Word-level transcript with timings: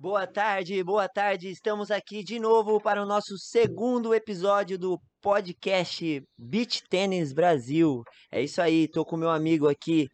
Boa 0.00 0.26
tarde, 0.26 0.82
boa 0.82 1.06
tarde. 1.06 1.50
Estamos 1.50 1.90
aqui 1.90 2.24
de 2.24 2.40
novo 2.40 2.80
para 2.80 3.02
o 3.02 3.06
nosso 3.06 3.36
segundo 3.36 4.14
episódio 4.14 4.78
do 4.78 4.98
podcast 5.20 6.22
Beach 6.38 6.82
Tênis 6.88 7.34
Brasil. 7.34 8.02
É 8.32 8.42
isso 8.42 8.62
aí, 8.62 8.88
tô 8.88 9.04
com 9.04 9.18
meu 9.18 9.28
amigo 9.28 9.68
aqui, 9.68 10.08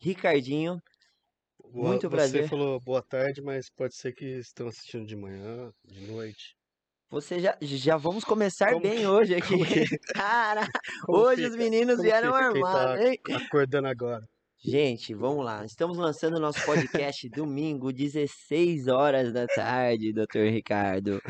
Ricardinho. 0.00 0.78
Boa- 1.72 1.88
Muito 1.88 2.08
prazer. 2.08 2.44
Você 2.44 2.48
falou 2.50 2.78
boa 2.84 3.02
tarde, 3.02 3.42
mas 3.42 3.68
pode 3.76 3.96
ser 3.96 4.12
que 4.12 4.24
estão 4.38 4.68
assistindo 4.68 5.06
de 5.06 5.16
manhã, 5.16 5.72
de 5.84 6.00
noite. 6.06 6.54
Você 7.10 7.40
já, 7.40 7.58
já 7.60 7.96
vamos 7.96 8.22
começar 8.24 8.70
Como 8.70 8.82
bem 8.82 8.98
que- 8.98 9.06
hoje 9.06 9.34
aqui. 9.58 9.58
Cara, 10.14 10.68
hoje 11.08 11.42
fica? 11.42 11.50
os 11.50 11.56
meninos 11.56 12.00
vieram 12.00 12.32
armados, 12.32 13.00
tá 13.00 13.08
hein? 13.08 13.18
Acordando 13.44 13.88
agora. 13.88 14.24
Gente, 14.64 15.12
vamos 15.12 15.44
lá. 15.44 15.64
Estamos 15.64 15.98
lançando 15.98 16.38
nosso 16.38 16.64
podcast 16.64 17.28
domingo, 17.30 17.92
16 17.92 18.86
horas 18.86 19.32
da 19.32 19.44
tarde, 19.46 20.12
Dr. 20.12 20.50
Ricardo. 20.52 21.20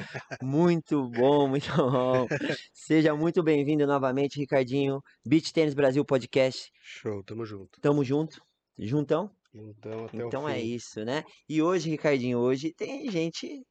Muito 0.42 1.08
bom, 1.08 1.48
muito 1.48 1.74
bom. 1.74 2.26
Seja 2.74 3.14
muito 3.14 3.42
bem-vindo 3.42 3.86
novamente, 3.86 4.38
Ricardinho. 4.38 5.00
Beach 5.26 5.50
Tênis 5.50 5.72
Brasil 5.72 6.04
Podcast. 6.04 6.70
Show, 6.82 7.22
tamo 7.24 7.46
junto. 7.46 7.80
Tamo 7.80 8.04
junto? 8.04 8.38
Juntão? 8.78 9.30
Então, 9.54 10.04
até 10.04 10.16
Então 10.18 10.44
o 10.44 10.48
fim. 10.48 10.52
é 10.52 10.60
isso, 10.60 11.02
né? 11.02 11.24
E 11.48 11.62
hoje, 11.62 11.88
Ricardinho, 11.88 12.38
hoje 12.38 12.74
tem 12.74 13.10
gente 13.10 13.62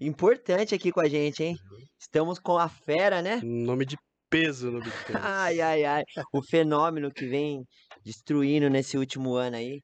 importante 0.00 0.74
aqui 0.74 0.90
com 0.90 1.00
a 1.00 1.08
gente, 1.08 1.44
hein? 1.44 1.56
Estamos 1.96 2.40
com 2.40 2.58
a 2.58 2.68
fera, 2.68 3.22
né? 3.22 3.40
Nome 3.44 3.86
de 3.86 3.96
peso 4.30 4.70
no 4.70 4.80
Ten. 4.82 5.16
Ai, 5.20 5.60
ai, 5.60 5.84
ai. 5.84 6.02
O 6.32 6.42
fenômeno 6.42 7.10
que 7.12 7.26
vem 7.26 7.62
destruindo 8.04 8.68
nesse 8.70 8.96
último 8.98 9.34
ano 9.34 9.56
aí. 9.56 9.80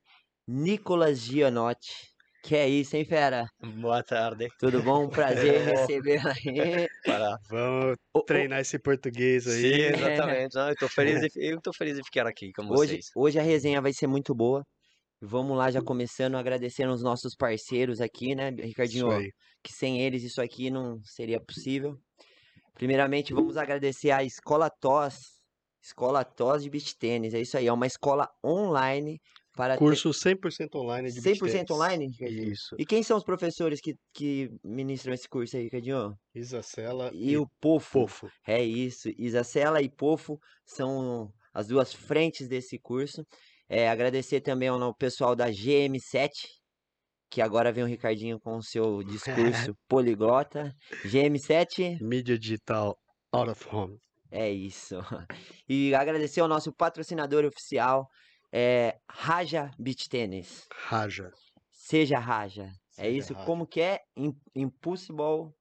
Nicolas 0.47 1.21
Gianotti. 1.21 2.11
Que 2.45 2.57
é 2.57 2.69
isso, 2.69 2.97
hein, 2.97 3.05
fera? 3.05 3.47
Boa 3.81 4.03
tarde. 4.03 4.49
Tudo 4.59 4.83
bom? 4.83 5.05
Um 5.05 5.09
prazer 5.09 5.61
recebê-lo 5.63 6.29
aí. 6.29 6.89
Para... 7.05 7.37
Vamos 7.49 7.97
O- 8.13 8.19
o- 8.19 8.23
treinar 8.25 8.59
esse 8.61 8.81
português 8.81 9.45
Sim, 9.45 9.51
aí. 9.51 9.83
exatamente. 9.95 10.55
Não, 10.57 10.69
eu 10.69 10.75
tô 10.77 10.89
feliz 10.89 11.21
de, 11.21 11.31
eu 11.37 11.61
tô 11.61 11.73
feliz 11.73 11.97
de 11.97 12.03
ficar 12.03 12.27
aqui 12.27 12.51
com 12.53 12.63
Hoje, 12.65 12.95
vocês. 12.95 13.07
hoje 13.15 13.39
a 13.39 13.43
resenha 13.43 13.81
vai 13.81 13.93
ser 13.93 14.09
muito 14.09 14.35
boa. 14.35 14.65
Vamos 15.21 15.57
lá, 15.57 15.71
já 15.71 15.81
começando 15.81 16.37
agradecendo 16.37 16.93
os 16.93 17.01
nossos 17.01 17.37
parceiros 17.37 18.01
aqui, 18.01 18.35
né, 18.35 18.51
Ricardinho? 18.51 19.07
Isso 19.07 19.21
aí. 19.21 19.31
Que 19.63 19.73
sem 19.73 20.01
eles 20.03 20.25
isso 20.25 20.43
aqui 20.43 20.69
não 20.69 20.99
seria 21.05 21.41
possível. 21.41 21.97
Primeiramente, 22.75 23.33
vamos 23.33 23.57
agradecer 23.57 24.11
à 24.11 24.23
Escola 24.25 24.71
TOS. 24.71 25.41
Escola 25.83 26.25
TOS 26.25 26.63
de 26.63 26.71
Beach 26.71 26.97
Tênis. 26.97 27.35
É 27.35 27.41
isso 27.41 27.57
aí, 27.57 27.67
é 27.67 27.73
uma 27.73 27.87
escola 27.87 28.29
online 28.45 29.21
para 29.55 29.77
Curso 29.77 30.11
100% 30.11 30.75
online 30.77 31.11
de 31.11 31.21
beach 31.21 31.41
100% 31.41 31.51
tennis. 31.51 31.71
online, 31.71 32.07
Ricardinho? 32.07 32.53
Isso. 32.53 32.75
E 32.79 32.87
quem 32.87 33.03
são 33.03 33.17
os 33.17 33.25
professores 33.25 33.81
que, 33.81 33.95
que 34.15 34.51
ministram 34.65 35.13
esse 35.13 35.29
curso 35.29 35.57
aí, 35.57 35.65
Ricardinho? 35.65 36.17
Isacela 36.35 37.11
E 37.13 37.33
e, 37.33 37.37
o 37.37 37.47
Pofo. 37.61 38.01
Pofo. 38.01 38.31
É 38.47 38.63
isso. 38.63 39.11
Isacela 39.19 39.83
e 39.83 39.91
Pofo 39.91 40.39
são 40.65 41.31
as 41.53 41.67
duas 41.67 41.93
frentes 41.93 42.49
desse 42.49 42.79
curso. 42.79 43.27
É, 43.69 43.89
agradecer 43.89 44.41
também 44.41 44.69
ao 44.69 44.95
pessoal 44.95 45.35
da 45.37 45.49
GM7, 45.51 46.31
que 47.33 47.41
agora 47.41 47.73
vem 47.73 47.83
o 47.83 47.87
Ricardinho 47.87 48.39
com 48.39 48.57
o 48.59 48.63
seu 48.63 49.03
discurso 49.03 49.75
poliglota. 49.89 50.71
GM7, 51.07 51.99
Mídia 52.03 52.39
digital 52.39 52.95
out 53.33 53.51
of 53.51 53.67
home. 53.75 53.97
é 54.31 54.51
isso. 54.51 54.97
E 55.69 55.95
agradecer 55.95 56.41
ao 56.41 56.49
nosso 56.49 56.71
patrocinador 56.75 57.45
oficial, 57.47 58.07
é, 58.53 58.97
Raja 59.11 59.71
Beach 59.79 60.07
Tennis. 60.11 60.67
Raja. 60.75 61.31
Seja 61.71 62.19
Raja. 62.19 62.65
É 62.99 63.05
Seja 63.05 63.19
isso. 63.19 63.33
Raja. 63.33 63.47
Como 63.47 63.67
que 63.67 63.81
é? 63.81 63.99
Im- 64.15 64.37
Impossible. 64.55 65.53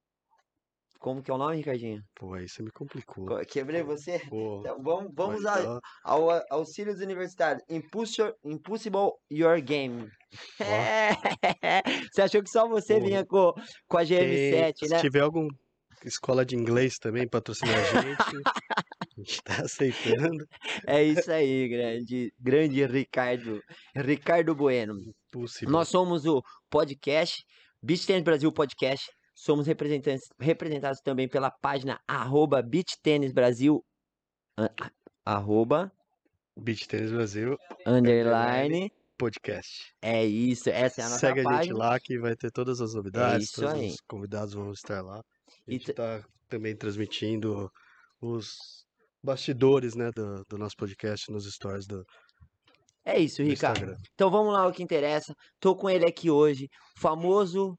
Como 1.02 1.24
que 1.24 1.32
é 1.32 1.34
o 1.34 1.38
nome, 1.38 1.56
Ricardinho? 1.58 2.04
Pô, 2.14 2.36
aí 2.36 2.48
você 2.48 2.62
me 2.62 2.70
complicou. 2.70 3.26
Co- 3.26 3.40
Quebrei 3.46 3.82
você? 3.82 4.20
Pô, 4.30 4.60
Então, 4.60 4.82
vamos 4.84 5.12
vamos 5.16 5.44
ao 6.03 6.30
a- 6.30 6.46
auxílios 6.52 7.02
universitários. 7.02 7.64
Impulsor, 7.68 8.36
impossible 8.46 9.14
Your 9.31 9.59
Game. 9.62 10.08
É. 10.59 11.09
Você 12.14 12.22
achou 12.22 12.44
que 12.44 12.50
só 12.50 12.68
você 12.68 13.00
Pô. 13.00 13.06
vinha 13.06 13.25
com, 13.25 13.52
com 13.88 13.98
a 13.98 14.06
tem- 14.06 14.20
GM7, 14.20 14.74
Se 14.78 14.88
né? 14.90 15.00
tiver 15.02 15.22
algum 15.22 15.48
escola 16.06 16.46
de 16.46 16.56
inglês 16.56 16.98
também 17.00 17.28
patrocinar 17.28 17.75
a 17.78 18.02
gente, 18.02 18.22
a 18.22 19.22
gente 19.22 19.44
tá 19.44 19.56
aceitando. 19.66 20.46
É 20.88 21.04
isso 21.04 21.31
aí, 21.31 21.68
grande, 21.68 22.34
grande 22.40 22.86
Ricardo. 22.86 23.62
Ricardo 23.96 24.54
Bueno. 24.56 24.94
Possível. 25.31 25.72
Nós 25.72 25.90
somos 25.90 26.25
o 26.25 26.44
podcast, 26.70 27.44
Beach 27.81 28.06
Tennis 28.06 28.24
Brasil 28.24 28.52
Podcast. 28.52 29.09
Somos 29.44 29.66
representados 29.66 31.00
também 31.03 31.28
pela 31.28 31.50
página 31.50 32.00
arroba 32.07 32.62
Beach 32.62 32.96
Tennis 33.02 33.31
Brasil, 33.34 33.84
arroba, 35.25 35.91
Beach 36.56 36.88
Tennis 36.88 37.12
Brasil 37.12 37.57
underline. 37.88 38.91
Podcast. 39.18 39.94
É 40.00 40.24
isso, 40.24 40.69
essa 40.69 41.01
é 41.01 41.06
a 41.06 41.09
nossa 41.09 41.19
Segue 41.19 41.40
a 41.40 41.44
gente 41.44 41.51
página. 41.53 41.78
lá 41.78 42.00
que 42.00 42.19
vai 42.19 42.35
ter 42.35 42.51
todas 42.51 42.81
as 42.81 42.94
novidades, 42.94 43.47
isso 43.47 43.62
todos 43.62 43.74
aí. 43.80 43.88
os 43.90 43.97
convidados 44.07 44.53
vão 44.53 44.72
estar 44.72 45.01
lá. 45.01 45.22
A 45.68 45.72
gente 45.72 45.85
t- 45.88 45.94
tá 45.94 46.24
também 46.47 46.75
transmitindo 46.75 47.68
os 48.22 48.56
bastidores, 49.24 49.96
né, 49.96 50.12
do, 50.12 50.44
do 50.47 50.57
nosso 50.57 50.75
podcast 50.75 51.31
nos 51.31 51.51
stories 51.51 51.88
do, 51.88 52.03
É 53.03 53.19
isso, 53.19 53.41
do 53.44 53.47
Ricardo. 53.50 53.96
Então 54.13 54.30
vamos 54.30 54.53
lá, 54.53 54.68
o 54.68 54.72
que 54.72 54.84
interessa. 54.84 55.34
Tô 55.59 55.75
com 55.75 55.90
ele 55.90 56.06
aqui 56.06 56.30
hoje, 56.30 56.68
o 56.97 57.00
famoso 57.00 57.75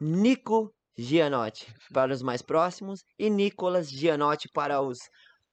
Nico 0.00 0.72
Gianotti 0.96 1.72
para 1.92 2.12
os 2.12 2.22
mais 2.22 2.42
próximos 2.42 3.00
e 3.18 3.30
Nicolas 3.30 3.90
Gianotti 3.90 4.48
para 4.52 4.80
os 4.80 4.98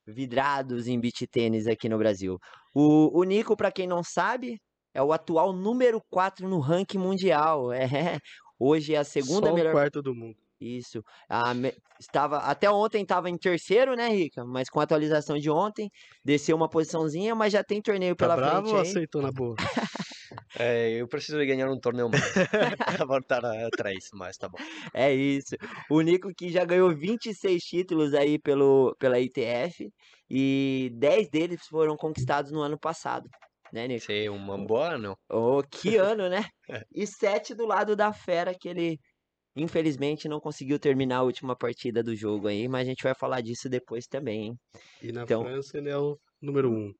vidrados 0.05 0.87
em 0.87 0.99
beach 0.99 1.27
tênis 1.27 1.67
aqui 1.67 1.89
no 1.89 1.97
Brasil. 1.97 2.37
O, 2.73 3.19
o 3.19 3.23
Nico, 3.23 3.55
para 3.55 3.71
quem 3.71 3.87
não 3.87 4.03
sabe, 4.03 4.59
é 4.93 5.01
o 5.01 5.11
atual 5.11 5.53
número 5.53 6.01
4 6.09 6.47
no 6.47 6.59
ranking 6.59 6.97
mundial. 6.97 7.69
É, 7.77 8.19
hoje 8.59 8.95
é 8.95 8.97
a 8.97 9.03
segunda 9.03 9.47
Só 9.47 9.53
melhor. 9.53 9.71
quarto 9.71 10.01
do 10.01 10.15
mundo. 10.15 10.35
Isso. 10.59 11.03
A 11.29 11.53
Estava, 11.99 12.37
até 12.37 12.69
ontem 12.69 13.01
estava 13.01 13.29
em 13.29 13.37
terceiro, 13.37 13.95
né, 13.95 14.09
Rica? 14.09 14.45
Mas 14.45 14.69
com 14.69 14.79
a 14.79 14.83
atualização 14.83 15.37
de 15.37 15.49
ontem, 15.49 15.89
desceu 16.23 16.55
uma 16.55 16.69
posiçãozinha, 16.69 17.33
mas 17.33 17.51
já 17.53 17.63
tem 17.63 17.81
torneio 17.81 18.15
Tá 18.15 18.25
pela 18.25 18.35
bravo 18.35 18.67
frente 18.67 18.75
ou 18.75 18.81
aceitou 18.81 19.21
na 19.21 19.31
boa? 19.31 19.55
É, 20.59 20.89
eu 21.01 21.07
preciso 21.07 21.37
de 21.37 21.45
ganhar 21.45 21.69
um 21.69 21.79
torneio 21.79 22.09
mais 22.09 22.23
para 23.03 23.05
voltar 23.05 23.45
atrás, 23.45 24.09
mas 24.13 24.37
tá 24.37 24.47
bom. 24.49 24.57
É 24.93 25.13
isso. 25.13 25.55
O 25.89 26.01
Nico 26.01 26.33
que 26.35 26.49
já 26.49 26.65
ganhou 26.65 26.95
26 26.95 27.61
títulos 27.63 28.13
aí 28.13 28.39
pelo, 28.39 28.95
pela 28.99 29.19
ITF 29.19 29.89
e 30.29 30.89
10 30.95 31.29
deles 31.29 31.61
foram 31.69 31.95
conquistados 31.95 32.51
no 32.51 32.61
ano 32.61 32.77
passado, 32.79 33.29
né, 33.71 33.87
Nico? 33.87 34.05
Sim, 34.05 34.29
um 34.29 34.65
bom 34.65 34.77
ano. 34.77 35.15
Oh, 35.29 35.61
que 35.69 35.97
ano, 35.97 36.27
né? 36.29 36.45
E 36.93 37.05
7 37.05 37.53
do 37.53 37.65
lado 37.65 37.95
da 37.95 38.11
fera 38.11 38.53
que 38.59 38.67
ele 38.69 38.97
infelizmente 39.55 40.27
não 40.27 40.39
conseguiu 40.39 40.77
terminar 40.79 41.17
a 41.17 41.23
última 41.23 41.55
partida 41.55 42.03
do 42.03 42.15
jogo 42.15 42.47
aí, 42.47 42.67
mas 42.67 42.81
a 42.87 42.89
gente 42.89 43.03
vai 43.03 43.15
falar 43.15 43.41
disso 43.41 43.67
depois 43.67 44.05
também, 44.05 44.45
hein? 44.47 44.55
E 45.01 45.11
na 45.11 45.23
Então- 45.23 45.43
França 45.43 45.77
ele 45.77 45.89
é 45.89 45.97
o 45.97 46.17
número 46.41 46.71
um. 46.71 46.93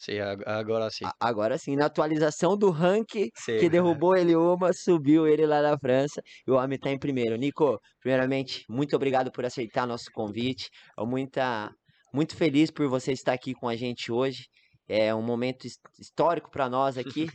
Sim, 0.00 0.18
ag- 0.18 0.42
agora 0.46 0.88
sim. 0.90 1.04
Agora 1.20 1.58
sim, 1.58 1.76
na 1.76 1.84
atualização 1.86 2.56
do 2.56 2.70
ranking 2.70 3.28
Sim. 3.36 3.58
que 3.58 3.68
derrubou 3.68 4.16
ele 4.16 4.34
uma, 4.34 4.72
subiu 4.72 5.26
ele 5.28 5.44
lá 5.46 5.60
na 5.60 5.78
França 5.78 6.22
e 6.46 6.50
o 6.50 6.54
homem 6.54 6.78
tá 6.78 6.90
em 6.90 6.98
primeiro. 6.98 7.36
Nico, 7.36 7.78
primeiramente, 8.00 8.64
muito 8.68 8.96
obrigado 8.96 9.30
por 9.30 9.44
aceitar 9.44 9.86
nosso 9.86 10.06
convite. 10.14 10.70
Muita, 10.98 11.70
muito 12.14 12.34
feliz 12.34 12.70
por 12.70 12.88
você 12.88 13.12
estar 13.12 13.34
aqui 13.34 13.52
com 13.52 13.68
a 13.68 13.76
gente 13.76 14.10
hoje. 14.10 14.44
É 14.88 15.14
um 15.14 15.22
momento 15.22 15.66
his- 15.66 15.76
histórico 16.00 16.50
para 16.50 16.68
nós 16.68 16.96
aqui. 16.98 17.28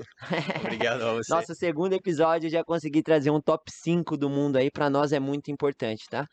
Obrigado 0.59 1.01
a 1.03 1.13
você. 1.13 1.31
Nosso 1.33 1.53
segundo 1.55 1.93
episódio 1.93 2.49
já 2.49 2.63
consegui 2.63 3.03
trazer 3.03 3.29
um 3.29 3.39
top 3.39 3.63
5 3.71 4.17
do 4.17 4.27
mundo 4.29 4.57
aí, 4.57 4.71
para 4.71 4.89
nós 4.89 5.11
é 5.13 5.19
muito 5.19 5.51
importante, 5.51 6.03
tá? 6.09 6.25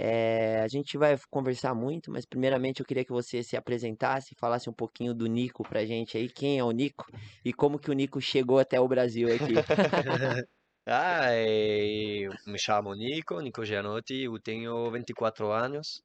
É, 0.00 0.60
a 0.62 0.68
gente 0.68 0.96
vai 0.96 1.18
conversar 1.30 1.74
muito, 1.74 2.10
mas 2.12 2.24
primeiramente 2.24 2.80
eu 2.80 2.86
queria 2.86 3.04
que 3.04 3.10
você 3.12 3.42
se 3.42 3.56
apresentasse, 3.56 4.34
falasse 4.38 4.70
um 4.70 4.72
pouquinho 4.72 5.12
do 5.14 5.26
Nico 5.26 5.66
pra 5.66 5.84
gente 5.84 6.16
aí, 6.16 6.28
quem 6.30 6.58
é 6.58 6.64
o 6.64 6.70
Nico 6.70 7.06
e 7.44 7.52
como 7.52 7.78
que 7.80 7.90
o 7.90 7.94
Nico 7.94 8.20
chegou 8.20 8.58
até 8.60 8.80
o 8.80 8.86
Brasil 8.88 9.32
aqui. 9.32 9.64
Ah, 10.90 11.28
eh, 11.34 12.28
me 12.46 12.58
chamo 12.58 12.94
Nico, 12.94 13.40
Nico 13.42 13.62
Gianotti, 13.64 14.22
eu 14.24 14.40
tenho 14.40 14.90
24 14.90 15.52
anos. 15.52 16.02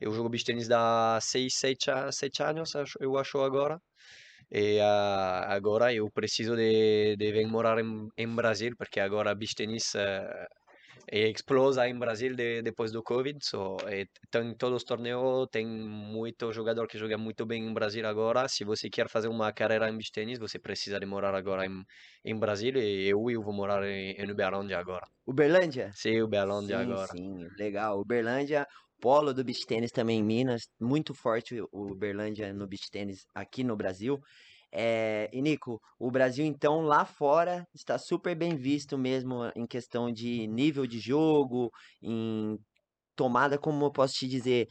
Eu 0.00 0.12
jogo 0.12 0.28
beach 0.30 0.44
tennis 0.44 0.70
há 0.70 1.18
6, 1.22 1.54
7, 1.56 1.90
anos, 2.42 2.76
acho- 2.76 2.98
eu 3.00 3.18
acho 3.18 3.38
agora. 3.42 3.80
E 4.50 4.80
ah, 4.80 5.46
agora 5.54 5.94
eu 5.94 6.10
preciso 6.12 6.56
de, 6.56 7.16
de 7.16 7.32
vir 7.32 7.46
morar 7.48 7.78
em, 7.80 8.08
em 8.16 8.28
Brasil, 8.36 8.74
porque 8.78 9.00
agora 9.00 9.34
beach 9.34 9.54
tennis 9.56 9.94
eh, 9.96 10.46
e 11.10 11.30
explosa 11.30 11.88
em 11.88 11.98
Brasil 11.98 12.34
de, 12.34 12.62
depois 12.62 12.92
do 12.92 13.02
Covid. 13.02 13.38
So, 13.44 13.76
e 13.90 14.06
tem 14.30 14.54
todos 14.54 14.78
os 14.78 14.84
torneios, 14.84 15.48
tem 15.50 15.66
muito 15.66 16.52
jogador 16.52 16.86
que 16.86 16.98
joga 16.98 17.18
muito 17.18 17.44
bem 17.44 17.66
em 17.66 17.72
Brasil 17.72 18.06
agora. 18.06 18.48
Se 18.48 18.64
você 18.64 18.88
quer 18.88 19.08
fazer 19.08 19.28
uma 19.28 19.52
carreira 19.52 19.88
em 19.88 19.96
beach 19.96 20.12
tennis, 20.12 20.38
você 20.38 20.58
precisa 20.58 20.98
de 20.98 21.06
morar 21.06 21.34
agora 21.34 21.66
em, 21.66 21.84
em 22.24 22.38
Brasil 22.38 22.76
e 22.76 23.08
eu, 23.08 23.30
eu 23.30 23.42
vou 23.42 23.52
morar 23.52 23.84
em, 23.84 24.12
em 24.12 24.30
Uberlândia 24.30 24.78
agora. 24.78 25.06
Uberlândia? 25.26 25.90
Sim, 25.94 26.20
Uberlândia 26.22 26.78
sim, 26.78 26.82
agora. 26.82 27.08
Sim, 27.08 27.48
legal. 27.58 28.00
Uberlândia, 28.00 28.66
polo 29.00 29.34
do 29.34 29.44
beach 29.44 29.66
tênis 29.66 29.90
também 29.90 30.20
em 30.20 30.24
Minas, 30.24 30.62
muito 30.80 31.14
forte 31.14 31.60
o 31.60 31.92
Uberlândia 31.92 32.52
no 32.52 32.66
beach 32.66 32.90
tênis 32.90 33.26
aqui 33.34 33.64
no 33.64 33.76
Brasil. 33.76 34.20
É, 34.72 35.28
e 35.32 35.42
Nico, 35.42 35.78
o 35.98 36.10
Brasil 36.10 36.44
então 36.46 36.80
lá 36.80 37.04
fora 37.04 37.66
está 37.74 37.98
super 37.98 38.34
bem 38.34 38.56
visto 38.56 38.96
mesmo 38.96 39.44
em 39.54 39.66
questão 39.66 40.10
de 40.10 40.46
nível 40.46 40.86
de 40.86 40.98
jogo, 40.98 41.70
em 42.02 42.58
tomada, 43.14 43.58
como 43.58 43.84
eu 43.84 43.92
posso 43.92 44.14
te 44.14 44.26
dizer, 44.26 44.66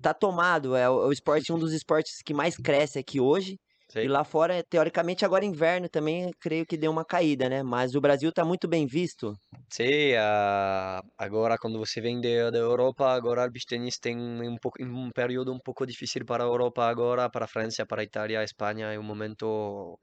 tá 0.00 0.14
tomado, 0.14 0.74
é 0.74 0.88
o, 0.88 1.02
é 1.02 1.06
o 1.06 1.12
esporte 1.12 1.52
um 1.52 1.58
dos 1.58 1.72
esportes 1.72 2.22
que 2.24 2.32
mais 2.34 2.56
cresce 2.56 2.98
aqui 2.98 3.20
hoje. 3.20 3.58
E 4.00 4.06
Sim. 4.06 4.08
lá 4.08 4.24
fora, 4.24 4.62
teoricamente, 4.64 5.24
agora 5.24 5.44
inverno 5.44 5.88
também, 5.88 6.30
creio 6.40 6.66
que 6.66 6.76
deu 6.76 6.90
uma 6.90 7.04
caída, 7.04 7.48
né? 7.48 7.62
Mas 7.62 7.94
o 7.94 8.00
Brasil 8.00 8.30
está 8.30 8.44
muito 8.44 8.68
bem 8.68 8.86
visto. 8.86 9.34
Sim, 9.70 10.14
ah, 10.18 11.00
agora 11.18 11.56
quando 11.58 11.78
você 11.78 12.00
vem 12.00 12.20
de- 12.20 12.50
da 12.50 12.58
Europa, 12.58 13.06
agora 13.10 13.46
o 13.46 13.50
beach 13.50 13.66
tennis 13.66 13.98
tem 13.98 14.16
um 14.18 14.56
pouco, 14.56 14.82
um 14.82 15.10
período 15.10 15.52
um 15.52 15.58
pouco 15.58 15.86
difícil 15.86 16.24
para 16.26 16.44
a 16.44 16.46
Europa 16.46 16.84
agora, 16.84 17.28
para 17.30 17.46
a 17.46 17.48
França, 17.48 17.86
para 17.86 18.02
a 18.02 18.04
Itália, 18.04 18.40
a 18.40 18.44
Espanha, 18.44 18.92
é 18.92 18.98
um 18.98 19.02
momento 19.02 19.98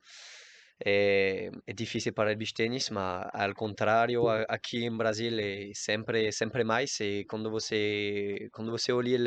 é, 0.85 1.49
é 1.67 1.73
difícil 1.73 2.13
para 2.13 2.31
o 2.33 2.37
beach 2.37 2.53
tennis, 2.53 2.89
mas 2.89 3.27
ao 3.33 3.53
contrário, 3.53 4.27
a- 4.29 4.43
aqui 4.49 4.85
em 4.85 4.95
Brasil 4.97 5.31
é 5.39 5.71
sempre 5.73 6.31
sempre 6.31 6.63
mais. 6.63 6.99
E 6.99 7.25
quando 7.29 7.49
você 7.51 8.47
quando 8.53 8.71
você 8.71 8.91
olha 8.93 9.17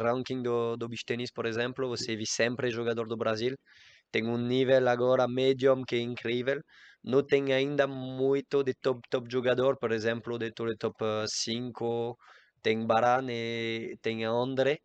o 0.00 0.02
ranking 0.04 0.42
do, 0.42 0.76
do 0.76 0.88
beach 0.88 1.04
tennis, 1.04 1.30
por 1.32 1.46
exemplo, 1.46 1.88
você 1.88 2.16
vê 2.16 2.24
sempre 2.26 2.70
jogador 2.70 3.06
do 3.08 3.16
Brasil. 3.16 3.56
Tem 4.10 4.26
um 4.26 4.36
nível 4.38 4.88
agora 4.88 5.28
medium 5.28 5.84
que 5.84 5.96
é 5.96 6.00
incrível. 6.00 6.60
Não 7.04 7.22
tem 7.22 7.52
ainda 7.52 7.86
muito 7.86 8.62
de 8.64 8.74
top 8.74 9.00
top 9.10 9.30
jogador, 9.30 9.78
por 9.78 9.92
exemplo, 9.92 10.38
dentro 10.38 10.66
do 10.66 10.76
top 10.76 11.04
5 11.28 12.16
tem 12.62 12.86
Varane, 12.86 13.96
tem 14.02 14.24
André, 14.24 14.78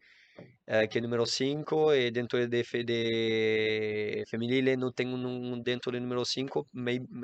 eh, 0.68 0.88
que 0.88 0.98
é 1.00 1.02
número 1.02 1.26
5, 1.26 1.94
e 1.94 2.12
dentro 2.12 2.38
de, 2.48 2.64
de 2.84 4.24
feminile 4.30 4.76
não 4.78 4.92
tem 4.92 5.08
um, 5.08 5.54
um 5.54 5.62
dentro 5.62 5.92
do 5.92 6.00
número 6.00 6.26
5, 6.26 6.66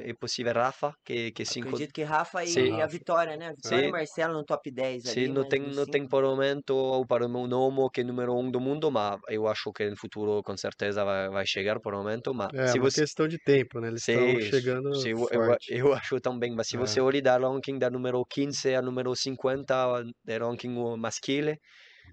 é 0.02 0.14
possível 0.14 0.54
Rafa, 0.54 0.94
que 1.06 1.32
que 1.32 1.46
5 1.46 1.78
Acredito 1.78 1.92
que 1.94 2.04
Rafa 2.04 2.46
e 2.46 2.56
Sim. 2.56 2.82
a 2.82 2.88
Vitória, 2.88 3.36
né? 3.36 3.52
Vitória 3.54 3.90
e. 3.90 3.94
Marcelo 3.96 4.34
no 4.34 4.46
top 4.46 4.72
10 4.72 5.06
Sim, 5.06 5.28
ali, 5.28 5.30
não 5.30 5.46
tem, 5.46 5.62
não 5.62 5.86
cinco- 5.86 5.88
tem 5.88 6.08
por 6.08 6.24
momento 6.24 6.72
o 6.76 7.06
para 7.08 7.26
o 7.26 7.30
meu 7.30 7.48
nome 7.48 7.90
que 7.94 8.02
é 8.02 8.04
número 8.04 8.36
1 8.38 8.52
do 8.52 8.60
mundo, 8.60 8.92
mas 8.92 9.18
eu 9.30 9.48
acho 9.48 9.72
que 9.72 9.90
no 9.90 9.98
futuro 9.98 10.44
com 10.44 10.58
certeza 10.58 11.04
vai, 11.06 11.30
vai 11.30 11.46
chegar 11.48 11.80
por 11.80 11.94
momento, 11.94 12.34
mas 12.34 12.52
É, 12.52 12.74
se 12.74 12.78
uma 12.78 12.88
você 12.88 13.00
questão 13.00 13.28
de 13.28 13.38
tempo, 13.40 13.80
né? 13.80 13.88
Eles 13.90 14.02
estão 14.04 14.40
Sim, 14.40 14.40
chegando 14.40 14.90
sim, 14.92 15.10
eu, 15.10 15.28
eu, 15.32 15.58
forte. 15.58 15.70
eu 15.70 15.94
acho 15.94 16.20
também, 16.22 16.56
mas 16.56 16.68
se 16.70 16.76
É. 16.76 16.78
você 16.78 17.02
olhar 17.02 17.22
da 17.22 17.38
ranking 17.38 17.78
da 17.80 17.90
número 17.90 18.26
15 18.26 18.74
a 18.76 18.82
número 18.82 19.16
50 19.16 20.04
de 20.26 20.38
ranking 20.40 20.70
masculino, 20.98 21.56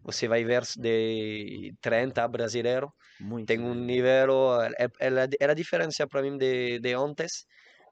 você 0.06 0.28
vai 0.28 0.44
ver 0.44 0.62
de 0.78 1.74
30 1.80 2.28
brasileiro, 2.28 2.92
Muito. 3.18 3.46
tem 3.46 3.60
um 3.60 3.74
nível, 3.74 4.60
é, 4.62 4.86
é, 5.00 5.10
é 5.40 5.46
a 5.50 5.54
diferença 5.54 6.06
para 6.08 6.22
mim 6.22 6.36
de, 6.38 6.78
de 6.80 6.94
antes, 6.94 7.46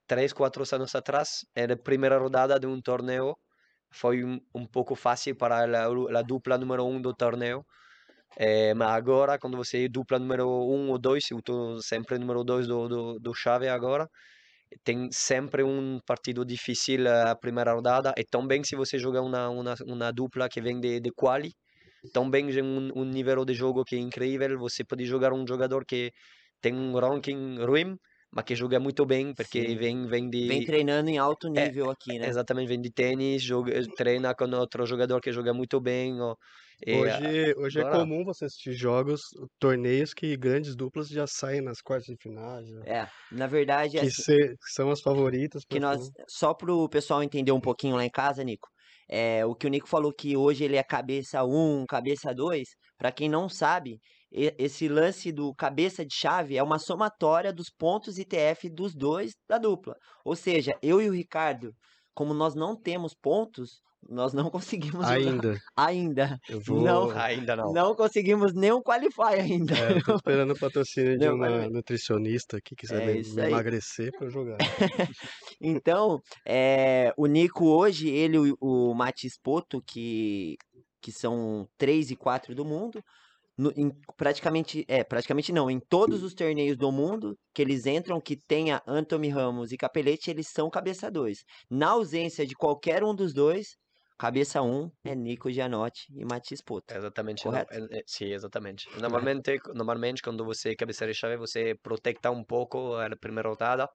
3, 0.06 0.32
4 0.32 0.64
anos 0.74 0.94
atrás, 0.94 1.40
era 1.54 1.74
a 1.74 1.78
primeira 1.78 2.18
rodada 2.18 2.58
de 2.60 2.66
um 2.66 2.80
torneio, 2.82 3.36
foi 3.92 4.24
um, 4.24 4.40
um 4.54 4.66
pouco 4.66 4.94
fácil 4.96 5.36
para 5.36 5.58
a, 5.64 5.86
a 6.20 6.22
dupla 6.22 6.58
número 6.58 6.84
1 6.86 7.00
do 7.02 7.14
torneio, 7.14 7.64
eh, 8.38 8.74
mas 8.74 8.90
agora, 8.90 9.38
quando 9.38 9.56
você 9.56 9.84
é 9.86 9.88
dupla 9.88 10.18
número 10.18 10.48
1 10.48 10.90
ou 10.90 10.98
2, 10.98 11.30
eu 11.30 11.38
estou 11.38 11.80
sempre 11.82 12.18
número 12.18 12.44
2 12.44 12.66
do, 12.66 12.88
do, 12.88 13.18
do 13.20 13.34
chave 13.34 13.68
agora, 13.68 14.08
tem 14.84 15.10
sempre 15.12 15.62
um 15.62 16.00
partido 16.06 16.44
difícil 16.44 17.08
a 17.08 17.36
primeira 17.36 17.72
rodada, 17.74 18.12
e 18.16 18.24
também 18.24 18.64
se 18.64 18.76
você 18.76 18.98
jogar 18.98 19.22
uma, 19.22 19.48
uma, 19.50 19.74
uma 19.86 20.12
dupla 20.12 20.48
que 20.48 20.60
vem 20.60 20.80
de, 20.80 21.00
de 21.00 21.10
quali, 21.12 21.52
também 22.12 22.48
tem 22.48 22.62
um, 22.62 22.90
um 22.94 23.04
nível 23.04 23.44
de 23.44 23.54
jogo 23.54 23.84
que 23.84 23.96
é 23.96 23.98
incrível, 23.98 24.58
você 24.58 24.84
pode 24.84 25.04
jogar 25.06 25.32
um 25.32 25.46
jogador 25.46 25.84
que 25.84 26.12
tem 26.60 26.74
um 26.74 26.94
ranking 26.98 27.58
ruim, 27.58 27.96
mas 28.30 28.44
que 28.44 28.54
joga 28.56 28.80
muito 28.80 29.04
bem, 29.06 29.32
porque 29.34 29.60
Sim. 29.60 29.76
vem, 29.76 30.06
vem 30.06 30.28
de... 30.30 30.46
Vem 30.48 30.64
treinando 30.64 31.08
em 31.10 31.18
alto 31.18 31.48
É, 31.54 31.66
nível 31.66 31.90
aqui, 31.90 32.18
né? 32.18 32.26
Exatamente, 32.28 32.68
vem 32.68 32.80
de 32.80 32.90
tênis, 32.90 33.42
joga, 33.42 33.72
treina 33.96 34.34
com 34.34 34.46
outro 34.56 34.84
jogador 34.86 35.20
que 35.20 35.30
joga 35.32 35.52
muito 35.54 35.80
bem. 35.80 36.20
ó, 36.20 36.34
e, 36.86 36.92
Hoje, 36.94 37.54
hoje 37.56 37.78
é 37.78 37.82
agora- 37.82 38.04
comum 38.04 38.24
você 38.24 38.46
assistir 38.46 38.72
jogos, 38.72 39.22
torneios 39.58 40.12
que 40.12 40.36
grandes 40.36 40.74
duplas 40.74 41.08
já 41.08 41.26
saem 41.26 41.60
nas 41.60 41.80
quartas 41.80 42.06
de 42.06 42.16
finais, 42.20 42.66
já- 42.68 42.82
É, 42.84 43.06
na 43.32 43.46
verdade, 43.46 43.98
que 43.98 44.06
assim, 44.06 44.22
se- 44.22 44.56
são 44.60 44.90
as 44.90 45.00
favoritas. 45.00 45.64
que 45.68 45.78
nós, 45.80 46.00
final. 46.06 46.26
só 46.28 46.54
pro 46.54 46.88
pessoal 46.88 47.22
entender 47.22 47.52
um 47.52 47.60
pouquinho 47.60 47.96
lá 47.96 48.04
em 48.04 48.10
casa, 48.10 48.42
Nico, 48.42 48.68
é, 49.08 49.44
o 49.44 49.54
que 49.54 49.66
o 49.66 49.70
Nico 49.70 49.88
falou 49.88 50.12
que 50.12 50.36
hoje 50.36 50.64
ele 50.64 50.76
é 50.76 50.82
cabeça 50.82 51.44
1, 51.44 51.84
cabeça 51.86 52.34
2, 52.34 52.68
para 52.98 53.12
quem 53.12 53.28
não 53.28 53.48
sabe, 53.48 54.00
esse 54.30 54.88
lance 54.88 55.30
do 55.30 55.54
cabeça 55.54 56.04
de 56.04 56.14
chave 56.14 56.56
é 56.56 56.62
uma 56.62 56.78
somatória 56.78 57.52
dos 57.52 57.70
pontos 57.70 58.18
ITF 58.18 58.68
dos 58.68 58.94
dois 58.94 59.32
da 59.48 59.58
dupla. 59.58 59.94
Ou 60.24 60.34
seja, 60.34 60.76
eu 60.82 61.00
e 61.00 61.08
o 61.08 61.12
Ricardo, 61.12 61.72
como 62.14 62.34
nós 62.34 62.54
não 62.54 62.74
temos 62.76 63.14
pontos, 63.14 63.80
nós 64.08 64.32
não 64.32 64.50
conseguimos 64.50 65.04
Ainda. 65.06 65.58
ainda. 65.76 66.38
Eu 66.48 66.60
vou. 66.60 66.80
Não. 66.82 67.10
ainda 67.10 67.56
não. 67.56 67.72
Não 67.72 67.94
conseguimos 67.94 68.52
nenhum 68.54 68.82
qualify 68.82 69.40
ainda. 69.40 69.74
É, 69.76 70.00
tô 70.02 70.16
esperando 70.16 70.52
o 70.52 70.58
patrocínio 70.58 71.18
de 71.18 71.28
uma 71.28 71.68
nutricionista 71.68 72.58
que 72.64 72.74
quiser 72.74 73.02
É 73.08 73.14
me, 73.14 73.48
emagrecer 73.48 74.10
eu 74.20 74.30
jogar. 74.30 74.58
Então, 75.60 76.20
é, 76.46 77.12
o 77.16 77.26
Nico 77.26 77.66
hoje, 77.66 78.08
ele 78.08 78.36
e 78.36 78.52
o, 78.52 78.56
o 78.60 78.94
Matis 78.94 79.38
Poto, 79.42 79.82
que, 79.86 80.56
que 81.00 81.12
são 81.12 81.66
3 81.78 82.10
e 82.10 82.16
4 82.16 82.54
do 82.54 82.64
mundo, 82.64 83.00
no- 83.56 83.72
em 83.76 83.90
praticamente, 84.16 84.84
é, 84.88 85.04
praticamente 85.04 85.52
não, 85.52 85.70
em 85.70 85.78
todos 85.88 86.22
os 86.22 86.34
torneios 86.34 86.76
do 86.76 86.90
mundo 86.90 87.36
que 87.54 87.62
eles 87.62 87.86
entram, 87.86 88.20
que 88.20 88.36
tenha 88.48 88.82
Anthony 88.86 89.28
Ramos 89.28 89.70
e 89.72 89.76
Capelete, 89.76 90.30
eles 90.30 90.48
são 90.50 90.68
cabeça 90.68 91.10
2. 91.10 91.38
Na 91.70 91.90
ausência 91.90 92.44
de 92.46 92.54
qualquer 92.54 93.04
um 93.04 93.14
dos 93.14 93.32
dois, 93.32 93.76
cabeça 94.18 94.62
1 94.62 94.86
um 94.86 94.90
é 95.04 95.14
Nico 95.14 95.50
Gianotti 95.50 96.06
e 96.16 96.24
Matis 96.24 96.62
Poto. 96.62 96.94
Exatamente, 96.96 97.48
não, 97.48 97.60
Correto? 97.60 97.70
é- 97.70 97.98
é- 98.00 98.02
sim, 98.06 98.26
exatamente. 98.32 98.86
Normalmente, 98.94 99.58
normalmente 99.74 100.20
quando 100.22 100.44
você 100.44 100.76
cabeceia 100.76 101.10
de 101.10 101.16
chave, 101.18 101.36
você 101.38 101.74
protege 101.82 102.18
um 102.30 102.44
pouco 102.44 102.94
a 102.96 103.08
primeira 103.16 103.48
rodada. 103.48 103.88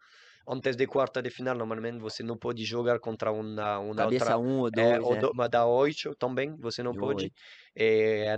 Antes 0.47 0.75
de 0.75 0.87
quarta 0.87 1.21
de 1.21 1.29
final, 1.29 1.55
normalmente 1.55 1.99
você 1.99 2.23
não 2.23 2.35
pode 2.37 2.65
jogar 2.65 2.99
contra 2.99 3.31
uma, 3.31 3.77
uma 3.79 3.93
Cabeça 3.95 4.35
outra 4.35 4.39
1 4.39 4.47
um 4.47 4.59
ou 4.61 4.71
É, 4.75 4.97
2, 4.97 5.11
o 5.11 5.15
é. 5.15 5.21
do- 5.21 5.31
mas 5.35 5.49
da 5.51 5.65
8 5.67 6.15
também 6.15 6.55
você 6.57 6.81
não 6.81 6.95
De 6.95 6.97
pode. 6.97 7.29
oito. 7.29 7.41
E 7.75 8.25
eh, 8.25 8.35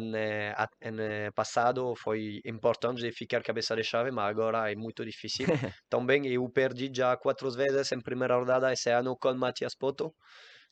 em, 0.81 0.99
eh, 0.99 1.31
passado 1.33 1.95
foi 1.95 2.41
importante 2.45 3.01
de 3.01 3.11
ficar 3.13 3.41
cabeça 3.43 3.73
de 3.75 3.83
chave, 3.83 4.11
mas 4.11 4.29
agora 4.29 4.69
é 4.71 4.75
muito 4.75 5.05
difícil. 5.05 5.47
também 5.89 6.27
eu 6.27 6.49
perdi 6.49 6.91
já 6.93 7.15
quatro 7.15 7.49
vezes 7.51 7.91
em 7.93 8.01
primeira 8.01 8.35
rodada 8.35 8.71
esse 8.73 8.89
ano 8.89 9.15
com 9.17 9.33
Matias 9.35 9.75
Poto. 9.75 10.13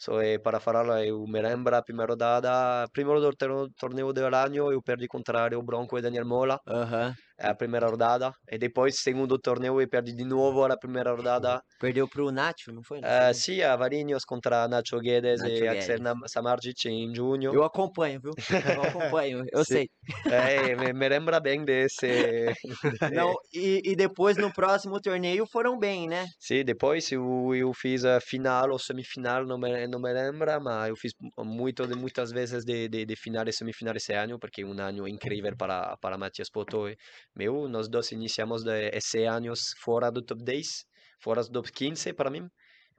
Só 0.03 0.21
é 0.21 0.37
para 0.39 0.59
falar, 0.65 1.05
eu 1.05 1.17
me 1.27 1.41
lembro 1.41 1.75
a 1.75 1.81
primeira 1.87 2.13
rodada, 2.13 2.87
primeiro 2.93 3.19
do 3.21 3.31
tor- 3.35 3.69
torneio 3.77 4.13
do 4.13 4.21
ano, 4.25 4.71
eu 4.71 4.81
perdi 4.81 5.07
contra 5.07 5.49
Bronco 5.61 5.97
e 5.97 6.01
Daniel 6.01 6.25
Mola 6.25 6.57
Aham. 6.65 7.13
A 7.39 7.55
primeira 7.55 7.87
rodada. 7.87 8.31
E 8.49 8.57
depois, 8.57 8.99
segundo 8.99 9.37
torneio, 9.39 9.79
eu 9.81 9.89
perdi 9.89 10.13
de 10.13 10.23
novo 10.25 10.63
a 10.63 10.77
primeira 10.77 11.11
rodada. 11.13 11.61
Perdeu 11.79 12.07
pro 12.07 12.31
Nacho, 12.31 12.71
não 12.71 12.83
foi? 12.83 12.99
Não 13.01 13.07
Ah, 13.07 13.27
foi? 13.27 13.33
sim, 13.33 13.61
a 13.61 13.75
Varinhos 13.75 14.25
contra 14.25 14.67
Nacho 14.67 14.99
Guedes 14.99 15.41
Nacho 15.41 15.63
e 15.63 15.67
Axel 15.67 15.95
Guedes. 15.95 16.01
Nam- 16.01 16.27
Samardzic 16.27 16.87
em 16.89 17.13
junho. 17.15 17.53
Eu 17.53 17.63
acompanho, 17.63 18.19
viu? 18.21 18.33
Eu 18.63 18.81
acompanho, 18.83 19.43
eu 19.51 19.63
Sim. 19.63 19.65
sei. 19.65 19.89
É, 20.29 20.75
me, 20.75 20.93
me 20.93 21.09
lembra 21.09 21.39
bem 21.39 21.63
desse. 21.63 22.53
Não, 23.13 23.33
e, 23.53 23.81
e 23.85 23.95
depois 23.95 24.37
no 24.37 24.51
próximo 24.51 24.99
torneio 25.01 25.45
foram 25.47 25.77
bem, 25.77 26.07
né? 26.07 26.25
Sim, 26.39 26.63
depois 26.63 27.11
eu, 27.11 27.53
eu 27.55 27.71
fiz 27.73 28.03
a 28.05 28.19
final 28.21 28.71
ou 28.71 28.79
semifinal, 28.79 29.45
não 29.45 29.57
me, 29.57 29.87
não 29.87 29.99
me 29.99 30.11
lembro, 30.13 30.61
mas 30.61 30.89
eu 30.89 30.95
fiz 30.95 31.13
muito, 31.37 31.87
muitas 31.97 32.31
vezes 32.31 32.63
de, 32.63 32.87
de, 32.87 33.05
de 33.05 33.15
final 33.15 33.47
e 33.47 33.53
semifinal 33.53 33.95
esse 33.95 34.13
ano, 34.13 34.39
porque 34.39 34.61
é 34.61 34.65
um 34.65 34.79
ano 34.79 35.07
incrível 35.07 35.55
para, 35.57 35.97
para 35.97 36.17
Matias 36.17 36.49
Poto 36.49 36.87
e 36.89 36.97
meu. 37.39 37.67
Nós 37.69 37.89
dois 37.89 38.11
iniciamos 38.11 38.63
de, 38.63 38.89
esse 38.93 39.23
ano 39.25 39.53
fora 39.83 40.11
do 40.11 40.21
top 40.23 40.43
10, 40.43 40.85
fora 41.21 41.41
do 41.43 41.51
top 41.51 41.71
15 41.73 42.13
para 42.13 42.29
mim. 42.31 42.47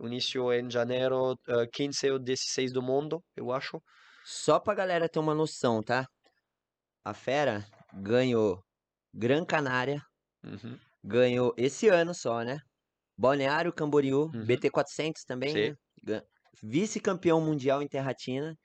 Início 0.01 0.53
em 0.53 0.71
janeiro, 0.71 1.37
eh, 1.49 1.67
15 1.73 2.11
ou 2.11 2.19
16 2.19 2.73
do 2.73 2.83
mundo, 2.83 3.23
eu 3.37 3.53
acho. 3.53 3.81
Só 4.25 4.59
pra 4.61 4.75
galera 4.75 5.09
ter 5.09 5.19
uma 5.19 5.35
noção, 5.35 5.83
tá? 5.83 6.07
A 7.05 7.15
Fera 7.15 7.67
ganhou 7.93 8.65
Gran 9.15 9.45
Canária, 9.47 10.03
Uhum. 10.45 10.81
ganhou 11.05 11.55
esse 11.57 11.89
ano 11.89 12.15
só, 12.15 12.43
né? 12.43 12.59
Balneário 13.19 13.73
Camboriú, 13.75 14.35
Uhum. 14.35 14.43
BT400 14.43 15.25
também, 15.25 15.59
né? 15.59 15.75
Vice-campeão 16.63 17.41
mundial 17.41 17.83
em 17.83 17.89
Terratina. 17.89 18.57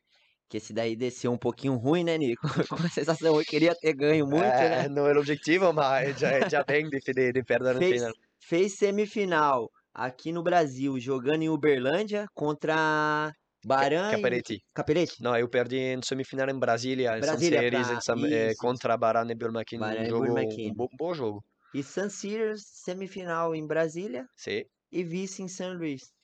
Que 0.49 0.57
esse 0.57 0.73
daí 0.73 0.95
desceu 0.95 1.31
um 1.31 1.37
pouquinho 1.37 1.75
ruim, 1.75 2.03
né, 2.03 2.17
Nico? 2.17 2.47
Com 2.69 2.75
a 2.75 2.89
sensação, 2.89 3.39
eu 3.39 3.45
queria 3.45 3.75
ter 3.75 3.93
ganho 3.95 4.27
muito, 4.27 4.67
É, 4.67 4.69
né? 4.69 4.89
não 4.89 5.07
era 5.07 5.17
o 5.17 5.21
objetivo, 5.21 5.71
mas 5.73 6.17
já, 6.19 6.43
já 6.47 6.63
bem 6.63 6.89
de, 6.89 6.99
de, 6.99 7.31
de 7.31 7.43
perder 7.43 7.73
no 7.75 7.81
Fez, 7.81 7.83
final. 7.83 8.13
fez 8.39 8.75
semifinal 8.77 9.69
aqui 9.93 10.31
no 10.31 10.43
Brasil, 10.43 10.99
jogando 10.99 11.43
em 11.43 11.49
Uberlândia 11.49 12.25
contra 12.33 13.31
Baran 13.63 14.17
e 14.17 14.41
Caperetti. 14.41 14.59
Capelete. 14.73 15.17
Não, 15.19 15.37
eu 15.37 15.49
perdi 15.49 15.77
em 15.77 16.01
semifinal 16.03 16.49
em 16.49 16.59
Brasília, 16.59 17.17
em 17.17 17.23
San 17.23 17.39
Brasília, 17.39 17.41
Series, 17.41 17.89
pra- 17.89 17.97
em 17.97 18.01
San- 18.01 18.15
eh, 18.29 18.53
contra 18.57 18.97
Baran 18.97 19.27
e 19.31 19.35
Burmaquin. 19.35 19.79
Baran 19.79 20.03
Um 20.03 20.05
e 20.07 20.13
jogo, 20.13 20.59
um 20.69 20.73
bo- 20.73 20.89
bom 20.97 21.13
jogo. 21.13 21.45
E 21.71 21.83
San 21.83 22.09
Sirius, 22.09 22.63
semifinal 22.65 23.53
em 23.53 23.67
Brasília 23.67 24.27
Sim, 24.35 24.65
e 24.91 25.03
vice 25.03 25.43
em 25.43 25.49
San 25.49 25.73
Luís. 25.73 26.14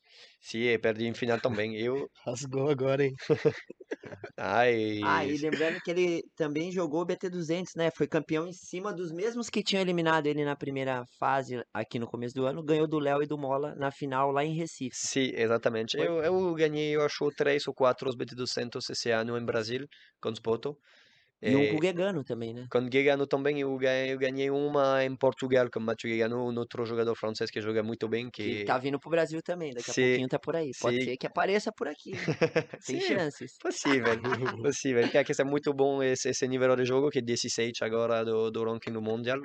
Sim, 0.41 0.59
e 0.59 0.77
perdi 0.79 1.05
em 1.07 1.13
final 1.13 1.39
também. 1.39 1.75
Eu, 1.77 2.09
Rasgou 2.25 2.69
agora, 2.69 3.03
hein? 3.05 3.13
ai, 4.37 4.73
Ah, 5.03 5.25
e 5.25 5.37
lembrando 5.37 5.79
que 5.81 5.89
ele 5.91 6.23
também 6.35 6.71
jogou 6.71 7.01
o 7.01 7.05
BT200, 7.05 7.73
né? 7.75 7.89
Foi 7.95 8.07
campeão 8.07 8.47
em 8.47 8.53
cima 8.53 8.93
dos 8.93 9.11
mesmos 9.11 9.49
que 9.49 9.63
tinham 9.63 9.81
eliminado 9.81 10.27
ele 10.27 10.45
na 10.45 10.55
primeira 10.55 11.03
fase 11.19 11.63
aqui 11.73 11.97
no 11.99 12.07
começo 12.07 12.35
do 12.35 12.45
ano. 12.45 12.63
Ganhou 12.63 12.87
do 12.87 12.99
Léo 12.99 13.23
e 13.23 13.27
do 13.27 13.37
Mola 13.37 13.73
na 13.75 13.91
final 13.91 14.31
lá 14.31 14.43
em 14.45 14.53
Recife. 14.55 14.93
Sim, 14.93 15.31
exatamente. 15.35 15.97
Foi- 15.97 16.07
Eu, 16.07 16.21
eu 16.23 16.53
ganhei, 16.53 16.95
eu 16.95 17.01
acho, 17.03 17.31
três 17.31 17.65
ou 17.67 17.73
quatro 17.73 18.09
os 18.09 18.15
BT200 18.15 18.89
esse 18.89 19.09
ano 19.09 19.37
em 19.37 19.45
Brasil, 19.45 19.87
com 20.21 20.31
Spoto. 20.33 20.77
E 21.41 21.69
com 21.69 21.77
o 21.77 21.79
Guegano 21.79 22.23
também, 22.23 22.53
né? 22.53 22.67
Com 22.69 22.87
Guegano 22.87 23.25
também, 23.25 23.59
eu 23.59 23.75
ganhei, 23.75 24.13
eu 24.13 24.17
ganhei 24.19 24.51
uma 24.51 25.03
em 25.03 25.15
Portugal 25.15 25.69
com 25.71 25.79
Mathieu 25.79 26.11
Guegano, 26.11 26.37
um 26.37 26.55
outro 26.57 26.85
jogador 26.85 27.15
francês 27.15 27.49
que 27.49 27.59
joga 27.59 27.81
muito 27.81 28.07
bem, 28.07 28.29
Que 28.29 28.59
que... 28.59 28.63
tá 28.63 28.77
vindo 28.77 28.99
pro 28.99 29.09
Brasil 29.09 29.41
também. 29.41 29.73
Daqui 29.73 29.89
a 29.89 29.93
pouquinho 29.93 30.27
tá 30.27 30.37
por 30.37 30.55
aí. 30.55 30.71
Pode 30.79 31.03
ser 31.03 31.17
que 31.17 31.25
apareça 31.25 31.71
por 31.71 31.87
aqui. 31.87 32.11
Tem 32.85 32.99
Sim, 32.99 33.01
chances. 33.01 33.57
Possível, 33.57 34.21
possível. 34.61 35.09
Que 35.09 35.17
é 35.17 35.43
muito 35.43 35.73
bom 35.73 36.03
esse, 36.03 36.29
esse 36.29 36.47
nível 36.47 36.75
de 36.75 36.85
jogo, 36.85 37.09
que 37.09 37.19
é 37.19 37.21
16 37.21 37.81
agora 37.81 38.23
do, 38.23 38.51
do 38.51 38.63
ranking 38.63 38.91
do 38.91 39.01
Mundial. 39.01 39.39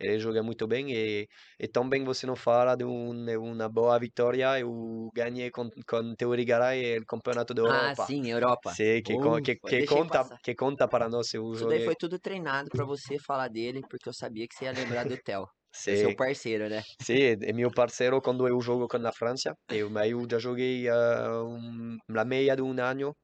Ele 0.00 0.18
joga 0.18 0.42
muito 0.42 0.66
bem 0.66 0.90
e, 0.92 1.28
e 1.58 1.68
também 1.68 2.04
você 2.04 2.26
não 2.26 2.34
fala 2.36 2.74
de, 2.76 2.84
um, 2.84 3.24
de 3.24 3.36
uma 3.36 3.68
boa 3.68 3.98
vitória. 3.98 4.58
Eu 4.58 5.10
ganhei 5.14 5.50
com, 5.50 5.68
com 5.86 6.14
Teori 6.16 6.44
Garay 6.44 6.98
o 6.98 7.06
campeonato 7.06 7.52
da 7.54 7.62
Ah, 7.64 7.94
Europa. 7.94 8.06
sim, 8.06 8.26
Europa. 8.30 8.76
Sim, 8.76 9.02
que, 9.02 9.16
Uh, 9.16 9.40
que, 9.42 9.56
que, 9.66 9.82
conta, 9.84 10.24
passar. 10.24 10.38
que 10.42 10.54
conta 10.54 10.88
para 10.88 11.08
nós. 11.08 11.32
Eu 11.34 11.54
Isso 11.54 11.66
daí 11.66 11.80
joguei. 11.80 11.80
foi 11.80 11.96
tudo 11.96 12.18
treinado 12.18 12.70
pra 12.70 12.84
você 12.84 13.18
falar 13.18 13.48
dele, 13.48 13.84
porque 13.88 14.08
eu 14.08 14.14
sabia 14.14 14.46
que 14.48 14.54
você 14.54 14.64
ia 14.66 14.72
lembrar 14.72 15.04
do 15.04 15.18
Theo. 15.18 15.46
Sim, 15.72 15.94
Seu 15.94 16.12
parceiro, 16.14 16.68
né? 16.68 16.82
sim, 17.02 17.14
é 17.42 17.52
meu 17.52 17.72
parceiro 17.72 18.20
quando 18.22 18.48
eu 18.48 18.60
jogo 18.60 18.88
com 18.88 18.98
a 19.06 19.12
França. 19.12 19.56
Eu, 19.70 19.90
eu 20.06 20.26
já 20.30 20.38
joguei 20.38 20.88
ah, 20.88 21.44
um, 21.44 21.98
na 22.08 22.24
meia 22.24 22.56
de 22.56 22.62
um 22.62 22.72
ano. 22.80 23.16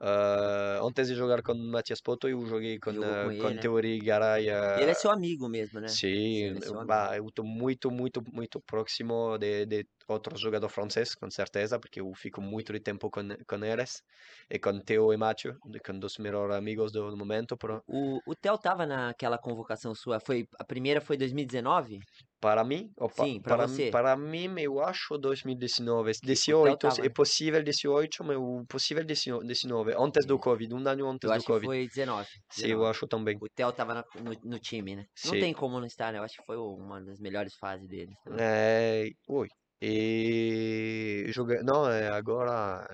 Ah, 0.00 0.80
antes 0.82 1.08
de 1.08 1.14
jogar 1.14 1.42
com 1.42 1.54
Matias 1.54 2.00
Poto, 2.00 2.28
eu 2.28 2.44
joguei 2.46 2.78
com, 2.78 2.92
Jogou 2.92 3.12
ah, 3.12 3.22
com 3.22 3.28
com 3.28 3.32
ele, 3.32 3.54
né? 3.54 3.60
Teori 3.60 3.98
Garay. 3.98 4.50
Ah, 4.50 4.78
ele 4.80 4.90
é 4.90 4.94
seu 4.94 5.10
amigo 5.10 5.48
mesmo, 5.48 5.80
né? 5.80 5.88
Sim, 5.88 6.42
é 6.44 6.48
eu, 6.50 6.74
amigo. 6.80 6.86
bah, 6.86 7.16
eu 7.16 7.26
estou 7.26 7.44
muito, 7.44 7.90
muito, 7.90 8.22
muito 8.32 8.60
próximo 8.60 9.38
de, 9.38 9.66
de 9.66 9.86
outros 10.08 10.40
jogadores 10.40 10.74
franceses, 10.74 11.14
com 11.14 11.30
certeza, 11.30 11.78
porque 11.78 12.00
eu 12.00 12.12
fico 12.14 12.40
muito 12.40 12.72
de 12.72 12.80
tempo 12.80 13.10
com, 13.10 13.22
com 13.48 13.64
eles, 13.64 14.02
e 14.50 14.58
com 14.58 14.80
Theo 14.80 15.12
e 15.12 15.16
Mathieu, 15.16 15.54
de- 15.66 15.80
com 15.80 15.98
dos 15.98 16.18
melhores 16.18 16.56
amigos 16.56 16.90
do, 16.92 17.16
momento. 17.16 17.56
O, 17.86 18.20
o 18.26 18.34
Theo 18.34 18.58
tava 18.58 18.84
naquela 18.86 19.38
convocação 19.38 19.94
sua, 19.94 20.18
foi, 20.20 20.46
a 20.58 20.64
primeira 20.64 21.00
foi 21.00 21.16
2019? 21.16 21.98
Para 22.46 22.62
mim, 22.62 22.92
ou 22.96 23.08
pa- 23.08 23.24
Sim, 23.24 23.40
para, 23.42 23.66
você. 23.66 23.90
para 23.90 24.16
mim, 24.16 24.48
eu 24.60 24.80
acho 24.80 25.18
2019, 25.18 26.12
Theo 26.12 26.28
18, 26.36 26.78
tava, 26.78 27.04
é 27.04 27.08
possível 27.08 27.60
18, 27.60 28.22
mas 28.22 28.36
o 28.36 28.64
possível 28.68 29.04
19, 29.04 29.92
antes 29.98 30.24
do 30.24 30.36
É. 30.36 30.38
Covid, 30.38 30.72
um 30.72 30.78
ano 30.86 31.08
antes 31.10 31.24
Eu 31.24 31.30
do 31.30 31.32
acho 31.34 31.44
que 31.44 31.52
Covid. 31.52 31.66
foi 31.66 31.88
19. 31.88 32.28
Sim, 32.52 32.68
eu 32.68 32.84
19. 32.84 32.90
acho 32.90 33.08
também. 33.08 33.36
O 33.40 33.48
Theo 33.48 33.72
tava 33.72 34.04
no, 34.14 34.32
no 34.44 34.58
time, 34.60 34.94
né? 34.94 35.06
Não 35.24 35.32
Sim. 35.32 35.40
tem 35.40 35.52
como 35.52 35.80
não 35.80 35.86
estar, 35.88 36.12
né? 36.12 36.20
Eu 36.20 36.22
acho 36.22 36.36
que 36.36 36.46
foi 36.46 36.56
uma 36.56 37.02
das 37.02 37.18
melhores 37.18 37.52
fases 37.56 37.88
dele. 37.88 38.12
É, 38.38 39.08
oi. 39.28 39.48
E 39.82 41.24
joga, 41.30 41.62
não, 41.64 41.90
é, 41.90 42.08
agora 42.08 42.86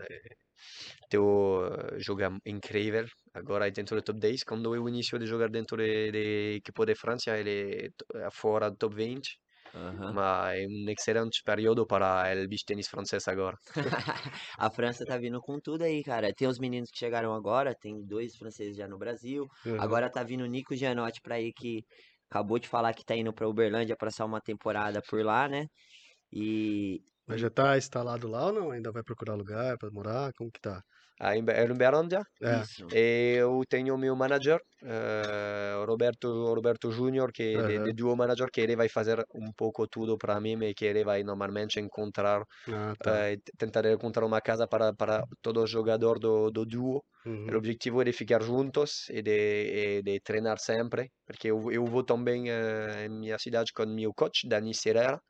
é, 1.02 1.06
teu 1.08 1.64
eh, 1.94 1.98
joga 2.00 2.30
incrível. 2.46 3.06
Agora 3.34 3.66
é 3.68 3.70
dentro 3.70 3.96
do 3.96 4.02
top 4.02 4.18
10. 4.18 4.42
Quando 4.44 4.74
eu 4.74 4.88
inicio 4.88 5.18
de 5.18 5.26
jogar 5.26 5.48
dentro 5.48 5.76
de, 5.76 6.10
de 6.12 6.56
equipe 6.56 6.86
de 6.86 6.94
França, 6.94 7.36
ele 7.38 7.90
é 8.14 8.26
é 8.26 8.30
fora 8.30 8.70
do 8.70 8.76
top 8.76 8.94
20. 8.96 9.38
Aham. 9.74 10.12
Mas 10.14 10.60
é 10.60 10.66
um 10.66 10.90
excelente 10.90 11.42
período 11.44 11.86
para 11.86 12.32
o 12.44 12.48
beach 12.48 12.64
tennis 12.66 12.88
francês 12.88 13.26
agora. 13.28 13.56
A 14.58 14.70
França 14.70 15.04
tá 15.04 15.16
vindo 15.16 15.40
com 15.40 15.58
tudo 15.60 15.82
aí, 15.84 16.02
cara. 16.02 16.32
Tem 16.34 16.46
os 16.48 16.58
meninos 16.58 16.90
que 16.90 16.98
chegaram 16.98 17.32
agora, 17.34 17.74
tem 17.74 18.04
dois 18.04 18.36
franceses 18.36 18.76
já 18.76 18.86
no 18.86 18.98
Brasil. 18.98 19.46
Uhum. 19.64 19.80
Agora 19.80 20.10
tá 20.10 20.22
vindo 20.22 20.44
o 20.44 20.46
Nico 20.46 20.74
Gianotti 20.74 21.20
pra 21.22 21.40
ir 21.40 21.52
que 21.52 21.84
acabou 22.30 22.58
de 22.58 22.68
falar 22.68 22.94
que 22.94 23.04
tá 23.04 23.14
indo 23.16 23.32
pra 23.32 23.48
Uberlândia 23.48 23.96
passar 23.96 24.24
uma 24.24 24.40
temporada 24.40 25.00
por 25.08 25.24
lá, 25.24 25.48
né? 25.48 25.66
E 26.32 27.02
Mas 27.26 27.40
já 27.40 27.50
tá 27.50 27.76
instalado 27.78 28.28
lá 28.28 28.46
ou 28.46 28.52
não? 28.52 28.70
Ainda 28.70 28.92
vai 28.92 29.02
procurar 29.02 29.34
lugar 29.34 29.76
pra 29.78 29.90
morar? 29.90 30.32
Como 30.34 30.50
que 30.52 30.60
tá? 30.60 30.82
Aí 31.20 31.38
em 31.38 31.44
Be- 31.44 31.52
em 31.52 31.74
Berândia, 31.76 32.22
É. 32.40 32.66
E 32.90 33.36
eu 33.38 33.62
tenho 33.68 33.96
meu 33.98 34.16
manager, 34.16 34.60
o 35.82 35.84
Roberto, 35.86 36.28
Roberto 36.54 36.90
Júnior, 36.90 37.32
que 37.32 37.58
é 37.58 37.62
de, 37.62 37.78
de 37.80 37.92
duo 37.92 38.16
manager, 38.16 38.48
que 38.52 38.60
ele 38.60 38.76
vai 38.76 38.88
fazer 38.88 39.24
um 39.34 39.52
pouco 39.52 39.86
tudo 39.88 40.18
para 40.18 40.40
mim 40.40 40.56
e 40.64 40.74
que 40.74 40.84
ele 40.84 41.04
vai 41.04 41.22
normalmente 41.22 41.80
encontrar, 41.80 42.42
Ah, 42.66 42.96
tá. 43.00 43.28
t- 43.44 43.52
tentar 43.58 43.84
encontrar 43.86 44.26
uma 44.26 44.40
casa 44.40 44.66
para, 44.68 44.94
para 44.94 45.24
todo 45.42 45.66
jogador 45.66 46.18
do, 46.18 46.50
do 46.50 46.64
duo. 46.66 47.04
Uhum. 47.24 47.54
O 47.54 47.56
objetivo 47.58 48.00
é 48.02 48.04
de 48.06 48.12
ficar 48.12 48.42
juntos 48.42 49.08
e 49.10 49.22
de, 49.22 49.98
e 50.00 50.02
de 50.02 50.20
treinar 50.20 50.58
sempre, 50.58 51.10
porque 51.26 51.48
eu, 51.50 51.70
eu 51.72 51.84
vou 51.86 52.04
também 52.04 52.50
eh, 52.50 53.06
em 53.06 53.10
minha 53.10 53.38
cidade 53.38 53.72
com 53.72 53.86
meu 53.86 54.12
coach, 54.14 54.48
Dani 54.48 54.74
Serrera, 54.74 55.20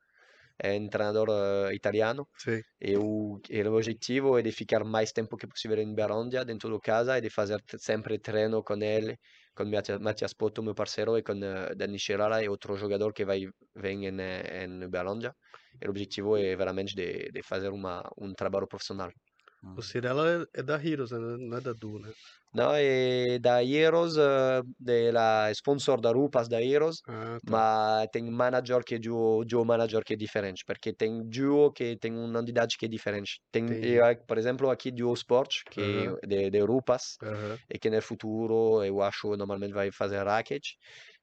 é 0.59 0.73
um 0.79 0.89
treinador 0.89 1.29
eh, 1.31 1.75
italiano. 1.75 2.29
Sei. 2.37 2.63
E 2.81 2.97
o, 2.97 3.41
e 3.49 3.63
o 3.63 3.75
objetivo 3.75 4.39
é 4.39 4.43
de 4.43 4.53
ficar 4.53 4.85
mais 4.85 5.13
tempo 5.13 5.37
que 5.37 5.47
possível 5.47 5.79
em 5.79 5.95
Berândia, 5.95 6.45
dentro 6.45 6.71
da 6.71 6.79
casa, 6.81 7.19
e 7.19 7.21
de 7.21 7.31
fazer 7.31 7.61
t- 7.63 7.79
sempre 7.79 8.19
treino 8.19 8.63
com 8.63 8.77
ele, 8.83 9.17
com 9.55 9.65
Mathias, 9.65 10.01
Mathias 10.01 10.35
Poto, 10.35 10.63
meu 10.63 10.75
parceiro, 10.75 11.17
e 11.17 11.23
com 11.23 11.35
uh, 11.35 11.75
Dani 11.77 11.99
Scerara, 11.99 12.43
e 12.43 12.49
outro 12.49 12.77
jogador 12.77 13.13
que 13.13 13.25
vai 13.25 13.41
vir 13.77 13.91
em, 13.91 14.21
eh, 14.21 14.65
em 14.65 14.89
Berândia. 14.89 15.35
E 15.81 15.87
o 15.87 15.91
objetivo 15.91 16.37
é 16.37 16.55
veramente 16.57 16.95
de, 16.95 17.31
de 17.31 17.43
fazer 17.43 17.71
uma, 17.71 18.03
um 18.19 18.33
trabalho 18.35 18.69
profissional. 19.63 19.79
O 19.79 19.83
Cirela 19.83 20.47
é 20.55 20.63
da 20.63 20.77
Heroes, 20.85 21.11
né? 21.13 21.19
Não 21.19 21.57
é 21.59 21.61
da 21.61 21.73
Du, 21.73 21.99
né? 21.99 22.13
Não, 22.55 22.73
é 22.75 23.39
da 23.39 23.65
Heroes, 23.65 24.15
la 25.13 25.51
sponsor 25.53 26.01
da 26.01 26.11
Rupas 26.13 26.49
da 26.49 26.63
Heroes, 26.63 26.97
Ah, 27.07 27.39
tá. 27.45 27.63
mas 27.67 28.07
tem 28.13 28.31
manager 28.31 28.85
que 28.85 28.97
é 28.97 28.99
duo, 28.99 29.45
duo 29.45 29.65
manager 29.65 30.03
que 30.05 30.13
é 30.15 30.17
diferente, 30.17 30.63
porque 30.67 30.93
tem 30.93 31.27
duo 31.29 31.73
que 31.73 31.97
tem 31.97 32.13
uma 32.13 32.41
entidade 32.41 32.77
que 32.79 32.85
é 32.87 32.89
diferente. 32.89 33.41
Tem, 33.51 33.65
eh, 33.83 34.15
por 34.29 34.37
exemplo, 34.39 34.71
aqui 34.71 34.91
Duo 34.93 35.15
Sport, 35.15 35.63
que 35.71 35.81
Aham. 35.81 36.17
é 36.23 36.27
de, 36.27 36.51
de 36.51 36.61
Rupas, 36.61 37.19
Aham. 37.23 37.63
e 37.73 37.79
que 37.79 37.89
no 37.91 38.01
futuro 38.03 38.85
eu 38.85 39.01
acho 39.03 39.35
normalmente 39.37 39.73
vai 39.73 39.91
fazer 39.91 40.23
racket, 40.25 40.63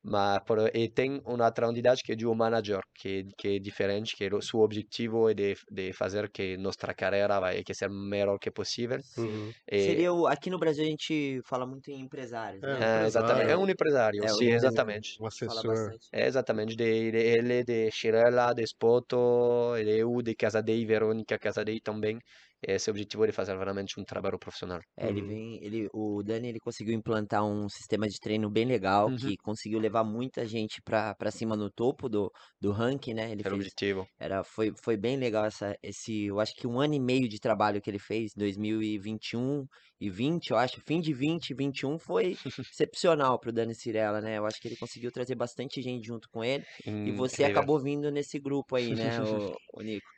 mas 0.03 0.39
por, 0.45 0.57
e 0.75 0.89
tem 0.89 1.21
uma 1.25 1.45
outra 1.45 1.67
entidade 1.69 2.01
que 2.03 2.13
é 2.13 2.15
Duo 2.15 2.35
Manager, 2.35 2.81
que, 2.95 3.25
que 3.37 3.55
é 3.57 3.59
diferente, 3.59 4.15
que 4.15 4.27
o 4.33 4.41
seu 4.41 4.59
objetivo 4.61 5.29
é 5.29 5.33
de, 5.33 5.55
de 5.71 5.93
fazer 5.93 6.29
que 6.31 6.57
nossa 6.57 6.93
carreira 6.95 7.39
vai 7.39 7.63
que 7.63 7.73
ser 7.73 7.89
melhor 7.89 8.37
que 8.39 8.51
possível. 8.51 8.99
Uhum. 9.17 9.53
E, 9.71 9.79
Seria 9.79 10.13
o, 10.13 10.27
aqui 10.27 10.49
no 10.49 10.59
Brasil 10.59 10.83
a 10.85 10.87
gente 10.89 11.41
fala 11.47 11.65
muito 11.65 11.89
em 11.89 12.01
empresários, 12.01 12.63
É, 12.63 12.67
né? 12.67 12.87
um 12.87 13.03
é, 13.03 13.05
exatamente, 13.05 13.49
é 13.51 13.55
empresário. 13.55 13.57
um 13.57 13.69
empresário, 13.69 14.21
É, 14.21 14.33
o 14.33 14.37
sim, 14.37 14.45
empresário. 14.45 14.55
exatamente. 14.55 15.19
Um 15.19 15.25
assessor. 15.27 15.93
É 16.11 16.27
exatamente, 16.27 16.75
de, 16.75 17.11
de 17.11 17.17
ele, 17.17 17.63
de 17.63 17.91
Shirella, 17.91 18.53
de 18.53 18.63
Spoto, 18.65 19.75
de 19.83 19.97
eu, 19.99 20.21
de 20.21 20.35
Casadei, 20.35 20.85
Verônica 20.85 21.37
Casadei 21.39 21.79
também. 21.81 22.19
Esse 22.61 22.89
é 22.89 22.91
o 22.91 22.93
objetivo 22.93 23.25
de 23.27 23.33
fazer 23.33 23.57
realmente 23.57 23.99
um 23.99 24.05
trabalho 24.05 24.39
profissional. 24.39 24.81
É, 24.97 25.07
ele 25.09 25.21
Uhum. 25.21 25.23
vem, 25.23 25.63
ele, 25.63 25.87
o 25.93 26.21
Dani 26.23 26.49
ele 26.49 26.59
conseguiu 26.59 26.93
implantar 26.93 27.45
um 27.45 27.69
sistema 27.69 28.07
de 28.07 28.19
treino 28.19 28.49
bem 28.49 28.65
legal 28.65 29.09
Uhum. 29.09 29.13
que 29.13 29.37
conseguiu 29.37 29.79
levar 29.79 30.03
muita 30.03 30.45
gente 30.45 30.81
pra, 30.81 31.15
pra 31.15 31.31
cima 31.31 31.55
no 31.55 31.71
topo 31.71 32.09
do, 32.09 32.29
do 32.59 32.71
ranking, 32.71 33.13
né? 33.13 33.31
Ele 33.31 33.43
Era 33.43 33.53
o 33.53 33.57
objetivo. 33.57 34.09
era, 34.19 34.43
foi, 34.43 34.73
foi 34.83 34.97
bem 34.97 35.17
legal 35.17 35.45
essa, 35.45 35.77
esse, 35.83 36.25
eu 36.25 36.39
acho 36.39 36.53
que 36.55 36.67
um 36.67 36.79
ano 36.79 36.93
e 36.95 36.99
meio 36.99 37.29
de 37.29 37.39
trabalho 37.39 37.81
que 37.81 37.89
ele 37.89 37.99
fez, 37.99 38.31
2021 38.35 39.65
e 39.99 40.09
20, 40.09 40.51
eu 40.51 40.57
acho, 40.57 40.81
fim 40.87 41.01
de 41.01 41.13
20 41.13 41.51
e 41.51 41.55
21 41.55 41.97
foi 41.99 42.39
excepcional 42.71 43.39
pro 43.39 43.51
Dani 43.53 43.75
Cirella, 43.75 44.21
né? 44.21 44.37
Eu 44.37 44.45
acho 44.45 44.59
que 44.61 44.67
ele 44.67 44.77
conseguiu 44.77 45.11
trazer 45.11 45.35
bastante 45.35 45.81
gente 45.81 46.05
junto 46.07 46.29
com 46.31 46.43
ele. 46.43 46.65
E 47.03 47.11
você 47.11 47.43
Incrível. 47.43 47.45
acabou 47.45 47.79
vindo 47.81 48.11
nesse 48.11 48.39
grupo 48.39 48.75
aí, 48.75 48.95
né, 48.95 49.21
o, 49.23 49.55
o 49.73 49.81
Nico? 49.81 50.09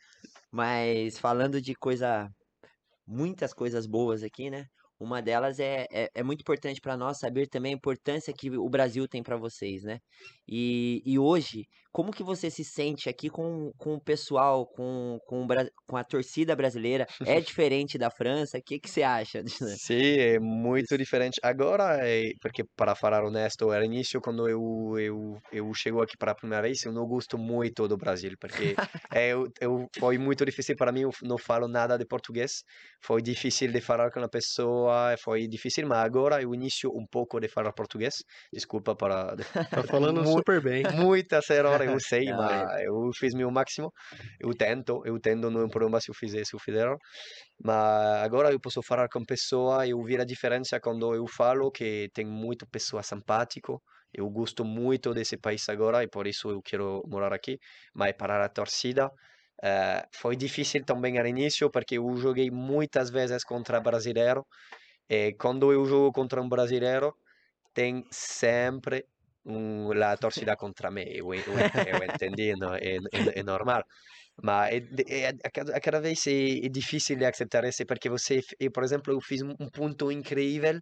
Mas 0.51 1.17
falando 1.19 1.61
de 1.61 1.75
coisa, 1.75 2.29
muitas 3.07 3.53
coisas 3.53 3.85
boas 3.87 4.23
aqui, 4.23 4.49
né? 4.49 4.65
Uma 4.99 5.21
delas 5.21 5.59
é, 5.59 5.87
é, 5.91 6.09
é 6.15 6.23
muito 6.23 6.41
importante 6.41 6.79
para 6.81 6.95
nós 6.97 7.19
saber 7.19 7.47
também 7.47 7.73
a 7.73 7.77
importância 7.77 8.33
que 8.33 8.51
o 8.51 8.69
Brasil 8.69 9.07
tem 9.07 9.23
para 9.23 9.37
vocês, 9.37 9.83
né? 9.83 9.99
E, 10.47 11.01
e 11.05 11.17
hoje, 11.19 11.65
como 11.91 12.11
que 12.11 12.23
você 12.23 12.49
se 12.49 12.63
sente 12.63 13.09
aqui 13.09 13.29
com, 13.29 13.71
com 13.77 13.95
o 13.95 14.01
pessoal, 14.01 14.65
com, 14.65 15.19
com, 15.25 15.45
com 15.85 15.97
a 15.97 16.03
torcida 16.03 16.55
brasileira? 16.55 17.05
É 17.25 17.39
diferente 17.41 17.97
da 17.97 18.09
França? 18.09 18.57
O 18.57 18.61
que, 18.63 18.79
que 18.79 18.89
você 18.89 19.03
acha? 19.03 19.43
Sim, 19.77 20.17
é 20.17 20.39
muito 20.39 20.97
diferente. 20.97 21.39
Agora, 21.43 21.99
é, 22.01 22.31
porque 22.41 22.63
para 22.75 22.95
falar 22.95 23.23
honesto, 23.23 23.71
ao 23.71 23.83
início, 23.83 24.21
quando 24.21 24.47
eu, 24.47 24.61
eu, 24.97 25.37
eu 25.51 25.73
chego 25.73 26.01
aqui 26.01 26.17
para 26.17 26.31
a 26.31 26.35
primeira 26.35 26.63
vez, 26.63 26.83
eu 26.85 26.93
não 26.93 27.05
gosto 27.05 27.37
muito 27.37 27.87
do 27.87 27.97
Brasil, 27.97 28.31
porque 28.39 28.75
é, 29.13 29.29
eu, 29.29 29.47
eu, 29.59 29.87
foi 29.99 30.17
muito 30.17 30.45
difícil 30.45 30.75
para 30.77 30.91
mim, 30.91 31.01
eu 31.01 31.11
não 31.23 31.37
falo 31.37 31.67
nada 31.67 31.97
de 31.97 32.05
português, 32.05 32.63
foi 33.03 33.21
difícil 33.21 33.71
de 33.71 33.81
falar 33.81 34.11
com 34.11 34.21
a 34.21 34.29
pessoa, 34.29 35.15
foi 35.21 35.47
difícil, 35.47 35.87
mas 35.87 35.99
agora 35.99 36.41
eu 36.41 36.53
inicio 36.53 36.89
um 36.95 37.05
pouco 37.05 37.39
de 37.39 37.49
falar 37.49 37.73
português, 37.73 38.23
desculpa 38.53 38.95
para... 38.95 39.35
Tá 39.69 39.83
falando 39.83 40.25
super 40.25 40.61
bem. 40.61 40.83
Muitas 40.95 41.45
eu 41.85 41.99
sei, 41.99 42.31
Não, 42.31 42.33
mas 42.33 42.81
eu 42.85 43.09
fiz 43.17 43.33
meu 43.33 43.51
máximo. 43.51 43.91
Eu 44.39 44.53
tento, 44.55 45.01
eu 45.05 45.19
tento, 45.19 45.49
não 45.49 45.61
é 45.61 45.65
um 45.65 45.69
problema 45.69 45.99
se 46.01 46.09
eu 46.11 46.15
fizer, 46.15 46.43
se 46.45 46.55
eu 46.55 46.59
fizer. 46.59 46.87
Mas 47.63 48.23
agora 48.23 48.51
eu 48.51 48.59
posso 48.59 48.81
falar 48.83 49.07
com 49.09 49.23
pessoa 49.25 49.85
e 49.87 49.93
ouvir 49.93 50.19
a 50.21 50.25
diferença 50.25 50.79
quando 50.79 51.13
eu 51.15 51.27
falo 51.27 51.71
que 51.71 52.09
tem 52.13 52.25
muito 52.25 52.67
pessoa 52.67 53.03
simpático. 53.03 53.81
Eu 54.13 54.29
gosto 54.29 54.65
muito 54.65 55.13
desse 55.13 55.37
país 55.37 55.67
agora 55.69 56.03
e 56.03 56.07
por 56.09 56.27
isso 56.27 56.49
eu 56.51 56.61
quero 56.61 57.03
morar 57.07 57.33
aqui. 57.33 57.57
Mas 57.93 58.13
para 58.13 58.43
a 58.45 58.49
torcida 58.49 59.09
eh, 59.63 60.03
foi 60.13 60.35
difícil 60.35 60.83
também 60.85 61.17
ao 61.19 61.25
início 61.27 61.69
porque 61.71 61.97
eu 61.97 62.15
joguei 62.17 62.49
muitas 62.51 63.09
vezes 63.09 63.43
contra 63.43 63.79
brasileiro 63.81 64.45
e 65.09 65.33
quando 65.35 65.71
eu 65.71 65.85
jogo 65.85 66.11
contra 66.13 66.41
um 66.41 66.49
brasileiro 66.49 67.13
tem 67.73 68.05
sempre 68.11 69.05
la 69.45 70.17
torcida 70.17 70.55
contra 70.61 70.91
me. 70.91 71.03
Eu, 71.03 71.33
eu, 71.33 71.43
eu 71.43 72.03
entendi, 72.03 72.53
não, 72.55 72.73
é, 72.75 72.97
é, 72.97 73.39
é 73.39 73.43
normal. 73.43 73.83
Mas 74.41 74.73
é, 75.07 75.21
é, 75.21 75.27
a, 75.29 75.51
cada, 75.51 75.75
a 75.77 75.79
cada 75.79 75.99
vez 76.01 76.25
é, 76.27 76.65
é 76.65 76.69
difícil 76.69 77.17
de 77.17 77.25
aceitar 77.25 77.63
isso, 77.65 77.85
porque 77.85 78.09
você, 78.09 78.41
eu, 78.59 78.71
por 78.71 78.83
exemplo, 78.83 79.13
eu 79.13 79.19
fiz 79.21 79.41
um, 79.41 79.53
um 79.59 79.69
ponto 79.69 80.11
incrível 80.11 80.79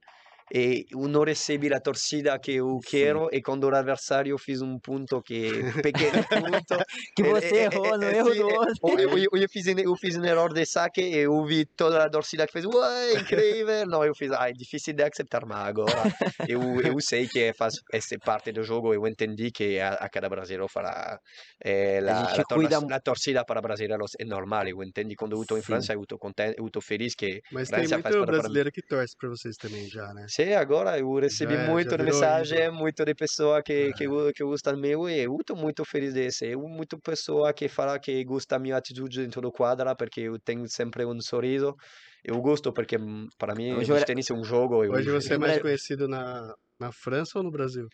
e 0.53 0.85
eu 0.91 1.07
não 1.07 1.23
recebi 1.23 1.73
a 1.73 1.79
torcida 1.79 2.37
que 2.39 2.53
eu 2.55 2.81
Sim. 2.81 2.85
quero, 2.85 3.29
e 3.31 3.41
quando 3.41 3.63
o 3.65 3.75
adversário 3.75 4.37
fez 4.37 4.61
um 4.61 4.79
ponto 4.79 5.21
que 5.21 5.65
pequeno 5.81 6.25
ponto, 6.27 6.75
Que 7.15 7.23
é- 7.23 7.29
você 7.31 7.63
é- 7.63 7.67
é- 7.67 7.67
errou 7.67 7.97
no 7.97 8.09
é- 8.09 8.15
erro 8.19 8.33
sim, 8.33 8.35
do 8.35 8.47
é- 8.47 8.57
outro. 8.61 8.75
ou 8.81 8.99
Eu, 8.99 9.17
eu, 9.17 9.29
eu 9.33 9.49
fiz, 9.51 9.67
eu 9.67 9.95
fiz 9.97 10.15
um 10.17 10.25
erro 10.25 10.47
de 10.49 10.65
saque 10.65 11.01
e 11.01 11.17
eu 11.17 11.43
vi 11.45 11.65
toda 11.65 12.05
a 12.05 12.09
torcida 12.09 12.45
que 12.45 12.53
fez, 12.53 12.65
ué, 12.65 13.15
incrível. 13.15 13.85
Não, 13.87 14.03
eu 14.05 14.13
fiz, 14.15 14.31
ah, 14.31 14.49
é 14.49 14.53
difícil 14.53 14.93
de 14.93 15.03
aceitar, 15.03 15.45
mas 15.45 15.67
agora 15.67 16.07
eu, 16.45 16.61
eu 16.83 16.99
sei 17.01 17.27
que 17.27 17.53
faz 17.53 17.75
essa 17.91 18.15
parte 18.23 18.51
do 18.51 18.63
jogo, 18.63 18.93
eu 18.93 19.05
entendi 19.07 19.51
que 19.51 19.79
a, 19.79 19.89
a 19.93 20.09
cada 20.09 20.29
brasileiro 20.29 20.67
fará 20.69 21.19
eh, 21.63 21.99
la, 22.01 22.45
tor- 22.47 22.47
cuida- 22.51 22.79
la 22.89 22.99
torcida 22.99 23.43
para 23.45 23.61
brasileiros 23.61 24.11
é 24.19 24.25
normal, 24.25 24.67
eu 24.67 24.83
entendi 24.83 25.15
quando 25.15 25.33
eu 25.35 25.41
estou 25.41 25.57
em 25.57 25.61
Sim. 25.61 25.69
França, 25.69 25.93
eu 25.93 26.01
estou 26.01 26.17
contente, 26.19 26.55
eu 26.57 26.65
estou 26.67 26.81
feliz 26.81 27.15
que 27.15 27.41
Mas 27.51 27.71
tem 27.71 27.87
França 27.87 27.99
faz 27.99 28.15
muito 28.15 28.17
para, 28.17 28.33
para 28.33 28.49
brasileiro 28.49 28.71
que 28.71 28.81
torce 28.81 29.15
pra 29.17 29.29
vocês 29.29 29.57
também 29.57 29.87
já, 29.87 30.13
né? 30.13 30.27
Sim, 30.27 30.38
agora 30.55 30.98
eu 31.00 31.13
recebi 31.19 31.55
é, 31.55 31.58
muito 31.58 31.98
de 31.98 32.03
mensagem, 32.03 32.72
muito 32.72 33.03
de 33.03 33.13
pessoa 33.15 33.62
que, 33.62 33.91
que, 33.93 34.05
É. 34.05 34.08
go- 34.08 34.31
que 34.34 34.43
gosta 34.43 34.75
meu 34.75 35.10
e 35.10 35.19
eu 35.25 35.36
estou 35.39 35.55
muito 35.58 35.84
feliz 35.86 36.13
disso. 36.13 36.46
Eu 36.46 36.62
muito 36.62 36.98
pessoa 37.00 37.53
que 37.53 37.67
fala 37.67 38.00
que 38.00 38.24
gosta 38.24 38.55
da 38.55 38.60
minha 38.60 38.77
atitude 38.77 39.22
dentro 39.24 39.41
do 39.41 39.51
quadra, 39.51 39.96
porque 39.96 40.22
eu 40.22 40.39
tenho 40.39 40.67
sempre 40.69 41.05
um 41.05 41.19
sorriso. 41.22 41.75
Eu 42.24 42.39
gosto 42.41 42.72
porque 42.74 42.98
hum, 42.98 43.27
para 43.38 43.53
mim 43.55 43.74
Um 43.74 43.81
o 43.81 44.05
tênis 44.05 44.29
é 44.29 44.34
um 44.34 44.43
jogo. 44.43 44.84
Eu, 44.84 44.91
Hoje 44.93 45.10
você 45.12 45.34
é 45.34 45.36
eu- 45.36 45.39
mais 45.39 45.58
conhecido 45.62 46.08
na, 46.08 46.53
na 46.79 46.91
França 46.91 47.38
ou 47.39 47.43
no 47.43 47.51
Brasil? 47.51 47.88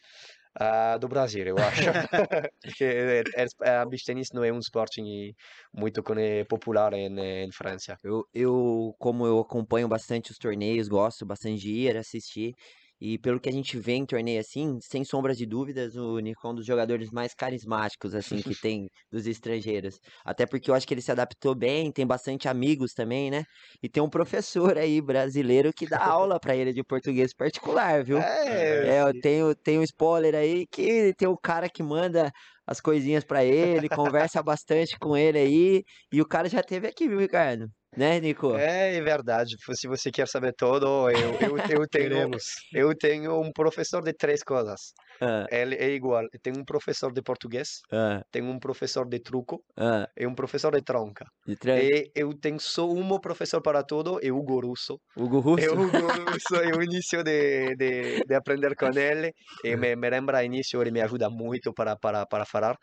Ah, 0.58 0.98
do 0.98 1.08
Brasil, 1.08 1.46
eu 1.46 1.58
acho. 1.58 1.82
Porque 2.64 2.84
é- 2.86 3.24
é- 3.64 3.70
a 3.78 3.86
beach 3.86 4.06
tennis 4.06 4.30
não 4.34 4.44
é 4.44 4.52
um 4.52 4.60
esporte 4.60 5.02
muito 5.74 6.02
popular 6.48 6.94
em, 6.94 7.08
em 7.20 7.52
França. 7.52 7.98
Eu, 8.04 8.24
eu, 8.34 8.96
como 8.98 9.26
eu 9.26 9.40
acompanho 9.40 9.88
bastante 9.88 10.32
os 10.32 10.38
torneios, 10.38 10.88
gosto 10.88 11.26
bastante 11.26 11.60
de 11.62 11.72
ir 11.72 11.98
assistir. 11.98 12.54
E 13.00 13.18
pelo 13.20 13.40
que 13.40 13.50
a 13.50 13.52
gente 13.52 13.78
vê 13.78 13.94
em 13.94 14.06
torneio 14.06 14.40
assim, 14.40 14.78
sem 14.82 15.04
sombra 15.04 15.34
de 15.36 15.46
dúvidas, 15.46 15.96
o 15.96 16.18
Nico 16.20 16.48
é 16.48 16.52
um 16.52 16.56
dos 16.56 16.66
jogadores 16.66 17.10
mais 17.12 17.34
carismáticos 17.34 18.16
assim 18.16 18.42
que 18.42 18.56
tem 18.56 18.88
dos 19.12 19.28
estrangeiros. 19.28 20.00
Até 20.24 20.46
porque 20.46 20.70
eu 20.72 20.76
acho 20.76 20.88
que 20.88 20.94
ele 20.94 21.02
se 21.02 21.12
adaptou 21.12 21.54
bem, 21.56 21.92
tem 21.92 22.06
bastante 22.08 22.48
amigos 22.48 22.94
também, 22.94 23.30
né? 23.30 23.44
E 23.84 23.90
tem 23.90 24.02
um 24.02 24.10
professor 24.10 24.78
aí 24.78 25.02
brasileiro 25.02 25.72
que 25.74 25.88
dá 25.88 26.00
aula 26.06 26.40
pra 26.40 26.56
ele 26.56 26.74
de 26.74 26.84
português 26.84 27.34
particular, 27.34 28.04
viu? 28.04 28.26
É, 28.80 28.96
É, 28.98 29.02
eu 29.02 29.14
tenho, 29.20 29.56
tenho 29.56 29.82
um 29.82 29.84
spoiler 29.84 30.36
aí 30.36 30.66
que 30.68 31.14
tem 31.18 31.28
o 31.28 31.38
cara 31.38 31.70
que 31.70 31.82
manda 31.84 32.32
as 32.66 32.82
coisinhas 32.82 33.24
pra 33.24 33.44
ele, 33.44 33.90
conversa 33.90 34.42
bastante 34.44 34.98
com 35.00 35.16
ele 35.16 35.38
aí, 35.40 35.84
e 36.12 36.22
o 36.22 36.28
cara 36.28 36.50
já 36.50 36.64
teve 36.64 36.88
aqui, 36.88 37.08
viu, 37.08 37.20
Ricardo? 37.20 37.68
Né, 37.98 38.20
Nico? 38.20 38.56
é 38.98 39.02
verdade. 39.02 39.56
Se 39.74 39.88
você 39.88 40.12
quer 40.12 40.28
saber 40.28 40.54
tudo, 40.54 41.10
eu, 41.10 41.38
eu, 41.40 41.58
eu 41.58 41.88
tenho. 41.90 42.32
Eu 42.74 42.96
tenho 42.96 43.40
um 43.40 43.52
professor 43.52 44.02
de 44.04 44.14
três 44.14 44.44
coisas. 44.44 44.94
Ah, 45.22 45.48
Ele 45.50 45.76
é 45.76 45.90
igual. 45.92 46.24
Tem 46.42 46.54
um 46.58 46.64
professor 46.66 47.12
de 47.14 47.22
português, 47.22 47.82
ah, 47.92 48.24
tem 48.32 48.42
um 48.44 48.60
professor 48.60 49.08
de 49.08 49.20
truco 49.20 49.64
ah, 49.78 50.08
e 50.18 50.26
um 50.28 50.36
professor 50.36 50.72
de 50.76 50.82
tronca. 50.82 51.26
de 51.46 51.56
E 51.74 52.12
eu 52.16 52.34
tenho 52.40 52.60
só 52.60 52.90
um 52.90 53.20
professor 53.20 53.62
para 53.62 53.84
tudo, 53.84 54.20
é 54.24 54.32
o 54.32 54.38
Hugo 54.38 54.60
Russo. 54.62 55.00
Hugo 55.16 55.40
Russo? 55.40 55.66
É 55.66 55.70
o 55.70 55.74
Hugo 55.80 56.08
Russo, 56.34 56.56
eu 56.56 56.82
inicio 56.82 57.24
de, 57.24 57.76
de, 57.76 58.24
de 58.26 58.36
aprender 58.36 58.76
com 58.76 58.88
ele. 58.98 59.34
E 59.64 59.76
me, 59.78 59.96
me 59.96 60.10
lembra 60.10 60.44
início, 60.44 60.82
ele 60.82 60.92
me 60.92 61.02
ajuda 61.02 61.30
muito 61.30 61.74
para, 61.74 61.96
para, 61.98 62.26
para 62.26 62.46
falar. 62.46 62.76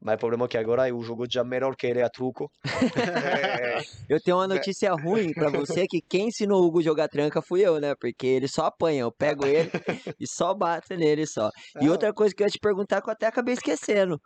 Mas 0.00 0.14
o 0.16 0.18
problema 0.18 0.44
é 0.46 0.48
que 0.48 0.58
agora 0.58 0.88
eu 0.88 1.00
jogo 1.02 1.26
já 1.30 1.44
melhor 1.44 1.74
que 1.76 1.86
ele 1.86 2.02
a 2.02 2.08
truco. 2.10 2.50
É, 2.94 3.80
Eu 4.08 4.20
tenho 4.20 4.38
uma 4.38 4.48
notícia 4.48 4.92
ruim 4.92 5.32
pra 5.34 5.50
você, 5.50 5.86
que 5.86 6.00
quem 6.08 6.28
ensinou 6.28 6.62
o 6.62 6.66
Hugo 6.66 6.82
jogar 6.82 7.08
tranca 7.08 7.40
fui 7.42 7.60
eu, 7.64 7.80
né? 7.80 7.94
Porque 8.00 8.26
ele 8.26 8.48
só 8.48 8.66
apanha, 8.66 9.02
eu 9.02 9.12
pego 9.12 9.46
ele 9.46 9.70
e 10.18 10.26
só 10.26 10.52
bato 10.54 10.94
nele 10.96 11.26
só. 11.26 11.50
E 11.80 11.88
outra 11.88 12.12
coisa 12.12 12.34
que 12.34 12.42
eu 12.42 12.46
ia 12.46 12.50
te 12.50 12.58
perguntar 12.58 13.00
que 13.02 13.08
eu 13.08 13.12
até 13.12 13.26
acabei 13.26 13.54
esquecendo. 13.54 14.20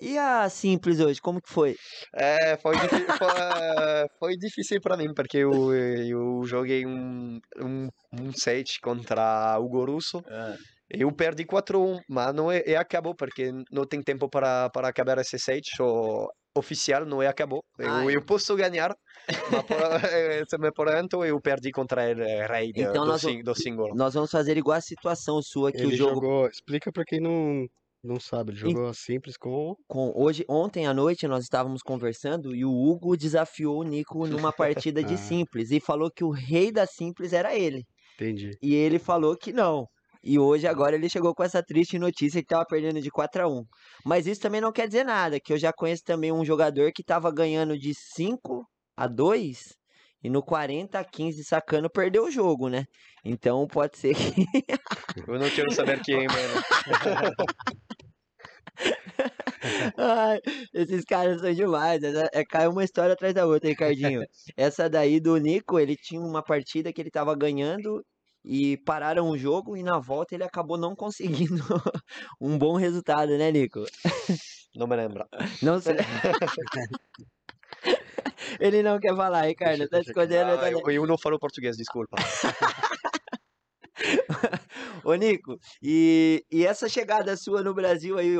E 0.00 0.18
a 0.18 0.48
Simples 0.48 1.00
hoje, 1.00 1.20
como 1.20 1.40
que 1.40 1.50
foi? 1.50 1.74
É, 2.14 2.56
foi, 2.58 2.76
foi, 2.76 2.88
foi 4.18 4.36
difícil 4.36 4.80
para 4.80 4.96
mim, 4.96 5.12
porque 5.14 5.38
eu, 5.38 5.74
eu 5.74 6.42
joguei 6.44 6.84
um, 6.86 7.38
um, 7.58 7.88
um 8.12 8.32
set 8.32 8.78
contra 8.80 9.58
o 9.58 9.64
Hugo 9.64 9.84
Russo. 9.86 10.22
Eu 10.88 11.12
perdi 11.12 11.44
4-1, 11.44 12.00
mas 12.08 12.34
não 12.34 12.50
é, 12.50 12.62
é 12.66 12.76
acabou, 12.76 13.14
porque 13.14 13.52
não 13.70 13.86
tem 13.86 14.02
tempo 14.02 14.28
para, 14.28 14.68
para 14.70 14.88
acabar 14.88 15.18
esse 15.18 15.38
set. 15.38 15.70
O 15.80 16.28
oficial 16.56 17.04
não 17.06 17.22
é 17.22 17.26
acabou. 17.26 17.62
Ah, 17.78 18.02
Eu, 18.04 18.10
eu 18.10 18.22
posso 18.24 18.54
ganhar, 18.56 18.94
mas 19.50 19.62
por, 19.62 19.76
eh, 20.12 20.44
mas, 20.58 20.70
por 20.74 20.88
enquanto 20.88 21.24
eu 21.24 21.40
perdi 21.40 21.70
contra 21.70 22.02
o 22.10 22.48
rei 22.52 22.72
de- 22.72 22.82
Então 22.82 23.04
do, 23.04 23.10
nós 23.10 23.22
do 23.22 23.54
single. 23.54 23.94
Nós 23.94 24.14
vamos 24.14 24.30
fazer 24.30 24.56
igual 24.56 24.76
a 24.76 24.80
situação 24.80 25.40
sua, 25.42 25.70
que 25.70 25.78
Ele 25.78 25.94
o 25.94 25.96
jogo 25.96 26.14
jogou. 26.14 26.46
Explica 26.48 26.90
pra 26.92 27.04
quem 27.04 27.20
não, 27.20 27.66
não 28.02 28.18
sabe. 28.18 28.52
Ele 28.52 28.58
jogou 28.60 28.92
simples 28.94 29.36
com. 29.36 29.74
com 29.88 30.12
hoje, 30.16 30.44
ontem 30.48 30.86
à 30.86 30.92
noite 30.94 31.28
nós 31.28 31.44
estávamos 31.44 31.82
conversando 31.82 32.54
e 32.54 32.64
o 32.64 32.70
Hugo 32.72 33.16
desafiou 33.16 33.78
o 33.80 33.84
Nico 33.84 34.26
numa 34.26 34.52
partida 34.52 35.02
de 35.04 35.14
Ah. 35.14 35.18
simples 35.18 35.70
e 35.70 35.80
falou 35.80 36.10
que 36.10 36.24
o 36.24 36.30
rei 36.30 36.72
da 36.72 36.86
simples 36.86 37.32
era 37.32 37.54
ele. 37.56 37.84
Entendi. 38.14 38.50
E 38.60 38.74
ele 38.74 38.98
falou 38.98 39.36
que 39.36 39.52
não. 39.52 39.86
E 40.22 40.38
hoje, 40.38 40.66
agora, 40.66 40.94
ele 40.96 41.08
chegou 41.08 41.34
com 41.34 41.42
essa 41.42 41.62
triste 41.62 41.98
notícia 41.98 42.42
que 42.42 42.48
tava 42.48 42.66
perdendo 42.66 43.00
de 43.00 43.10
4 43.10 43.42
a 43.42 43.48
1 43.48 43.64
Mas 44.04 44.26
isso 44.26 44.40
também 44.40 44.60
não 44.60 44.72
quer 44.72 44.86
dizer 44.86 45.04
nada, 45.04 45.40
que 45.40 45.52
eu 45.52 45.58
já 45.58 45.72
conheço 45.72 46.04
também 46.04 46.30
um 46.30 46.44
jogador 46.44 46.92
que 46.92 47.02
tava 47.02 47.32
ganhando 47.32 47.78
de 47.78 47.94
5 47.94 48.66
a 48.96 49.06
2 49.06 49.80
e 50.22 50.28
no 50.28 50.42
40 50.42 50.98
a 50.98 51.04
15 51.04 51.44
sacando 51.44 51.88
perdeu 51.88 52.24
o 52.24 52.30
jogo, 52.30 52.68
né? 52.68 52.84
Então 53.24 53.66
pode 53.66 53.96
ser 53.96 54.14
que. 54.14 54.44
Eu 55.26 55.38
não 55.38 55.48
quero 55.48 55.72
saber 55.72 56.00
quem, 56.02 56.26
mano. 56.26 56.62
Ai, 59.96 60.38
esses 60.72 61.04
caras 61.04 61.40
são 61.40 61.52
demais. 61.52 62.02
É, 62.32 62.44
cai 62.44 62.66
uma 62.68 62.84
história 62.84 63.12
atrás 63.12 63.34
da 63.34 63.46
outra, 63.46 63.68
Ricardinho. 63.68 64.22
Essa 64.56 64.88
daí 64.88 65.20
do 65.20 65.36
Nico, 65.36 65.78
ele 65.78 65.96
tinha 65.96 66.20
uma 66.20 66.42
partida 66.42 66.92
que 66.92 67.00
ele 67.00 67.10
tava 67.10 67.34
ganhando 67.36 68.04
e 68.44 68.76
pararam 68.78 69.28
o 69.28 69.38
jogo 69.38 69.76
e 69.76 69.82
na 69.82 69.98
volta 69.98 70.34
ele 70.34 70.44
acabou 70.44 70.78
não 70.78 70.96
conseguindo 70.96 71.62
um 72.40 72.58
bom 72.58 72.76
resultado, 72.76 73.36
né, 73.36 73.50
Nico? 73.50 73.84
Não 74.74 74.86
me 74.86 74.96
lembra. 74.96 75.26
Não 75.62 75.80
sei. 75.80 75.96
Ele 78.58 78.82
não 78.82 78.98
quer 78.98 79.14
falar, 79.14 79.42
Ricardo. 79.42 79.86
Tá 79.88 80.00
escondendo. 80.00 80.58
Ah, 80.60 80.70
eu, 80.70 80.80
eu 80.90 81.06
não 81.06 81.18
falo 81.18 81.38
português, 81.38 81.76
desculpa. 81.76 82.16
Ô, 85.04 85.14
Nico, 85.14 85.58
e, 85.82 86.42
e 86.50 86.66
essa 86.66 86.88
chegada 86.88 87.36
sua 87.36 87.62
no 87.62 87.74
Brasil 87.74 88.18
aí, 88.18 88.36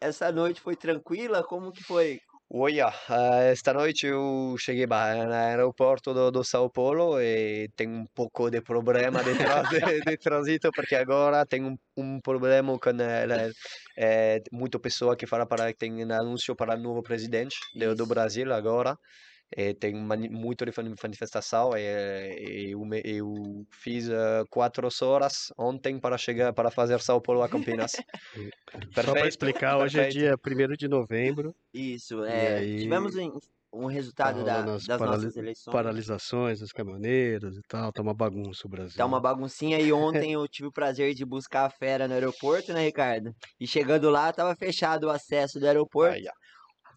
essa 0.00 0.30
noite 0.30 0.60
foi 0.60 0.76
tranquila? 0.76 1.42
Como 1.42 1.72
que 1.72 1.82
foi? 1.82 2.20
Olha, 2.52 2.92
eh, 3.08 3.52
esta 3.52 3.72
noite 3.72 4.06
eu 4.08 4.56
cheguei 4.58 4.84
bah, 4.86 5.14
no 5.14 5.32
aeroporto 5.32 6.12
do, 6.12 6.32
do 6.32 6.42
São 6.42 6.68
Paulo 6.68 7.20
e 7.20 7.68
tenho 7.76 7.92
um 7.92 8.06
pouco 8.06 8.50
de 8.50 8.60
problema 8.60 9.22
de, 9.22 9.36
tra- 9.36 9.62
de, 9.70 10.00
de 10.02 10.16
trânsito 10.18 10.72
porque 10.72 10.96
agora 10.96 11.46
tem 11.46 11.64
um, 11.64 11.76
um 11.96 12.20
problema 12.20 12.76
com 12.78 12.90
eh, 12.90 13.50
eh, 13.96 14.42
muita 14.52 14.80
pessoa 14.80 15.16
que 15.16 15.26
fala 15.28 15.46
para 15.46 15.72
tem 15.74 16.04
um 16.04 16.12
anúncio 16.12 16.56
para 16.56 16.74
o 16.74 16.78
novo 16.78 17.02
presidente 17.04 17.56
do, 17.72 17.94
do. 17.94 18.04
Brasil 18.06 18.52
agora 18.52 18.98
e 19.56 19.74
tem 19.74 19.94
muito 19.94 20.64
de 20.64 20.72
mani- 20.76 20.94
manifestação 21.02 21.70
e 21.76 22.70
eu, 22.70 22.80
eu 23.04 23.66
fiz 23.70 24.08
eh, 24.08 24.44
quatro 24.48 24.88
horas 25.02 25.52
ontem 25.58 25.98
para 25.98 26.16
chegar 26.16 26.52
para 26.52 26.70
fazer 26.70 27.00
São 27.00 27.20
Paulo 27.20 27.42
a 27.42 27.48
Campinas. 27.48 27.92
Só 28.94 29.12
para 29.12 29.26
explicar, 29.26 29.78
hoje 29.78 29.98
é 29.98 30.04
perfeito. 30.04 30.38
dia 30.46 30.66
1 30.72 30.76
de 30.76 30.88
novembro, 30.88 31.54
Isso, 31.74 32.22
é. 32.24 32.58
aí 32.58 32.78
Tivemos 32.80 33.16
um, 33.16 33.38
um 33.72 33.82
tá 33.86 33.88
resultado 33.88 34.44
da- 34.44 34.52
rolando 34.60 34.70
as 34.72 34.86
das 34.86 35.00
nossas 35.00 35.36
eleições. 35.36 35.72
paralisações 35.72 36.60
dos 36.60 36.70
caminhoneiros 36.72 37.56
e 37.56 37.62
tal, 37.68 37.92
tá 37.92 38.02
uma 38.02 38.14
bagunça 38.14 38.66
o 38.66 38.70
Brasil. 38.70 38.96
Tá 38.96 39.04
uma 39.04 39.20
baguncinha 39.20 39.80
e 39.80 39.92
ontem 39.92 40.32
eu 40.34 40.46
tive 40.46 40.68
o 40.68 40.72
prazer 40.72 41.12
de 41.14 41.24
buscar 41.24 41.66
a 41.66 41.70
fera 41.70 42.06
no 42.06 42.14
aeroporto, 42.14 42.72
né, 42.72 42.84
Ricardo? 42.84 43.34
E 43.58 43.66
chegando 43.66 44.10
lá, 44.10 44.32
tava 44.32 44.54
fechado 44.54 45.04
o 45.08 45.10
acesso 45.10 45.58
do 45.58 45.66
aeroporto. 45.66 46.20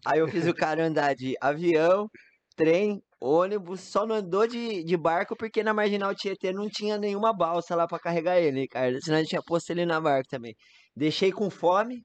Aí 0.06 0.18
eu 0.20 0.28
fiz 0.28 0.46
o 0.46 0.52
cara 0.54 0.84
andar 0.86 1.14
de 1.14 1.34
avião, 1.40 2.10
trem, 2.56 3.02
ônibus, 3.20 3.80
só 3.80 4.06
não 4.06 4.16
andou 4.16 4.46
de, 4.46 4.84
de 4.84 4.96
barco 4.96 5.36
porque 5.36 5.62
na 5.62 5.72
Marginal 5.74 6.14
Tietê 6.14 6.52
não 6.52 6.68
tinha 6.68 6.98
nenhuma 6.98 7.32
balsa 7.32 7.74
lá 7.74 7.86
pra 7.86 7.98
carregar 7.98 8.38
ele, 8.40 8.60
Ricardo. 8.62 8.98
Senão 9.02 9.16
a 9.18 9.20
gente 9.20 9.30
tinha 9.30 9.42
posto 9.42 9.70
ele 9.70 9.86
na 9.86 10.00
barca 10.00 10.28
também. 10.30 10.54
Deixei 10.96 11.32
com 11.32 11.50
fome, 11.50 12.02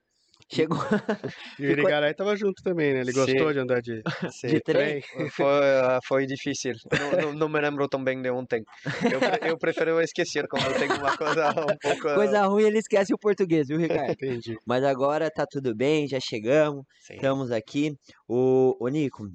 chegou 0.51 0.77
E 0.77 0.81
o 0.87 0.89
ficou- 1.69 1.71
Irigaray 1.71 2.13
tava 2.13 2.35
junto 2.35 2.61
também, 2.63 2.93
né? 2.93 3.01
Ele 3.01 3.11
Sim. 3.11 3.19
gostou 3.19 3.53
de 3.53 3.59
andar 3.59 3.81
de, 3.81 4.01
Sim. 4.33 4.47
de 4.47 4.61
trem. 4.61 5.01
Foi, 5.35 5.45
ah, 5.47 5.99
foi 6.07 6.25
difícil. 6.25 6.73
Não, 6.91 7.11
não, 7.21 7.33
não 7.33 7.49
me 7.49 7.59
lembro 7.59 7.87
tão 7.87 8.03
bem 8.03 8.21
de 8.21 8.29
ontem. 8.31 8.63
Eu, 9.11 9.49
eu 9.49 9.57
prefiro 9.57 9.99
esquecer 10.01 10.47
quando 10.47 10.73
tem 10.77 10.89
uma 10.89 11.11
coisa 11.15 11.49
um 11.51 11.77
pouco. 11.81 12.01
Coisa 12.15 12.45
ruim, 12.47 12.63
ele 12.63 12.79
esquece 12.79 13.13
o 13.13 13.17
português, 13.17 13.67
viu, 13.67 13.77
Ricardo? 13.77 14.11
Entendi. 14.11 14.57
Mas 14.65 14.83
agora 14.83 15.29
tá 15.29 15.45
tudo 15.49 15.75
bem, 15.75 16.07
já 16.07 16.19
chegamos, 16.19 16.83
Sim. 17.01 17.15
estamos 17.15 17.51
aqui. 17.51 17.93
O, 18.27 18.75
o 18.79 18.87
Nico, 18.87 19.27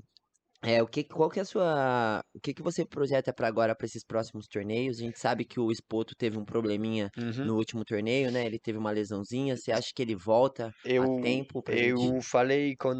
é, 0.64 0.82
o 0.82 0.86
que, 0.88 1.04
qual 1.04 1.30
que 1.30 1.38
é 1.38 1.42
a 1.42 1.44
sua, 1.44 2.20
o 2.34 2.40
que 2.40 2.54
que 2.54 2.62
você 2.62 2.86
projeta 2.86 3.32
para 3.34 3.46
agora 3.48 3.74
para 3.76 3.86
esses 3.86 4.04
próximos 4.04 4.46
torneios? 4.48 4.98
A 4.98 5.02
gente 5.02 5.18
sabe 5.18 5.44
que 5.44 5.60
o 5.60 5.70
Espoto 5.70 6.14
teve 6.16 6.38
um 6.38 6.44
probleminha 6.44 7.10
Uhum. 7.16 7.42
no 7.42 7.56
último 7.56 7.84
torneio, 7.84 8.30
né? 8.32 8.46
Ele 8.46 8.58
teve 8.58 8.78
uma 8.78 8.90
lesãozinha. 8.90 9.56
Você 9.56 9.70
acha 9.72 9.90
que 9.94 10.02
ele 10.02 10.16
volta 10.16 10.72
Eu, 10.86 11.02
a 11.02 11.08
tempo 11.20 11.62
pra 11.62 11.76
eu 11.76 11.96
gente? 11.96 12.14
falei 12.22 12.76
com, 12.76 12.92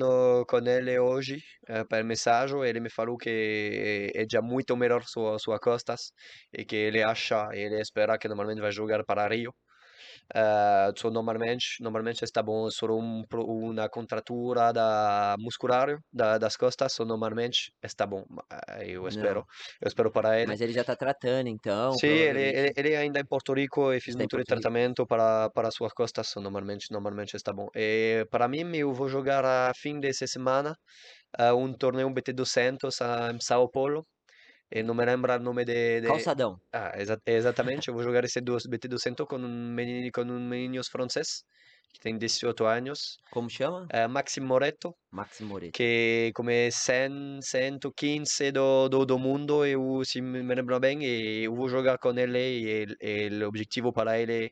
com 0.49 0.59
ele 0.67 0.99
hoje 0.99 1.39
eh, 1.69 1.85
por 1.85 2.03
mensagem. 2.03 2.59
Ele 2.65 2.81
me 2.81 2.89
falou 2.91 3.17
que 3.19 4.11
é 4.15 4.25
já 4.31 4.41
muito 4.43 4.75
melhor 4.77 5.05
sua 5.05 5.39
sua 5.39 5.59
costas 5.61 6.13
e 6.53 6.65
que 6.65 6.75
ele 6.77 7.03
acha, 7.03 7.49
ele 7.53 7.79
espera 7.81 8.17
que 8.19 8.27
normalmente 8.29 8.61
vai 8.63 8.73
jogar 8.73 9.05
para 9.05 9.29
Rio. 9.29 9.53
Eh, 10.35 10.93
so 10.97 11.11
normalmente, 11.11 11.83
normalmente 11.83 12.23
está 12.25 12.43
bom 12.43 12.71
só 12.71 12.87
um, 12.87 13.25
uma 13.33 13.89
contratura 13.89 14.73
da 14.73 15.37
muscular 15.39 15.99
da, 16.13 16.39
das 16.39 16.57
costas, 16.57 16.93
so 16.93 17.05
normalmente 17.05 17.73
está 17.83 18.07
bom. 18.07 18.25
Eh, 18.69 18.91
Eu 18.93 19.07
espero, 19.09 19.41
Não, 19.41 19.47
eu 19.83 19.89
espero 19.89 20.11
para 20.13 20.41
ele. 20.41 20.55
mas 20.55 20.61
ele 20.61 20.73
já 20.73 20.85
tá 20.85 20.97
tratando, 20.97 21.49
então, 21.49 22.01
Sim, 22.01 22.09
ele, 22.09 22.41
ele, 22.41 22.73
ele 22.77 22.97
ainda 22.97 23.21
em 23.21 23.25
Porto 23.27 23.53
Rico 23.55 23.93
e 23.93 24.01
fiz 24.01 24.15
está 24.15 24.25
em 24.25 24.27
muito 24.27 24.43
tratamento 24.45 25.07
para, 25.07 25.49
para 25.51 25.71
suas 25.71 25.93
costas, 25.93 26.29
so 26.29 26.41
normalmente, 26.41 26.87
normalmente 26.91 27.37
está 27.37 27.53
bom. 27.53 27.69
E 27.75 28.27
para 28.31 28.49
mim, 28.49 28.65
eu 28.77 28.93
vou 28.93 29.09
jogar 29.09 29.45
a 29.45 29.73
fim 29.75 30.01
dessa 30.01 30.27
semana 30.27 30.75
ah, 31.39 31.55
um 31.55 31.73
torneio 31.75 32.11
BT200 32.13 33.01
a- 33.03 33.33
em 33.33 33.41
São 33.41 33.69
Paulo. 33.71 34.07
E 34.75 34.83
não 34.83 34.95
me 34.95 35.05
lembro 35.05 35.33
o 35.33 35.39
nome 35.39 35.65
de, 35.65 36.01
de... 36.01 36.07
Calçadão. 36.09 36.53
Ah, 36.73 36.93
exa- 36.97 37.21
exatamente, 37.25 37.89
eu 37.89 37.95
vou 37.95 38.03
jogar 38.03 38.25
esse 38.25 38.41
duas- 38.41 38.67
BT200 38.67 39.27
com 39.27 39.37
um 39.37 39.73
menino, 39.73 40.11
com 40.13 40.23
um 40.23 40.41
menino 40.49 40.83
francês 40.85 41.45
que 41.93 42.01
tem 42.01 42.19
18 42.19 42.65
anos, 42.67 43.17
Como 43.31 43.49
chama? 43.49 43.87
eh, 43.93 44.09
Maxime 44.09 44.45
Moreto, 44.47 44.93
Maxi 45.13 45.45
Moretti. 45.45 45.71
que 45.73 46.33
come 46.35 46.71
100, 46.73 47.41
115 47.41 48.51
do, 48.51 48.89
do, 48.89 49.07
do 49.07 49.17
mundo, 49.19 49.65
eu, 49.65 50.03
se 50.05 50.21
me 50.21 50.43
lembro 50.43 50.81
bem, 50.81 51.05
e 51.05 51.45
eu 51.45 51.55
vou 51.55 51.69
jogar 51.69 51.99
com 51.99 52.11
ele 52.19 52.39
e, 52.41 52.97
e 53.01 53.45
o 53.45 53.49
objetivo 53.49 53.93
para 53.93 54.19
ele 54.21 54.47
é 54.47 54.51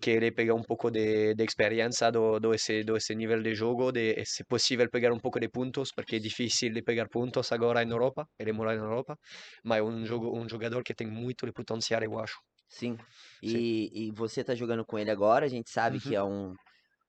que 0.00 0.10
ele 0.10 0.32
pegue 0.32 0.52
um 0.52 0.62
pouco 0.62 0.90
de, 0.90 1.34
de 1.34 1.44
experiência 1.44 2.10
do, 2.12 2.38
do, 2.40 2.54
esse, 2.54 2.82
do 2.84 2.96
esse 2.96 3.14
nível 3.14 3.40
de 3.42 3.54
jogo, 3.54 3.92
de 3.92 4.24
se 4.24 4.44
possível 4.44 4.88
pegar 4.90 5.12
um 5.12 5.18
pouco 5.20 5.38
de 5.40 5.48
pontos, 5.48 5.90
porque 5.94 6.16
é 6.16 6.18
difícil 6.18 6.72
de 6.72 6.82
pegar 6.82 7.08
pontos 7.08 7.52
agora 7.52 7.84
na 7.84 7.92
Europa, 7.94 8.26
ele 8.38 8.52
mora 8.52 8.74
na 8.76 8.82
Europa, 8.84 9.16
mas 9.64 9.78
é 9.80 9.82
um, 9.82 10.04
jogo, 10.06 10.36
um 10.38 10.48
jogador 10.48 10.82
que 10.84 10.94
tem 10.94 11.06
muito 11.06 11.46
de 11.46 11.52
potencial, 11.52 12.02
eu 12.02 12.18
acho. 12.18 12.36
Sim. 12.68 12.98
Sim. 13.44 13.64
E, 13.64 14.08
e 14.08 14.12
você 14.12 14.42
tá 14.42 14.54
jogando 14.54 14.84
com 14.84 14.98
ele 14.98 15.10
agora, 15.10 15.46
a 15.46 15.48
gente 15.48 15.70
sabe 15.70 16.00
que 16.00 16.14
Uhum. 16.14 16.16
é 16.16 16.22
um 16.22 16.54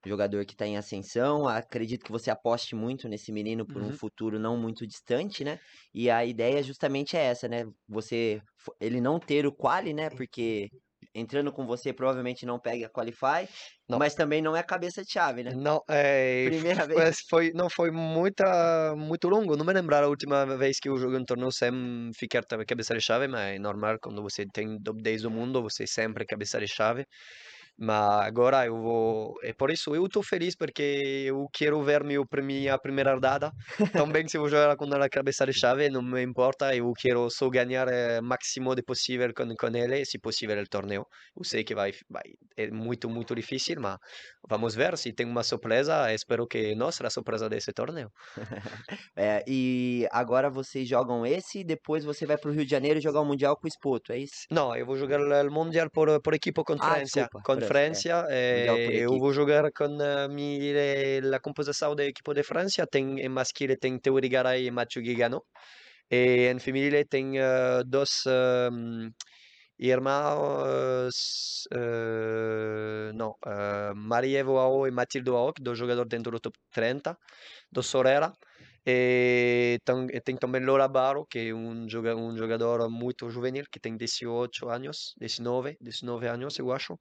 jogador 0.06 0.44
que 0.46 0.56
tá 0.56 0.66
em 0.66 0.76
ascensão. 0.76 1.48
Acredito 1.48 2.04
que 2.04 2.12
você 2.12 2.30
aposte 2.30 2.76
muito 2.76 3.08
nesse 3.08 3.32
menino 3.32 3.66
por 3.66 3.82
um 3.82 3.90
Uhum. 3.90 3.98
futuro 3.98 4.38
não 4.38 4.58
muito 4.58 4.86
distante, 4.86 5.44
né? 5.44 5.58
E 5.94 6.10
a 6.10 6.24
ideia 6.26 6.62
justamente 6.62 7.16
é 7.16 7.24
essa, 7.26 7.48
né? 7.48 7.64
Você 7.88 8.42
ele 8.80 9.00
não 9.00 9.20
ter 9.20 9.46
o 9.46 9.54
quali, 9.56 9.94
né? 9.94 10.10
Porque 10.10 10.70
entrando 11.14 11.52
com 11.52 11.66
você 11.66 11.92
provavelmente 11.92 12.46
não 12.46 12.60
pega 12.60 12.86
a 12.86 12.90
qualify, 12.90 13.48
Não. 13.88 13.98
mas 13.98 14.14
também 14.14 14.42
não 14.42 14.56
é 14.56 14.62
cabeça 14.62 15.02
de 15.04 15.10
chave, 15.12 15.42
né? 15.44 15.54
Não, 15.54 15.80
é, 15.88 16.46
Primeira 16.50 16.86
f- 16.88 16.88
vez. 16.88 17.16
foi, 17.28 17.52
não 17.54 17.70
foi 17.70 17.90
muita, 17.92 18.96
muito 18.96 19.28
longo. 19.28 19.56
Não 19.56 19.64
me 19.64 19.72
lembro 19.72 19.94
a 19.94 20.08
última 20.08 20.44
vez 20.56 20.80
que 20.80 20.88
eu 20.88 20.96
joguei 20.96 21.20
um 21.20 21.24
torneio 21.24 21.52
sem 21.52 22.10
ficar 22.18 22.42
cabeça 22.66 22.94
de 22.94 23.00
chave, 23.00 23.28
mas 23.28 23.54
é 23.54 23.58
normal 23.58 23.96
quando 24.02 24.20
você 24.22 24.44
tem 24.44 24.76
top 24.82 25.00
10 25.00 25.22
do 25.22 25.30
mundo, 25.30 25.62
você 25.62 25.86
sempre 25.86 26.24
é 26.24 26.26
cabeça 26.26 26.58
de 26.58 26.66
chave. 26.66 27.06
Mas 27.78 28.26
agora 28.26 28.64
eu 28.66 28.76
vou. 28.80 29.34
É 29.42 29.52
por 29.52 29.70
isso 29.70 29.94
eu 29.94 30.06
estou 30.06 30.22
feliz 30.22 30.56
porque 30.56 31.24
eu 31.26 31.46
quero 31.52 31.82
ver 31.82 32.02
meu, 32.04 32.24
minha 32.42 32.78
primeira 32.78 33.12
rodada. 33.14 33.52
Também 33.92 34.26
se 34.26 34.36
eu 34.36 34.42
vou 34.42 34.50
jogar 34.50 34.76
com 34.76 34.84
a 34.86 35.08
cabeça 35.08 35.44
de 35.46 35.52
chave, 35.52 35.90
não 35.90 36.02
me 36.02 36.22
importa. 36.22 36.74
Eu 36.74 36.92
quero 36.94 37.28
só 37.30 37.48
ganhar 37.50 37.86
o 37.88 38.22
máximo 38.22 38.74
de 38.74 38.82
possível 38.82 39.32
com, 39.34 39.54
com 39.54 39.76
ele, 39.76 40.04
se 40.04 40.18
possível, 40.18 40.58
o 40.60 40.66
torneio. 40.66 41.04
Eu 41.36 41.44
sei 41.44 41.64
que 41.64 41.74
vai, 41.74 41.92
vai, 42.08 42.24
é 42.56 42.70
muito, 42.70 43.10
muito 43.10 43.34
difícil, 43.34 43.76
mas 43.80 43.98
vamos 44.48 44.74
ver 44.74 44.96
se 44.96 45.12
tem 45.12 45.26
uma 45.26 45.42
surpresa. 45.42 46.12
Espero 46.12 46.46
que 46.46 46.74
será 46.92 47.08
a 47.08 47.10
surpresa 47.10 47.48
desse 47.48 47.72
torneio. 47.72 48.10
É, 49.18 49.42
e 49.46 50.06
agora 50.10 50.50
vocês 50.50 50.86
jogam 50.86 51.24
esse 51.24 51.60
e 51.60 51.64
depois 51.64 52.04
você 52.04 52.26
vai 52.26 52.36
pro 52.36 52.52
Rio 52.52 52.64
de 52.64 52.70
Janeiro 52.70 53.00
jogar 53.00 53.20
o 53.20 53.24
Mundial 53.24 53.56
com 53.56 53.66
o 53.66 53.68
Espoto, 53.68 54.12
é 54.12 54.18
isso? 54.18 54.44
Não, 54.50 54.76
eu 54.76 54.84
vou 54.84 54.96
jogar 54.96 55.20
o 55.20 55.50
Mundial 55.50 55.88
por, 55.90 56.20
por 56.20 56.34
equipo 56.34 56.60
Ah, 56.60 56.64
conferência. 56.64 57.22
desculpa, 57.22 57.40
França, 57.66 58.26
é. 58.28 58.66
Eh, 58.66 58.96
eu 59.04 59.18
vou 59.18 59.32
jogar 59.32 59.70
com 59.72 59.84
a 59.84 60.28
minha, 60.28 61.36
a 61.36 61.40
composição 61.40 61.94
da 61.94 62.04
equipe 62.04 62.34
de 62.34 62.42
França. 62.42 62.86
Tem 62.86 63.20
em 63.20 63.28
masculino 63.28 63.76
tem 63.78 63.98
Teo 63.98 64.18
Rigaray 64.18 64.66
e 64.66 64.70
Mathieu 64.70 65.02
Guigano. 65.02 65.42
E 66.10 66.48
em 66.50 66.58
feminino 66.58 67.04
tem 67.08 67.38
eh, 67.38 67.82
dois 67.86 68.10
um, 68.26 69.10
irmãos, 69.78 71.14
eh, 71.72 73.12
não, 73.14 73.30
uh, 73.44 73.94
Marievo 73.94 74.56
Ao 74.58 74.86
e 74.86 74.90
Matilde 74.90 75.30
que 75.54 75.62
dois 75.62 75.78
jogadores 75.78 76.08
dentro 76.08 76.30
do 76.32 76.40
top 76.40 76.56
30, 76.72 77.16
do 77.70 77.82
Sorera. 77.82 78.32
E 78.86 79.78
e 80.12 80.20
tem 80.20 80.36
também 80.36 80.64
Laura 80.64 80.86
Barro, 80.88 81.26
que 81.26 81.38
é 81.50 81.54
um, 81.54 81.88
joga, 81.88 82.14
um 82.16 82.36
jogador 82.36 82.88
muito 82.90 83.28
juvenil, 83.30 83.64
que 83.70 83.80
tem 83.80 83.96
18 83.96 84.68
anos, 84.68 85.12
19, 85.18 85.76
19 85.80 86.26
anos, 86.28 86.58
eu 86.58 86.70
acho. 86.72 86.98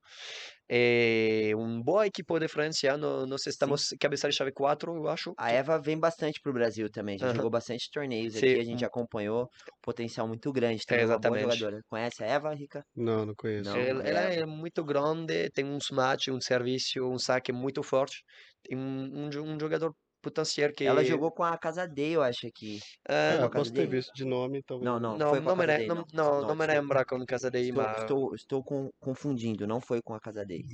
É 0.70 1.52
uma 1.56 1.84
boa 1.84 2.08
equipe 2.08 2.40
de 2.40 2.48
França, 2.48 2.98
no- 2.98 3.26
nós 3.28 3.46
Sim. 3.48 3.48
estamos 3.48 3.90
cabeça 4.00 4.28
de 4.30 4.36
chave 4.36 4.52
4, 4.52 4.96
eu 4.96 5.08
acho. 5.08 5.34
A 5.38 5.52
Eva 5.52 5.80
vem 5.82 6.00
bastante 6.00 6.40
pro 6.42 6.54
Brasil 6.54 6.90
também, 6.92 7.18
já 7.20 7.30
jogou 7.30 7.50
bastante 7.52 7.90
torneios 7.92 8.36
Sim. 8.36 8.36
aqui, 8.36 8.60
a 8.60 8.64
gente 8.64 8.84
acompanhou, 8.86 9.48
potencial 9.82 10.28
muito 10.28 10.52
grande, 10.52 10.86
também 10.88 11.06
é 11.06 11.08
uma 11.08 11.38
boa 11.38 11.38
exatamente. 11.38 11.56
jogadora. 11.56 11.82
Conhece 11.88 12.24
a 12.24 12.28
Eva, 12.28 12.54
Rica? 12.56 12.84
Não, 12.96 13.26
não 13.26 13.36
conheço. 13.36 13.78
Não, 13.78 13.80
Ela, 13.80 14.04
ela 14.04 14.20
é 14.34 14.46
muito 14.46 14.84
grande, 14.84 15.50
tem 15.52 15.66
um 15.66 15.78
smash, 15.78 16.28
um 16.30 16.42
serviço, 16.42 17.00
um 17.04 17.18
saque 17.20 17.52
muito 17.54 17.82
forte. 17.84 18.24
Tem 18.64 18.78
um, 18.78 19.26
um, 19.28 19.54
um 19.56 19.60
jogador 19.60 19.96
potencial 20.26 20.72
que... 20.76 20.84
Ela 20.86 21.04
jogou 21.04 21.32
com 21.32 21.44
a 21.44 21.58
Casa 21.58 21.88
D, 21.88 22.12
eu 22.18 22.22
acho 22.24 22.50
que. 22.56 22.84
ah, 23.28 23.44
É, 23.44 23.44
eu 23.44 23.52
posso 23.52 23.72
ter 23.74 23.88
visto 23.88 24.12
de 24.14 24.26
nome, 24.26 24.62
talvez. 24.64 24.92
Não, 24.92 25.00
não, 25.00 25.20
não, 25.20 25.32
foi 25.32 25.42
não, 25.42 25.56
me, 25.56 25.66
D, 25.74 25.82
não, 25.88 25.96
não. 26.14 26.44
não, 26.46 26.46
Não, 26.46 26.56
me 26.56 26.66
lembro 26.68 27.04
com 27.08 27.26
Casa 27.26 27.50
de 27.52 27.72
Estou, 27.72 27.74
mas, 27.74 27.92
estou, 27.98 28.36
estou 28.36 28.64
com- 28.64 28.90
confundindo, 29.00 29.68
não 29.68 29.82
foi 29.82 30.02
com 30.02 30.14
a 30.14 30.20
Casa 30.20 30.46
D. 30.46 30.66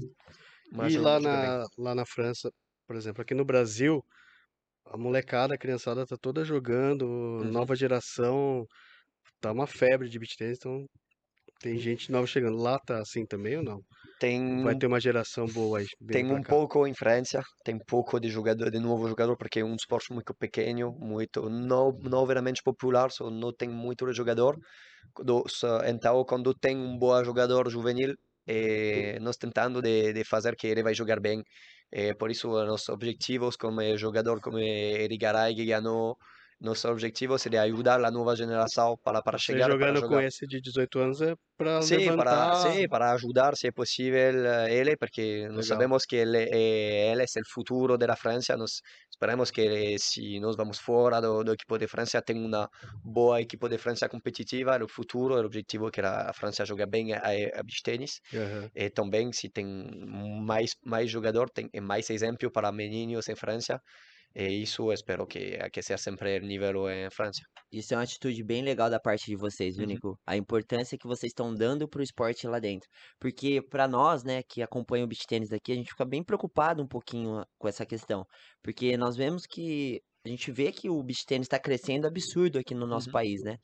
mas 0.71 0.95
E 0.95 0.97
lá 0.97 1.19
na, 1.19 1.65
lá 1.77 1.95
na 1.95 2.05
França, 2.05 2.51
por 2.87 2.95
exemplo, 2.95 3.21
aqui 3.21 3.33
no 3.33 3.45
Brasil, 3.45 4.03
a 4.85 4.97
molecada, 4.97 5.55
a 5.55 5.59
criançada 5.59 6.05
tá 6.07 6.17
toda 6.21 6.45
jogando, 6.45 7.07
Uhum. 7.39 7.51
nova 7.51 7.75
geração, 7.75 8.65
tá 9.41 9.51
uma 9.53 9.67
febre 9.67 10.09
de 10.09 10.19
beat 10.19 10.35
tennis, 10.37 10.57
então 10.59 10.87
Tem 11.61 11.77
gente 11.79 12.11
nova 12.11 12.27
chegando. 12.27 12.57
Lá 12.57 12.79
tá 12.79 12.99
assim 13.01 13.25
também 13.25 13.57
ou 13.57 13.63
não? 13.63 13.81
Tem 14.21 14.61
Vai 14.61 14.77
ter 14.77 14.85
uma 14.85 14.99
geração 14.99 15.47
boa 15.47 15.79
aí. 15.79 15.87
Tem 16.07 16.31
um 16.31 16.43
cá. 16.43 16.49
pouco 16.49 16.85
em 16.85 16.93
França, 16.93 17.41
tem 17.65 17.79
pouco 17.79 18.19
de 18.19 18.29
jogador, 18.29 18.69
de 18.69 18.79
novo 18.79 19.09
jogador, 19.09 19.35
porque 19.35 19.61
é 19.61 19.65
um 19.65 19.73
esporte 19.73 20.13
muito 20.13 20.31
pequeno, 20.35 20.95
muito 20.99 21.49
não, 21.49 21.91
não 22.03 22.23
veramente 22.23 22.61
popular, 22.61 23.09
só 23.09 23.31
não 23.31 23.51
tem 23.51 23.67
muito 23.67 24.13
jogador. 24.13 24.59
Então, 25.87 26.23
quando 26.23 26.53
tem 26.53 26.77
um 26.77 26.99
bom 26.99 27.23
jogador 27.23 27.67
juvenil, 27.67 28.13
eh, 28.45 29.17
nós 29.19 29.37
tentando 29.37 29.81
de, 29.81 30.13
de 30.13 30.23
fazer 30.23 30.55
que 30.55 30.67
ele 30.67 30.83
vai 30.83 30.93
jogar 30.93 31.19
bem. 31.19 31.43
Eh, 31.91 32.13
por 32.13 32.29
isso, 32.29 32.47
os 32.47 32.67
nossos 32.67 32.89
objetivos 32.89 33.55
como 33.55 33.81
jogador 33.97 34.39
como 34.39 34.59
Eric 34.59 35.17
Garay, 35.17 35.55
que 35.55 35.65
ganhou, 35.65 36.15
nosso 36.61 36.87
objetivo 36.89 37.37
seria 37.39 37.63
ajudar 37.63 38.03
a 38.05 38.11
nova 38.11 38.35
geração 38.35 38.95
para, 39.03 39.21
para 39.23 39.37
Você 39.37 39.39
chegar 39.39 39.75
para 39.77 39.95
jogando 39.95 40.03
com 40.03 40.19
jogar. 40.19 40.21
esse 40.21 40.45
de 40.47 40.61
18 40.61 40.99
anos 40.99 41.21
é 41.21 41.35
pra 41.57 41.83
Sim, 41.83 42.13
para, 42.13 42.47
levantar. 42.47 42.53
sim, 42.53 42.87
para 42.87 43.11
ajudar, 43.13 43.55
se 43.57 43.67
é 43.67 43.71
possível, 43.71 44.45
eh, 44.45 44.71
ele, 44.75 44.95
porque 44.95 45.47
nós 45.49 45.65
Legal. 45.65 45.65
sabemos 45.65 46.05
que 46.05 46.15
ele, 46.15 46.37
é- 46.37 47.11
ele 47.11 47.23
é 47.23 47.25
o 47.25 47.49
futuro 47.51 47.97
da 47.97 48.15
França. 48.15 48.55
Nós 48.55 48.81
esperamos 49.09 49.49
que, 49.49 49.97
se 49.97 50.39
nós 50.39 50.55
vamos 50.55 50.77
fora 50.77 51.19
do, 51.19 51.43
do 51.43 51.53
equipo 51.53 51.79
de 51.79 51.87
França, 51.87 52.21
tenha 52.21 52.39
uma 52.45 52.69
boa 53.03 53.41
equipe 53.41 53.67
de 53.67 53.79
França 53.79 54.07
competitiva. 54.07 54.77
No 54.77 54.87
futuro, 54.87 55.33
o 55.35 55.43
objetivo 55.45 55.87
é 55.87 55.91
que 55.91 56.01
a 56.01 56.31
França 56.33 56.63
jogue 56.65 56.85
bem 56.85 57.13
a, 57.13 57.17
a 57.19 57.63
beach 57.63 57.81
tennis. 57.83 58.19
Aham. 58.33 58.71
E 58.75 58.89
também, 58.91 59.31
se 59.33 59.49
tem 59.49 59.65
mais, 60.45 60.75
mais 60.85 61.09
jogador, 61.09 61.49
tem 61.49 61.67
mais 61.81 62.09
exemplo 62.11 62.51
para 62.51 62.71
meninos 62.71 63.27
em 63.27 63.35
França. 63.35 63.81
E 64.35 64.47
isso 64.63 64.83
eu 64.89 64.93
espero 64.93 65.25
que, 65.27 65.57
seja 65.81 65.97
sempre 65.97 66.37
o 66.39 66.41
nível 66.45 66.89
em 66.89 67.09
França. 67.09 67.41
Isso 67.71 67.93
é 67.93 67.97
uma 67.97 68.03
atitude 68.03 68.43
bem 68.43 68.61
legal 68.61 68.89
da 68.89 68.99
parte 68.99 69.25
de 69.27 69.35
vocês, 69.37 69.77
viu, 69.77 69.85
Uhum. 69.85 69.87
Nico? 69.87 70.19
A 70.25 70.35
importância 70.35 70.97
que 70.97 71.07
vocês 71.07 71.29
estão 71.31 71.53
dando 71.55 71.87
pro 71.87 72.03
esporte 72.03 72.45
lá 72.47 72.59
dentro. 72.59 72.87
Porque 73.19 73.61
pra 73.61 73.87
nós, 73.87 74.23
né, 74.25 74.41
que 74.43 74.61
acompanham 74.61 75.05
o 75.05 75.07
beach 75.07 75.25
tênis 75.25 75.49
daqui, 75.49 75.71
a 75.71 75.75
gente 75.75 75.89
fica 75.89 76.05
bem 76.05 76.21
preocupado 76.23 76.83
um 76.83 76.87
pouquinho 76.87 77.39
ah, 77.39 77.45
com 77.57 77.67
essa 77.69 77.85
questão. 77.85 78.25
Porque 78.61 78.97
nós 78.97 79.15
vemos 79.15 79.45
que 79.45 80.01
a 80.25 80.29
gente 80.29 80.51
vê 80.51 80.71
que 80.71 80.89
o 80.89 81.01
beach 81.01 81.25
tênis 81.25 81.45
está 81.45 81.57
crescendo 81.59 82.07
absurdo 82.07 82.59
aqui 82.59 82.75
no 82.75 82.85
nosso 82.85 83.07
Uhum. 83.07 83.11
país, 83.11 83.41
né? 83.41 83.55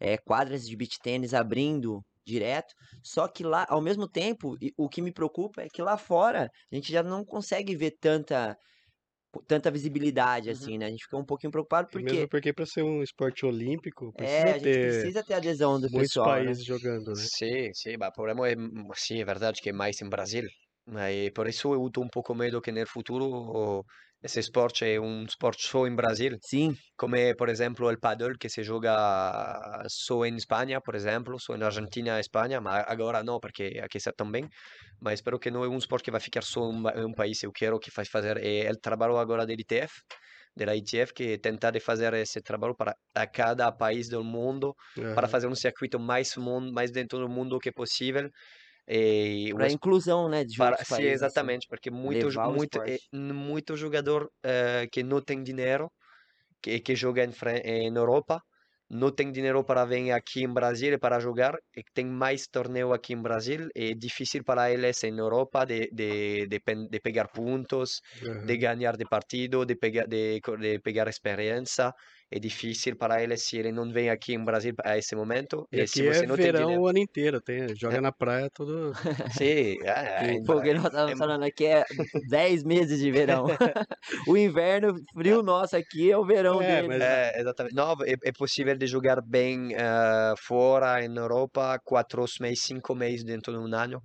É, 0.00 0.16
quadras 0.18 0.62
de 0.64 0.76
beach 0.76 0.98
tênis 1.02 1.34
abrindo 1.34 2.00
direto. 2.26 2.74
Só 3.02 3.28
que 3.28 3.44
lá, 3.44 3.66
ao 3.68 3.80
mesmo 3.82 4.08
tempo, 4.08 4.56
o 4.76 4.88
que 4.88 5.02
me 5.02 5.12
preocupa 5.12 5.62
é 5.62 5.68
que 5.72 5.82
lá 5.82 5.98
fora 5.98 6.48
a 6.72 6.74
gente 6.74 6.90
já 6.92 7.02
não 7.02 7.24
consegue 7.24 7.76
ver 7.76 7.92
tanta 8.00 8.56
tanta 9.46 9.70
visibilidade 9.70 10.50
Uhum. 10.50 10.50
assim, 10.50 10.78
né? 10.78 10.86
A 10.86 10.90
gente 10.90 11.04
fica 11.04 11.16
um 11.16 11.24
pouquinho 11.24 11.50
preocupado 11.52 11.88
E 11.92 11.98
porque 12.00 12.16
mesmo 12.16 12.28
porque 12.30 12.52
para 12.52 12.66
ser 12.66 12.82
um 12.82 13.02
esporte 13.02 13.44
olímpico, 13.46 14.12
é, 14.14 14.14
precisa 14.14 14.54
a 14.54 14.58
gente 14.58 14.78
ter 14.78 14.78
precisa 14.78 15.24
ter 15.24 15.34
adesão 15.34 15.80
do 15.80 15.90
muitos 15.90 16.18
pessoal, 16.18 16.42
né? 16.44 16.56
países 16.58 16.64
jogando, 16.64 17.16
né? 17.16 17.28
Sim, 17.38 17.72
sim, 17.74 17.90
il 17.92 18.10
problema 18.14 18.48
mm, 18.56 18.90
sì, 18.94 19.20
è 19.20 19.24
verdade 19.24 19.60
che 19.62 19.72
mais 19.72 20.00
em 20.02 20.08
Brasil, 20.10 20.48
mas 20.86 21.30
por 21.32 21.48
isso 21.48 21.74
eu 21.74 21.90
tenho 21.90 22.06
um 22.06 22.10
pouco 22.10 22.34
medo 22.34 22.60
que 22.62 22.72
no 22.72 22.86
futuro 22.86 23.84
esse 24.22 24.40
esporte 24.40 24.84
é 24.84 25.00
um 25.00 25.24
esporte 25.24 25.66
só 25.66 25.86
em 25.86 25.94
Brasil, 25.94 26.38
Sim, 26.40 26.82
come 26.96 27.34
por 27.36 27.48
exemplo 27.48 27.90
o 27.90 27.98
paddle 28.00 28.36
que 28.38 28.48
se 28.48 28.62
joga 28.62 29.84
só 29.88 30.24
em 30.26 30.36
Espanha, 30.36 30.80
por 30.80 30.94
exemplo, 30.94 31.38
só 31.40 31.56
na 31.56 31.66
Argentina 31.66 32.16
e 32.18 32.20
Espanha, 32.20 32.60
mas 32.60 32.84
agora 32.88 33.22
não, 33.22 33.40
porque 33.40 33.80
aqui 33.82 33.98
está 33.98 34.12
também. 34.12 34.48
Mas 35.00 35.14
espero 35.20 35.38
que 35.38 35.50
não 35.50 35.64
é 35.64 35.68
um 35.68 35.78
esporte 35.78 36.04
que 36.04 36.10
vai 36.10 36.20
ficar 36.20 36.42
só 36.42 36.60
em 36.70 37.04
um- 37.06 37.12
país. 37.14 37.42
Eu 37.42 37.52
quero 37.52 37.78
que 37.78 37.90
faz 37.90 38.08
fazer 38.08 38.36
é 38.44 38.70
o 38.70 38.76
trabalho 38.78 39.16
agora 39.18 39.46
da 39.46 39.52
ITF, 39.52 39.94
da 40.56 40.74
ITF, 40.76 41.12
que 41.14 41.38
tentar 41.38 41.70
de 41.72 41.80
fazer 41.80 42.12
esse 42.14 42.40
trabalho 42.42 42.74
para 42.76 42.94
a 43.14 43.26
cada 43.26 43.70
país 43.72 44.08
do 44.08 44.22
mundo 44.24 44.74
para 45.14 45.26
Aham. 45.26 45.28
fazer 45.28 45.46
um 45.48 45.54
circuito 45.54 45.98
mais 45.98 46.34
mais 46.72 46.90
dentro 46.92 47.18
do 47.18 47.28
mundo 47.28 47.58
que 47.58 47.72
possível. 47.72 48.30
E 48.98 49.52
o 49.54 49.60
pra 49.60 49.66
es- 49.66 49.76
inclusão, 49.76 50.28
né, 50.28 50.44
de 50.44 50.60
para, 50.60 50.64
outros 50.64 50.84
sim, 50.84 51.04
países, 51.04 51.22
assim. 51.22 51.50
exatamente, 51.52 51.66
porque 51.68 51.90
muito, 51.90 52.28
muito, 52.44 52.80
eh, 52.86 53.00
muito 53.12 53.76
jogador 53.76 54.30
eh, 54.44 54.88
que 54.92 55.02
não 55.02 55.20
tem 55.22 55.42
dinheiro, 55.42 55.90
que, 56.62 56.80
que 56.80 56.94
joga 56.96 57.24
em, 57.24 57.32
Fran- 57.32 57.60
em 57.64 57.94
Europa, 57.96 58.42
não 58.90 59.10
tem 59.12 59.32
dinheiro 59.32 59.64
para 59.64 59.84
vir 59.86 60.12
aqui 60.12 60.44
em 60.44 60.52
Brasil 60.52 60.98
para 61.00 61.20
jogar, 61.20 61.54
e 61.76 61.82
tem 61.94 62.06
mais 62.06 62.46
torneio 62.48 62.92
aqui 62.92 63.14
em 63.14 63.22
Brasil, 63.22 63.68
é 63.76 63.94
difícil 63.94 64.44
para 64.44 64.70
eles 64.72 65.02
em 65.04 65.18
Europa 65.18 65.64
de, 65.66 65.88
de, 65.92 66.46
de, 66.48 66.60
de 66.90 67.00
pegar 67.00 67.28
pontos, 67.30 68.00
aham. 68.22 68.42
de 68.42 68.56
ganhar 68.58 68.96
de 68.96 69.06
partido, 69.06 69.64
de 69.66 69.76
pegar, 69.76 70.06
de, 70.06 70.40
de 70.60 70.80
pegar 70.80 71.08
experiência. 71.08 71.92
É 72.32 72.38
difícil 72.38 72.96
para 72.96 73.22
eles 73.22 73.42
se 73.44 73.56
ele 73.58 73.72
não 73.72 73.90
vem 73.92 74.08
aqui 74.10 74.34
em 74.34 74.44
Brasil 74.44 74.74
a 74.84 74.96
esse 74.96 75.16
momento. 75.16 75.66
E 75.72 75.82
E 75.82 75.86
se 75.86 76.02
você 76.02 76.24
é 76.24 76.26
não 76.26 76.38
tem 76.38 76.52
verão 76.52 76.60
dinheiro. 76.64 76.82
o 76.82 76.86
ano 76.86 76.98
inteiro, 76.98 77.40
tem, 77.40 77.74
joga 77.76 78.00
na 78.00 78.12
praia 78.12 78.48
todo. 78.54 78.92
Sim, 79.36 79.76
é, 79.84 80.36
é, 80.36 80.40
Porque 80.46 80.72
nós 80.74 80.86
estamos 80.86 81.12
é- 81.12 81.16
falando 81.16 81.44
aqui 81.44 81.66
é 81.66 81.84
10 82.28 82.62
meses 82.64 83.00
de 83.00 83.10
verão. 83.10 83.46
o 84.28 84.36
inverno 84.36 84.94
frio 85.12 85.42
nosso 85.42 85.76
aqui 85.76 86.10
é 86.10 86.16
o 86.16 86.24
verão 86.24 86.60
É, 86.62 86.82
mas- 86.82 87.00
É, 87.02 87.40
exatamente. 87.40 87.74
Não, 87.74 87.92
é, 88.04 88.14
é 88.24 88.32
possível 88.32 88.76
de 88.76 88.86
jogar 88.86 89.20
bem 89.22 89.74
eh, 89.74 90.34
fora, 90.38 91.04
em 91.04 91.16
Europa, 91.16 91.78
quatro 91.84 92.24
meses, 92.40 92.62
cinco 92.64 92.94
meses 92.94 93.24
dentro 93.24 93.52
de 93.52 93.58
um 93.58 93.74
ano. 93.74 94.00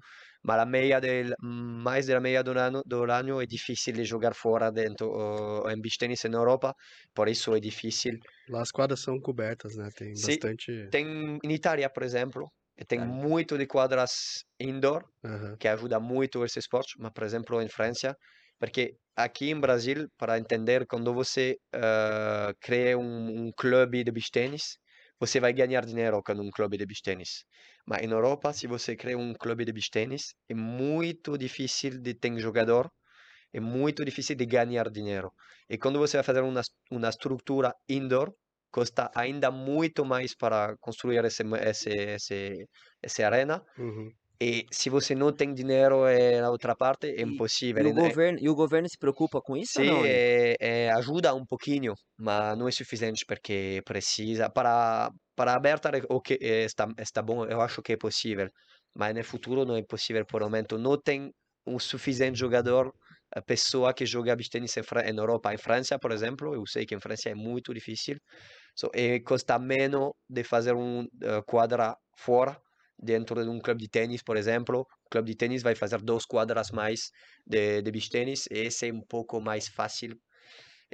Mas 0.47 0.59
a 0.59 0.65
meia 0.65 0.99
del, 1.01 1.33
mais 1.41 2.05
da 2.07 2.19
meia 2.19 2.43
do 2.43 2.51
ano, 2.51 2.81
do 2.85 3.03
ano 3.11 3.41
é 3.41 3.45
difícil 3.45 3.93
de 3.93 4.03
jogar 4.05 4.33
fora 4.35 4.71
dentro 4.71 5.05
uh, 5.09 5.69
em 5.71 5.81
beach 5.81 5.97
tennis 5.97 6.23
na 6.25 6.37
Europa. 6.37 6.73
Por 7.13 7.27
isso 7.27 7.55
é 7.55 7.59
difícil. 7.59 8.13
Lá 8.47 8.61
as 8.61 8.71
quadras 8.71 9.01
são 9.01 9.19
cobertas, 9.19 9.75
né? 9.75 9.89
Tem 9.95 10.13
Sim. 10.13 10.37
bastante. 10.37 10.71
Tem 10.91 11.39
em 11.43 11.51
Itália, 11.51 11.89
por 11.89 12.03
exemplo, 12.03 12.51
tem 12.87 12.99
Itália. 12.99 13.05
muito 13.05 13.57
de 13.57 13.65
quadras 13.65 14.43
indoor 14.59 15.03
que 15.59 15.67
ajuda 15.67 15.99
muito 15.99 16.43
esse 16.45 16.59
esporte, 16.59 16.93
mas 16.99 17.11
por 17.11 17.23
exemplo 17.23 17.61
em 17.61 17.67
França, 17.69 18.15
porque 18.59 18.97
aqui 19.15 19.49
em 19.49 19.59
Brasil, 19.59 20.07
para 20.17 20.37
entender, 20.37 20.85
quando 20.87 21.13
você 21.13 21.55
eh, 21.73 22.53
cria 22.61 22.97
um, 22.97 23.47
um 23.47 23.51
clube 23.57 24.03
de 24.03 24.11
beach 24.11 24.29
tennis, 24.31 24.77
você 25.19 25.39
vai 25.39 25.53
ganhar 25.53 25.85
dinheiro 25.85 26.21
com 26.23 26.33
um 26.33 26.49
clube 26.49 26.77
de 26.77 26.85
beach 26.85 27.01
tennis. 27.01 27.45
Mas 27.85 28.01
em 28.03 28.11
Europa, 28.11 28.53
se 28.53 28.67
você 28.67 28.95
cria 28.95 29.17
um 29.17 29.33
clube 29.33 29.65
de 29.65 29.71
beach 29.71 29.89
tennis, 29.89 30.33
é 30.49 30.53
muito 30.53 31.37
difícil 31.37 32.01
de 32.01 32.13
ter 32.13 32.37
jogador, 32.39 32.91
é 33.53 33.59
muito 33.59 34.03
difícil 34.03 34.35
de 34.35 34.45
ganhar 34.45 34.89
dinheiro. 34.89 35.31
E 35.69 35.77
quando 35.77 35.99
você 35.99 36.17
vai 36.17 36.23
fazer 36.23 36.41
uma, 36.41 36.61
uma 36.91 37.09
estrutura 37.09 37.73
indoor, 37.87 38.33
custa 38.71 39.09
ainda 39.15 39.49
muito 39.51 40.03
mais 40.03 40.35
para 40.35 40.75
construir 40.81 41.23
esse, 41.23 41.43
esse, 41.61 41.89
esse, 41.89 42.67
essa 43.01 43.25
arena. 43.25 43.63
Uhum. 43.77 44.11
E 44.41 44.65
se 44.71 44.89
você 44.89 45.15
não 45.15 45.31
tem 45.33 45.53
dinheiro 45.53 46.05
eh, 46.07 46.41
na 46.41 46.49
outra 46.51 46.75
parte, 46.75 47.07
é 47.07 47.21
impossível. 47.21 47.83
E 47.83 47.85
o, 47.85 47.93
é- 47.93 47.93
governo, 47.93 48.39
e 48.41 48.47
o 48.49 48.55
governo 48.55 48.87
se 48.89 48.97
preocupa 48.97 49.41
com 49.41 49.55
isso 49.57 49.81
Sim, 49.81 50.05
é, 50.05 50.55
é, 50.59 50.89
ajuda 50.91 51.33
um 51.35 51.45
pouquinho, 51.45 51.93
mas 52.17 52.57
não 52.57 52.67
é 52.67 52.71
suficiente 52.71 53.25
porque 53.27 53.81
precisa. 53.85 54.49
Para, 54.49 55.09
para 55.35 55.53
aberta 55.55 55.91
o 56.09 56.21
que 56.21 56.35
está, 56.41 56.87
está 56.99 57.21
bom, 57.21 57.45
eu 57.45 57.59
acho 57.61 57.81
que 57.81 57.93
é 57.93 57.97
possível, 57.97 58.49
mas 58.95 59.13
no 59.13 59.23
futuro 59.23 59.65
não 59.65 59.75
é 59.75 59.83
possível 59.83 60.25
por 60.25 60.41
momento. 60.41 60.77
Não 60.77 60.97
tem 61.01 61.31
um 61.67 61.77
suficiente 61.79 62.39
jogador, 62.39 62.93
a 63.35 63.41
pessoa 63.41 63.93
que 63.93 64.05
joga 64.05 64.35
beach 64.35 64.49
tennis 64.49 64.77
em 64.77 65.17
Europa. 65.17 65.53
Em 65.53 65.57
França, 65.57 65.99
por 65.99 66.11
exemplo, 66.13 66.53
eu 66.55 66.65
sei 66.65 66.85
que 66.85 66.95
em 66.95 66.99
França 67.01 67.29
é 67.29 67.35
muito 67.35 67.73
difícil. 67.73 68.17
So, 68.75 68.89
e 68.93 69.19
custa 69.21 69.57
menos 69.59 70.11
de 70.29 70.43
fazer 70.43 70.73
um 70.75 71.05
eh, 71.23 71.41
quadra 71.45 71.95
fora, 72.17 72.61
dentro 73.01 73.43
de 73.43 73.49
um 73.49 73.59
clube 73.59 73.81
de 73.81 73.89
tênis, 73.89 74.23
por 74.23 74.37
exemplo. 74.37 74.81
O 75.05 75.09
clube 75.11 75.31
de 75.31 75.37
tênis 75.37 75.63
vai 75.63 75.75
fazer 75.75 76.01
duas 76.01 76.25
quadras 76.25 76.71
mais 76.71 77.09
de, 77.45 77.81
de 77.81 77.91
beach 77.91 78.09
tênis, 78.09 78.45
e 78.51 78.59
esse 78.59 78.89
é 78.89 78.93
um 78.93 79.01
pouco 79.01 79.39
mais 79.41 79.67
fácil. 79.67 80.17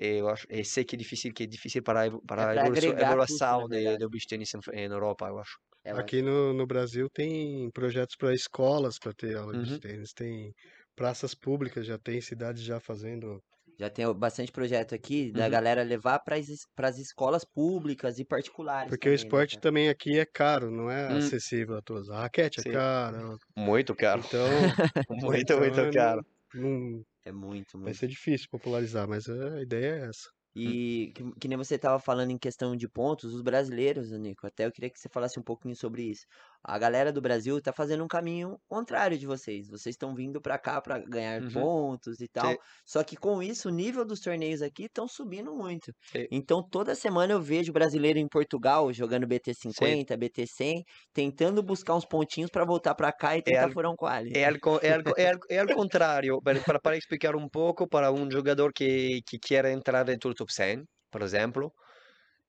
E 0.01 0.17
Eu 0.19 0.29
acho, 0.29 0.45
eu 0.49 0.65
sei 0.65 0.83
que 0.85 0.95
é 0.95 0.99
difícil, 0.99 1.33
que 1.33 1.43
é 1.43 1.47
difícil 1.47 1.83
para, 1.83 2.01
a 2.01 2.05
evo- 2.07 2.21
para 2.25 2.51
a 2.51 3.01
evolução, 3.01 3.67
de, 3.69 3.81
verdade. 3.83 3.99
do 3.99 4.09
beach 4.09 4.27
tênis 4.27 4.51
em, 4.55 4.59
em 4.79 4.85
Europa, 4.91 5.27
eu 5.27 5.39
acho. 5.39 5.57
Eu 5.85 5.97
Aqui 5.99 6.21
no, 6.21 6.53
no 6.53 6.65
Brasil 6.65 7.09
tem 7.09 7.69
projetos 7.71 8.15
para 8.15 8.33
escolas 8.33 8.97
para 8.99 9.13
ter 9.13 9.35
aula 9.37 9.53
de 9.53 9.59
Uhum. 9.59 9.61
beach 9.61 9.79
tênis, 9.79 10.13
tem 10.13 10.53
praças 10.95 11.33
públicas, 11.35 11.85
já 11.85 11.97
tem 11.97 12.21
cidades 12.21 12.63
já 12.63 12.79
fazendo. 12.79 13.41
Já 13.81 13.89
tem 13.89 14.13
bastante 14.15 14.51
projeto 14.51 14.95
aqui 14.95 15.31
da 15.33 15.49
Uhum. 15.49 15.49
galera 15.49 15.83
levar 15.83 16.19
para 16.19 16.37
as 16.37 16.97
escolas 16.97 17.43
públicas 17.45 18.19
e 18.19 18.25
particulares. 18.25 18.97
Porque 18.97 19.09
o 19.09 19.13
também, 19.13 19.29
né, 19.29 19.43
esporte 19.43 19.57
cara? 19.57 19.59
também 19.59 19.89
aqui 19.89 20.19
é 20.19 20.25
caro, 20.25 20.69
não 20.71 20.89
é 20.89 21.07
Hum. 21.07 21.11
acessível 21.15 21.77
a 21.77 21.81
todos. 21.81 22.09
A 22.09 22.21
raquete 22.21 22.61
é 22.61 22.63
Sim. 22.63 22.65
cara, 22.65 23.35
Muito 23.57 23.95
caro. 23.95 24.23
então, 24.25 24.71
Muito, 25.09 25.53
então 25.53 25.59
muito 25.59 25.87
não- 25.93 25.93
caro. 25.93 26.23
não, 26.53 27.03
É 27.25 27.31
muito, 27.31 27.77
vai 27.85 27.93
muito. 27.93 27.95
ser 27.95 28.07
difícil 28.09 28.47
popularizar, 28.51 29.07
mas 29.07 29.27
a 29.29 29.61
ideia 29.61 30.05
é 30.05 30.09
essa. 30.09 30.29
E 30.55 31.13
que, 31.15 31.23
que 31.39 31.47
nem 31.47 31.57
você 31.57 31.75
estava 31.75 31.97
falando 31.99 32.31
em 32.31 32.37
questão 32.37 32.75
de 32.75 32.87
pontos, 32.89 33.33
os 33.33 33.41
brasileiros, 33.41 34.11
Nico, 34.11 34.45
até 34.47 34.65
eu 34.65 34.71
queria 34.71 34.89
que 34.89 34.99
você 34.99 35.07
falasse 35.09 35.39
um 35.39 35.43
pouquinho 35.43 35.75
sobre 35.75 36.03
isso. 36.03 36.25
A 36.63 36.77
galera 36.79 37.11
do 37.11 37.21
Brasil 37.21 37.61
tá 37.61 37.71
fazendo 37.73 38.03
um 38.03 38.07
caminho 38.07 38.57
contrário 38.67 39.17
de 39.17 39.25
vocês. 39.25 39.67
Vocês 39.69 39.93
estão 39.93 40.13
vindo 40.15 40.41
pra 40.41 40.57
cá 40.59 40.81
pra 40.81 40.99
ganhar 40.99 41.41
Uhum. 41.41 41.49
pontos 41.51 42.19
e 42.21 42.27
tal. 42.27 42.55
Sim. 42.55 42.57
Só 42.85 43.03
que 43.03 43.15
com 43.17 43.41
isso, 43.41 43.67
o 43.69 43.71
nível 43.71 44.05
dos 44.05 44.19
torneios 44.19 44.61
aqui 44.61 44.83
estão 44.85 45.07
subindo 45.07 45.53
muito. 45.55 45.91
Sim. 46.01 46.27
Então, 46.29 46.67
toda 46.67 46.95
semana 46.95 47.33
eu 47.33 47.41
vejo 47.41 47.71
brasileiro 47.73 48.19
em 48.19 48.27
Portugal 48.27 48.91
jogando 48.93 49.27
BT50, 49.27 50.15
BT100, 50.17 50.83
tentando 51.13 51.63
buscar 51.63 51.95
uns 51.95 52.05
pontinhos 52.05 52.49
pra 52.51 52.65
voltar 52.65 52.95
pra 52.95 53.11
cá 53.13 53.37
e 53.37 53.41
tentar 53.43 53.67
al- 53.67 53.71
furar 53.71 53.91
um 53.91 53.95
quali. 53.95 54.39
É 54.39 54.45
al, 54.47 54.59
co- 54.59 54.79
é 54.83 54.93
é 55.27 55.31
é 55.61 55.67
contrário, 55.69 56.41
para, 56.65 56.79
para 56.81 56.97
explicar 56.97 57.35
um 57.37 57.49
pouco 57.49 57.87
para 57.89 58.11
um 58.13 58.29
jogador 58.31 58.71
que, 58.73 59.21
que 59.27 59.39
quer 59.39 59.65
entrar 59.67 60.03
dentro 60.05 60.29
do 60.31 60.35
top 60.35 60.53
100, 60.53 60.85
por 61.11 61.21
exemplo, 61.23 61.73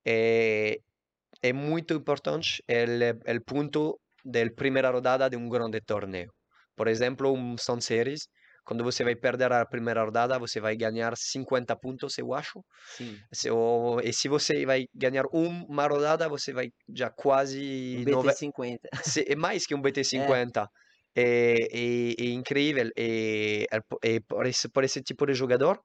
é, 0.06 0.78
é 1.42 1.52
muito 1.52 1.94
importante 1.94 2.62
o 3.38 3.40
ponto 3.44 4.00
da 4.24 4.40
primeira 4.54 4.90
rodada 4.90 5.28
de 5.30 5.36
um 5.36 5.48
grande 5.48 5.80
torneio. 5.80 6.30
Por 6.76 6.88
exemplo, 6.88 7.32
um 7.32 7.56
Sun 7.58 7.80
Series, 7.80 8.22
quando 8.64 8.84
você 8.84 9.04
vai 9.04 9.16
perder 9.16 9.52
a 9.52 9.66
primeira 9.66 10.04
rodada, 10.04 10.38
você 10.38 10.60
vai 10.60 10.76
ganhar 10.76 11.14
50 11.16 11.76
pontos, 11.76 12.16
eu 12.18 12.32
acho. 12.32 12.60
Sim. 12.96 13.18
Se, 13.32 13.50
ou, 13.50 14.00
e 14.00 14.12
se 14.12 14.28
você 14.28 14.64
vai 14.66 14.84
ganhar 14.94 15.24
uma 15.32 15.86
rodada, 15.86 16.28
você 16.28 16.52
vai 16.52 16.68
já 16.94 17.10
quase 17.10 17.96
Um 17.98 18.10
nove- 18.10 18.28
BT50. 18.28 18.88
se- 19.02 19.24
é 19.28 19.34
mais 19.36 19.66
que 19.66 19.74
um 19.74 19.80
BT50. 19.82 20.66
É, 21.14 21.68
é, 21.70 22.14
é 22.18 22.24
incrível. 22.30 22.88
É, 22.96 23.64
é 23.70 23.78
é 24.02 24.20
por, 24.26 24.46
esse, 24.46 24.66
por 24.70 24.82
esse 24.82 25.02
tipo 25.02 25.26
de 25.26 25.34
jogador 25.34 25.78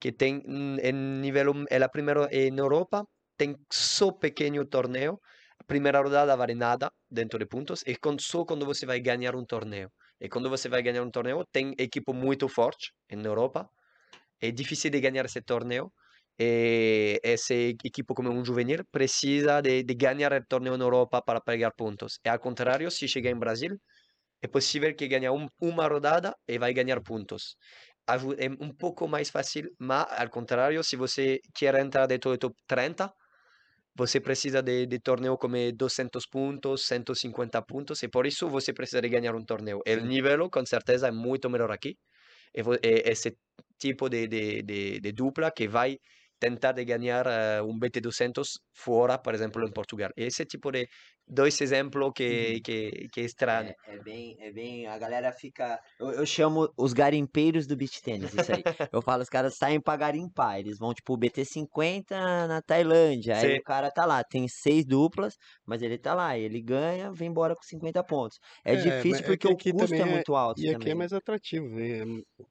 que 0.00 0.12
tem 0.12 0.42
hum, 0.46 0.76
em 0.82 0.92
nível, 1.20 1.52
é 1.70 1.76
a 1.82 1.88
primeira 1.88 2.28
em 2.32 2.56
Europa, 2.58 3.04
tem 3.36 3.56
só 3.72 4.12
pequeno 4.12 4.64
torneio. 4.66 5.18
A 5.60 5.64
primeira 5.64 6.00
rodada 6.00 6.36
vale 6.36 6.54
nada 6.54 6.90
dentro 7.10 7.38
de 7.38 7.46
pontos, 7.46 7.84
com, 8.00 8.18
só 8.18 8.44
quando 8.44 8.64
você 8.64 8.86
vai 8.86 9.00
ganhar 9.00 9.34
um 9.34 9.44
torneio. 9.44 9.90
E 10.20 10.28
quando 10.28 10.48
você 10.48 10.68
vai 10.68 10.82
ganhar 10.82 11.02
um 11.02 11.10
torneio, 11.10 11.44
tem 11.52 11.74
equipe 11.78 12.12
muito 12.12 12.48
forte 12.48 12.92
em 13.10 13.24
Europa. 13.24 13.68
É 14.40 14.50
difícil 14.50 14.90
de 14.90 15.00
ganhar 15.00 15.24
esse 15.24 15.42
torneio. 15.42 15.92
E 16.40 17.20
esse 17.22 17.76
equipe 17.84 18.14
como 18.14 18.30
um 18.30 18.44
juvenil 18.44 18.84
precisa 18.92 19.60
de, 19.60 19.82
de 19.82 19.94
ganhar 19.94 20.32
o 20.32 20.46
torneio 20.46 20.76
na 20.76 20.84
Europa 20.84 21.20
para 21.20 21.40
pegar 21.40 21.72
pontos. 21.72 22.20
E 22.24 22.28
ao 22.28 22.38
contrário, 22.38 22.90
se 22.90 23.08
chegar 23.08 23.30
em 23.30 23.38
Brasil, 23.38 23.76
é 24.40 24.46
possível 24.46 24.94
que 24.94 25.08
ganhe 25.08 25.28
um, 25.30 25.46
uma 25.60 25.88
rodada 25.88 26.34
e 26.46 26.58
vai 26.58 26.72
ganhar 26.72 27.00
pontos. 27.02 27.56
É 28.06 28.48
um 28.64 28.72
pouco 28.72 29.06
mais 29.08 29.30
fácil, 29.30 29.70
mas 29.78 30.06
ao 30.10 30.30
contrário, 30.30 30.82
se 30.82 30.96
você 30.96 31.40
quer 31.54 31.74
entrar 31.74 32.06
dentro 32.06 32.30
do 32.30 32.38
top 32.38 32.56
30, 32.66 33.12
você 33.98 34.20
precisa 34.20 34.62
de, 34.62 34.86
de 34.86 35.00
torneio 35.00 35.36
como 35.36 35.56
200 35.72 36.24
pontos, 36.26 36.86
150 36.86 37.60
pontos, 37.62 38.00
e 38.04 38.08
por 38.08 38.26
isso 38.26 38.48
você 38.48 38.72
precisa 38.72 39.02
de 39.02 39.08
ganhar 39.08 39.34
um 39.34 39.44
torneio. 39.44 39.80
O 39.84 40.06
nível, 40.06 40.48
com 40.48 40.64
certeza, 40.64 41.08
é 41.08 41.10
muito 41.10 41.50
melhor 41.50 41.72
aqui. 41.72 41.98
E 42.54 42.60
é 42.82 43.10
esse 43.10 43.36
tipo 43.78 44.08
de, 44.08 44.28
de, 44.28 44.62
de, 44.62 45.00
de 45.00 45.12
dupla 45.12 45.50
que 45.50 45.66
vai 45.68 45.98
tentar 46.38 46.72
de 46.72 46.84
ganhar 46.84 47.26
eh, 47.26 47.60
um 47.62 47.76
BT200 47.78 48.60
fora, 48.72 49.18
por 49.18 49.34
exemplo, 49.34 49.66
em 49.66 49.72
Portugal. 49.72 50.10
Esse 50.16 50.44
tipo 50.46 50.70
de 50.70 50.88
dois 51.28 51.60
exemplos 51.60 52.12
que, 52.14 52.54
Uhum. 52.54 52.60
que, 52.62 53.08
que 53.12 53.20
é 53.20 53.24
estranho. 53.24 53.74
É, 53.86 53.94
é 53.96 53.98
bem, 54.02 54.36
é 54.40 54.50
bem. 54.52 54.86
A 54.86 54.96
galera 54.98 55.32
fica. 55.32 55.78
Eu, 56.00 56.10
eu 56.12 56.26
chamo 56.26 56.72
os 56.76 56.92
garimpeiros 56.92 57.66
do 57.66 57.76
beach 57.76 58.00
tênis, 58.02 58.32
isso 58.32 58.52
aí. 58.52 58.62
Eu 58.92 59.02
falo, 59.02 59.22
os 59.22 59.28
caras 59.28 59.56
saem 59.56 59.80
pra 59.80 59.96
garimpar. 59.96 60.58
Eles 60.58 60.78
vão, 60.78 60.92
tipo, 60.94 61.16
BT50 61.16 62.46
na 62.46 62.62
Tailândia. 62.62 63.36
Aí 63.36 63.54
Sim. 63.54 63.58
o 63.58 63.62
cara 63.62 63.90
tá 63.90 64.04
lá, 64.04 64.22
tem 64.24 64.46
seis 64.48 64.84
duplas, 64.84 65.34
mas 65.66 65.82
ele 65.82 65.98
tá 65.98 66.14
lá, 66.14 66.36
ele 66.38 66.60
ganha, 66.60 67.12
vem 67.12 67.28
embora 67.28 67.54
com 67.54 67.62
50 67.62 68.02
pontos. 68.02 68.38
É, 68.64 68.74
É, 68.74 68.76
difícil 68.76 69.24
é 69.24 69.26
porque 69.26 69.54
que 69.54 69.70
o 69.70 69.72
custo 69.72 69.94
é 69.94 69.98
também 69.98 70.12
é- 70.12 70.14
muito 70.16 70.34
alto 70.34 70.60
E 70.60 70.66
aqui 70.68 70.74
é 70.74 70.78
também. 70.78 70.94
mais 70.94 71.12
atrativo, 71.12 71.78
é 71.78 72.04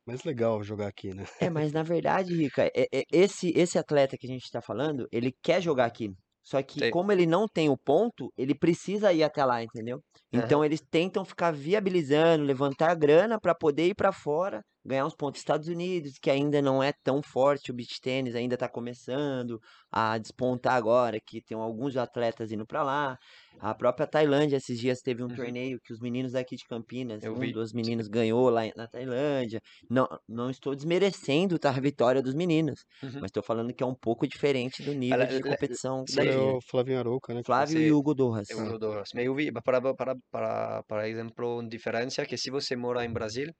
mais 0.05 0.23
legal 0.23 0.63
jogar 0.63 0.87
aqui, 0.87 1.13
né? 1.13 1.25
É, 1.39 1.49
mas 1.49 1.71
na 1.71 1.83
verdade, 1.83 2.33
Rica, 2.35 2.65
é- 2.75 2.87
é- 2.91 3.03
esse, 3.11 3.51
esse 3.55 3.77
atleta 3.77 4.17
que 4.17 4.27
a 4.27 4.29
gente 4.29 4.49
tá 4.51 4.61
falando, 4.61 5.07
ele 5.11 5.33
quer 5.41 5.61
jogar 5.61 5.85
aqui. 5.85 6.11
Só 6.47 6.63
que 6.63 6.89
como 6.91 7.11
ele 7.11 7.25
não 7.25 7.45
tem 7.45 7.67
o 7.67 7.75
ponto, 7.75 8.31
ele 8.37 8.55
precisa 8.55 9.11
ir 9.11 9.21
até 9.21 9.43
lá, 9.43 9.61
entendeu? 9.61 10.01
Então 10.31 10.63
eles 10.63 10.81
tentam 10.81 11.23
ficar 11.25 11.51
viabilizando, 11.51 12.43
levantar 12.43 12.93
grana 12.95 13.39
para 13.39 13.55
poder 13.55 13.87
ir 13.87 13.95
para 13.95 14.11
fora, 14.11 14.61
ganhar 14.85 15.05
uns 15.05 15.15
pontos. 15.15 15.39
Estados 15.41 15.67
Unidos, 15.67 16.13
que 16.21 16.29
ainda 16.29 16.61
não 16.61 16.83
é 16.83 16.91
tão 17.03 17.21
forte, 17.23 17.71
o 17.71 17.73
beach 17.73 17.99
tênis 18.01 18.35
ainda 18.35 18.57
tá 18.57 18.67
começando 18.69 19.59
a 19.91 20.17
despontar 20.17 20.73
agora, 20.75 21.19
que 21.25 21.41
tem 21.41 21.57
alguns 21.57 21.95
atletas 21.97 22.51
indo 22.51 22.65
para 22.65 22.83
lá. 22.83 23.17
A 23.59 23.73
própria 23.73 24.05
Tailândia, 24.07 24.57
esses 24.57 24.79
dias 24.79 25.01
teve 25.01 25.23
um 25.23 25.29
Uhum. 25.29 25.31
torneio 25.31 25.79
que 25.83 25.91
os 25.93 25.99
meninos 25.99 26.33
daqui 26.33 26.55
de 26.55 26.63
Campinas, 26.65 27.25
Eu 27.25 27.35
um 27.35 27.49
vi, 27.49 27.51
dos 27.51 27.73
meninos 27.73 28.07
ganhou 28.07 28.49
lá 28.49 28.61
na 28.75 28.87
Tailândia. 28.87 29.61
Não, 29.89 30.07
não 30.27 30.49
estou 30.49 30.75
desmerecendo 30.75 31.57
tá, 31.57 31.69
a 31.71 31.79
vitória 31.79 32.21
dos 32.21 32.35
meninos, 32.35 32.81
Uhum. 33.01 33.19
mas 33.19 33.29
estou 33.29 33.41
falando 33.43 33.73
que 33.73 33.83
é 33.83 33.85
um 33.85 33.95
pouco 33.95 34.27
diferente 34.27 34.83
do 34.83 34.93
nível 34.93 35.25
Ela- 35.25 35.25
de 35.25 35.41
competição 35.43 36.05
daqui. 36.09 36.45
Foi 36.45 36.45
né? 36.45 36.57
o 36.57 36.61
Flavinho 36.61 36.99
Arouca, 36.99 37.33
né? 37.33 37.41
Flávio 37.43 37.79
e 37.81 37.91
Hugo 37.91 38.13
Dorras. 38.15 38.47
Eu 38.47 38.61
uso 38.61 38.77
dois. 38.79 39.09
Mas 39.13 39.25
eu 39.25 39.35
vi, 39.35 39.51
para, 39.51 39.81
para, 39.95 40.16
para, 40.31 40.83
para 40.83 41.07
exemplo, 41.09 41.59
uma 41.59 41.69
diferença 41.69 42.25
que 42.25 42.37
se 42.37 42.49
você 42.51 42.75
mora 42.75 43.05
em 43.05 43.11
Brasil, 43.13 43.51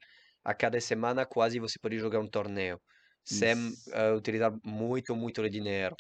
a 0.43 0.53
cada 0.55 0.79
semana 0.81 1.25
quase 1.25 1.59
você 1.59 1.79
pode 1.81 1.97
jogar 1.99 2.19
um 2.19 2.27
torneio, 2.29 2.79
sem 3.23 3.55
Isso. 3.55 3.93
eh, 3.93 4.11
utilizar 4.13 4.51
muito, 4.65 5.15
muito 5.15 5.47
dinheiro. 5.49 5.95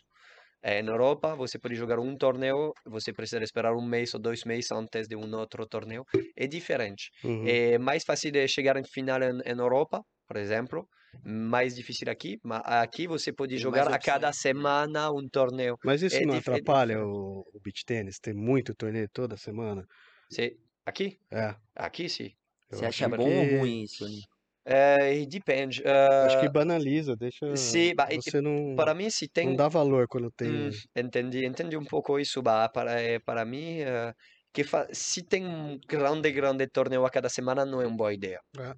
Eh, 0.61 0.81
na 0.83 0.91
Europa, 0.93 1.35
você 1.35 1.59
pode 1.59 1.75
jogar 1.75 1.99
um 1.99 2.17
torneio, 2.17 2.73
você 2.85 3.13
precisa 3.13 3.43
esperar 3.43 3.73
um 3.75 3.85
mês 3.85 4.13
ou 4.13 4.19
dois 4.21 4.43
meses 4.45 4.71
antes 4.71 5.07
de 5.07 5.15
um 5.15 5.33
outro 5.35 5.65
torneio. 5.67 6.03
É 6.35 6.47
diferente. 6.47 7.11
Uhum. 7.23 7.57
É 7.57 7.77
mais 7.77 8.03
fácil 8.03 8.31
de 8.31 8.47
chegar 8.47 8.77
em 8.77 8.83
final 8.85 9.21
em, 9.23 9.39
em 9.45 9.59
Europa, 9.59 10.01
por 10.27 10.37
exemplo, 10.37 10.87
mais 11.23 11.75
difícil 11.75 12.09
aqui, 12.11 12.37
mas 12.43 12.61
aqui 12.65 13.07
você 13.07 13.31
pode 13.33 13.57
Tem 13.57 13.65
jogar 13.65 13.87
a 13.87 13.99
cada 13.99 14.31
semana 14.33 15.11
um 15.11 15.27
torneio. 15.31 15.77
Mas 15.83 16.01
isso 16.03 16.23
é 16.23 16.25
não 16.25 16.35
é 16.35 16.37
atrapalha 16.37 17.03
o, 17.05 17.41
o 17.53 17.59
beach 17.59 17.83
tênis? 17.85 18.19
Tem 18.19 18.33
muito 18.33 18.75
torneio 18.75 19.09
toda 19.09 19.37
semana? 19.37 19.85
Se, 20.29 20.57
aqui? 20.85 21.19
É. 21.31 21.55
Aqui 21.75 22.09
sim. 22.09 22.31
Você 22.69 22.85
acha 22.85 23.09
bom 23.09 23.23
que- 23.23 23.29
ou 23.37 23.45
ruim 23.59 23.83
isso, 23.83 24.07
Ni? 24.07 24.21
É, 24.65 25.25
depende. 25.25 25.81
Acho 26.21 26.37
que 26.37 26.45
eh, 26.45 26.49
banaliza, 26.49 27.15
deixa. 27.15 27.45
sim, 27.55 27.93
Você 28.13 28.41
não, 28.41 28.75
para 28.75 28.93
mim, 28.93 29.09
se 29.09 29.27
tem. 29.29 29.47
não 29.47 29.55
dá 29.55 29.67
valor 29.69 30.07
quando 30.07 30.31
tem. 30.31 30.49
Hum, 30.49 30.71
entendi, 30.95 31.45
entendi 31.45 31.77
um 31.77 31.85
pouco 31.85 32.19
isso, 32.19 32.41
ba, 32.41 32.69
para, 32.69 33.01
eh, 33.01 33.19
para 33.19 33.45
mim, 33.45 33.79
eh, 33.81 34.13
que 34.53 34.63
fa- 34.63 34.87
se 34.93 35.23
tem 35.23 35.45
um 35.45 35.79
grande, 35.87 36.31
grande 36.31 36.67
torneio 36.67 37.05
a 37.05 37.09
cada 37.11 37.29
semana, 37.29 37.65
não 37.65 37.81
é 37.81 37.87
uma 37.87 37.97
boa 37.97 38.13
ideia. 38.13 38.39
É. 38.59 38.73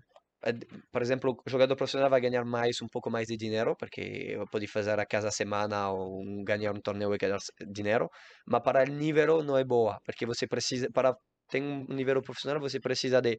D- 0.54 0.68
Por 0.92 1.02
exemplo, 1.02 1.36
o 1.46 1.50
jogador 1.50 1.76
profissional 1.76 2.10
vai 2.10 2.22
ganhar 2.22 2.46
mais, 2.46 2.82
um 2.82 2.88
pouco 2.88 3.12
mais 3.12 3.28
de 3.28 3.36
dinheiro, 3.38 3.76
porque 3.78 4.38
pode 4.52 4.68
fazer 4.68 4.98
a 5.00 5.06
cada 5.06 5.32
semana 5.32 5.92
ou 5.92 6.24
ganhar 6.46 6.72
um 6.74 6.82
torneio 6.82 7.14
e 7.14 7.18
ganhar 7.18 7.40
dinheiro, 7.72 8.10
mas 8.48 8.62
para 8.64 8.84
o 8.84 8.94
nível 8.94 9.44
não 9.44 9.58
é 9.58 9.64
boa, 9.66 10.00
porque 10.06 10.26
você 10.26 10.48
precisa, 10.48 10.88
para 10.94 11.14
ter 11.50 11.62
um 11.62 11.86
nível 11.90 12.22
profissional, 12.22 12.60
você 12.62 12.80
precisa 12.80 13.22
de 13.22 13.38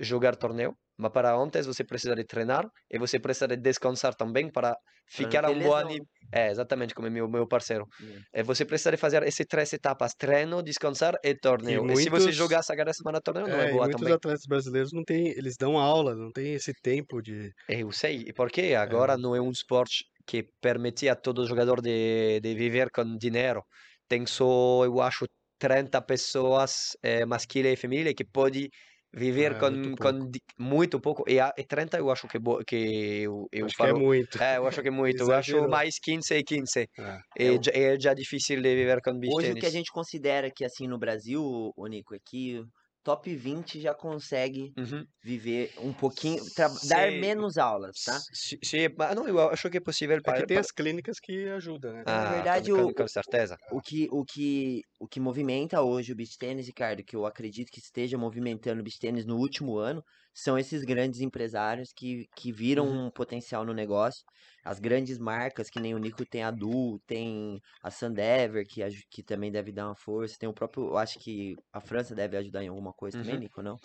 jogar 0.00 0.36
torneio, 0.36 0.74
mas 0.98 1.12
para 1.12 1.34
antes 1.36 1.66
você 1.66 1.84
precisa 1.84 2.14
de 2.16 2.24
treinar 2.24 2.64
e 2.90 2.98
você 2.98 3.18
precisa 3.20 3.48
de 3.48 3.56
descansar 3.56 4.14
também 4.14 4.50
para 4.50 4.76
ficar 5.08 5.44
a 5.44 5.50
um 5.50 5.60
bom 5.62 5.82
nível. 5.82 6.06
É, 6.32 6.50
exatamente, 6.50 6.94
como 6.94 7.10
meu, 7.10 7.28
meu 7.28 7.46
parceiro. 7.48 7.86
né? 7.98 8.22
É, 8.32 8.42
você 8.42 8.64
precisa 8.66 8.90
de 8.90 8.96
fazer 8.98 9.22
essas 9.22 9.46
três 9.46 9.72
etapas: 9.72 10.14
treino, 10.14 10.62
descansar 10.62 11.14
e 11.24 11.34
torneio. 11.34 11.88
E, 11.90 11.96
se 11.96 12.10
você 12.10 12.30
muitos- 12.30 12.36
jogar 12.36 12.58
essa 12.60 12.76
cada 12.76 12.92
semana 12.92 13.20
torneio, 13.20 13.48
não 13.48 13.60
É, 13.60 13.62
é 13.62 13.66
e 13.76 13.78
boa 13.78 13.88
muitos 13.88 14.08
também. 14.08 14.14
atletas 14.14 14.46
brasileiros 14.46 14.92
não 14.92 15.04
têm, 15.04 15.28
eles 15.30 15.56
dão 15.58 15.78
aula, 15.78 16.14
não 16.14 16.30
tem 16.32 16.54
esse 16.54 16.72
tempo 16.82 17.22
de. 17.22 17.52
Eu 17.68 17.92
sei, 17.92 18.24
e 18.28 18.32
porque 18.32 18.74
agora 18.74 19.16
não 19.18 19.36
é 19.36 19.40
um 19.40 19.50
esporte 19.50 20.04
que 20.26 20.42
permite 20.60 21.08
a 21.08 21.14
todo 21.16 21.46
jogador 21.46 21.80
de, 21.82 22.40
de 22.40 22.54
viver 22.54 22.90
com 22.90 23.16
dinheiro. 23.16 23.62
Tem 24.08 24.24
só, 24.26 24.84
eu 24.84 25.00
acho, 25.02 25.26
30 25.58 26.00
pessoas, 26.02 26.96
eh, 27.02 27.24
masculina 27.26 27.70
e 27.70 27.76
feminina, 27.76 28.14
que 28.14 28.24
pode 28.24 28.70
viver 29.12 29.56
É, 29.56 29.58
com, 29.58 29.96
muito 29.96 29.98
com 30.00 30.30
muito 30.58 31.00
pouco. 31.00 31.24
E, 31.28 31.40
a- 31.40 31.52
e 31.56 31.64
30 31.64 31.98
eu 31.98 32.10
acho 32.10 32.28
que, 32.28 32.38
bo- 32.38 32.62
que 32.64 33.22
eu, 33.22 33.48
eu 33.52 33.70
acho 33.70 33.78
que 33.78 33.86
é 33.86 33.92
falo. 33.92 33.94
muito. 33.94 34.38
É, 34.40 34.56
eu 34.58 34.66
acho 34.66 34.82
que 34.82 34.88
é 34.88 34.90
muito. 34.90 35.20
Eu 35.22 35.32
acho 35.32 35.66
mais 35.68 35.98
15 35.98 36.34
e 36.36 36.44
15. 36.44 36.88
É. 36.98 37.18
É, 37.36 37.52
já, 37.62 37.72
é 37.74 38.00
já 38.00 38.14
difícil 38.14 38.60
de 38.62 38.74
viver 38.74 39.00
com 39.02 39.18
beach 39.18 39.36
Hoje 39.36 39.52
o 39.52 39.56
que 39.56 39.66
a 39.66 39.70
tennis. 39.70 39.70
gente 39.70 39.92
considera 39.92 40.50
que 40.50 40.64
assim 40.64 40.86
no 40.88 40.98
Brasil, 40.98 41.72
ô 41.76 41.86
Nico, 41.86 42.14
é 42.14 42.18
que 42.18 42.58
o 42.60 42.68
top 43.02 43.34
20 43.36 43.80
já 43.80 43.94
consegue 43.94 44.74
Uhum. 44.76 45.08
viver 45.22 45.72
um 45.78 45.92
pouquinho, 45.94 46.50
dar 46.82 47.12
menos 47.12 47.58
aulas, 47.58 48.00
tá? 48.02 48.24
Sim, 48.64 48.88
mas 48.96 49.14
não, 49.16 49.26
eu 49.28 49.38
acho 49.50 49.68
que 49.70 49.76
é 49.78 49.80
possível 49.80 50.20
É 50.26 50.32
para, 50.32 50.32
que 50.32 50.42
tem 50.44 50.58
as 50.58 50.70
clínicas 50.70 51.18
que 51.20 51.48
ajudam, 51.50 51.92
né? 51.92 52.04
Ah, 52.04 52.24
verdade, 52.26 52.72
com, 52.72 52.82
o- 52.82 52.92
com, 52.92 53.06
certeza. 53.08 53.58
O 53.70 53.80
que, 53.82 54.08
o 54.12 54.24
que 54.24 54.82
o 55.00 55.08
que 55.08 55.20
movimenta 55.20 55.82
hoje 55.82 56.12
o 56.12 56.16
beach 56.16 56.38
tênis, 56.38 56.66
Ricardo, 56.68 57.04
que 57.04 57.16
eu 57.16 57.26
acredito 57.26 57.70
que 57.72 57.80
esteja 57.80 58.18
movimentando 58.18 58.80
o 58.80 58.84
beach 58.84 58.98
tênis 59.00 59.26
no 59.26 59.36
último 59.38 59.78
ano, 59.78 60.02
são 60.40 60.58
esses 60.58 60.84
grandes 60.84 61.20
empresários 61.20 61.90
que, 61.96 62.26
que 62.36 62.52
viram 62.52 62.86
Uhum. 62.86 63.02
um 63.06 63.10
potencial 63.10 63.64
no 63.64 63.74
negócio. 63.74 64.22
As 64.64 64.78
grandes 64.78 65.18
marcas, 65.18 65.68
que 65.70 65.80
nem 65.80 65.94
o 65.94 65.98
Nico 65.98 66.24
tem 66.26 66.42
a 66.44 66.50
Du, 66.50 67.00
tem 67.06 67.60
a 67.82 67.90
Sandever, 67.90 68.64
que, 68.68 68.82
que 69.10 69.22
também 69.22 69.50
deve 69.50 69.72
dar 69.72 69.86
uma 69.88 69.96
força. 69.96 70.36
Tem 70.38 70.48
o 70.48 70.54
próprio, 70.54 70.86
eu 70.88 70.96
acho 70.98 71.18
que 71.20 71.56
a 71.72 71.80
França 71.80 72.14
deve 72.14 72.36
ajudar 72.36 72.62
em 72.64 72.68
alguma 72.68 72.92
coisa 72.92 73.16
também, 73.16 73.36
Uhum. 73.36 73.40
Nico, 73.40 73.62
não? 73.62 73.80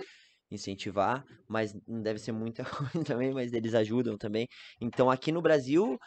Incentivar, 0.51 1.23
mas 1.47 1.73
não 1.87 2.01
deve 2.01 2.19
ser 2.19 2.31
muita 2.33 2.63
coisa 2.65 3.03
também, 3.05 3.33
mas 3.33 3.53
eles 3.53 3.73
ajudam 3.73 4.17
também. 4.17 4.47
Então 4.81 5.09
aqui 5.11 5.31
no 5.31 5.41
Brasil, 5.41 5.97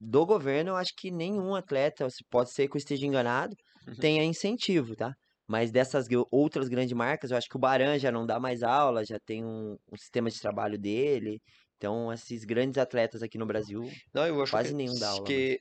do 0.00 0.24
governo, 0.26 0.70
eu 0.70 0.76
acho 0.76 0.92
que 0.96 1.10
nenhum 1.10 1.54
atleta, 1.54 2.06
pode 2.30 2.50
ser 2.52 2.68
que 2.68 2.76
eu 2.76 2.78
esteja 2.78 3.06
enganado, 3.06 3.56
Uhum. 3.86 3.94
tenha 3.98 4.24
incentivo, 4.24 4.94
tá? 4.96 5.14
Mas 5.46 5.70
dessas 5.70 6.06
outras 6.30 6.68
grandes 6.68 6.92
marcas, 6.94 7.30
eu 7.30 7.36
acho 7.36 7.48
que 7.48 7.56
o 7.56 7.58
Baran 7.60 7.98
já 7.98 8.10
não 8.12 8.26
dá 8.26 8.40
mais 8.40 8.62
aula, 8.62 9.04
já 9.04 9.18
tem 9.20 9.44
um, 9.44 9.76
um 9.92 9.96
sistema 9.96 10.30
de 10.30 10.40
trabalho 10.40 10.78
dele. 10.78 11.40
Então, 11.76 12.12
esses 12.12 12.44
grandes 12.44 12.78
atletas 12.78 13.22
aqui 13.22 13.36
no 13.38 13.46
Brasil, 13.46 13.94
Não, 14.14 14.26
eu 14.26 14.42
acho 14.42 14.52
quase 14.52 14.74
que, 14.74 14.74
nenhum 14.74 14.98
dá 14.98 15.10
aula. 15.10 15.26
que 15.26 15.60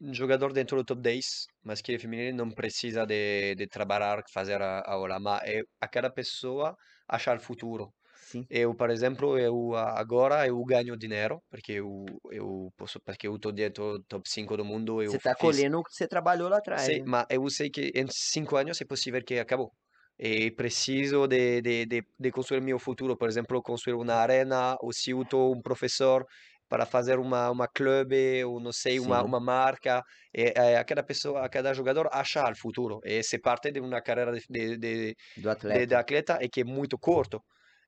um 0.00 0.14
jogador 0.14 0.52
dentro 0.52 0.76
do 0.78 0.84
top 0.84 1.00
10, 1.02 1.46
masculino 1.64 2.00
e 2.00 2.02
feminino, 2.02 2.38
não 2.46 2.50
precisa 2.52 3.06
de, 3.06 3.54
de 3.56 3.66
trabalhar, 3.68 4.22
fazer 4.32 4.62
a 4.62 4.82
aula, 4.90 5.20
mas 5.20 5.42
é 5.44 5.62
a 5.80 5.88
cada 5.88 6.10
pessoa 6.10 6.76
achar 7.08 7.38
o 7.38 7.40
futuro. 7.40 7.94
Sim. 8.30 8.48
Eu, 8.48 8.74
por 8.74 8.90
exemplo, 8.90 9.38
eu 9.38 9.74
a- 9.74 9.98
agora 10.00 10.46
eu 10.46 10.62
ganho 10.64 10.96
dinheiro, 10.96 11.42
porque 11.50 11.72
eu, 11.72 12.04
eu 12.30 12.72
posso, 12.76 13.00
porque 13.00 13.26
eu 13.28 13.36
estou 13.36 13.52
dentro 13.52 14.02
top 14.08 14.28
5 14.28 14.56
do 14.56 14.64
mundo, 14.64 15.02
eu 15.02 15.12
Você 15.12 15.18
tá 15.18 15.34
fiz- 15.34 15.34
colhendo 15.34 15.78
o 15.80 15.82
que 15.82 15.92
você 15.92 16.06
trabalhou 16.06 16.48
lá 16.48 16.58
atrás. 16.58 16.86
Sim, 16.86 17.00
né? 17.00 17.06
mas 17.06 17.26
eu 17.30 17.48
sei 17.50 17.70
que 17.70 17.90
em 17.94 18.06
cinco 18.10 18.56
anos 18.56 18.80
é 18.80 18.84
possível 18.84 19.22
que 19.24 19.38
acabou. 19.38 19.72
E 20.18 20.50
preciso 20.52 21.26
de, 21.26 21.60
de, 21.62 21.86
de, 21.86 22.02
de 22.18 22.30
construir 22.32 22.60
meu 22.60 22.78
futuro, 22.78 23.16
por 23.16 23.28
exemplo, 23.28 23.62
construir 23.62 23.94
uma 23.94 24.14
arena, 24.14 24.76
ou 24.80 24.92
se 24.92 25.10
eu 25.10 25.22
estou 25.22 25.54
um 25.54 25.62
professor 25.62 26.24
para 26.68 26.84
fazer 26.86 27.18
uma 27.18 27.50
uma 27.50 27.66
clube, 27.68 28.44
ou 28.44 28.60
não 28.60 28.72
sei, 28.72 29.00
uma 29.00 29.22
Sim. 29.22 29.24
uma 29.24 29.40
marca. 29.40 30.02
E, 30.34 30.52
a 30.78 30.84
cada 30.84 31.02
pessoa, 31.02 31.44
a 31.44 31.48
cada 31.48 31.72
jogador 31.72 32.08
achar 32.12 32.52
o 32.52 32.56
futuro. 32.58 33.00
E 33.04 33.22
se 33.22 33.38
parte 33.40 33.70
de 33.72 33.80
uma 33.80 34.02
carreira 34.02 34.32
de, 34.32 34.42
de, 34.48 34.76
de, 34.78 35.14
Do 35.44 35.48
de, 35.66 35.86
atleta. 35.86 35.86
de 35.86 35.94
atleta 35.94 36.38
é 36.40 36.48
que 36.48 36.60
é 36.62 36.64
muito 36.64 36.98
curto. 36.98 37.40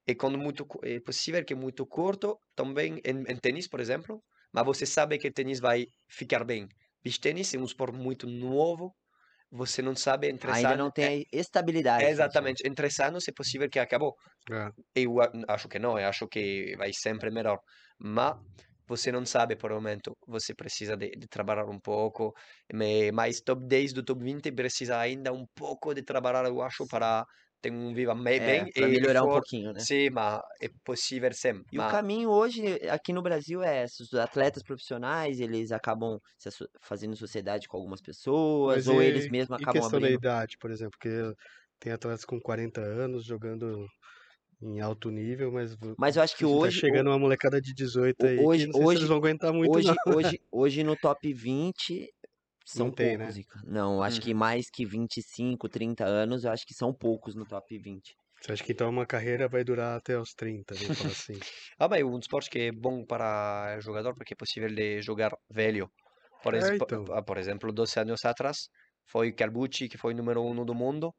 E 0.07 0.15
quando 0.15 0.39
muito 0.39 0.67
é 0.83 1.01
possível 1.01 1.45
que 1.45 1.53
é 1.53 1.57
muito 1.57 1.87
curto, 1.87 2.39
também 2.55 3.01
em, 3.05 3.23
em 3.33 3.37
tênis, 3.39 3.69
por 3.69 3.81
exemplo, 3.81 4.23
mas 4.53 4.65
você 4.65 4.87
sabe 4.87 5.19
que 5.19 5.31
tênis 5.31 5.61
vai 5.61 5.87
ficar 6.09 6.45
bem. 6.45 6.67
Beach 7.03 7.21
tênis 7.21 7.55
é 7.55 7.59
um 7.59 7.65
esporte 7.65 7.97
muito 7.99 8.27
novo, 8.29 8.95
você 9.51 9.83
não 9.83 9.97
sabe 9.97 10.29
em 10.31 10.37
três 10.39 10.65
Ainda 10.65 10.77
anos. 10.77 10.81
não 10.81 10.91
é- 11.01 11.11
tem 11.11 11.25
a 11.33 11.37
estabilidade. 11.41 12.07
é 12.07 12.11
assim, 12.11 12.25
exatamente, 12.27 12.67
em 12.67 12.75
três 12.75 12.99
anos 13.01 13.29
é 13.29 13.33
possível 13.33 13.69
que 13.71 13.79
acabou. 13.79 14.15
É. 14.51 14.73
Eu 14.95 15.17
acho 15.49 15.69
que 15.69 15.79
não, 15.79 15.99
eu 15.99 16.09
acho 16.09 16.29
que 16.29 16.75
vai 16.77 16.93
sempre 16.93 17.31
melhor. 17.31 17.59
Mas 17.99 18.35
você 18.89 19.13
não 19.13 19.25
sabe 19.27 19.57
por 19.57 19.71
o 19.73 19.77
momento, 19.77 20.17
você 20.27 20.55
precisa 20.55 20.97
de, 20.97 21.11
de 21.13 21.29
trabalhar 21.29 21.67
um 21.67 21.81
pouco. 21.81 22.35
Mas 23.15 23.41
top 23.43 23.67
10 23.67 23.93
do 23.93 24.05
top 24.05 24.23
20 24.25 24.53
precisa 24.53 24.99
ainda 24.99 25.33
um 25.33 25.47
pouco 25.55 25.95
de 25.95 26.03
trabalhar, 26.03 26.47
eu 26.47 26.61
acho, 26.63 26.87
para 26.89 27.25
ter 27.61 27.71
um 27.73 27.93
viva 27.95 28.15
me- 28.15 28.37
É, 28.37 28.41
bem 28.41 28.73
pra 28.73 28.89
e 28.89 28.91
melhorar 28.93 29.23
um 29.23 29.27
for- 29.27 29.33
pouquinho, 29.35 29.73
né? 29.73 29.81
Sim, 29.81 30.11
mas 30.11 30.41
é 30.63 30.69
possível 30.85 31.31
sim. 31.33 31.63
E 31.71 31.79
o 31.79 31.83
mas- 31.83 31.93
caminho 31.93 32.31
hoje 32.31 32.65
aqui 32.89 33.13
no 33.13 33.23
Brasil 33.23 33.63
é 33.63 33.85
esse, 33.85 34.03
os 34.03 34.15
atletas 34.15 34.63
profissionais, 34.63 35.41
eles 35.41 35.73
acabam 35.73 36.19
fazendo 36.81 37.15
sociedade 37.17 37.69
com 37.69 37.77
algumas 37.77 38.01
pessoas, 38.01 38.87
Mas 38.87 38.89
ou 38.89 39.03
e- 39.03 39.07
eles 39.07 39.29
mesmos 39.31 39.57
acabam 39.61 39.73
questão 39.83 40.01
da 40.01 40.07
abrindo. 40.07 40.19
idade, 40.19 40.57
por 40.59 40.71
exemplo, 40.71 40.93
porque 40.99 41.35
tem 41.79 41.93
atletas 41.93 42.25
com 42.25 42.41
40 42.41 42.81
anos 42.81 43.25
jogando 43.25 43.87
em 44.63 44.79
alto 44.81 45.11
nível, 45.11 45.51
mas 45.51 45.75
Mas 45.99 46.17
eu 46.17 46.23
acho 46.23 46.37
que 46.37 46.45
tá 46.45 46.51
hoje, 46.51 46.79
chegando 46.81 47.07
uma 47.09 47.19
molecada 47.19 47.61
de 47.61 47.73
18 47.73 48.27
aí, 48.27 48.39
hoje- 48.39 48.67
que 48.67 48.67
não 48.67 48.73
sei 48.75 48.83
se 48.83 48.87
hoje- 48.89 48.99
eles 48.99 49.09
vão 49.09 49.17
aguentar 49.17 49.53
muito, 49.55 49.75
hoje, 49.75 49.89
não. 50.07 50.15
hoje, 50.15 50.41
hoje 50.53 50.85
no 50.85 50.97
top 50.97 51.33
20 51.33 52.07
são 52.73 52.87
Não 52.87 52.93
tem, 52.93 53.17
né? 53.17 53.27
poucos, 53.27 53.37
Ica. 53.39 53.61
Não, 53.63 54.03
acho 54.03 54.21
Uhum. 54.21 54.23
que 54.23 54.35
mais 54.35 54.71
que 54.71 54.85
25, 54.87 55.69
30 55.69 56.05
anos, 56.07 56.45
eu 56.45 56.53
acho 56.53 56.67
que 56.67 56.75
são 56.75 56.95
poucos 56.95 57.35
no 57.35 57.47
top 57.47 57.79
20. 57.79 58.17
Você 58.41 58.53
acha 58.53 58.65
que 58.65 58.73
então 58.73 58.89
uma 58.91 59.07
carreira 59.07 59.49
vai 59.49 59.63
durar 59.65 59.97
até 59.97 60.19
os 60.19 60.33
30, 60.35 60.77
vamos 60.77 60.95
falar 60.97 61.13
assim. 61.13 61.45
Ah, 61.79 61.89
é 61.99 62.05
um 62.05 62.19
esporte 62.19 62.51
que 62.51 62.59
é 62.59 62.73
bom 62.73 63.05
para 63.05 63.77
o 63.79 63.81
jogador 63.81 64.15
porque 64.15 64.35
é 64.35 64.37
possível 64.37 64.69
de 64.75 65.01
jogar 65.03 65.33
velho. 65.51 65.91
Por, 66.43 66.55
É, 66.55 66.57
ex- 66.57 66.71
po- 66.73 66.87
então. 66.87 67.05
ah, 67.13 67.23
por 67.23 67.39
exemplo, 67.39 67.73
12 67.73 67.99
anos 68.01 68.25
atrás, 68.25 68.69
foi 69.11 69.33
Carbucci 69.33 69.89
que 69.89 69.99
foi 69.99 70.15
número 70.15 70.43
um 70.45 70.65
do 70.65 70.75
mundo. 70.75 71.15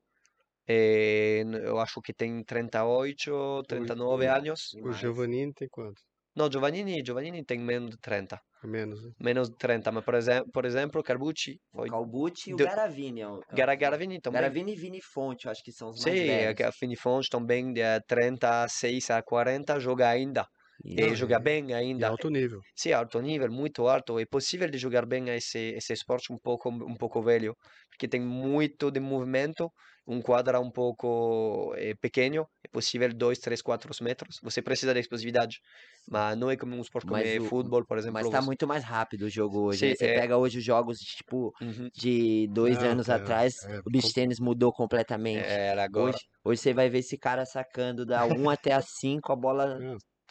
E 0.68 1.42
n- 1.46 1.60
eu 1.66 1.80
acho 1.80 2.02
que 2.02 2.14
tem 2.14 2.44
38, 2.46 3.64
39 3.68 4.26
o- 4.26 4.28
anos. 4.28 4.62
O 4.82 4.92
Giovannini 4.92 5.54
tem 5.54 5.68
quanto? 5.70 6.02
Não, 6.36 6.50
Giovannini, 6.52 7.04
Giovannini 7.06 7.44
tem 7.46 7.60
menos 7.60 7.92
de 7.92 7.98
30. 8.00 8.40
É 8.64 8.68
menos, 8.68 9.04
né? 9.04 9.12
Menos 9.20 9.50
de 9.50 9.58
30, 9.58 9.92
mas 9.92 10.04
por, 10.06 10.16
exem 10.16 10.44
por 10.52 10.66
exemplo, 10.66 11.04
Carbucci 11.04 11.60
O 11.74 11.78
foi 11.78 11.90
Calbucci 11.90 12.52
e 12.52 12.54
o 12.54 12.60
Garavini. 12.60 13.22
é 13.22 13.28
o- 13.28 13.42
é 13.50 13.56
o- 13.56 13.56
Gara 13.56 13.76
Garavini 13.76 14.20
também. 14.22 14.42
Garavini 14.42 14.74
e 14.74 14.76
Vini 14.76 15.02
Fonte, 15.02 15.46
eu 15.46 15.52
acho 15.52 15.64
que 15.64 15.72
são 15.72 15.90
os 15.90 16.00
mais 16.00 16.14
Sim, 16.20 16.26
velhos. 16.28 16.56
que 16.56 16.64
a 16.64 16.72
Fini 16.72 16.96
Fonte 16.96 17.30
também 17.30 17.74
de 17.74 17.82
36 18.08 19.10
a 19.10 19.22
40 19.22 19.80
joga 19.80 20.10
ainda. 20.10 20.46
E- 20.84 21.02
E 21.02 21.02
Não, 21.02 21.16
joga 21.16 21.38
e- 21.38 21.44
bem 21.44 21.72
Em 21.72 21.74
ainda. 21.74 22.08
alto 22.10 22.30
nível. 22.30 22.60
Sim, 22.76 22.94
alto 22.94 23.20
nível, 23.22 23.52
muito 23.52 23.88
alto. 23.88 24.20
É 24.20 24.26
possível 24.26 24.70
de 24.70 24.78
jogar 24.78 25.06
bem 25.06 25.30
esse 25.30 25.60
esse 25.76 25.94
esporte 25.94 26.32
um 26.34 26.38
pouco 26.38 26.70
um 26.70 26.96
pouco 26.96 27.22
velho, 27.22 27.56
porque 27.90 28.08
tem 28.08 28.20
muito 28.22 28.90
de 28.92 29.00
movimento, 29.00 29.70
um 30.08 30.22
quadra 30.22 30.60
um 30.60 30.72
pouco 30.72 31.74
eh, 31.78 31.94
pequeno, 32.02 32.48
é 32.66 32.68
possível 32.70 33.14
2, 33.14 33.40
3, 33.40 33.62
4 33.62 33.92
metros. 34.04 34.38
Você 34.42 34.62
precisa 34.62 34.94
de 34.94 35.00
explosividade, 35.02 35.58
mas 36.10 36.38
não 36.38 36.50
é 36.50 36.58
como 36.58 36.76
um 36.76 36.82
esporte 36.82 37.06
como 37.06 37.22
Mas 37.22 37.28
é 37.30 37.40
o- 37.40 37.44
futebol, 37.46 37.86
por 37.86 37.98
exemplo. 37.98 38.14
Mas 38.14 38.30
tá 38.30 38.40
você- 38.40 38.46
muito 38.48 38.68
mais 38.68 38.84
rápido 38.84 39.24
o 39.24 39.30
jogo 39.30 39.60
hoje. 39.68 39.80
Sim, 39.80 39.90
né? 39.90 39.96
Você 39.96 40.06
é. 40.08 40.14
pega 40.22 40.38
hoje 40.38 40.58
os 40.60 40.64
jogos, 40.64 40.98
tipo, 41.00 41.52
Uhum. 41.62 41.90
de 41.94 42.48
dois 42.48 42.82
Não, 42.82 42.90
anos 42.92 43.08
é- 43.10 43.14
atrás, 43.14 43.54
é 43.66 43.80
o 43.86 43.92
beach 43.92 44.14
tênis 44.14 44.40
mudou 44.40 44.72
completamente. 44.74 45.46
Era 45.46 45.84
agora. 45.84 46.08
Hoje, 46.16 46.20
hoje 46.44 46.62
você 46.62 46.74
vai 46.74 46.90
ver 46.90 47.00
esse 47.00 47.18
cara 47.18 47.46
sacando 47.46 48.06
da 48.06 48.26
1 48.26 48.50
até 48.50 48.74
a 48.74 48.82
5, 48.82 49.32
a 49.32 49.36
bola 49.36 49.78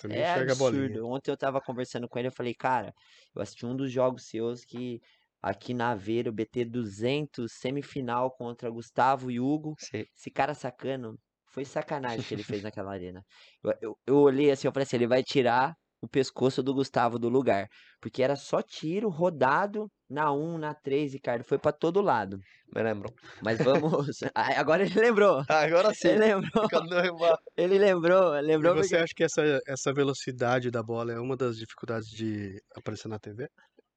É 0.09 0.33
absurdo. 0.33 1.07
Ontem 1.09 1.31
eu 1.31 1.37
tava 1.37 1.61
conversando 1.61 2.09
com 2.09 2.19
ele, 2.19 2.29
eu 2.29 2.33
falei, 2.33 2.55
cara, 2.55 2.93
eu 3.35 3.43
assisti 3.43 3.67
um 3.67 3.77
dos 3.77 3.91
jogos 3.93 4.27
seus 4.29 4.65
que 4.65 5.01
aqui 5.43 5.73
na 5.75 5.91
Aveiro, 5.93 6.33
BT 6.33 6.65
200, 6.65 7.53
semifinal 7.55 8.31
contra 8.31 8.71
Gustavo 8.71 9.31
e 9.31 9.41
Hugo, 9.41 9.75
Sim. 9.79 10.05
esse 10.15 10.31
cara 10.31 10.55
sacando, 10.55 11.19
foi 11.51 11.65
sacanagem 11.65 12.25
que 12.27 12.35
ele 12.35 12.45
fez 12.45 12.63
naquela 12.63 12.93
arena. 12.93 13.23
Eu, 13.63 13.73
eu, 13.81 13.99
eu 14.07 14.17
olhei 14.19 14.51
assim, 14.51 14.67
eu 14.69 14.73
falei 14.73 14.85
assim, 14.85 14.97
ele 14.97 15.07
vai 15.07 15.23
tirar 15.23 15.75
o 16.01 16.09
pescoço 16.09 16.63
do 16.63 16.75
Gustavo 16.75 17.19
do 17.19 17.29
lugar, 17.29 17.69
porque 18.01 18.23
era 18.23 18.37
só 18.37 18.63
tiro 18.63 19.09
rodado 19.09 19.91
na 20.09 20.33
1, 20.33 20.59
na 20.59 20.75
3, 20.75 21.13
Ricardo, 21.13 21.45
foi 21.45 21.59
pra 21.59 21.73
todo 21.73 22.01
lado. 22.01 22.39
Me 22.75 22.83
lembro. 22.83 23.13
Mas 23.43 23.61
vamos, 23.61 24.19
agora 24.35 24.83
ele 24.85 24.99
lembrou. 24.99 25.43
Agora 25.49 25.93
sim. 25.95 26.09
Ele 26.09 26.19
lembrou, 26.19 26.75
ele 27.57 27.79
lembrou, 27.79 28.35
E 28.37 28.43
lembrou 28.43 28.75
você 28.75 28.97
porque... 28.97 28.97
acha 28.97 29.13
que 29.15 29.25
essa, 29.25 29.43
essa 29.67 29.93
velocidade 29.93 30.71
da 30.71 30.83
bola 30.83 31.13
é 31.13 31.19
uma 31.21 31.37
das 31.37 31.57
dificuldades 31.59 32.09
de 32.09 32.61
aparecer 32.77 33.09
na 33.09 33.19
TV? 33.19 33.49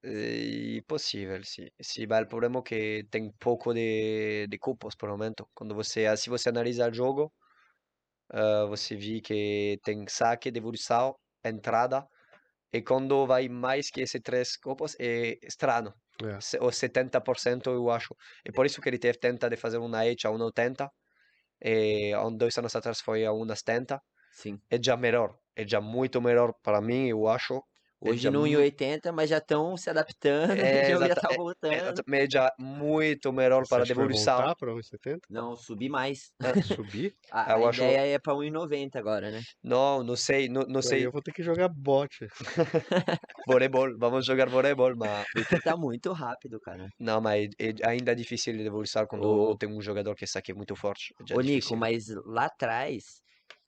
É 0.06 0.82
possível, 0.88 1.41
sim. 1.45 1.68
Sim, 1.82 2.06
mas 2.08 2.24
o 2.26 2.28
problema 2.28 2.60
é 2.60 2.62
que 2.64 3.08
tem 3.10 3.32
pouco 3.39 3.74
de, 3.74 4.47
de 4.47 4.58
cupos 4.60 4.95
por 4.95 5.10
momento. 5.10 5.47
Quando 5.54 5.74
você, 5.76 6.16
se 6.18 6.30
você 6.30 6.49
analisa 6.49 6.89
o 6.89 6.93
jogo, 6.93 7.32
ah, 8.32 8.66
você 8.68 8.95
vê 8.95 9.22
que 9.22 9.80
tem 9.84 10.06
saque, 10.08 10.51
devolução, 10.51 11.16
entrada, 11.46 12.06
e 12.72 12.82
quando 12.82 13.28
vai 13.28 13.48
mais 13.50 13.89
que 13.91 14.02
esses 14.02 14.22
três 14.22 14.58
cupos, 14.58 14.96
é 15.00 15.38
estranho. 15.44 15.94
É. 16.24 16.39
Se- 16.41 16.60
Ou 16.60 16.72
70% 16.72 17.70
eu 17.72 17.89
acho. 17.91 18.16
E 18.46 18.52
por 18.52 18.66
isso 18.66 18.82
que 18.82 18.89
ele 18.89 19.00
teve 19.00 19.20
tenta 19.20 19.50
de 19.50 19.58
fazer 19.58 19.78
uma 19.78 20.00
H 20.02 20.28
a 20.30 20.32
1,80, 20.32 20.89
e 21.62 22.14
há 22.14 22.30
dois 22.30 22.58
anos 22.58 22.76
atrás 22.76 23.02
foi 23.02 23.26
a 23.26 23.32
1,70. 23.34 24.02
Sim. 24.32 24.60
É 24.70 24.78
já 24.84 24.98
melhor, 24.98 25.38
é 25.56 25.68
já 25.68 25.80
muito 25.82 26.22
melhor 26.22 26.54
para 26.64 26.82
mim, 26.82 27.08
eu 27.10 27.28
acho. 27.28 27.64
É 28.06 28.10
Hoje 28.10 28.30
no 28.30 28.41
mu- 28.41 28.47
1,80, 28.47 29.12
mas 29.14 29.30
já 29.30 29.38
estão 29.38 29.78
se 29.78 29.89
adaptando, 29.89 30.49
É, 30.60 30.88
o 30.88 30.91
jogo 30.91 31.08
já 31.08 31.16
tá 31.16 31.30
é- 31.32 31.36
voltando. 31.38 31.74
É, 31.99 32.04
mas 32.06 32.28
já 32.30 32.51
muito 32.60 33.32
melhor 33.32 33.64
Você 33.66 33.70
para 33.70 33.86
devolução. 33.86 34.36
voltar 34.38 34.56
para 34.56 34.74
1,70? 34.74 35.20
Não, 35.30 35.56
subir 35.56 35.88
mais. 35.89 36.32
Subir? 36.86 37.16
A, 37.32 37.54
Eu 37.58 37.66
a 37.66 37.70
acho- 37.70 37.82
ideia 37.84 38.16
é 38.16 38.20
pra 38.20 38.34
1,90 38.34 38.99
agora, 38.99 39.32
né? 39.32 39.41
Não, 39.64 40.04
não 40.04 40.16
sei, 40.18 40.49
não, 40.49 40.64
não 40.64 40.82
sei. 40.82 41.06
eu 41.06 41.12
vou 41.12 41.22
ter 41.22 41.32
que 41.32 41.41
jogar 41.41 41.70
bote. 41.70 42.28
Voleibol, 43.47 43.97
vamos 43.97 44.26
jogar 44.26 44.49
voleibol, 44.49 44.93
mas 44.95 45.26
Porque 45.34 45.60
tá 45.60 45.76
muito 45.78 46.12
rápido, 46.14 46.60
cara. 46.60 46.88
não, 46.99 47.22
mas 47.22 47.49
é, 47.60 47.70
é 47.70 47.88
ainda 47.89 48.12
é 48.12 48.16
difícil 48.16 48.54
de 48.58 48.64
devolução 48.64 49.06
quando 49.06 49.26
Ô- 49.26 49.58
tem 49.58 49.70
um 49.70 49.82
jogador 49.82 50.16
que 50.16 50.26
saque 50.28 50.54
muito 50.54 50.76
forte. 50.76 51.14
Já 51.28 51.36
é 51.36 51.38
Ô, 51.38 51.41
Nico, 51.41 51.76
mas 51.76 52.08
lá 52.26 52.45
atrás 52.45 53.22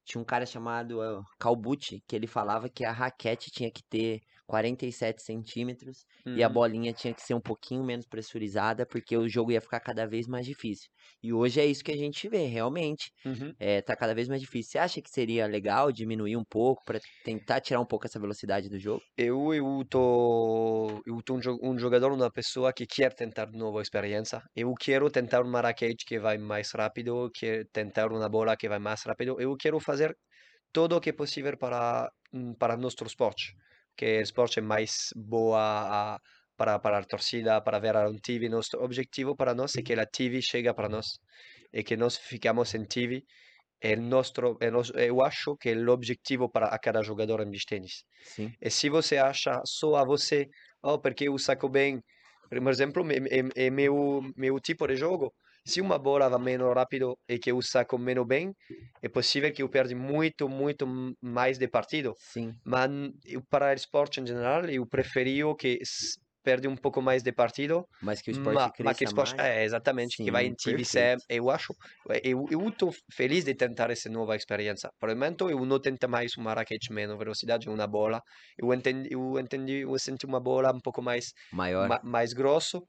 tinha 0.05 0.21
um 0.21 0.25
cara 0.25 0.45
chamado 0.45 0.99
uh, 0.99 1.23
Calbucci, 1.39 2.01
que 2.07 2.15
ele 2.15 2.27
falava 2.27 2.69
que 2.69 2.85
a 2.85 2.91
raquete 2.91 3.51
tinha 3.51 3.71
que 3.71 3.83
ter 3.83 4.21
47 4.45 5.21
centímetros 5.23 6.05
e 6.33 6.43
a 6.43 6.49
Uhum. 6.49 6.49
bolinha 6.49 6.93
tinha 6.93 7.13
que 7.13 7.21
ser 7.21 7.33
um 7.33 7.41
pouquinho 7.41 7.83
menos 7.83 8.05
pressurizada 8.07 8.85
porque 8.85 9.17
o 9.17 9.27
jogo 9.29 9.51
ia 9.51 9.61
ficar 9.61 9.79
cada 9.79 10.05
vez 10.07 10.27
mais 10.27 10.45
difícil. 10.45 10.89
E 11.23 11.33
hoje 11.33 11.59
é 11.61 11.65
isso 11.65 11.83
que 11.83 11.91
a 11.91 11.97
gente 11.97 12.27
vê, 12.29 12.45
realmente. 12.47 13.11
Uhum. 13.25 13.57
É, 13.57 13.81
tá 13.81 13.95
cada 13.95 14.13
vez 14.13 14.27
mais 14.27 14.41
difícil. 14.41 14.71
Você 14.73 14.77
acha 14.79 15.01
que 15.01 15.09
seria 15.09 15.47
legal 15.47 15.91
diminuir 15.91 16.35
um 16.37 16.43
pouco 16.45 16.83
para 16.85 16.99
tentar 17.23 17.61
tirar 17.61 17.79
um 17.81 17.85
pouco 17.85 18.05
essa 18.05 18.19
velocidade 18.19 18.69
do 18.69 18.77
jogo? 18.79 19.03
Eu, 19.17 19.53
eu 19.53 19.85
tô, 19.89 21.01
eu 21.05 21.21
tô 21.23 21.35
um, 21.35 21.39
jo- 21.39 21.57
um 21.63 21.77
jogador, 21.79 22.11
uma 22.11 22.29
pessoa 22.31 22.73
que 22.73 22.85
quer 22.85 23.13
tentar 23.13 23.47
nova 23.51 23.81
experiência. 23.81 24.41
Eu 24.53 24.73
quero 24.73 25.09
tentar 25.09 25.41
uma 25.43 25.61
raquete 25.61 26.03
que 26.05 26.19
vai 26.19 26.37
mais 26.37 26.71
rápido, 26.71 27.29
quero 27.33 27.65
tentar 27.71 28.11
uma 28.11 28.27
bola 28.29 28.57
que 28.57 28.67
vai 28.67 28.79
mais 28.79 29.01
rápido. 29.03 29.39
Eu 29.39 29.55
quero 29.55 29.79
fazer 29.79 30.13
tudo 30.73 30.97
o 30.97 31.01
que 31.01 31.11
é 31.11 31.13
possível 31.13 31.57
para, 31.57 32.09
hum, 32.33 32.55
para 32.55 32.77
nosso 32.77 33.03
esporte, 33.05 33.53
que 33.97 34.19
o 34.19 34.21
esporte 34.21 34.59
é 34.59 34.61
mais 34.61 35.09
boa 35.15 36.19
para, 36.57 36.79
para 36.79 36.99
a 36.99 37.03
torcida, 37.03 37.61
para 37.61 37.79
ver 37.79 37.95
a 37.95 38.09
um 38.09 38.17
TV. 38.17 38.49
Nosso 38.49 38.77
objetivo 38.77 39.35
para 39.35 39.53
nós 39.53 39.75
é 39.77 39.81
que 39.81 39.93
a 39.93 40.05
TV 40.05 40.41
chega 40.41 40.73
para 40.73 40.89
nós 40.89 41.07
e 41.73 41.83
que 41.83 41.95
nós 41.97 42.17
ficamos 42.17 42.73
em 42.75 42.85
TV. 42.85 43.23
É 43.81 43.95
nosso, 43.95 44.33
é 44.61 44.71
nos- 44.71 44.91
eu 44.95 45.21
acho 45.23 45.57
que 45.57 45.69
é 45.69 45.75
o 45.75 45.89
objetivo 45.91 46.49
para 46.49 46.67
a 46.67 46.79
cada 46.79 47.01
jogador 47.03 47.41
em 47.41 47.51
beach. 47.51 48.03
Sim. 48.23 48.55
E 48.61 48.69
se 48.69 48.89
você 48.89 49.17
acha 49.17 49.61
só 49.65 49.95
a 49.95 50.05
você, 50.05 50.47
oh, 50.83 50.99
porque 50.99 51.25
eu 51.27 51.37
saco 51.37 51.69
bem, 51.69 52.01
por 52.49 52.67
exemplo, 52.69 53.03
é, 53.11 53.17
é, 53.39 53.67
é 53.67 53.69
meu, 53.69 54.21
meu 54.35 54.59
tipo 54.59 54.87
de 54.87 54.95
jogo. 54.95 55.33
Se 55.65 55.81
uma 55.81 55.97
bola 55.97 56.29
vai 56.29 56.39
menos 56.39 56.73
rápido 56.75 57.17
e 57.27 57.39
que 57.39 57.51
eu 57.51 57.61
saco 57.61 57.97
menos 57.97 58.25
bem, 58.27 58.53
é 59.01 59.09
possível 59.09 59.51
que 59.53 59.63
eu 59.63 59.69
perca 59.69 59.95
muito, 59.95 60.47
muito 60.47 60.85
mais 61.21 61.57
de 61.57 61.67
partido. 61.67 62.13
Sim. 62.17 62.61
Mas 62.63 62.89
eu, 63.25 63.41
para 63.49 63.71
o 63.71 63.73
esporte 63.73 64.19
em 64.21 64.25
geral, 64.27 64.65
eu 64.69 64.87
preferia 64.87 65.45
que 65.59 65.79
perde 66.43 66.67
um 66.67 66.75
pouco 66.77 67.01
mais 67.01 67.23
de 67.23 67.31
partido, 67.33 67.87
Mas 67.99 68.21
que 68.21 68.29
o 68.31 68.35
esporte 68.37 68.71
ma- 68.77 68.77
mas 68.79 68.97
que 68.97 69.03
o 69.03 69.07
esporte, 69.07 69.33
mais. 69.33 69.41
é, 69.41 69.63
exatamente, 69.63 70.19
que 70.21 70.31
vai 70.31 70.45
Sim, 70.45 70.47
em 70.47 70.55
TV 70.55 70.85
perfeito. 70.85 71.25
eu 71.29 71.49
acho, 71.49 71.73
eu, 72.23 72.45
eu 72.51 72.67
estou 72.69 72.91
feliz 73.13 73.43
de 73.45 73.55
tentar 73.55 73.89
essa 73.91 74.09
nova 74.09 74.35
experiência. 74.35 74.89
Por 74.99 75.09
o 75.09 75.13
momento, 75.15 75.49
eu 75.49 75.65
não 75.65 75.79
tento 75.81 76.07
mais 76.09 76.31
uma 76.37 76.53
raquete 76.53 76.93
menos 76.93 77.17
velocidade, 77.17 77.67
uma 77.69 77.87
bola. 77.87 78.21
Eu 78.57 78.71
entendi, 78.73 79.09
eu 79.11 79.39
entendi, 79.39 79.79
eu 79.81 79.97
senti 79.99 80.25
uma 80.27 80.39
bola 80.39 80.71
um 80.71 80.79
pouco 80.81 81.01
mais, 81.01 81.31
Maior. 81.51 81.89
ma- 81.89 82.01
mais 82.03 82.33
grosso, 82.33 82.83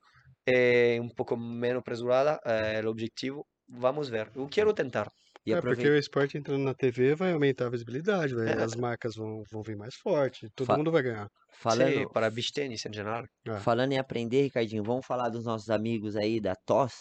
e 0.47 0.99
um 1.01 1.09
pouco 1.09 1.37
menos 1.37 1.83
pressurada, 1.83 2.39
é 2.45 2.81
o 2.85 2.89
objetivo. 2.91 3.45
Vamos 3.69 4.09
ver. 4.09 4.31
Eu 4.35 4.47
quero 4.49 4.73
tentar. 4.73 5.11
E 5.45 5.53
É, 5.53 5.61
porque 5.61 5.89
o 5.89 5.97
esporte 5.97 6.37
entrando 6.39 6.63
na 6.65 6.75
TV 6.75 7.15
vai 7.15 7.33
aumentar 7.33 7.67
a 7.67 7.71
visibilidade, 7.71 8.35
vai- 8.35 8.49
É. 8.49 8.63
as 8.63 8.75
marcas 8.75 9.15
vão, 9.15 9.43
vão 9.51 9.63
vir 9.63 9.77
mais 9.77 9.95
forte, 9.95 10.49
todo 10.57 10.67
Fa- 10.67 10.77
mundo 10.77 10.91
vai 10.91 11.03
ganhar. 11.03 11.29
Falando, 11.53 11.93
Sim, 11.93 12.09
para 12.13 12.29
beach 12.31 12.53
tennis 12.53 12.85
em 12.85 12.93
geral. 12.93 13.25
É, 13.47 13.61
falando 13.61 13.93
em 13.93 13.99
aprender, 13.99 14.43
Ricardinho, 14.43 14.83
vamos 14.83 15.07
falar 15.07 15.29
dos 15.29 15.45
nossos 15.45 15.71
amigos 15.71 16.17
aí 16.17 16.41
da 16.41 16.55
TOS. 16.67 16.95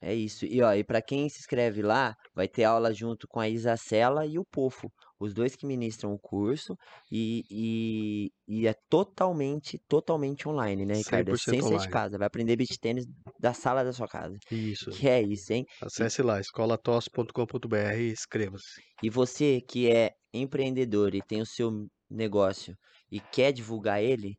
É 0.01 0.13
isso. 0.15 0.45
E 0.45 0.61
ó, 0.61 0.73
e 0.73 0.83
para 0.83 1.01
quem 1.01 1.27
se 1.27 1.39
inscreve 1.39 1.81
lá, 1.81 2.15
vai 2.33 2.47
ter 2.47 2.63
aula 2.63 2.93
junto 2.93 3.27
com 3.27 3.39
a 3.39 3.49
Isacela 3.49 4.25
e 4.25 4.39
o 4.39 4.45
Pofo, 4.45 4.89
os 5.19 5.33
dois 5.33 5.57
que 5.57 5.65
ministram 5.65 6.13
o 6.13 6.19
curso 6.19 6.77
e, 7.11 7.43
e, 7.51 8.31
e 8.47 8.67
é 8.67 8.73
totalmente, 8.89 9.77
totalmente 9.89 10.47
online, 10.47 10.85
né, 10.85 10.93
Ricardo? 10.95 11.31
É 11.31 11.35
100% 11.35 11.39
sem 11.39 11.61
sair 11.61 11.79
de 11.79 11.89
casa, 11.89 12.17
vai 12.17 12.27
aprender 12.27 12.55
beach 12.55 12.79
tênis 12.79 13.05
da 13.37 13.53
sala 13.53 13.83
da 13.83 13.91
sua 13.91 14.07
casa. 14.07 14.37
Isso. 14.49 14.89
Que 14.91 15.09
é 15.09 15.21
isso, 15.21 15.51
hein? 15.51 15.65
Acesse 15.81 16.21
lá, 16.21 16.39
escolatos.com.br 16.39 17.75
e 17.97 18.11
inscreva-se. 18.11 18.81
E 19.03 19.09
você 19.09 19.59
que 19.59 19.89
é 19.91 20.13
empreendedor 20.33 21.13
e 21.13 21.21
tem 21.21 21.41
o 21.41 21.45
seu 21.45 21.71
negócio 22.09 22.73
e 23.12 23.20
quer 23.20 23.51
divulgar 23.51 24.01
ele, 24.01 24.38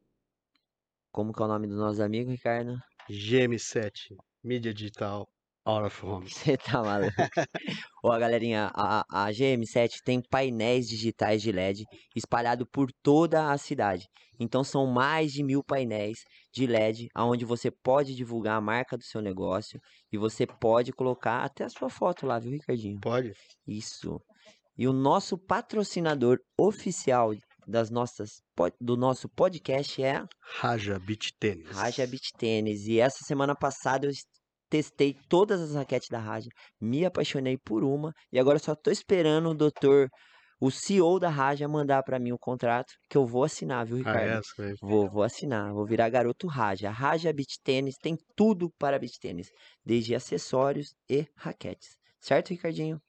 como 1.13 1.33
que 1.33 1.43
é 1.43 1.45
o 1.45 1.49
nome 1.49 1.67
dos 1.67 1.79
nossos 1.79 2.01
amigos, 2.01 2.33
Ricardo? 2.33 2.79
GM7, 3.11 4.17
mídia 4.45 4.73
digital, 4.73 5.29
out 5.65 5.87
of 5.87 6.01
home. 6.07 6.29
Você 6.31 6.57
tá 6.57 6.83
maluco. 6.83 7.13
Ó, 8.05 8.19
galerinha, 8.19 8.71
a, 8.75 9.05
a 9.11 9.31
GM7 9.31 10.03
tem 10.05 10.23
painéis 10.23 10.89
digitais 10.89 11.43
de 11.43 11.51
LED 11.51 11.85
espalhado 12.15 12.67
por 12.67 12.91
toda 13.03 13.51
a 13.51 13.59
cidade. 13.59 14.07
Então 14.39 14.65
são 14.65 14.87
mais 14.87 15.33
de 15.33 15.43
mil 15.43 15.63
painéis 15.63 16.21
de 16.53 16.67
LED, 16.67 17.09
onde 17.15 17.45
você 17.45 17.71
pode 17.71 18.15
divulgar 18.15 18.57
a 18.57 18.61
marca 18.61 18.97
do 18.97 19.05
seu 19.05 19.21
negócio 19.21 19.79
e 20.11 20.17
você 20.17 20.47
pode 20.47 20.93
colocar 20.93 21.45
até 21.45 21.65
a 21.65 21.69
sua 21.69 21.91
foto 21.91 22.25
lá, 22.25 22.39
viu, 22.39 22.53
Ricardinho? 22.53 22.99
Pode? 23.01 23.35
Isso. 23.67 24.19
E 24.79 24.89
o 24.89 24.95
nosso 24.95 25.37
patrocinador 25.37 26.39
oficial 26.59 27.35
das 27.71 27.91
nossas, 27.91 28.43
do 28.81 28.97
nosso 28.97 29.29
podcast 29.29 30.03
é 30.03 30.25
Raja 30.41 30.99
Beach 30.99 31.33
Tênis. 31.39 31.69
Raja 31.71 32.07
Beach 32.07 32.31
Tênis. 32.37 32.87
E 32.87 32.99
essa 33.01 33.19
semana 33.25 33.55
passada 33.55 34.07
eu 34.07 34.11
es- 34.11 34.25
testei 34.69 35.17
todas 35.29 35.61
as 35.61 35.75
raquetes 35.75 36.09
da 36.11 36.19
Raja, 36.19 36.49
me 36.81 37.05
apaixonei 37.05 37.57
por 37.59 37.83
uma 37.83 38.13
e 38.33 38.39
agora 38.39 38.59
só 38.59 38.75
tô 38.75 38.91
esperando 38.91 39.51
o 39.51 39.55
doutor, 39.55 40.09
o 40.61 40.71
CEO 40.71 41.19
da 41.19 41.29
Raja 41.31 41.67
mandar 41.67 42.03
para 42.03 42.19
mim 42.19 42.33
o 42.33 42.39
contrato 42.39 42.93
que 43.09 43.17
eu 43.17 43.27
vou 43.27 43.43
assinar, 43.45 43.85
viu, 43.87 43.97
Ah, 43.97 43.99
Ricardo? 43.99 44.29
é? 44.31 44.39
Essa 44.39 44.63
aí. 44.63 44.75
Vou, 44.81 45.09
vou 45.11 45.23
assinar, 45.23 45.73
vou 45.73 45.87
virar 45.87 46.09
garoto 46.11 46.47
Raja. 46.47 46.89
A 46.89 46.93
Raja 46.93 47.33
Beach 47.33 47.57
Tênis 47.65 47.97
tem 47.97 48.17
tudo 48.37 48.71
para 48.79 48.99
beach 48.99 49.19
tênis, 49.21 49.49
desde 49.85 50.15
acessórios 50.15 50.95
e 51.09 51.27
raquetes. 51.37 51.97
Certo, 52.21 52.51
Ricardinho? 52.51 53.01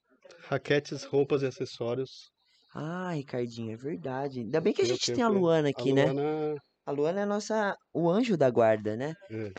Raquetes, 0.47 1.03
roupas 1.03 1.41
e 1.43 1.45
acessórios. 1.45 2.31
Ah, 2.73 3.11
Ricardinho, 3.11 3.73
é 3.73 3.75
verdade. 3.75 4.39
Ainda 4.39 4.61
bem 4.61 4.73
que 4.73 4.81
a 4.81 4.85
Eu 4.85 4.89
gente 4.89 5.11
tem 5.13 5.23
a 5.23 5.27
Luana 5.27 5.67
A 5.67 5.71
aqui, 5.71 5.91
né? 5.93 6.05
Luana, 6.11 6.55
A 6.85 6.91
Luana 6.91 7.19
é 7.19 7.23
a 7.23 7.25
nossa, 7.25 7.75
o 7.93 8.09
anjo 8.09 8.37
da 8.37 8.49
guarda, 8.49 8.95
né? 8.95 9.13
é, 9.29 9.51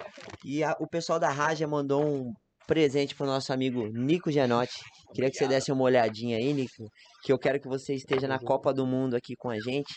E 0.45 0.65
a- 0.65 0.77
o 0.81 0.89
pessoal 0.89 1.19
da 1.21 1.31
Raja 1.31 1.67
mandou 1.67 2.03
um 2.05 2.33
presente 2.67 3.15
pro 3.15 3.27
nosso 3.27 3.53
amigo 3.53 3.87
Nico 3.93 4.31
Gianotti. 4.31 4.79
Queria 5.15 5.31
que 5.31 5.37
você 5.37 5.47
desse 5.47 5.71
uma 5.71 5.83
olhadinha 5.85 6.39
aí, 6.39 6.53
Nico, 6.55 6.89
que 7.23 7.33
eu 7.33 7.39
quero 7.39 7.61
que 7.61 7.69
você 7.69 7.95
esteja 7.95 8.27
na 8.27 8.39
Copa 8.39 8.73
do 8.73 8.87
Mundo 8.87 9.15
aqui 9.15 9.37
com 9.37 9.51
a 9.51 9.59
gente. 9.61 9.93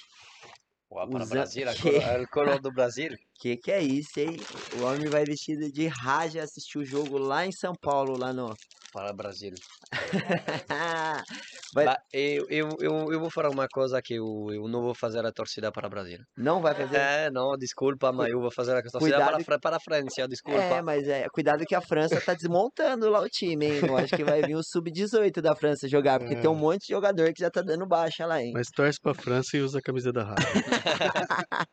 Uau, 0.92 1.08
para 1.10 1.20
o 1.20 1.24
Usa- 1.24 1.30
Brasil, 1.36 1.70
a 1.70 1.74
que- 1.74 1.98
a 1.98 2.28
color 2.28 2.60
do 2.60 2.72
Brasil. 2.72 3.16
Que 3.40 3.56
que 3.58 3.72
é 3.72 3.82
isso, 3.82 4.20
hein? 4.20 4.38
O 4.78 4.82
homem 4.84 5.10
vai 5.10 5.24
vestido 5.24 5.72
de 5.72 5.88
Raja 5.88 6.44
assistir 6.44 6.80
o 6.80 6.86
jogo 6.86 7.18
lá 7.18 7.46
em 7.46 7.52
São 7.52 7.74
Paulo, 7.82 8.18
lá 8.18 8.34
no... 8.34 8.54
Para 8.96 9.12
o 9.12 9.14
Brasil. 9.14 9.52
Vai- 11.74 11.98
eu, 12.14 12.46
eu, 12.50 12.78
eu, 12.80 13.12
eu 13.12 13.20
vou 13.20 13.30
falar 13.30 13.50
uma 13.50 13.68
coisa 13.68 14.02
que 14.02 14.14
eu, 14.14 14.48
eu 14.54 14.70
não 14.70 14.82
vou 14.82 14.96
fazer 14.96 15.26
a 15.26 15.32
torcida 15.34 15.70
para 15.70 15.88
o 15.88 15.90
Brasil. 15.90 16.20
Não 16.38 16.62
vai 16.62 16.74
fazer... 16.74 16.96
É, 16.96 17.30
não, 17.30 17.58
desculpa, 17.58 18.14
mas 18.14 18.30
eu 18.30 18.40
vou 18.40 18.50
fazer 18.50 18.72
a 18.72 18.82
torcida 18.82 18.98
Cuidado 19.00 19.44
para, 19.44 19.56
a 19.56 19.60
para 19.60 19.76
a 19.76 19.80
França, 19.82 20.22
É, 20.22 20.28
desculpa. 20.30 20.82
mas 20.82 21.06
é, 21.10 21.28
cuidado 21.34 21.66
que 21.66 21.76
a 21.76 21.82
França 21.82 22.22
tá 22.22 22.34
desmontando 22.34 23.10
lá 23.10 23.20
o 23.20 23.28
time, 23.28 23.66
hein? 23.66 23.82
Eu 23.86 23.98
acho 23.98 24.16
que 24.16 24.24
vai 24.24 24.42
vir 24.44 24.56
o 24.56 24.64
sub-18 24.64 25.42
da 25.42 25.54
França 25.54 25.90
jogar, 25.90 26.18
porque 26.20 26.38
tem 26.38 26.50
um 26.50 26.56
É. 26.56 26.58
monte 26.58 26.88
de 26.88 26.94
jogador 26.94 27.34
que 27.34 27.42
já 27.44 27.52
tá 27.52 27.62
dando 27.62 27.86
baixa 27.86 28.26
lá, 28.26 28.42
hein? 28.42 28.52
mas 28.54 28.68
torce 28.70 28.98
pra 29.02 29.14
França 29.14 29.58
e 29.58 29.62
usa 29.62 29.80
a 29.80 29.82
camisa 29.82 30.14
da 30.14 30.24
Raja. 30.24 30.40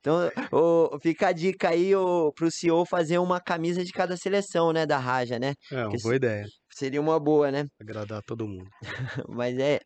Então, 0.00 0.30
ô, 0.52 0.98
fica 1.00 1.28
a 1.28 1.32
dica 1.32 1.70
aí 1.70 1.94
ô, 1.94 2.32
pro 2.32 2.50
CEO 2.50 2.86
fazer 2.86 3.18
uma 3.18 3.40
camisa 3.40 3.84
de 3.84 3.92
cada 3.92 4.16
seleção, 4.16 4.72
né, 4.72 4.86
da 4.86 4.98
Raja, 4.98 5.38
né? 5.38 5.54
É 5.70 5.76
uma 5.76 5.90
Porque 5.90 5.98
boa 6.02 6.16
ideia. 6.16 6.46
Seria 6.70 7.00
uma 7.00 7.18
boa, 7.18 7.50
né? 7.50 7.64
Agradar 7.80 8.22
todo 8.22 8.46
mundo. 8.46 8.68
Mas 9.28 9.58
é. 9.58 9.80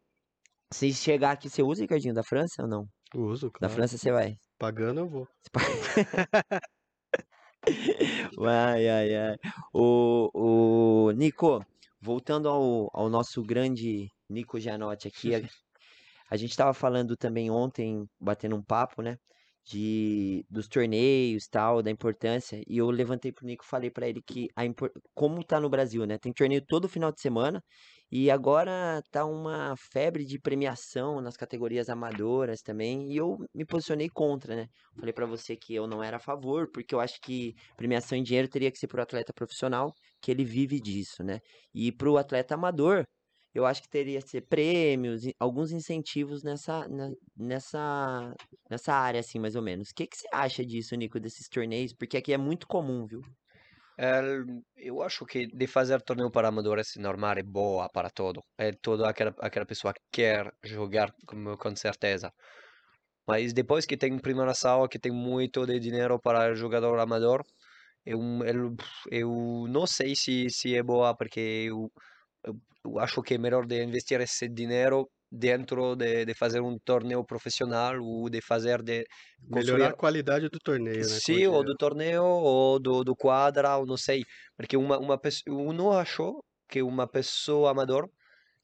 Se 0.73 0.93
chegar 0.93 1.33
aqui, 1.33 1.51
você 1.51 1.63
usa, 1.63 1.83
Ricardinho, 1.83 2.15
da 2.15 2.23
França 2.23 2.63
ou 2.63 2.69
não? 2.69 2.87
Uso, 3.15 3.51
Da 3.61 3.69
claro. 3.69 3.75
França 3.75 3.99
você 3.99 4.11
vai. 4.11 4.35
Pagando 4.59 5.01
eu 5.01 5.09
vou. 5.09 5.29
Ai, 8.45 8.89
ai, 8.89 9.15
ai. 9.15 9.37
O, 9.73 11.07
o 11.09 11.11
Nico, 11.13 11.65
voltando 12.01 12.49
ao, 12.49 12.89
ao 12.93 13.09
nosso 13.09 13.43
grande 13.43 14.09
Nico 14.29 14.59
Gianotti 14.59 15.09
aqui, 15.09 15.35
a, 15.35 15.41
a 16.31 16.37
gente 16.37 16.51
estava 16.51 16.75
falando 16.75 17.17
também 17.17 17.51
ontem, 17.51 18.05
batendo 18.21 18.57
um 18.57 18.63
papo, 18.63 19.03
né? 19.03 19.17
De, 19.65 20.45
dos 20.51 20.67
torneios 20.67 21.47
tal, 21.49 21.83
da 21.83 21.91
importância, 21.91 22.61
e 22.67 22.79
eu 22.79 22.91
levantei 22.91 23.31
pro 23.33 23.47
Nico 23.47 23.65
falei 23.65 23.91
para 23.91 24.09
ele 24.09 24.21
que 24.21 24.49
a 24.57 24.63
como 25.15 25.45
tá 25.45 25.61
no 25.61 25.71
Brasil, 25.71 26.05
né? 26.05 26.19
Tem 26.19 26.33
torneio 26.33 26.65
todo 26.67 26.89
final 26.89 27.13
de 27.13 27.21
semana, 27.21 27.63
e 28.11 28.29
agora 28.31 29.01
tá 29.11 29.25
uma 29.25 29.75
febre 29.93 30.25
de 30.25 30.39
premiação 30.41 31.21
nas 31.21 31.37
categorias 31.37 31.89
amadoras 31.89 32.61
também, 32.61 33.13
e 33.13 33.17
eu 33.17 33.39
me 33.55 33.65
posicionei 33.65 34.09
contra, 34.13 34.57
né? 34.57 34.67
Falei 34.99 35.13
pra 35.13 35.27
você 35.27 35.57
que 35.57 35.73
eu 35.75 35.87
não 35.87 36.03
era 36.03 36.17
a 36.17 36.21
favor, 36.21 36.69
porque 36.73 36.95
eu 36.95 37.01
acho 37.01 37.21
que 37.23 37.55
premiação 37.77 38.19
em 38.19 38.23
dinheiro 38.23 38.49
teria 38.49 38.71
que 38.71 38.79
ser 38.79 38.89
pro 38.89 39.01
atleta 39.03 39.33
profissional, 39.33 39.93
que 40.21 40.31
ele 40.31 40.45
vive 40.45 40.81
disso, 40.81 41.23
né? 41.23 41.39
E 41.73 41.93
pro 41.93 42.17
atleta 42.19 42.55
amador, 42.55 43.05
eu 43.55 43.67
acho 43.67 43.83
que 43.83 43.89
teria 43.89 44.21
que 44.23 44.29
ser 44.29 44.43
prêmios, 44.43 45.23
alguns 45.39 45.73
incentivos 45.73 46.43
nessa, 46.43 46.89
na- 46.89 47.11
nessa, 47.37 48.35
nessa 48.71 48.95
área, 48.95 49.21
assim, 49.21 49.39
mais 49.39 49.57
ou 49.57 49.63
menos. 49.63 49.91
O 49.91 49.95
que 49.95 50.07
que 50.07 50.17
você 50.17 50.29
acha 50.33 50.65
disso, 50.65 50.95
Nico, 50.97 51.21
desses 51.21 51.49
torneios? 51.49 51.93
Porque 51.95 52.17
aqui 52.17 52.33
é 52.33 52.39
muito 52.39 52.67
comum, 52.67 53.07
viu? 53.07 53.21
Eh, 53.99 54.23
eu 54.77 55.03
acho 55.03 55.25
que 55.27 55.47
de 55.47 55.67
fazer 55.67 56.01
torneio 56.03 56.31
para 56.31 56.49
amadores 56.49 56.97
normal 56.97 57.37
é 57.39 57.43
boa 57.43 57.89
para 57.91 58.11
todo. 58.11 58.41
É 58.57 58.73
toda 58.73 59.09
aquela, 59.09 59.35
aquela 59.39 59.67
pessoa 59.67 59.93
que 59.93 60.01
quer 60.11 60.53
jogar 60.65 61.13
com, 61.27 61.57
com 61.57 61.77
certeza. 61.77 62.33
Mas 63.27 63.53
depois 63.53 63.87
que 63.87 63.97
tem 63.97 64.19
primeira 64.19 64.55
sala, 64.55 64.89
que 64.89 64.99
tem 64.99 65.13
muito 65.13 65.67
de 65.67 65.79
dinheiro 65.81 66.21
para 66.21 66.55
jogador 66.55 66.99
amador, 66.99 67.43
eu, 68.05 68.21
eu, 68.47 68.77
eu 69.11 69.67
não 69.69 69.87
sei 69.87 70.17
se, 70.17 70.51
se 70.51 70.77
é 70.77 70.83
boa, 70.83 71.17
porque 71.17 71.41
eu, 71.41 71.91
eu 72.45 72.55
acho 72.99 73.23
que 73.23 73.35
é 73.35 73.39
melhor 73.39 73.67
de 73.67 73.83
investir 73.83 74.21
esse 74.21 74.49
dinheiro 74.49 75.09
dentro 75.31 75.97
de, 75.97 76.25
de 76.27 76.35
fazer 76.35 76.61
um 76.61 76.79
torneio 76.79 77.25
profissional 77.25 77.95
ou 78.03 78.29
de 78.29 78.41
fazer 78.43 78.83
de 78.83 79.05
Melhorar 79.49 79.89
a 79.89 79.97
qualidade 79.97 80.49
do 80.49 80.59
torneio, 80.59 80.99
né? 80.99 81.03
Sim, 81.05 81.47
ou 81.47 81.65
do 81.65 81.75
torneio, 81.77 82.23
ou 82.25 82.79
do, 82.81 83.03
do 83.03 83.17
quadra, 83.17 83.77
ou 83.77 83.87
não 83.87 83.97
sei. 83.97 84.23
Porque 84.57 84.77
uma, 84.77 84.99
uma 84.99 85.19
pessoa, 85.19 85.73
não 85.73 85.93
acho 85.93 86.43
que 86.69 86.83
uma 86.83 87.09
pessoa 87.09 87.71
amador 87.71 88.09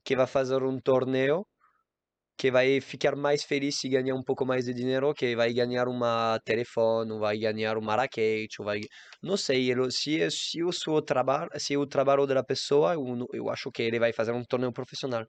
que 0.05 0.16
vai 0.16 0.27
fazer 0.27 0.62
um 0.62 0.81
torneio 0.81 1.47
que 2.39 2.51
vai 2.51 2.80
ficar 2.80 3.16
mais 3.16 3.43
feliz 3.45 3.76
se 3.80 3.89
ganhar 3.89 4.14
um 4.14 4.22
pouco 4.22 4.47
mais 4.47 4.64
de 4.66 4.72
dinheiro, 4.74 5.12
que 5.14 5.34
vai 5.36 5.53
ganhar 5.53 5.89
uma 5.89 6.39
telefone, 6.45 7.18
vai 7.18 7.39
ganhar 7.39 7.76
uma 7.78 7.97
raquete, 7.97 8.62
vai... 8.62 8.80
Não 9.22 9.36
sei, 9.36 9.70
ele- 9.70 9.91
se, 9.91 10.30
se 10.30 10.62
o 10.64 10.72
seu 10.72 11.03
trabalho, 11.03 11.51
se 11.59 11.76
o 11.76 11.86
trabalho 11.86 12.26
da 12.26 12.45
pessoa, 12.45 12.95
eu, 12.95 13.26
eu 13.32 13.51
acho 13.51 13.70
que 13.72 13.82
ele 13.82 13.99
vai 13.99 14.12
fazer 14.12 14.32
um 14.32 14.45
torneio 14.45 14.72
profissional. 14.72 15.24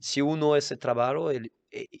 Se 0.00 0.22
um 0.22 0.36
não 0.36 0.54
é 0.54 0.58
esse 0.58 0.76
trabalho, 0.76 1.30
ele, 1.30 1.50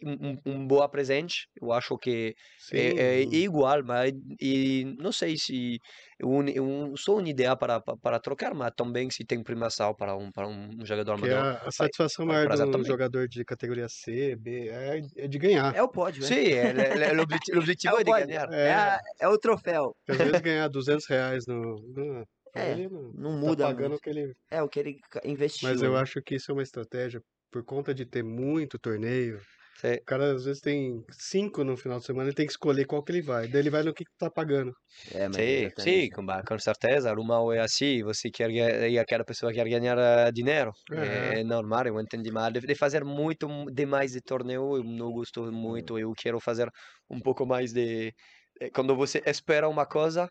um, 0.04 0.36
um 0.46 0.66
bom 0.66 0.86
presente, 0.88 1.48
eu 1.60 1.72
acho 1.72 1.96
que 1.98 2.34
é, 2.72 3.20
é 3.20 3.22
igual, 3.22 3.82
mas 3.84 4.12
e 4.40 4.84
não 4.98 5.12
sei 5.12 5.36
se 5.36 5.78
é 6.20 6.26
um, 6.26 6.42
é 6.48 6.60
um, 6.60 6.96
só 6.96 7.16
uma 7.16 7.28
ideia 7.28 7.56
para, 7.56 7.80
para, 7.80 7.96
para 7.98 8.20
trocar, 8.20 8.54
mas 8.54 8.72
também 8.76 9.10
se 9.10 9.24
tem 9.24 9.42
primação 9.42 9.94
para 9.94 10.16
um, 10.16 10.30
para 10.30 10.48
um 10.48 10.70
jogador 10.84 11.14
que 11.14 11.24
amador. 11.24 11.38
a, 11.38 11.66
a 11.68 11.70
satisfação 11.72 12.26
maior 12.26 12.48
de 12.48 12.62
um 12.62 12.70
também. 12.70 12.86
jogador 12.86 13.28
de 13.28 13.44
categoria 13.44 13.88
C, 13.88 14.36
B, 14.36 14.68
é, 14.68 15.00
é 15.16 15.28
de 15.28 15.38
ganhar. 15.38 15.74
É 15.74 15.82
o 15.82 15.88
pódio, 15.88 16.22
né? 16.22 16.28
Sim, 16.28 16.34
é, 16.52 16.70
é, 16.70 17.08
é, 17.10 17.12
o 17.18 17.22
objetivo, 17.22 17.56
o 17.58 17.60
objetivo 17.60 17.94
É 17.94 17.96
o 17.96 18.00
é 18.00 18.04
de 18.04 18.12
ganhar. 18.12 18.52
É, 18.52 18.72
a- 18.74 19.00
é 19.20 19.28
o 19.28 19.38
troféu. 19.38 19.96
Às 20.08 20.16
vezes 20.18 20.40
ganhar 20.40 20.68
200 20.68 21.06
reais 21.08 21.44
no... 21.46 21.74
no 21.94 22.24
É, 22.54 22.72
ele 22.72 22.88
não, 22.88 23.12
Não 23.12 23.30
tá 23.40 23.46
muda 23.46 23.66
pagando 23.68 23.96
o 23.96 23.98
que 24.00 24.10
ele... 24.10 24.34
É 24.50 24.62
o 24.62 24.68
que 24.68 24.78
ele 24.80 24.98
investiu. 25.24 25.68
Mas 25.68 25.82
eu 25.82 25.92
né? 25.92 26.00
acho 26.00 26.22
que 26.22 26.36
isso 26.36 26.50
é 26.50 26.54
uma 26.54 26.62
estratégia, 26.62 27.20
por 27.50 27.64
conta 27.64 27.94
de 27.94 28.06
ter 28.06 28.22
muito 28.22 28.78
torneio, 28.78 29.40
Sim. 29.80 29.98
o 30.02 30.06
cara 30.06 30.34
às 30.34 30.44
vezes 30.44 30.60
tem 30.62 31.04
cinco 31.12 31.64
no 31.64 31.76
final 31.76 31.98
de 31.98 32.06
semana, 32.06 32.28
ele 32.28 32.36
tem 32.36 32.46
que 32.46 32.52
escolher 32.52 32.86
qual 32.86 33.02
que 33.04 33.12
ele 33.12 33.22
vai. 33.22 33.48
Daí 33.48 33.60
ele 33.62 33.70
vai 33.70 33.82
no 33.82 33.94
que 33.94 34.04
que 34.04 34.12
tá 34.18 34.30
pagando. 34.30 34.72
É, 35.12 35.28
mas 35.28 35.46
Sim, 35.46 35.50
exatamente. 35.50 36.02
sim, 36.02 36.08
com, 36.10 36.26
com 36.46 36.58
certeza. 36.58 37.12
O 37.14 37.24
mal 37.24 37.52
é 37.52 37.60
assim. 37.60 38.02
Você 38.02 38.30
quer 38.30 38.48
ganhar, 38.50 38.88
e 38.88 38.98
aquela 38.98 39.24
pessoa 39.24 39.52
quer 39.52 39.68
ganhar 39.68 39.96
eh, 39.98 40.32
dinheiro. 40.32 40.72
É, 40.92 41.42
É. 41.42 41.44
normal, 41.44 41.86
eu 41.86 42.00
entendi 42.00 42.30
mal. 42.30 42.50
De, 42.50 42.74
fazer 42.74 43.04
muito 43.04 43.46
demais 43.72 44.12
de 44.12 44.20
torneio, 44.20 44.76
eu 44.76 44.84
não 44.84 45.12
gosto 45.12 45.50
muito. 45.52 45.98
Eu 45.98 46.12
quero 46.16 46.40
fazer 46.40 46.68
um 47.08 47.20
pouco 47.20 47.46
mais 47.46 47.72
de. 47.72 48.12
eh, 48.60 48.70
Quando 48.70 48.94
você 48.96 49.22
espera 49.26 49.68
uma 49.68 49.86
coisa, 49.86 50.28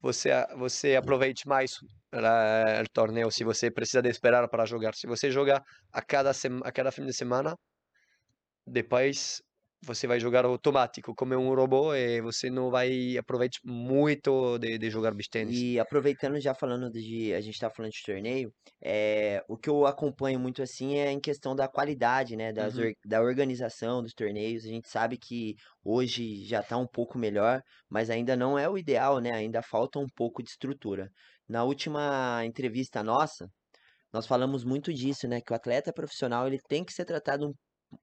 você, 0.00 0.30
a- 0.32 0.54
você 0.56 0.96
aproveite 0.96 1.48
mais 1.48 1.72
eh, 2.12 2.82
o 2.82 2.90
torneio. 2.92 3.30
Se 3.30 3.44
você 3.44 3.70
precisa 3.70 4.02
de 4.02 4.08
esperar 4.10 4.48
para 4.48 4.64
jogar. 4.66 4.94
Se 4.94 5.06
você 5.06 5.30
joga 5.30 5.62
a 5.92 6.02
cada, 6.02 6.32
sema- 6.34 6.66
a 6.66 6.72
cada 6.72 6.92
fim 6.92 7.06
de 7.06 7.12
semana, 7.14 7.54
depois 8.66 9.42
você 9.84 10.06
vai 10.06 10.18
jogar 10.20 10.44
automático, 10.44 11.14
como 11.14 11.34
um 11.36 11.54
robô, 11.54 11.94
e 11.94 12.20
você 12.20 12.50
não 12.50 12.70
vai 12.70 13.16
aproveitar 13.18 13.58
muito 13.64 14.58
de, 14.58 14.78
de 14.78 14.90
jogar 14.90 15.12
beach 15.14 15.30
tennis. 15.30 15.64
E 15.68 15.78
aproveitando 15.78 16.40
já 16.40 16.54
falando 16.54 16.90
de, 16.90 17.32
a 17.34 17.40
gente 17.42 17.58
tá 17.58 17.70
falando 17.70 17.92
de 17.92 18.02
torneio, 18.02 18.52
é, 18.82 19.42
o 19.48 19.56
que 19.56 19.68
eu 19.68 19.86
acompanho 19.86 20.40
muito 20.40 20.62
assim 20.62 20.94
é 20.96 21.10
em 21.12 21.20
questão 21.20 21.54
da 21.54 21.68
qualidade, 21.68 22.36
né, 22.36 22.52
das 22.52 22.76
Uhum. 22.76 22.78
or- 22.78 22.92
da 23.04 23.20
organização 23.22 24.02
dos 24.02 24.14
torneios. 24.14 24.64
A 24.64 24.68
gente 24.68 24.88
sabe 24.88 25.18
que 25.18 25.54
hoje 25.84 26.44
já 26.46 26.62
tá 26.62 26.76
um 26.78 26.86
pouco 26.86 27.18
melhor, 27.18 27.60
mas 27.88 28.08
ainda 28.10 28.34
não 28.34 28.58
é 28.58 28.68
o 28.68 28.78
ideal, 28.78 29.20
né? 29.20 29.30
Ainda 29.32 29.62
falta 29.62 29.98
um 29.98 30.06
pouco 30.16 30.42
de 30.42 30.48
estrutura. 30.50 31.10
Na 31.48 31.64
última 31.64 32.42
entrevista 32.44 33.02
nossa, 33.04 33.46
nós 34.12 34.26
falamos 34.26 34.64
muito 34.64 34.92
disso, 34.92 35.28
né? 35.28 35.40
Que 35.40 35.52
o 35.52 35.56
atleta 35.56 35.92
profissional 35.92 36.46
ele 36.46 36.58
tem 36.68 36.84
que 36.84 36.92
ser 36.92 37.04
tratado 37.04 37.48
um, 37.48 37.54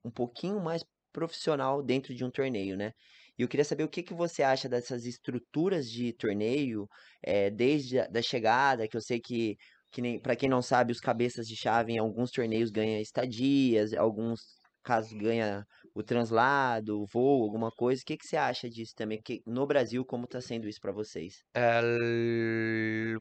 um 0.04 0.10
pouquinho 0.10 0.60
mais 0.60 0.84
profissional 1.12 1.82
dentro 1.82 2.14
de 2.14 2.24
um 2.24 2.30
torneio, 2.30 2.76
né? 2.76 2.92
E 3.38 3.42
eu 3.42 3.48
queria 3.48 3.64
saber 3.64 3.84
o 3.84 3.88
que 3.88 4.02
que 4.02 4.14
você 4.14 4.42
acha 4.42 4.68
dessas 4.68 5.04
estruturas 5.06 5.90
de 5.90 6.12
torneio, 6.14 6.86
eh, 7.22 7.50
desde 7.50 7.98
a 8.00 8.06
da 8.06 8.22
chegada, 8.22 8.88
que 8.88 8.96
eu 8.96 9.00
sei 9.00 9.20
que, 9.20 9.56
que 9.92 10.18
para 10.20 10.36
quem 10.36 10.48
não 10.48 10.62
sabe, 10.62 10.92
os 10.92 11.00
cabeças 11.00 11.46
de 11.46 11.56
chave 11.56 11.92
em 11.92 11.98
alguns 11.98 12.30
torneios 12.30 12.70
ganham 12.70 13.00
estadias, 13.00 13.92
alguns 13.94 14.40
casos 14.82 15.12
ganha 15.12 15.64
o 15.94 16.02
translado, 16.02 17.00
o 17.00 17.06
voo, 17.12 17.42
alguma 17.44 17.70
coisa. 17.70 18.02
O 18.02 18.04
que 18.04 18.16
que 18.16 18.26
você 18.26 18.36
acha 18.36 18.68
disso 18.68 18.92
também? 18.96 19.20
Que 19.22 19.40
no 19.46 19.66
Brasil, 19.66 20.04
como 20.04 20.26
tá 20.26 20.40
sendo 20.40 20.68
isso 20.68 20.80
para 20.80 20.92
vocês? 20.92 21.34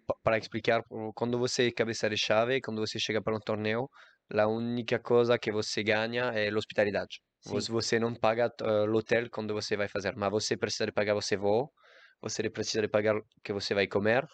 Pa- 0.05 0.15
Para 0.23 0.37
explicar, 0.37 0.83
quando 1.15 1.37
você 1.39 1.67
é 1.67 1.71
cabeça 1.71 2.09
de 2.09 2.17
chave, 2.17 2.61
quando 2.61 2.79
você 2.81 2.99
chega 2.99 3.21
para 3.21 3.35
um 3.35 3.39
torneio, 3.39 3.89
a 4.33 4.47
única 4.47 4.99
coisa 4.99 5.37
que 5.39 5.51
você 5.51 5.83
ganha 5.83 6.25
é 6.33 6.49
a 6.49 6.57
hospitalidade. 6.57 7.21
Sim. 7.41 7.59
Você, 7.69 7.99
não 7.99 8.13
paga 8.15 8.49
uh, 8.61 8.85
l'hotel 8.85 9.29
quando 9.29 9.53
você 9.53 9.75
vai 9.75 9.87
fazer, 9.89 10.15
mas 10.15 10.31
você 10.31 10.55
precisa 10.57 10.85
de 10.85 10.93
pagar 10.93 11.13
você 11.13 11.35
voo, 11.35 11.71
você 12.21 12.49
precisa 12.49 12.81
de 12.81 12.87
pagar 12.87 13.17
o 13.17 13.23
que 13.43 13.51
você 13.53 13.73
vai 13.73 13.87
comer, 13.87 14.25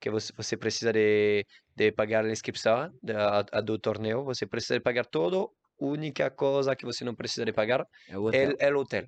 que 0.00 0.10
você, 0.10 0.32
você 0.36 0.56
precisa 0.56 0.92
de, 0.92 1.44
de 1.74 1.92
pagar 1.92 2.24
a 2.26 2.30
inscrição 2.30 2.90
da, 3.02 3.40
a- 3.52 3.60
do 3.62 3.78
torneio, 3.78 4.22
você 4.24 4.46
precisa 4.46 4.74
de 4.74 4.82
pagar 4.82 5.06
tudo. 5.06 5.50
A 5.80 5.84
única 5.86 6.30
coisa 6.30 6.76
que 6.76 6.84
você 6.84 7.04
não 7.04 7.14
precisa 7.14 7.44
de 7.46 7.52
pagar 7.52 7.84
É 8.06 8.16
o 8.18 8.28
é, 8.30 8.42
hotel. 8.48 8.56
é 8.58 8.68
o 8.74 8.78
hotel. 8.80 9.04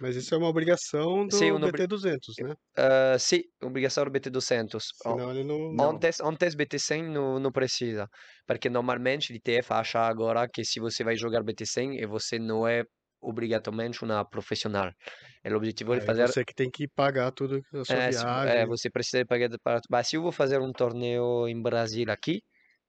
Mas 0.00 0.16
isso 0.16 0.34
é 0.34 0.38
uma 0.38 0.48
obrigação 0.48 1.26
do 1.28 1.36
Sim, 1.36 1.50
uma 1.52 1.66
obri- 1.66 1.84
BT200, 1.86 2.36
né? 2.40 2.54
Uh, 2.78 3.18
sim, 3.18 3.42
obrigação 3.62 4.04
do 4.04 4.10
BT200. 4.10 4.86
Senão 4.92 5.30
ele 5.30 5.44
não... 5.44 5.72
Antes, 5.80 6.20
antes 6.20 6.54
BT100 6.56 7.04
não, 7.10 7.38
não 7.40 7.52
precisa, 7.52 8.08
porque 8.46 8.70
normalmente 8.70 9.32
o 9.32 9.36
ITF 9.36 9.72
acha 9.74 10.00
agora 10.00 10.48
que 10.48 10.64
se 10.64 10.80
você 10.80 11.04
vai 11.04 11.16
jogar 11.16 11.42
BT100 11.44 11.94
e 12.00 12.06
você 12.06 12.38
não 12.38 12.66
é 12.68 12.84
obrigatoriamente 13.20 14.04
uma 14.04 14.24
profissional. 14.28 14.90
É 15.44 15.52
o 15.52 15.56
objetivo 15.56 15.94
de 15.96 16.00
Aí 16.00 16.04
fazer 16.04 16.24
você 16.24 16.44
que 16.44 16.54
tem 16.54 16.70
que 16.70 16.88
pagar 16.88 17.30
tudo 17.32 17.60
a 17.72 17.84
sua 17.84 18.00
é, 18.00 18.12
se- 18.12 18.26
viagem. 18.26 18.42
é, 18.42 18.66
você 18.66 18.90
precisa 18.90 19.18
de 19.18 19.26
pagar 19.26 19.48
mas 19.90 20.08
se 20.08 20.16
eu 20.16 20.22
vou 20.22 20.32
fazer 20.32 20.60
um 20.60 20.72
torneio 20.72 21.48
em 21.48 21.60
Brasil 21.62 22.06
aqui, 22.10 22.42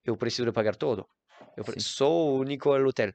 eu 0.05 0.17
preciso 0.17 0.45
de 0.47 0.53
pagar 0.53 0.75
tudo. 0.75 1.05
Eu 1.55 1.63
Sim. 1.63 1.79
só 1.79 2.09
o 2.09 2.39
único 2.39 2.73
é 2.75 2.81
hotel. 2.83 3.11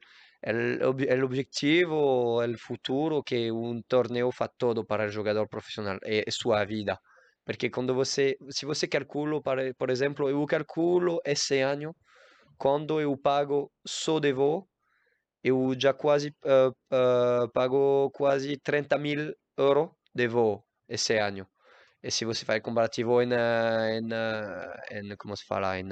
Ob- 0.83 1.01
el 1.09 1.23
objetivo, 1.23 2.43
el 2.43 2.57
futuro 2.57 3.23
que 3.23 3.51
um 3.51 3.81
torneio 3.87 4.31
faz 4.31 4.51
todo 4.57 4.85
para 4.85 5.05
o 5.05 5.09
jogador 5.09 5.47
profissional, 5.49 5.97
é, 6.03 6.23
é 6.27 6.31
sua 6.31 6.63
vida. 6.65 6.99
Porque 7.45 7.69
quando 7.69 7.93
você, 7.95 8.37
se 8.49 8.65
você 8.65 8.87
calcula, 8.87 9.41
por 9.77 9.89
exemplo, 9.89 10.29
eu 10.29 10.45
calculo 10.45 11.19
esse 11.25 11.59
ano, 11.61 11.95
quando 12.57 13.01
eu 13.01 13.17
pago 13.17 13.71
só 13.87 14.19
de 14.19 14.33
voo, 14.33 14.69
eu 15.43 15.73
já 15.79 15.93
quase 15.93 16.35
ah, 16.45 16.71
ah, 16.91 17.47
pago 17.53 18.09
quase 18.11 18.57
30 18.59 18.97
mil 18.97 19.33
euros 19.57 19.89
de 20.13 20.27
voo 20.27 20.65
esse 20.87 21.17
ano. 21.19 21.47
E 22.03 22.11
se 22.11 22.25
você 22.25 22.45
faz 22.45 22.61
comparativo 22.61 23.21
em, 23.21 23.29
em, 23.33 24.09
em 24.91 25.15
como 25.17 25.35
se 25.37 25.45
fala, 25.45 25.79
em, 25.79 25.89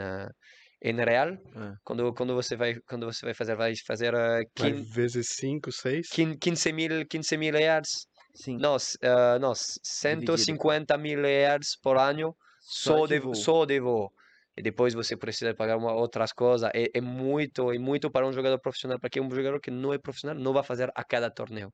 em 0.84 0.96
real, 0.96 1.38
Ah. 1.56 1.76
quando, 1.84 2.14
quando 2.14 2.36
você 2.36 2.56
vai 2.56 2.76
quando 2.88 3.06
você 3.06 3.26
vai 3.26 3.34
fazer 3.34 3.56
vai 3.56 3.74
fazer 3.88 4.12
Vai 4.12 4.44
quin- 4.54 4.84
vezes 4.84 5.30
5, 5.30 5.72
6. 5.72 6.10
quin- 6.10 6.38
15 6.38 6.74
mil 6.74 7.06
15 7.08 7.38
mil 7.38 7.54
reais, 7.54 8.06
Sim. 8.36 8.58
não, 8.60 8.76
s- 8.76 8.98
ah, 9.02 9.40
não, 9.40 9.54
150 9.56 10.98
mil 10.98 11.22
reais 11.22 11.76
por 11.82 11.98
ano 11.98 12.36
Só 12.60 12.98
só 13.00 13.08
de 13.08 13.14
de, 13.16 13.20
voo. 13.20 13.36
só 13.36 13.66
de 13.66 13.80
voo. 13.80 14.10
E 14.56 14.62
depois 14.62 14.94
você 14.94 15.18
precisa 15.18 15.54
pagar 15.56 15.78
uma, 15.78 15.94
outras 15.94 16.32
coisas. 16.32 16.70
É, 16.76 16.86
é 16.94 17.02
muito, 17.02 17.72
é 17.72 17.78
muito 17.80 18.12
para 18.12 18.28
um 18.28 18.32
jogador 18.34 18.60
profissional, 18.60 19.00
porque 19.00 19.20
um 19.20 19.30
jogador 19.32 19.60
que 19.60 19.72
não 19.72 19.92
é 19.94 19.98
profissional 19.98 20.36
não 20.38 20.54
vai 20.54 20.64
fazer 20.64 20.92
a 20.96 21.04
cada 21.04 21.30
torneio. 21.32 21.72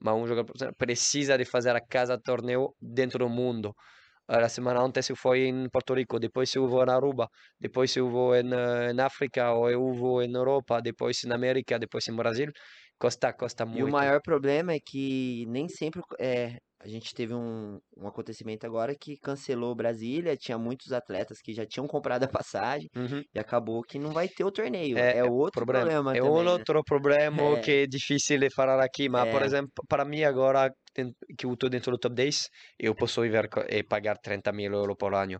Mas 0.00 0.14
um 0.14 0.26
jogador 0.26 0.46
profissional 0.46 0.74
precisa 0.76 1.38
de 1.38 1.44
fazer 1.44 1.74
a 1.76 1.80
cada 1.80 2.18
torneio 2.18 2.74
dentro 2.80 3.18
do 3.20 3.28
mundo. 3.28 3.72
A 4.28 4.48
semana 4.48 4.80
antes 4.82 5.08
eu 5.08 5.16
fui 5.16 5.46
em 5.46 5.68
Porto 5.70 5.94
Rico, 5.94 6.18
depois 6.18 6.52
eu 6.54 6.66
vou 6.68 6.84
na 6.84 6.94
Aruba, 6.96 7.28
depois 7.60 7.94
eu 7.96 8.08
vou 8.10 8.34
em, 8.36 8.52
eh, 8.52 8.90
em 8.92 9.00
África, 9.00 9.52
ou 9.52 9.70
eu 9.70 9.92
vou 9.92 10.20
em 10.22 10.32
Europa, 10.34 10.80
depois 10.82 11.22
na 11.24 11.36
América, 11.36 11.78
depois 11.78 12.06
em 12.08 12.16
Brasil. 12.16 12.50
Costa, 12.98 13.32
costa 13.32 13.64
E 13.72 13.82
o 13.82 13.88
muito. 13.88 13.88
maior 13.88 14.20
problema 14.22 14.72
é 14.72 14.78
que 14.80 15.44
nem 15.46 15.68
sempre 15.68 16.00
é, 16.20 16.58
a 16.80 16.86
gente 16.88 17.12
teve 17.14 17.34
um, 17.34 17.78
um 17.96 18.06
acontecimento 18.06 18.64
agora 18.64 18.94
que 18.98 19.16
cancelou 19.18 19.74
Brasília, 19.74 20.36
tinha 20.36 20.56
muitos 20.58 20.92
atletas 20.92 21.40
que 21.42 21.52
já 21.52 21.66
tinham 21.66 21.86
comprado 21.86 22.22
a 22.24 22.28
passagem 22.28 22.88
Uhum. 22.94 23.26
e 23.34 23.38
acabou 23.38 23.82
que 23.82 23.98
não 23.98 24.12
vai 24.12 24.28
ter 24.28 24.44
o 24.44 24.52
torneio. 24.52 25.04
É, 25.14 25.24
É, 25.24 25.30
outro 25.30 25.64
problema. 25.64 25.90
problema 25.90 26.16
È 26.16 26.18
também, 26.18 26.20
un 26.20 26.46
né? 26.52 26.62
altro 26.64 26.82
problema 26.82 27.56
É. 27.58 27.58
che 27.58 27.82
è 27.82 27.86
difficile 27.86 28.48
fare 28.50 28.82
aqui, 28.82 29.08
ma 29.08 29.26
por 29.26 29.42
É. 29.42 29.44
exemplo, 29.44 29.84
para 29.86 30.04
mim 30.04 30.22
agora 30.22 30.70
que 31.36 31.46
eu 31.46 31.52
estou 31.54 31.68
dentro 31.70 31.90
do 31.92 31.98
top 31.98 32.14
10, 32.14 32.48
eu 32.78 32.94
posso 32.94 33.20
viver 33.22 33.48
e 33.68 33.82
pagar 33.84 34.18
30 34.18 34.52
mil 34.52 34.72
euro 34.74 34.96
por 34.96 35.14
ano. 35.14 35.38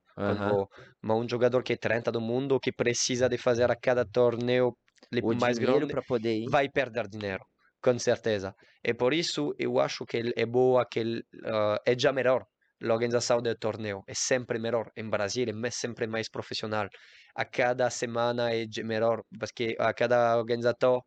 Ma 1.02 1.14
un 1.14 1.26
giocatore 1.26 1.62
che 1.62 1.74
è 1.74 1.78
30 1.78 2.10
do 2.10 2.20
mundo, 2.20 2.58
che 2.58 2.72
precisa 2.74 3.28
di 3.28 3.36
fare 3.38 3.64
a 3.64 3.76
cada 3.76 4.04
torneo 4.04 4.78
le 5.10 5.22
O 5.28 5.32
mais 5.34 5.58
grande, 5.58 5.94
poder 6.10 6.34
ir. 6.46 6.54
vai 6.54 6.68
perder 6.70 7.06
dinheiro, 7.08 7.44
com 7.80 7.98
certeza. 7.98 8.54
E 8.82 8.94
por 8.94 9.12
isso 9.12 9.52
eu 9.58 9.78
acho 9.80 10.04
que 10.06 10.32
é 10.36 10.46
boa 10.46 10.84
que 10.86 11.00
eh, 11.44 11.78
é 11.92 11.94
já 11.98 12.12
melhor 12.12 12.44
l'organizzazione 12.80 13.42
del 13.42 13.56
torneo, 13.58 14.02
è 14.06 14.12
sempre 14.14 14.58
melhor. 14.58 14.90
Em 14.96 15.08
Brasília 15.08 15.54
é 15.64 15.70
sempre 15.70 16.06
mais 16.06 16.28
profissional. 16.28 16.88
A 17.34 17.44
cada 17.44 17.88
semana 17.90 18.50
é 18.52 18.66
de- 18.66 18.82
melhor, 18.84 19.22
porque 19.38 19.74
a 19.78 19.92
cada 19.94 20.36
organizador 20.38 21.02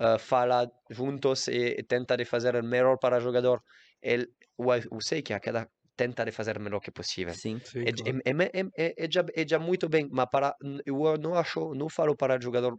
eh, 0.00 0.18
fala 0.18 0.66
juntos 0.90 1.48
e, 1.48 1.76
e 1.80 1.82
tenta 1.84 2.16
de 2.16 2.24
fazer 2.24 2.54
o 2.56 2.62
melhor 2.64 2.98
para 2.98 3.18
o 3.18 3.20
jogador. 3.20 3.60
El, 4.02 4.22
eu, 4.58 4.68
eu 4.92 5.00
sei 5.00 5.22
que 5.22 5.32
a 5.34 5.40
cada 5.40 5.68
tenta 5.96 6.24
de 6.24 6.32
fazer 6.32 6.56
o 6.58 6.60
melhor 6.62 6.80
que 6.80 6.90
possível. 6.92 7.36
Sim. 7.36 7.60
Sim, 7.64 7.88
É, 7.88 7.90
claro. 7.90 8.18
é, 8.30 8.32
é, 8.76 8.94
é, 9.04 9.08
já, 9.10 9.24
é 9.34 9.46
já 9.48 9.58
muito 9.58 9.88
bem, 9.88 10.08
mas 10.10 10.26
para, 10.30 10.54
eu 10.86 11.16
não 11.18 11.34
acho, 11.34 11.74
não 11.74 11.88
falo 11.88 12.16
para 12.16 12.40
jogador 12.40 12.76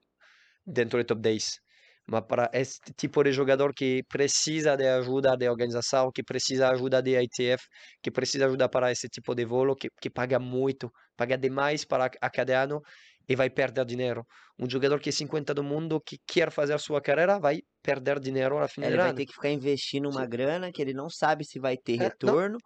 dentro 0.65 0.99
do 0.99 1.05
top 1.05 1.21
10, 1.21 1.59
mas 2.07 2.21
para 2.27 2.49
este 2.53 2.93
tipo 2.93 3.23
de 3.23 3.31
jogador 3.31 3.73
que 3.73 4.03
precisa 4.09 4.75
de 4.75 4.87
ajuda 4.87 5.35
de 5.37 5.47
organização, 5.49 6.11
que 6.13 6.23
precisa 6.23 6.67
de 6.67 6.73
ajuda 6.75 7.01
de 7.01 7.19
ITF, 7.21 7.65
que 8.01 8.11
precisa 8.11 8.39
de 8.45 8.49
ajuda 8.49 8.69
para 8.69 8.91
esse 8.91 9.07
tipo 9.09 9.35
de 9.35 9.45
voo, 9.45 9.75
que, 9.75 9.89
que 10.01 10.09
paga 10.09 10.39
muito, 10.39 10.91
paga 11.15 11.37
demais 11.37 11.85
para 11.85 12.09
a 12.21 12.29
cada 12.29 12.63
ano 12.63 12.81
e 13.29 13.35
vai 13.35 13.49
perder 13.49 13.85
dinheiro. 13.85 14.25
Um 14.57 14.69
jogador 14.69 14.99
que 14.99 15.09
é 15.09 15.11
50 15.11 15.53
do 15.53 15.63
mundo, 15.63 16.01
que 16.01 16.17
quer 16.27 16.51
fazer 16.51 16.73
a 16.73 16.79
sua 16.79 16.99
carreira, 17.01 17.39
vai 17.39 17.59
perder 17.81 18.19
dinheiro 18.19 18.57
ao 18.57 18.67
fim 18.67 18.81
Ele 18.81 18.91
do 18.91 18.97
vai 18.97 19.13
ter 19.13 19.25
que 19.25 19.33
ficar 19.33 19.49
investindo 19.49 20.09
uma 20.09 20.25
grana 20.25 20.71
que 20.71 20.81
ele 20.81 20.93
não 20.93 21.09
sabe 21.09 21.45
se 21.45 21.59
vai 21.59 21.77
ter 21.77 21.97
É, 21.97 22.11
não. 22.21 22.37
retorno. 22.37 22.57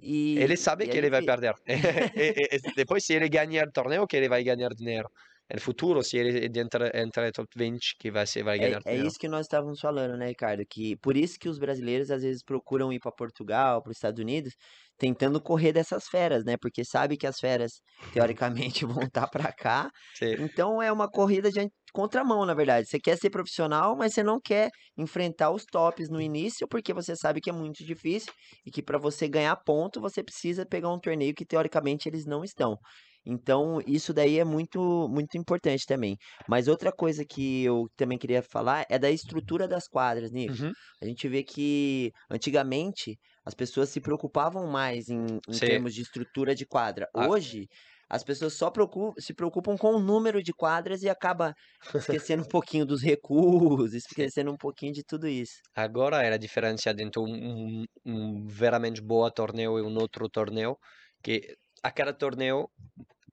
E, 0.00 0.38
Ele 0.38 0.56
sabe 0.56 0.84
e 0.84 0.88
que 0.88 0.96
aí 0.96 0.98
ele 0.98 1.10
vai 1.10 1.22
perder. 1.22 1.54
Depois, 2.76 3.04
se 3.04 3.12
ele 3.14 3.28
ganhar 3.28 3.68
o 3.68 3.72
torneio, 3.72 4.06
que 4.06 4.16
ele 4.16 4.28
vai 4.28 4.42
ganhar 4.42 4.70
dinheiro. 4.70 5.08
No 5.54 5.60
futuro, 5.60 6.02
se 6.02 6.16
ele 6.18 6.46
entra, 6.60 6.90
entra 7.04 7.30
top 7.32 7.48
20, 7.56 7.94
que 7.98 8.10
vai, 8.10 8.26
se 8.26 8.42
vai 8.42 8.58
É, 8.58 8.64
ganhar 8.64 8.80
é 8.84 8.94
dinheiro. 8.94 8.96
isso 8.96 9.18
que 9.18 9.28
nós 9.28 9.46
estávamos 9.46 9.80
falando, 9.80 10.16
né, 10.16 10.26
Ricardo? 10.28 10.62
Que 10.68 10.94
por 10.98 11.16
isso 11.16 11.38
que 11.38 11.48
os 11.48 11.58
brasileiros 11.58 12.10
às 12.10 12.22
vezes 12.22 12.42
procuram 12.44 12.92
ir 12.92 13.00
para 13.00 13.10
Portugal, 13.12 13.82
para 13.82 13.90
os 13.90 13.96
Estados 13.96 14.20
Unidos, 14.20 14.52
tentando 14.98 15.40
correr 15.40 15.72
dessas 15.72 16.06
feras, 16.06 16.44
né? 16.44 16.56
Porque 16.60 16.84
sabe 16.84 17.16
que 17.16 17.26
as 17.26 17.38
feras 17.40 17.80
teoricamente 18.10 18.84
vão 18.86 19.04
estar 19.04 19.26
para 19.28 19.50
cá. 19.52 19.90
Sim. 20.12 20.36
Então 20.36 20.82
é 20.82 20.92
uma 20.92 21.10
corrida 21.10 21.50
de 21.50 21.66
contramão, 21.94 22.44
na 22.46 22.52
verdade. 22.54 22.86
Você 22.88 23.00
quer 23.00 23.16
ser 23.18 23.30
profissional, 23.30 23.96
mas 23.96 24.12
você 24.14 24.22
não 24.22 24.38
quer 24.40 24.70
enfrentar 24.98 25.50
os 25.50 25.64
tops 25.64 26.08
no 26.10 26.20
início, 26.20 26.68
porque 26.68 26.92
você 26.92 27.16
sabe 27.16 27.40
que 27.40 27.48
é 27.50 27.52
muito 27.52 27.82
difícil 27.84 28.32
e 28.66 28.70
que 28.70 28.82
para 28.82 28.98
você 28.98 29.26
ganhar 29.28 29.56
ponto, 29.64 29.98
você 30.00 30.22
precisa 30.22 30.66
pegar 30.66 30.90
um 30.92 31.00
torneio 31.00 31.34
que 31.34 31.44
teoricamente 31.46 32.06
eles 32.08 32.26
não 32.26 32.44
estão. 32.44 32.76
Então, 33.24 33.80
isso 33.86 34.12
daí 34.12 34.38
é 34.38 34.44
muito, 34.44 35.08
muito 35.08 35.36
importante 35.38 35.86
também. 35.86 36.16
Mas 36.46 36.68
outra 36.68 36.92
coisa 36.92 37.24
que 37.24 37.62
eu 37.64 37.86
também 37.96 38.18
queria 38.18 38.42
falar 38.42 38.84
é 38.90 38.98
da 38.98 39.10
estrutura 39.10 39.68
das 39.68 39.86
quadras, 39.88 40.30
Nico. 40.32 40.56
Uhum. 40.62 40.72
A 41.00 41.06
gente 41.06 41.28
vê 41.28 41.42
que 41.42 42.10
antigamente 42.30 43.18
as 43.44 43.54
pessoas 43.54 43.88
se 43.88 44.00
preocupavam 44.00 44.66
mais 44.66 45.08
em, 45.08 45.38
em 45.48 45.60
termos 45.60 45.94
de 45.94 46.02
estrutura 46.02 46.54
de 46.54 46.66
quadra. 46.66 47.06
Ah. 47.14 47.28
Hoje, 47.28 47.66
as 48.08 48.22
pessoas 48.24 48.54
só 48.54 48.70
preocu- 48.70 49.14
se 49.18 49.34
preocupam 49.34 49.76
com 49.76 49.94
o 49.94 50.00
número 50.00 50.42
de 50.42 50.52
quadras 50.52 51.02
e 51.02 51.08
acaba 51.08 51.54
esquecendo 51.94 52.42
um 52.42 52.48
pouquinho 52.48 52.84
dos 52.86 53.02
recursos, 53.02 53.94
esquecendo 54.30 54.50
um 54.52 54.56
pouquinho 54.56 54.92
de 54.92 55.02
tudo 55.04 55.26
isso. 55.28 55.54
Agora 55.74 56.22
é 56.22 56.32
a 56.32 56.36
diferença 56.36 56.90
entre 56.90 57.18
um, 57.20 57.24
um, 57.24 57.84
um 58.04 58.46
veramente 58.46 59.00
bom 59.00 59.28
torneio 59.30 59.78
e 59.78 59.82
um 59.82 59.96
outro 59.98 60.28
torneio, 60.28 60.76
que 61.22 61.56
a 61.82 61.90
cada 61.90 62.12
torneio 62.14 62.68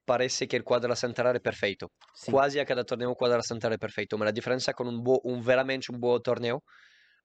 parece 0.06 0.48
que 0.48 0.58
o 0.58 0.64
quadro 0.64 0.96
central 0.96 1.36
é 1.36 1.40
perfeito. 1.40 1.92
Quase 2.32 2.60
a 2.60 2.66
cada 2.66 2.84
torneio 2.84 3.12
o 3.12 3.16
quadro 3.16 3.44
central 3.44 3.74
é 3.74 3.78
perfeito, 3.78 4.18
mas 4.18 4.30
a 4.30 4.32
diferença 4.32 4.74
com 4.74 4.86
um, 4.86 5.00
bo, 5.02 5.22
um 5.26 5.42
veramente 5.42 5.92
um 5.92 6.00
bom 6.00 6.20
torneio, 6.20 6.62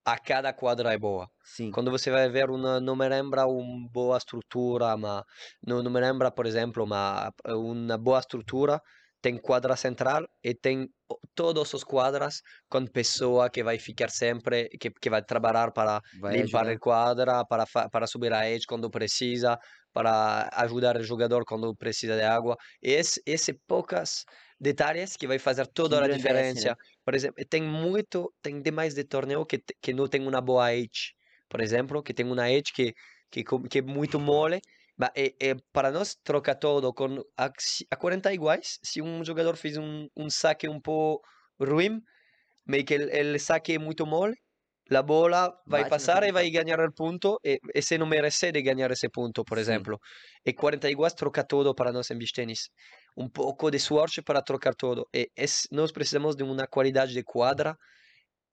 a 0.05 0.19
cada 0.19 0.53
quadra 0.53 0.93
é 0.93 0.99
boa. 0.99 1.27
Quando 1.71 1.91
você 1.91 2.11
vai 2.11 2.29
ver 2.29 2.51
uma, 2.51 2.81
não 2.81 2.95
me 2.97 3.09
lembra 3.09 3.47
uma 3.47 3.89
boa 3.91 4.19
estrutura, 4.19 4.97
mas 4.97 5.23
não, 5.67 5.83
não 5.83 5.91
me 5.91 6.01
lembra, 6.01 6.31
por 6.31 6.47
exemplo, 6.47 6.85
uma, 6.85 7.31
uma 7.47 7.99
boa 7.99 8.21
estrutura 8.21 8.81
tem 9.23 9.39
quadra 9.39 9.75
central 9.75 10.27
e 10.43 10.55
tem 10.55 10.87
todos 11.35 11.73
os 11.73 11.83
quadras 11.83 12.43
com 12.69 12.87
pessoa 12.87 13.49
que 13.49 13.63
vai 13.65 13.79
ficar 13.79 14.11
sempre, 14.11 14.69
que, 14.79 14.91
que 14.91 15.09
vai 15.09 15.23
trabalhar 15.25 15.73
para 15.73 16.03
Vai 16.13 16.37
limpar 16.37 16.67
ajudar. 16.67 16.73
a 16.75 16.79
quadra, 16.79 17.45
para, 17.47 17.65
para 17.91 18.07
subir 18.07 18.35
a 18.35 18.47
edge 18.51 18.67
quando 18.67 18.91
precisa, 18.91 19.59
para 19.95 20.51
ajudar 20.55 20.97
o 20.97 21.05
jogador 21.05 21.45
quando 21.47 21.75
precisa 21.77 22.17
de 22.17 22.23
água. 22.23 22.57
E 22.83 22.91
esse, 22.91 23.23
esse 23.25 23.55
poucas 23.67 24.25
detalhes 24.61 25.17
que 25.17 25.27
vai 25.27 25.39
fazer 25.39 25.67
toda 25.69 25.97
a 25.97 26.05
engrandece, 26.05 26.25
né? 26.25 26.51
diferença. 26.51 26.77
Por 27.05 27.15
exemplo, 27.15 27.45
tem 27.49 27.63
muito, 27.63 28.35
tem 28.43 28.61
demais 28.61 28.95
de 28.95 29.05
torneio 29.05 29.47
que, 29.47 29.63
que 29.81 29.95
não 29.95 30.09
tem 30.09 30.27
uma 30.27 30.41
boa 30.41 30.75
edge, 30.75 31.15
por 31.49 31.61
exemplo, 31.61 32.03
que 32.03 32.13
tem 32.13 32.27
uma 32.27 32.51
edge 32.51 32.73
que, 32.75 32.93
que, 33.31 33.45
que 33.71 33.79
é 33.79 33.83
muito 33.83 34.19
mole, 34.19 34.61
mas 34.97 35.11
é, 35.17 35.33
é 35.41 35.55
para 35.73 35.93
nós 35.93 36.17
trocar 36.25 36.57
todo 36.57 36.93
com 36.93 37.23
a, 37.39 37.49
a 37.91 37.97
40 37.97 38.35
iguais, 38.35 38.79
se 38.83 39.01
um 39.01 39.25
jogador 39.25 39.57
fez 39.57 39.77
um, 39.77 40.09
um 40.17 40.29
saque 40.29 40.69
um 40.69 40.81
pouco 40.81 41.25
ruim, 41.61 42.01
mas 42.67 42.83
que 42.83 42.97
o 42.97 43.39
saque 43.39 43.75
é 43.75 43.79
muito 43.79 44.05
mole, 44.05 44.35
a 44.91 45.03
bola 45.03 45.53
vai 45.67 45.85
Bate 45.85 45.99
na 45.99 46.09
passar 46.09 46.23
e 46.25 46.33
40. 46.33 46.33
vai 46.33 46.51
ganhar 46.51 46.81
o 46.81 46.93
ponto, 46.93 47.39
e, 47.45 47.59
e 47.75 47.83
se 47.83 47.97
não 47.99 48.07
merece 48.07 48.53
de 48.53 48.63
ganhar 48.63 48.91
esse 48.91 49.09
ponto, 49.09 49.45
por 49.45 49.59
Sim. 49.59 49.59
exemplo. 49.59 49.99
E 50.45 50.53
40 50.53 50.91
iguais 50.91 51.15
troca 51.15 51.45
todo 51.45 51.75
para 51.75 51.93
nós 51.93 52.11
em 52.11 52.19
beach 52.19 52.33
tennis. 52.33 52.69
Um 53.17 53.29
pouco 53.29 53.71
de 53.71 53.79
sorte 53.79 54.23
para 54.23 54.43
trocar 54.43 54.75
todo. 54.75 55.07
E 55.15 55.31
es- 55.37 55.67
nós 55.73 55.93
precisamos 55.93 56.37
de 56.37 56.43
uma 56.43 56.67
qualidade 56.67 57.13
de 57.15 57.23
quadra 57.23 57.77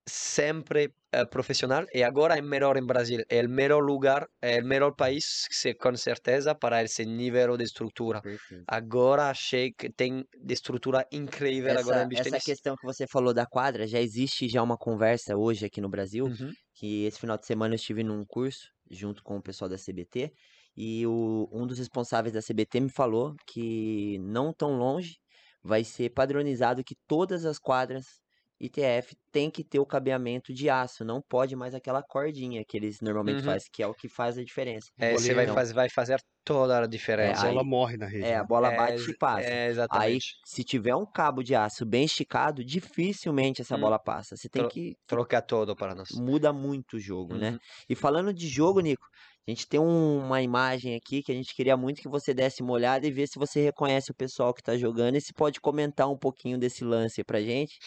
sempre 0.07 0.93
eh, 1.11 1.25
profissional 1.25 1.85
e 1.93 2.03
agora 2.03 2.37
é 2.37 2.41
melhor 2.41 2.77
em 2.77 2.85
Brasil. 2.85 3.21
É 3.29 3.41
o 3.45 3.49
melhor 3.49 3.81
lugar, 3.83 4.27
é 4.41 4.59
o 4.61 4.65
melhor 4.65 4.95
país, 4.95 5.23
se- 5.51 5.73
com 5.75 5.95
certeza, 5.95 6.55
para 6.55 6.83
esse 6.83 7.05
nível 7.05 7.57
de 7.57 7.63
estrutura. 7.65 8.21
Perfeito. 8.21 8.67
Agora 8.67 9.29
achei 9.29 9.71
que 9.73 9.91
tem 9.91 10.25
de 10.43 10.53
estrutura 10.53 11.05
incrível 11.11 11.77
agora 11.77 12.05
Essa, 12.05 12.07
beach 12.07 12.21
essa 12.21 12.39
tennis. 12.39 12.43
questão 12.43 12.75
que 12.75 12.85
você 12.85 13.05
falou 13.07 13.33
da 13.33 13.45
quadra, 13.45 13.85
já 13.87 13.99
existe 13.99 14.47
já 14.49 14.61
uma 14.63 14.77
conversa 14.77 15.37
hoje 15.37 15.65
aqui 15.65 15.79
no 15.79 15.89
Brasil, 15.89 16.29
Uhum. 16.29 16.55
que 16.73 17.05
esse 17.05 17.19
final 17.19 17.37
de 17.37 17.45
semana 17.45 17.73
eu 17.73 17.77
estive 17.77 18.03
num 18.03 18.25
curso 18.25 18.67
junto 18.89 19.23
com 19.23 19.37
o 19.37 19.41
pessoal 19.43 19.69
da 19.69 19.77
CBT 19.77 20.33
e 20.75 21.05
o, 21.07 21.47
um 21.51 21.65
dos 21.67 21.77
responsáveis 21.79 22.33
da 22.33 22.41
CBT 22.41 22.79
me 22.79 22.89
falou 22.89 23.35
que 23.47 24.17
não 24.19 24.51
tão 24.53 24.75
longe 24.77 25.17
vai 25.63 25.83
ser 25.83 26.09
padronizado 26.11 26.83
que 26.83 26.95
todas 27.07 27.45
as 27.45 27.59
quadras 27.59 28.05
ITF 28.61 29.15
tem 29.31 29.49
que 29.51 29.63
ter 29.63 29.79
o 29.79 29.85
cabeamento 29.85 30.53
de 30.53 30.69
aço, 30.69 31.03
não 31.05 31.21
pode 31.21 31.55
mais 31.55 31.73
aquela 31.75 32.03
cordinha 32.03 32.63
que 32.67 32.77
eles 32.77 32.99
normalmente 33.01 33.41
Uhum. 33.41 33.43
fazem, 33.43 33.67
que 33.73 33.81
é 33.83 33.87
o 33.87 33.93
que 33.95 34.07
faz 34.09 34.37
a 34.37 34.43
diferença. 34.43 34.87
É, 34.97 35.17
você 35.17 35.33
vai, 35.33 35.45
Bolinha. 35.45 35.53
faz, 35.53 35.71
vai 35.71 35.89
fazer 35.89 36.19
toda 36.43 36.79
a 36.79 36.83
A 36.83 36.87
diferença. 36.87 37.47
aí- 37.47 37.53
bola 37.53 37.63
morre 37.63 37.97
na 37.97 38.05
rede. 38.07 38.25
É, 38.27 38.35
a 38.37 38.43
né? 38.43 38.45
bola 38.45 38.69
É, 38.69 38.75
bate 38.75 39.11
e 39.11 39.17
passa. 39.17 39.49
é, 39.49 39.67
Aí, 39.89 40.13
exatamente. 40.13 40.35
se 40.45 40.63
tiver 40.63 40.95
um 40.95 41.05
cabo 41.05 41.43
de 41.43 41.55
aço 41.55 41.85
bem 41.85 42.05
esticado, 42.05 42.63
dificilmente 42.63 43.61
essa 43.61 43.77
Hum. 43.77 43.79
bola 43.79 43.99
passa. 43.99 44.35
Você 44.37 44.49
tem 44.49 44.63
Tro- 44.63 44.67
que 44.67 44.95
Troca 45.07 45.41
todo 45.41 45.75
para 45.75 45.95
nós. 45.95 46.09
muda 46.09 46.51
muito 46.53 46.97
o 46.97 46.99
jogo, 46.99 47.37
né? 47.37 47.51
Uhum. 47.51 47.59
E 47.89 47.95
falando 47.95 48.33
de 48.33 48.47
jogo, 48.47 48.79
Nico, 48.81 49.05
a 49.47 49.51
gente 49.51 49.67
tem 49.67 49.79
um- 49.79 50.19
uma 50.25 50.41
imagem 50.41 50.95
aqui 50.95 51.23
que 51.23 51.31
a 51.31 51.35
gente 51.35 51.55
queria 51.55 51.75
muito 51.77 52.01
que 52.01 52.09
você 52.09 52.33
desse 52.33 52.61
uma 52.63 52.73
olhada 52.73 53.07
e 53.07 53.11
ver 53.11 53.27
se 53.27 53.39
você 53.39 53.61
reconhece 53.61 54.11
o 54.11 54.15
pessoal 54.15 54.53
que 54.53 54.61
tá 54.63 54.77
jogando 54.77 55.15
e 55.17 55.21
se 55.21 55.33
pode 55.33 55.59
comentar 55.61 56.09
um 56.09 56.17
pouquinho 56.17 56.57
desse 56.59 56.83
lance 56.83 57.23
pra 57.23 57.41
gente, 57.41 57.77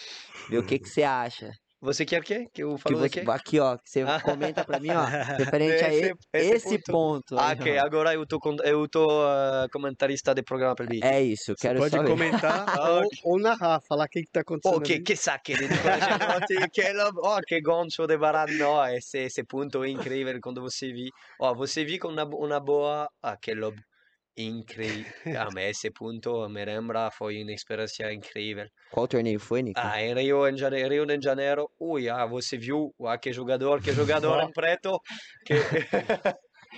ver 0.48 0.59
o 0.59 0.64
que 0.64 0.78
que 0.78 0.88
você 0.88 1.02
acha. 1.05 1.52
Você 1.85 2.05
quer 2.07 2.22
que? 2.24 2.47
Que 2.53 2.62
eu 2.62 2.76
Que 2.76 2.82
falo 2.82 2.97
de 2.97 3.03
você, 3.03 3.20
quê? 3.20 3.30
aqui, 3.30 3.61
ó, 3.61 3.76
que 3.76 3.91
você 3.91 4.01
Ah. 4.03 4.18
comenta 4.59 4.64
pra 4.64 4.80
mim, 4.80 4.89
ó, 4.91 5.05
referente 5.05 5.85
a 5.85 5.93
Esse- 5.95 6.11
e- 6.11 6.16
esse 6.32 6.55
esse, 6.55 6.78
ponto. 6.78 7.35
ponto. 7.35 7.39
Ah, 7.39 7.53
ok. 7.53 7.78
ó. 7.78 7.85
Agora 7.85 8.14
eu 8.14 8.26
tô, 8.26 8.39
com- 8.41 8.57
eu 8.64 8.89
tô 8.89 9.07
ah, 9.22 9.66
comentarista 9.70 10.35
de 10.35 10.43
programa 10.43 10.74
pelo 10.74 10.89
beat. 10.89 11.05
É 11.05 11.20
isso, 11.22 11.53
Você 11.55 11.61
quero 11.68 11.78
pode 11.80 11.91
saber. 11.95 12.09
comentar 12.09 12.64
ou, 12.91 13.09
ou 13.24 13.39
narrar, 13.39 13.80
falar 13.87 14.07
o 14.07 14.09
que, 14.09 14.22
que 14.22 14.30
tá 14.32 14.41
acontecendo. 14.41 15.05
Che 15.05 15.16
sacche 15.16 15.55
di 15.55 15.68
Nicola 15.68 15.99
Gianotti, 15.99 16.55
che, 16.72 16.93
lo- 16.95 17.11
oh, 17.22 17.39
che 17.45 17.61
goncio 17.61 18.07
de 18.07 18.16
Baran, 18.16 18.57
no, 18.57 18.82
esse, 18.87 19.24
esse 19.24 19.45
ponto 19.45 19.85
é 19.85 19.89
incrível 19.91 20.39
quando 20.41 20.62
você 20.62 20.91
vi, 20.91 21.11
oh, 21.39 21.55
você 21.55 21.85
vi 21.85 21.99
com 21.99 22.09
uma, 22.09 22.24
uma 22.24 22.61
boa, 22.61 23.07
ah, 23.22 23.37
que 23.37 23.53
lob, 23.55 23.76
incrível. 24.37 25.12
A 25.41 25.51
me 25.55 25.70
esse 25.70 25.91
ponto 25.91 26.49
me 26.49 26.64
lembra, 26.64 27.11
foi 27.11 27.43
uma 27.43 27.53
experiência 27.53 28.12
incrível. 28.12 28.66
Qual 28.91 29.07
torneio 29.09 29.39
foi, 29.41 29.62
Nico? 29.62 29.80
Ah, 29.82 30.01
em 30.03 30.14
Rio, 30.14 30.47
em 30.49 30.57
Janeiro, 30.57 30.93
Rio 30.95 31.07
de 31.07 31.24
Janeiro, 31.24 31.70
ui, 31.78 32.09
ah, 32.09 32.26
você 32.26 32.57
viu, 32.57 32.95
ah, 33.07 33.16
que 33.18 33.32
jogador, 33.32 33.80
que 33.82 33.93
jogador 33.93 34.43
em 34.43 34.53
preto, 34.53 34.99
que, 35.47 35.55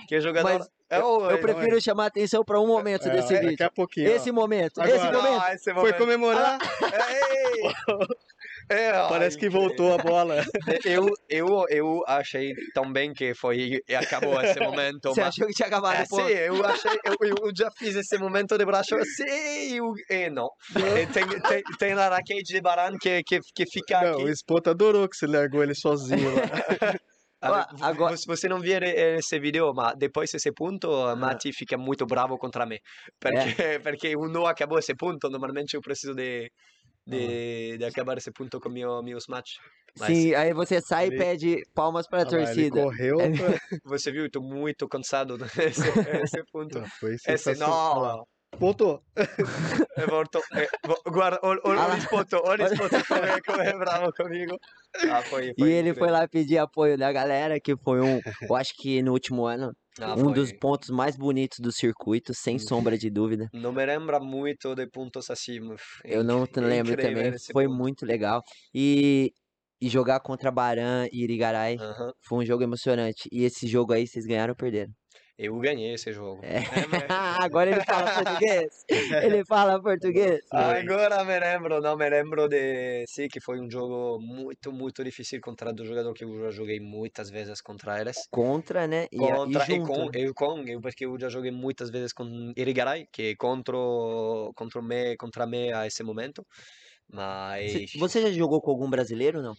que 0.07 0.21
jogador... 0.21 0.59
Mas 0.59 0.67
Oh, 0.89 1.25
Eu 1.29 1.31
eh, 1.31 1.37
prefiro 1.41 1.81
chamar 1.81 2.05
a 2.05 2.07
atenção 2.07 2.45
para 2.45 2.61
um 2.61 2.65
momento 2.67 3.09
É, 3.09 3.11
desse 3.11 3.33
daqui 3.33 3.47
vídeo. 3.47 3.65
a 3.65 3.69
pouquinho. 3.69 4.09
ó. 4.09 4.15
Esse 4.15 4.31
momento, 4.31 4.79
Agora- 4.79 4.95
esse 4.95 5.11
momento. 5.11 5.43
esse 5.51 5.63
Foi 5.65 5.73
momento- 5.73 5.97
comemorar, 5.97 6.59
Ei! 6.81 7.61
É, 8.69 8.91
parece 9.07 9.37
que 9.37 9.45
incrível. 9.47 9.67
voltou 9.69 9.93
a 9.93 9.97
bola. 9.97 10.35
Eu, 10.85 11.07
eu, 11.29 11.65
eu 11.69 12.03
achei 12.07 12.53
também 12.73 13.13
que 13.13 13.33
foi 13.33 13.81
e 13.87 13.95
acabou 13.95 14.41
esse 14.41 14.59
momento. 14.59 15.09
Você 15.09 15.21
mas- 15.21 15.29
achou 15.29 15.47
que 15.47 15.53
tinha 15.53 15.67
acabado 15.67 15.95
É, 15.97 16.03
o 16.03 16.05
sim, 16.05 16.31
eu 16.33 16.65
achei, 16.65 16.91
eu, 17.05 17.15
eu 17.21 17.51
já 17.57 17.69
fiz 17.77 17.95
esse 17.95 18.17
momento 18.17 18.57
de 18.57 18.65
braço, 18.65 18.95
sim, 19.15 19.75
eu, 19.77 19.93
e 20.09 20.29
não. 20.29 20.49
E 20.75 21.07
tem, 21.07 21.27
tem, 21.27 21.63
tem 21.79 21.93
a 21.93 22.09
raquete 22.09 22.53
de 22.53 22.61
Baran 22.61 22.93
que, 22.99 23.21
que, 23.23 23.39
que 23.55 23.65
fica 23.71 24.01
Não, 24.01 24.13
aqui. 24.13 24.23
o 24.23 24.35
Spoto 24.35 24.69
adorou 24.69 25.07
que 25.07 25.15
você 25.17 25.27
largou 25.27 25.63
ele 25.63 25.75
sozinho 25.75 26.29
lá. 26.35 26.41
Ah, 27.39 27.67
agora- 27.81 28.17
Você, 28.17 28.25
você 28.25 28.49
não 28.49 28.59
viu 28.59 28.79
esse 28.81 29.39
vídeo, 29.39 29.71
mas 29.71 29.93
depois 29.95 30.31
desse 30.31 30.51
ponto, 30.51 30.91
a 30.91 31.15
Mati 31.15 31.51
fica 31.53 31.77
muito 31.77 32.03
bravo 32.07 32.35
contra 32.35 32.65
mim. 32.65 32.79
Porque, 33.21 33.29
porque 33.83 34.07
eu 34.07 34.27
não 34.27 34.47
acabou 34.47 34.79
esse 34.79 34.95
ponto, 34.95 35.29
normalmente 35.29 35.75
eu 35.75 35.81
preciso 35.81 36.15
de, 36.15 36.49
de, 37.07 37.77
de 37.77 37.85
acabar 37.85 38.17
esse 38.17 38.31
ponto 38.31 38.59
com 38.59 38.69
meu, 38.69 39.01
meus 39.01 39.25
matches. 39.27 39.57
Mas 39.99 40.07
Sim, 40.15 40.35
aí 40.35 40.53
você 40.53 40.79
sai 40.81 41.05
e 41.05 41.07
Ele- 41.07 41.17
pede 41.17 41.63
palmas 41.73 42.07
para 42.07 42.19
a 42.19 42.21
Ah 42.21 42.25
lá, 42.31 42.37
ele 42.39 42.45
torcida. 42.45 42.81
correu. 42.83 43.19
É. 43.21 43.29
pra- 43.31 43.77
você 43.85 44.11
viu, 44.11 44.23
eu 44.25 44.29
tô 44.31 44.41
muito 44.41 44.87
cansado 44.87 45.37
nesse, 45.55 45.81
nesse 46.11 46.43
ponto. 46.51 46.83
Foi 46.99 47.15
Esse 47.15 47.23
sensacional. 47.23 47.71
Olha 47.99 48.01
lá. 48.09 48.15
não, 48.17 48.25
Voltou. 48.59 49.01
É 49.97 50.05
voltou. 50.07 50.41
É, 50.53 50.67
guarda, 51.09 51.37
olha, 51.43 51.59
olha, 51.65 51.79
Ah 51.79 51.83
olha 51.85 51.87
lá. 51.89 51.95
o 51.95 52.01
Spoto, 52.01 52.41
olha 52.45 52.65
o 52.65 52.69
Spoto 52.75 53.05
como 53.07 53.25
é, 53.25 53.41
como 53.41 53.61
é 53.61 53.73
bravo 53.77 54.13
comigo. 54.13 54.57
Ah, 55.11 55.21
foi, 55.23 55.49
E 55.49 55.53
foi 55.59 55.71
ele 55.71 55.93
foi 55.93 56.09
lá 56.09 56.27
pedir 56.27 56.57
apoio 56.57 56.97
da 56.97 57.11
galera, 57.11 57.59
que 57.59 57.75
foi 57.77 57.99
um, 58.01 58.19
eu 58.49 58.55
acho 58.55 58.73
que 58.77 59.01
no 59.01 59.11
último 59.11 59.45
ano, 59.45 59.73
Ah, 59.99 60.13
um 60.13 60.23
foi- 60.25 60.33
dos 60.33 60.53
pontos 60.53 60.89
mais 60.89 61.17
bonitos 61.17 61.59
do 61.59 61.71
circuito, 61.71 62.33
sem 62.33 62.59
sombra 62.59 62.97
de 62.97 63.09
dúvida. 63.09 63.47
Não 63.53 63.71
me 63.71 63.85
lembra 63.85 64.19
muito 64.19 64.75
de 64.75 64.87
pontos 64.87 65.29
assim. 65.29 65.59
uf, 65.61 66.01
Eu 66.05 66.23
não 66.23 66.43
incri- 66.43 66.65
lembro 66.65 66.95
também, 66.95 67.31
foi 67.51 67.65
ponto. 67.65 67.77
muito 67.77 68.05
legal. 68.05 68.41
E, 68.73 69.31
e 69.81 69.89
jogar 69.89 70.19
contra 70.19 70.51
Baran 70.51 71.07
e 71.11 71.23
Irigaray 71.23 71.77
foi 72.25 72.39
um 72.39 72.45
jogo 72.45 72.63
emocionante. 72.63 73.27
E 73.31 73.43
esse 73.43 73.67
jogo 73.67 73.93
aí, 73.93 74.05
vocês 74.07 74.25
ganharam 74.25 74.51
ou 74.51 74.55
perderam? 74.57 74.93
Eu 75.37 75.57
ganhei 75.59 75.93
esse 75.93 76.11
jogo. 76.11 76.41
É. 76.43 76.61
mas- 76.87 77.03
Agora 77.51 77.69
ele 77.69 77.83
fala 77.83 78.11
português. 78.23 78.83
Ele 79.23 79.45
fala 79.45 79.81
português. 79.81 80.41
Agora 80.51 81.23
me 81.23 81.39
lembro, 81.39 81.79
não 81.79 81.95
me 81.95 82.09
lembro 82.09 82.47
de. 82.47 83.05
Sim, 83.07 83.27
que 83.27 83.39
foi 83.39 83.59
um 83.59 83.69
jogo 83.69 84.19
muito, 84.19 84.71
muito 84.71 85.03
difícil 85.03 85.39
contra 85.41 85.71
dois 85.71 85.87
jogadores 85.89 86.17
que 86.17 86.25
eu 86.25 86.39
já 86.41 86.49
joguei 86.51 86.79
muitas 86.79 87.29
vezes 87.29 87.61
contra 87.61 88.01
eles. 88.01 88.17
Contra, 88.31 88.87
né? 88.87 89.05
E, 89.11 89.17
Contra, 89.17 89.63
e 89.63 89.75
e, 89.75 89.79
junto. 89.79 89.93
com, 89.93 90.05
né? 90.05 90.11
eu 90.15 90.33
com, 90.33 90.59
eu, 90.67 90.81
porque 90.81 91.05
eu 91.05 91.19
já 91.19 91.29
joguei 91.29 91.51
muitas 91.51 91.89
vezes 91.91 92.13
com 92.13 92.51
Irigaray, 92.57 93.05
que 93.11 93.31
é 93.31 93.35
contra, 93.35 93.75
contra, 94.55 94.81
me, 94.81 95.15
contra 95.17 95.45
me 95.45 95.71
a 95.71 95.85
esse 95.85 96.01
momento. 96.03 96.43
Mas. 97.07 97.71
Cê- 97.71 97.99
Você 97.99 98.21
já 98.21 98.31
jogou 98.31 98.61
com 98.61 98.71
algum 98.71 98.89
brasileiro, 98.89 99.41
não? 99.41 99.55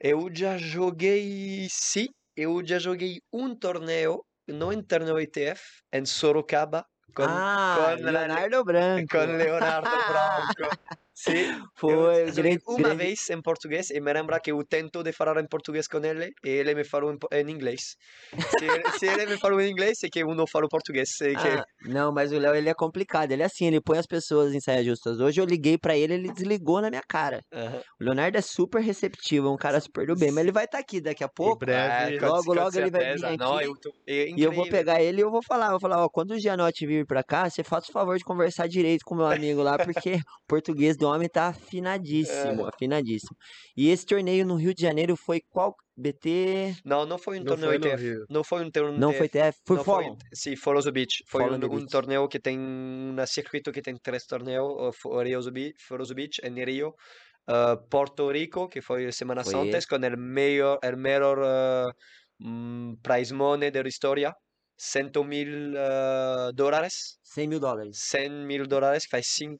Eu 0.00 0.28
já 0.34 0.58
joguei, 0.58 1.66
sim, 1.70 2.08
eu 2.36 2.64
já 2.66 2.78
joguei 2.78 3.20
um 3.32 3.54
torneio 3.56 4.22
no 4.48 4.72
Interno 4.72 5.20
ITF 5.20 5.82
em 5.92 6.04
Sorocaba 6.04 6.86
com, 7.14 7.24
ah, 7.26 7.94
Leonardo 7.98 8.64
Branco. 8.64 9.06
com 9.10 9.24
Leonardo 9.24 9.88
Branco. 10.08 10.76
Sim, 11.16 11.62
Foi 11.76 11.92
eu 11.94 12.32
grande, 12.32 12.58
uma 12.66 12.78
grande- 12.88 12.96
vez 12.96 13.30
em 13.30 13.40
português 13.40 13.88
e 13.90 14.00
me 14.00 14.12
lembra 14.12 14.40
que 14.40 14.50
eu 14.50 14.64
tento 14.68 15.02
de 15.02 15.12
falar 15.12 15.40
em 15.40 15.46
português 15.46 15.86
com 15.86 15.98
ele 16.04 16.32
e 16.44 16.48
ele 16.48 16.74
me 16.74 16.82
falou 16.84 17.12
em, 17.12 17.18
em 17.40 17.50
inglês. 17.52 17.94
Se 18.58 18.64
ele, 18.64 18.90
se 18.98 19.06
ele 19.06 19.26
me 19.26 19.38
falou 19.38 19.60
em 19.60 19.70
inglês 19.70 19.98
é 20.02 20.08
que 20.08 20.18
eu 20.24 20.34
não 20.34 20.44
falo 20.46 20.68
português. 20.68 21.08
É 21.22 21.34
que... 21.34 21.48
Ah, 21.48 21.64
não, 21.82 22.12
mas 22.12 22.32
o 22.32 22.38
Léo 22.38 22.54
ele 22.56 22.68
é 22.68 22.74
complicado. 22.74 23.30
Ele 23.30 23.42
é 23.42 23.46
assim, 23.46 23.66
ele 23.66 23.80
põe 23.80 23.96
as 23.98 24.06
pessoas 24.06 24.52
em 24.54 24.60
saia 24.60 24.82
justas. 24.82 25.20
Hoje 25.20 25.40
eu 25.40 25.44
liguei 25.44 25.78
pra 25.78 25.96
ele, 25.96 26.14
ele 26.14 26.32
desligou 26.32 26.80
na 26.80 26.90
minha 26.90 27.02
cara. 27.08 27.40
Aham. 27.52 27.80
O 28.00 28.04
Leonardo 28.04 28.36
é 28.36 28.40
super 28.42 28.82
receptivo, 28.82 29.46
é 29.46 29.50
um 29.52 29.56
cara 29.56 29.80
super 29.80 30.06
do 30.06 30.16
bem, 30.16 30.32
mas 30.32 30.42
ele 30.42 30.52
vai 30.52 30.64
estar 30.64 30.78
aqui 30.78 31.00
daqui 31.00 31.22
a 31.22 31.26
Em 31.28 31.30
pouco. 31.34 31.58
breve. 31.58 32.16
É, 32.16 32.20
logo, 32.20 32.52
logo 32.52 32.76
ele 32.76 32.90
vai 32.90 33.12
vir 33.12 33.20
certeza. 33.20 33.36
Não, 33.36 33.54
aqui 33.56 33.66
eu 33.66 33.74
tô- 33.80 33.92
é 34.06 34.28
E 34.30 34.42
eu 34.42 34.52
vou 34.52 34.68
pegar 34.68 35.00
ele 35.00 35.18
e 35.20 35.22
eu 35.22 35.30
vou 35.30 35.42
falar, 35.46 35.70
vou 35.70 35.80
falar, 35.80 36.04
ó, 36.04 36.08
quando 36.08 36.32
o 36.32 36.38
Gianotti 36.40 36.86
vir 36.86 37.06
pra 37.06 37.22
cá, 37.22 37.48
você 37.48 37.62
faz 37.62 37.88
o 37.88 37.92
favor 37.92 38.18
de 38.18 38.24
conversar 38.24 38.66
direito 38.68 39.02
com 39.04 39.14
o 39.14 39.18
meu 39.18 39.26
amigo 39.26 39.62
lá, 39.62 39.76
porque 39.78 40.18
português 40.48 40.96
do 40.96 41.03
homem 41.06 41.28
tá 41.28 41.48
afinadíssimo, 41.48 42.66
afinadíssimo. 42.66 43.36
E 43.76 43.88
esse 43.90 44.04
torneio 44.06 44.44
no 44.46 44.56
Rio 44.56 44.74
de 44.74 44.82
Janeiro 44.82 45.16
foi 45.16 45.40
qual 45.50 45.74
BT? 45.96 46.74
Não, 46.84 47.06
não 47.06 47.18
foi 47.18 47.36
um 47.38 47.44
Não 47.44 47.46
torneio 47.56 47.70
foi 47.70 47.78
no 47.78 47.86
ITF. 47.86 48.02
Rio. 48.02 48.24
Não 48.28 48.44
foi 48.44 48.64
um 48.64 48.70
torneio 48.70 49.00
Não 49.00 49.12
foi 49.12 49.28
TF, 49.28 49.58
foi 49.66 49.76
Não 49.76 49.84
Fórum. 49.84 50.16
Sim, 50.32 50.56
Foros 50.56 50.88
Beach. 50.90 51.22
Foi 51.28 51.42
Follow 51.42 51.56
um, 51.56 51.60
the 51.60 51.66
um 51.66 51.76
Beach. 51.78 51.90
torneio 51.90 52.28
que 52.28 52.40
tem 52.40 52.58
um 52.58 53.16
circuito 53.26 53.70
que 53.72 53.80
tem 53.82 53.96
três 53.96 54.24
torneios, 54.26 54.96
Foros 54.96 55.48
Beach, 55.50 55.74
Foros 55.86 56.12
Beach 56.12 56.40
em 56.44 56.64
Rio, 56.64 56.88
uh, 57.48 57.76
Porto 57.88 58.30
Rico, 58.30 58.68
que 58.68 58.80
foi 58.80 59.10
Semana 59.12 59.42
Foi 59.44 59.52
Santos, 59.52 59.86
com 59.86 59.96
o 59.96 60.16
melhor, 60.18 60.78
el 60.82 60.96
melhor 60.96 61.38
uh, 61.38 61.92
mm, 62.40 62.96
prize 63.02 63.32
money 63.32 63.70
da 63.70 63.80
história, 63.82 64.32
100 64.76 65.10
mil 65.24 65.72
uh, 65.74 66.52
dólares, 66.52 67.18
100 67.22 67.48
mil 67.48 67.60
dólares. 67.60 67.96
100 67.98 68.30
mil 68.46 68.66
dólares, 68.66 69.04
que 69.04 69.10
faz 69.10 69.26
cin- 69.28 69.56
cin- 69.56 69.58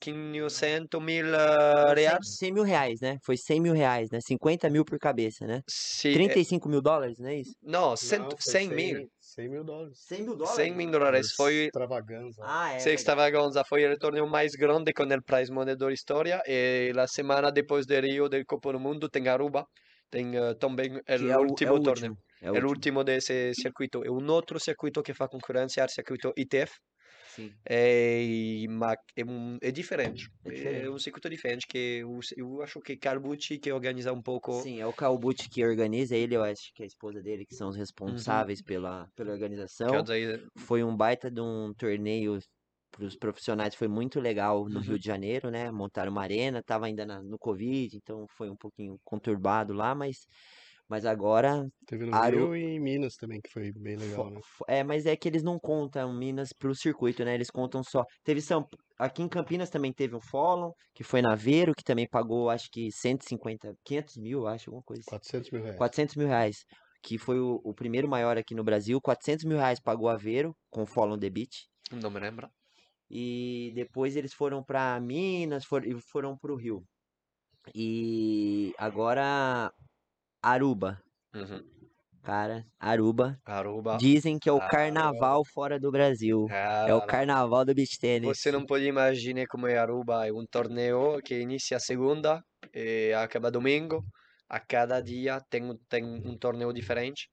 500 0.00 1.00
mil 1.02 1.26
uh, 1.34 1.94
100, 1.94 1.94
reais. 1.94 2.26
100 2.38 2.52
mil 2.52 2.62
reais, 2.64 3.00
né? 3.00 3.18
Foi 3.24 3.36
100 3.36 3.60
mil 3.60 3.74
reais, 3.74 4.08
né? 4.10 4.20
50 4.20 4.68
mil 4.70 4.84
por 4.84 4.98
cabeça, 4.98 5.46
né? 5.46 5.56
É- 5.56 6.10
35 6.12 6.68
mil 6.68 6.80
dólares, 6.82 7.18
não 7.18 7.28
é 7.28 7.36
isso? 7.40 7.54
não, 7.62 7.96
cento- 7.96 8.22
Não, 8.32 8.38
foi 8.38 8.54
100 8.54 8.68
mil. 8.70 9.10
100 9.20 9.48
mil 9.48 9.64
dólares. 9.64 9.98
100 10.06 10.22
mil 10.22 10.36
100 10.44 10.74
mil 10.74 10.90
dólares. 10.90 11.32
Foi 11.36 11.54
Extravaganza. 11.66 12.42
Ah, 12.44 12.72
é. 12.72 12.78
Sim, 12.78 12.84
verdade. 12.84 12.94
extravaganza 13.00 13.64
foi 13.68 13.84
o 13.86 13.98
torneio 13.98 14.26
mais 14.28 14.52
grande 14.52 14.92
com 14.92 15.04
o 15.04 15.22
prize 15.24 15.50
money 15.52 15.76
da 15.76 15.92
história 15.92 16.42
e 16.46 16.92
a 16.96 17.06
semana 17.06 17.50
depois 17.52 17.86
de 17.86 18.00
Rio 18.00 18.28
del 18.28 18.44
Copa 18.46 18.72
do 18.72 18.80
Mundo 18.80 19.08
tem 19.08 19.28
Aruba, 19.28 19.66
tem 20.10 20.36
eh, 20.36 20.54
também 20.54 20.96
o 20.96 21.02
Que 21.14 21.30
é 21.30 21.38
o- 21.38 21.58
é 21.62 21.70
último 21.70 21.72
o 21.72 21.80
torneio, 21.80 22.12
último, 22.12 22.16
é 22.40 22.50
é 22.50 22.52
o 22.52 22.56
o 22.60 22.66
último. 22.66 22.68
último 22.68 23.04
desse 23.04 23.52
circuito. 23.54 24.04
É 24.04 24.10
um 24.10 24.30
outro 24.30 24.58
circuito 24.60 25.02
que 25.02 25.14
faz 25.14 25.30
concorrência 25.30 25.82
ao 25.82 25.88
circuito 25.88 26.32
ITF. 26.36 26.72
É, 27.68 28.22
é, 29.16 29.24
um, 29.24 29.58
é 29.62 29.70
diferente. 29.70 30.28
É 30.44 30.50
É, 30.50 30.50
diferente. 30.52 30.90
um 30.90 30.98
circuito 30.98 31.28
diferente 31.30 31.66
que 31.66 31.78
eu, 32.02 32.18
eu 32.36 32.62
acho 32.62 32.80
que 32.80 32.96
Carbucci 32.96 33.58
que 33.58 33.72
organiza 33.72 34.12
um 34.12 34.22
pouco. 34.22 34.52
Sim, 34.54 34.80
é 34.80 34.86
o 34.86 34.92
Calbucci 34.92 35.48
que 35.48 35.64
organiza, 35.64 36.14
ele 36.14 36.36
eu 36.36 36.42
acho 36.44 36.72
que 36.74 36.82
é 36.82 36.84
a 36.84 36.86
esposa 36.86 37.22
dele, 37.22 37.46
que 37.46 37.54
são 37.54 37.68
Uhum. 37.68 37.70
os 37.70 37.76
responsáveis 37.76 38.60
pela, 38.60 39.08
pela 39.16 39.32
organização. 39.32 40.02
Quer 40.02 40.02
dizer, 40.04 40.48
Foi 40.58 40.84
um 40.84 40.94
baita 40.96 41.30
de 41.30 41.40
um 41.40 41.72
torneio 41.74 42.38
para 42.90 43.04
os 43.06 43.16
profissionais, 43.16 43.74
foi 43.74 43.88
muito 43.88 44.20
legal 44.20 44.68
no 44.68 44.78
Uhum. 44.78 44.80
Rio 44.80 44.98
de 44.98 45.06
Janeiro, 45.06 45.50
né? 45.50 45.70
Montaram 45.70 46.12
uma 46.12 46.20
arena, 46.22 46.62
tava 46.62 46.84
ainda 46.86 47.06
na- 47.06 47.22
no 47.22 47.38
Covid, 47.38 47.96
então 47.96 48.26
foi 48.36 48.50
um 48.50 48.56
pouquinho 48.56 48.98
conturbado 49.02 49.72
lá, 49.72 49.94
mas, 49.94 50.26
mas 50.92 51.06
agora 51.06 51.66
Teve 51.86 52.04
no 52.04 52.14
Aru- 52.14 52.50
Rio 52.52 52.56
e 52.56 52.76
em 52.76 52.78
Minas 52.78 53.16
também, 53.16 53.40
que 53.40 53.50
foi 53.50 53.72
bem 53.72 53.96
legal, 53.96 54.26
fo- 54.26 54.30
né? 54.30 54.40
é, 54.68 54.84
mas 54.84 55.06
é 55.06 55.16
que 55.16 55.26
eles 55.26 55.42
não 55.42 55.58
contam 55.58 56.12
Minas 56.12 56.52
pro 56.52 56.74
circuito, 56.74 57.24
né? 57.24 57.34
Eles 57.34 57.50
contam 57.50 57.82
só. 57.82 58.04
Teve 58.22 58.42
São 58.42 58.68
aqui 58.98 59.22
em 59.22 59.28
Campinas 59.28 59.70
também 59.70 59.90
teve 59.90 60.14
um 60.14 60.20
Follow, 60.20 60.74
que 60.94 61.02
foi 61.02 61.22
na 61.22 61.32
Aveiro, 61.32 61.72
que 61.74 61.82
também 61.82 62.06
pagou 62.06 62.50
acho 62.50 62.68
que 62.70 62.92
150, 62.92 63.74
500 63.82 64.18
mil, 64.18 64.46
acho, 64.46 64.68
alguma 64.68 64.82
coisa 64.84 65.00
assim. 65.00 65.08
400 65.16 65.50
mil 65.50 65.62
reais. 65.62 65.76
400 65.78 66.14
mil 66.16 66.28
reais, 66.28 66.56
que 67.02 67.16
foi 67.16 67.40
o, 67.40 67.58
o 67.64 67.72
primeiro 67.72 68.06
maior 68.06 68.36
aqui 68.36 68.54
no 68.54 68.62
Brasil. 68.62 69.00
400 69.00 69.46
mil 69.46 69.56
reais 69.56 69.80
pagou 69.80 70.10
a 70.10 70.12
Aveiro, 70.12 70.54
com 70.70 70.84
Follow 70.84 71.16
on 71.16 71.18
the 71.18 71.30
Beach. 71.30 71.66
não 71.90 72.10
me 72.10 72.20
lembro. 72.20 72.50
E 73.10 73.72
depois 73.74 74.14
eles 74.14 74.34
foram 74.34 74.62
para 74.62 75.00
Minas 75.00 75.64
for, 75.64 75.86
e 75.86 75.98
foram 76.00 76.36
para 76.36 76.52
o 76.52 76.56
Rio. 76.56 76.84
E 77.74 78.74
agora 78.78 79.72
Aruba, 80.42 81.00
Uhum. 81.34 81.62
cara, 82.22 82.64
Aruba. 82.78 83.38
Aruba. 83.44 83.96
Dizem 83.98 84.38
que 84.38 84.48
é 84.48 84.52
o 84.52 84.56
Aruba. 84.56 84.70
carnaval 84.70 85.44
fora 85.44 85.78
do 85.78 85.90
Brasil. 85.90 86.46
É 86.50 86.94
o 86.94 87.00
Cara, 87.00 87.06
carnaval 87.06 87.64
do 87.64 87.74
beach 87.74 87.98
tennis. 87.98 88.38
Você 88.38 88.50
não 88.52 88.64
pode 88.66 88.84
imaginar 88.84 89.46
como 89.46 89.66
é 89.66 89.76
Aruba. 89.78 90.26
É 90.26 90.32
um 90.32 90.44
torneio 90.46 91.20
que 91.22 91.38
inicia 91.40 91.78
segunda 91.78 92.42
e 92.74 93.12
acaba 93.14 93.50
domingo. 93.50 94.04
A 94.48 94.60
cada 94.60 95.00
dia 95.00 95.40
tem, 95.48 95.62
tem 95.88 96.04
um 96.04 96.36
torneio 96.36 96.72
diferente. 96.72 97.28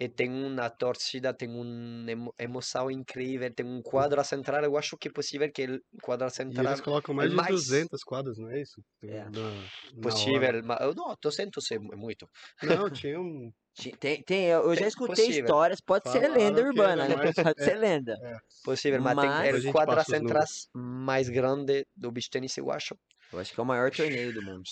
E 0.00 0.08
tem 0.08 0.30
uma 0.30 0.70
torcida, 0.70 1.34
tem 1.34 1.48
uma 1.48 2.08
emo- 2.10 2.32
emoção 2.38 2.88
incrível, 2.88 3.52
tem 3.52 3.66
um 3.66 3.82
quadra 3.82 4.22
central. 4.22 4.62
Eu 4.62 4.76
acho 4.78 4.96
que 4.96 5.08
é 5.08 5.10
possível 5.10 5.50
que 5.50 5.64
o 5.66 5.80
quadra 6.00 6.28
E 6.28 6.30
central 6.30 6.66
eles 6.66 6.80
colocam 6.80 7.12
mais 7.14 7.30
de 7.30 7.36
mais- 7.36 7.48
200 7.50 8.04
quadros, 8.04 8.38
não 8.38 8.48
é 8.48 8.60
isso? 8.60 8.80
É. 9.02 9.24
na- 9.24 9.30
na 9.30 9.40
hora. 9.48 10.00
possível, 10.00 10.62
mas 10.64 10.94
não, 10.94 11.16
200 11.20 11.70
é 11.72 11.78
muito. 11.80 12.28
Não, 12.62 12.88
tinha 12.88 13.20
um. 13.20 13.52
Tem, 14.00 14.20
tem, 14.24 14.46
eu 14.46 14.70
já 14.74 14.80
Tem- 14.80 14.88
escutei 14.88 15.26
possível. 15.26 15.44
histórias, 15.44 15.80
pode 15.80 16.10
ser 16.10 16.20
Falaram 16.22 16.34
lenda 16.34 16.62
que 16.62 16.68
urbana, 16.68 17.08
né? 17.08 17.14
mais- 17.16 17.34
Pode 17.54 17.60
é. 17.62 17.64
ser 17.64 17.74
lenda. 17.76 18.16
Possível, 18.64 19.00
mas, 19.00 19.14
Mas- 19.14 19.42
tem 19.42 19.52
o 19.52 19.56
os 19.56 20.06
central 20.06 20.44
mais 20.74 21.28
grande 21.28 21.86
do 21.96 22.10
beach 22.10 22.28
tennis, 22.28 22.56
eu 22.58 22.72
acho. 22.72 22.96
Eu 23.32 23.38
acho 23.38 23.52
que 23.52 23.60
é 23.60 23.62
o 23.62 23.66
maior 23.66 23.90
torneio 23.90 24.32
do 24.32 24.42
mundo. 24.42 24.62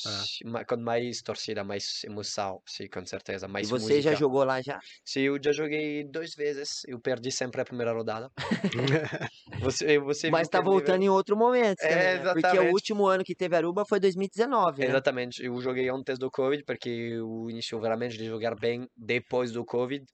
Ma- 0.44 0.64
Com 0.64 0.76
mais 0.78 1.20
torcida, 1.22 1.62
mais 1.62 2.02
emoção, 2.04 2.60
sim, 2.66 2.88
com 2.88 3.04
certeza. 3.04 3.46
E 3.46 3.50
Mais 3.50 3.68
você 3.70 4.00
já 4.00 4.10
música. 4.10 4.14
jogou 4.14 4.44
lá 4.44 4.62
já? 4.62 4.78
Sim, 5.04 5.20
eu 5.22 5.38
já 5.42 5.52
joguei 5.52 6.04
duas 6.04 6.34
vezes. 6.34 6.82
Eu 6.86 7.00
perdi 7.00 7.30
sempre 7.30 7.60
a 7.60 7.64
primeira 7.64 7.92
rodada. 7.92 8.30
Você, 9.60 9.98
você 9.98 10.30
Mas 10.30 10.48
tá 10.48 10.58
que 10.58 10.64
nível- 10.64 10.72
voltando 10.78 11.02
em 11.02 11.08
outro 11.08 11.34
momento 11.36 11.82
É, 11.82 11.88
né? 11.88 12.18
Porque 12.18 12.40
o 12.46 12.50
exatamente. 12.50 12.72
último 12.74 13.06
ano 13.06 13.24
que 13.24 13.34
teve 13.34 13.56
Aruba 13.56 13.84
foi 13.86 13.98
2019, 13.98 14.84
né? 14.84 14.88
Exatamente, 14.88 15.42
eu 15.44 15.58
joguei 15.62 15.88
antes 15.88 16.18
do 16.18 16.30
Covid, 16.30 16.62
porque 16.64 16.88
eu 16.90 17.48
iniciei 17.48 17.80
realmente 17.80 18.18
de 18.18 18.26
jogar 18.26 18.54
bem 18.54 18.86
depois 18.94 19.50
do 19.52 19.64
Covid. 19.64 20.04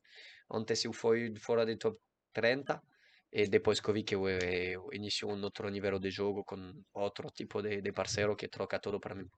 Antes 0.50 0.84
eu 0.84 0.92
fui 0.92 1.34
fora 1.40 1.66
de 1.66 1.76
top 1.76 1.98
30 2.32 2.80
e 3.32 3.46
depois 3.48 3.80
Covid 3.80 4.04
que 4.04 4.14
eu, 4.14 4.28
eu 4.28 4.88
iniciei 4.92 5.28
um 5.30 5.42
outro 5.42 5.68
nível 5.70 5.98
de 5.98 6.10
jogo 6.10 6.44
com 6.44 6.72
outro 6.92 7.30
tipo 7.30 7.62
de, 7.62 7.80
de 7.80 7.92
parceiro 7.92 8.36
que 8.36 8.48
troca 8.48 8.78
tudo 8.78 9.00
para 9.00 9.14
mim. 9.14 9.28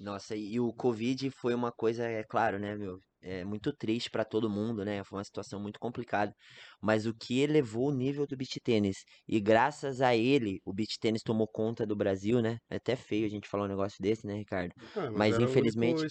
Nossa, 0.00 0.34
e 0.36 0.58
o 0.58 0.72
Covid 0.72 1.30
foi 1.30 1.54
uma 1.54 1.70
coisa, 1.70 2.04
é 2.08 2.24
claro, 2.24 2.58
né, 2.58 2.74
meu? 2.76 3.00
É 3.26 3.44
muito 3.44 3.72
triste 3.74 4.10
pra 4.10 4.24
todo 4.24 4.50
mundo, 4.50 4.84
né? 4.84 5.02
Foi 5.04 5.18
uma 5.18 5.24
situação 5.24 5.58
muito 5.60 5.78
complicada. 5.80 6.32
Mas 6.80 7.06
o 7.06 7.14
que 7.14 7.40
elevou 7.40 7.88
o 7.88 7.94
nível 7.94 8.26
do 8.26 8.36
beach 8.36 8.60
tênis 8.62 8.98
e 9.26 9.40
graças 9.40 10.00
a 10.02 10.14
ele, 10.14 10.60
o 10.64 10.72
beach 10.74 10.98
tênis 11.00 11.22
tomou 11.22 11.48
conta 11.48 11.86
do 11.86 11.96
Brasil, 11.96 12.42
né? 12.42 12.58
É 12.70 12.76
até 12.76 12.94
feio 12.96 13.24
a 13.26 13.30
gente 13.30 13.48
falar 13.48 13.64
um 13.64 13.68
negócio 13.68 13.96
desse, 14.00 14.26
né, 14.26 14.34
Ricardo? 14.34 14.74
Ah, 14.96 15.10
Mas, 15.10 15.34
era 15.36 15.44
único 15.44 15.50
infelizmente, 15.50 16.04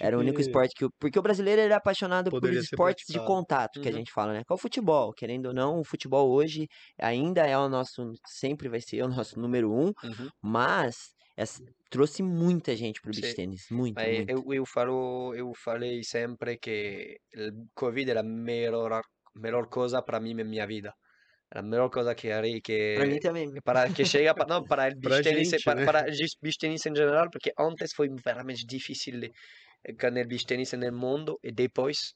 Era 0.00 0.16
o 0.16 0.20
único 0.20 0.36
que- 0.36 0.42
esporte 0.42 0.74
que. 0.76 0.88
Porque 0.98 1.18
o 1.18 1.22
brasileiro 1.22 1.60
é 1.60 1.72
apaixonado 1.74 2.30
por 2.30 2.50
esportes 2.52 3.04
de 3.08 3.18
contato, 3.20 3.80
que 3.80 3.88
a 3.88 3.90
Uhum. 3.90 3.98
gente 3.98 4.12
fala, 4.12 4.32
né? 4.32 4.42
Que 4.46 4.52
é 4.52 4.54
o 4.54 4.58
futebol. 4.58 5.12
Querendo 5.12 5.46
ou 5.46 5.54
não, 5.54 5.80
o 5.80 5.84
futebol 5.84 6.30
hoje 6.30 6.66
ainda 6.98 7.46
é 7.46 7.58
o 7.58 7.68
nosso. 7.68 8.12
Sempre 8.26 8.68
vai 8.68 8.80
ser 8.80 9.02
o 9.02 9.08
nosso 9.08 9.38
número 9.40 9.72
um, 9.72 9.92
Uhum. 10.04 10.28
mas 10.42 10.96
essa- 11.36 11.60
trouxe 11.90 12.22
muita 12.22 12.76
gente 12.76 13.00
pro 13.02 13.12
beach 13.14 13.34
Sim. 13.34 13.34
tênis. 13.34 13.68
Muito, 13.70 14.06
eu, 14.28 14.44
eu, 14.52 14.66
falo, 14.66 15.34
eu 15.34 15.52
falei 15.54 16.02
sempre 16.04 16.58
que 16.58 17.20
o 17.36 17.68
Covid 17.74 18.10
era 18.10 18.20
a 18.20 18.22
melhor, 18.22 19.02
melhor 19.34 19.68
coisa 19.68 20.02
para 20.02 20.20
mim 20.20 20.34
na 20.34 20.44
minha 20.44 20.66
vida. 20.66 20.94
Era 21.50 21.60
a 21.60 21.62
melhor 21.64 21.90
coisa 21.90 22.14
que 22.14 22.28
que 22.62 22.80
Pra 22.92 23.06
mim 23.06 23.18
também. 23.18 23.50
para 23.64 23.90
que 23.90 24.04
chega 24.04 24.34
para 24.36 24.48
não 24.48 24.64
para 24.66 24.90
o 24.94 24.96
beach 25.00 25.20
tennis 25.22 25.50
gente, 25.50 25.64
para, 25.64 25.80
né? 25.80 25.86
para 25.86 26.04
beach 26.42 26.58
tennis 26.58 26.86
em 26.86 26.94
geral 26.96 27.30
porque 27.32 27.52
antes 27.58 27.92
foi 27.94 28.08
realmente 28.26 28.66
difícil 28.66 29.20
de- 29.20 29.32
com 30.00 30.08
o 30.08 30.28
beach 30.28 30.46
tennis 30.46 30.72
no 30.74 30.92
mundo 30.92 31.38
e 31.42 31.52
depois 31.52 32.14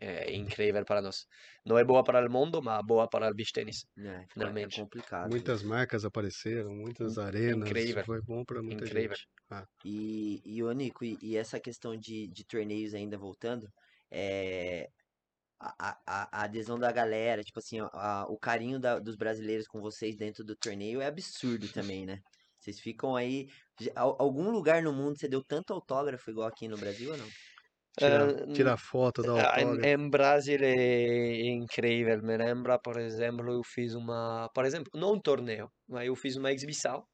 é 0.00 0.34
incrível 0.34 0.84
para 0.84 1.00
nós 1.00 1.26
não 1.64 1.78
é 1.78 1.84
boa 1.84 2.04
para 2.04 2.26
o 2.26 2.30
mundo 2.30 2.62
mas 2.62 2.84
boa 2.84 3.08
para 3.08 3.30
o 3.30 3.34
beach 3.34 3.52
tennis 3.52 3.84
É, 3.98 4.02
fica- 4.02 4.20
é 4.20 4.28
Finalmente. 4.28 4.80
complicado. 4.80 5.30
Muitas 5.30 5.62
marcas 5.62 6.04
apareceram, 6.04 6.70
muitas 6.74 7.18
arenas. 7.18 7.68
incrível. 7.68 8.04
Foi 8.04 8.22
bom 8.22 8.44
pra 8.44 8.62
muita 8.62 8.84
Incrível. 8.84 9.16
gente. 9.16 9.28
E, 9.84 10.42
e 10.44 10.62
ô 10.62 10.72
Nico, 10.72 11.04
e, 11.04 11.16
e 11.22 11.36
essa 11.36 11.60
questão 11.60 11.96
de, 11.96 12.26
de 12.28 12.44
torneios 12.44 12.94
ainda 12.94 13.16
voltando, 13.16 13.68
é, 14.10 14.88
a, 15.60 15.90
a- 16.06 16.28
a, 16.32 16.44
adesão 16.44 16.78
da 16.78 16.90
galera, 16.92 17.42
tipo 17.42 17.58
assim, 17.58 17.78
a- 17.80 18.26
o 18.28 18.38
carinho 18.38 18.78
da- 18.78 18.98
dos 18.98 19.16
brasileiros 19.16 19.66
com 19.66 19.80
vocês 19.80 20.16
dentro 20.16 20.44
do 20.44 20.56
torneio 20.56 21.00
é 21.00 21.06
absurdo 21.06 21.68
também, 21.72 22.06
né? 22.06 22.18
Vocês 22.58 22.80
ficam 22.80 23.14
aí. 23.16 23.46
algum 23.94 24.50
lugar 24.50 24.82
no 24.82 24.92
mundo 24.92 25.16
você 25.18 25.28
deu 25.28 25.42
tanto 25.44 25.72
autógrafo 25.72 26.30
igual 26.30 26.48
aqui 26.48 26.66
no 26.68 26.76
Brasil 26.76 27.10
ou 27.12 27.16
não? 27.16 27.28
Tirar, 27.98 28.28
Ah, 28.28 28.46
tirar 28.54 28.76
foto, 28.78 29.22
Ah, 29.22 29.60
em, 29.60 29.64
autógrafo. 29.64 29.88
em 29.88 30.10
Brasil 30.10 30.58
é 30.62 31.42
incrível. 31.50 32.22
Me 32.22 32.36
lembra, 32.36 32.78
por 32.78 32.98
exemplo, 32.98 33.52
eu 33.52 33.62
fiz 33.64 33.94
uma, 33.94 34.48
por 34.54 34.64
exemplo, 34.64 34.90
não 34.94 35.14
um 35.14 35.20
torneio, 35.20 35.70
mas 35.88 36.06
eu 36.06 36.14
fiz 36.16 36.36
uma 36.36 36.52
exibição 36.52 37.04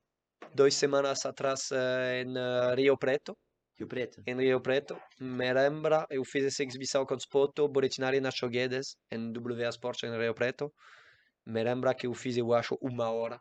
duas 0.54 0.74
semanas 0.74 1.24
atrás 1.26 1.70
eh, 1.72 2.22
em 2.22 2.36
eh, 2.36 2.74
Rio 2.76 2.96
Preto. 2.98 3.36
Rio 3.78 3.88
Preto? 3.88 4.22
Em 4.26 4.36
Rio 4.36 4.60
Preto, 4.60 4.96
me 5.20 5.52
lembra, 5.52 6.06
eu 6.10 6.24
fiz 6.24 6.44
essa 6.44 6.62
exibição 6.62 7.04
com 7.04 7.18
Spoto, 7.18 7.68
Boletinari 7.68 8.20
Nacho 8.20 8.48
Guedes, 8.48 8.96
em 9.10 9.32
WA 9.32 9.68
Sports 9.70 10.04
em 10.04 10.16
Rio 10.16 10.34
Preto. 10.34 10.72
Me 11.46 11.62
lembra 11.64 11.94
que 11.94 12.06
eu 12.06 12.14
fiz, 12.14 12.36
eu 12.36 12.52
acho, 12.54 12.76
uma 12.80 13.10
hora. 13.10 13.40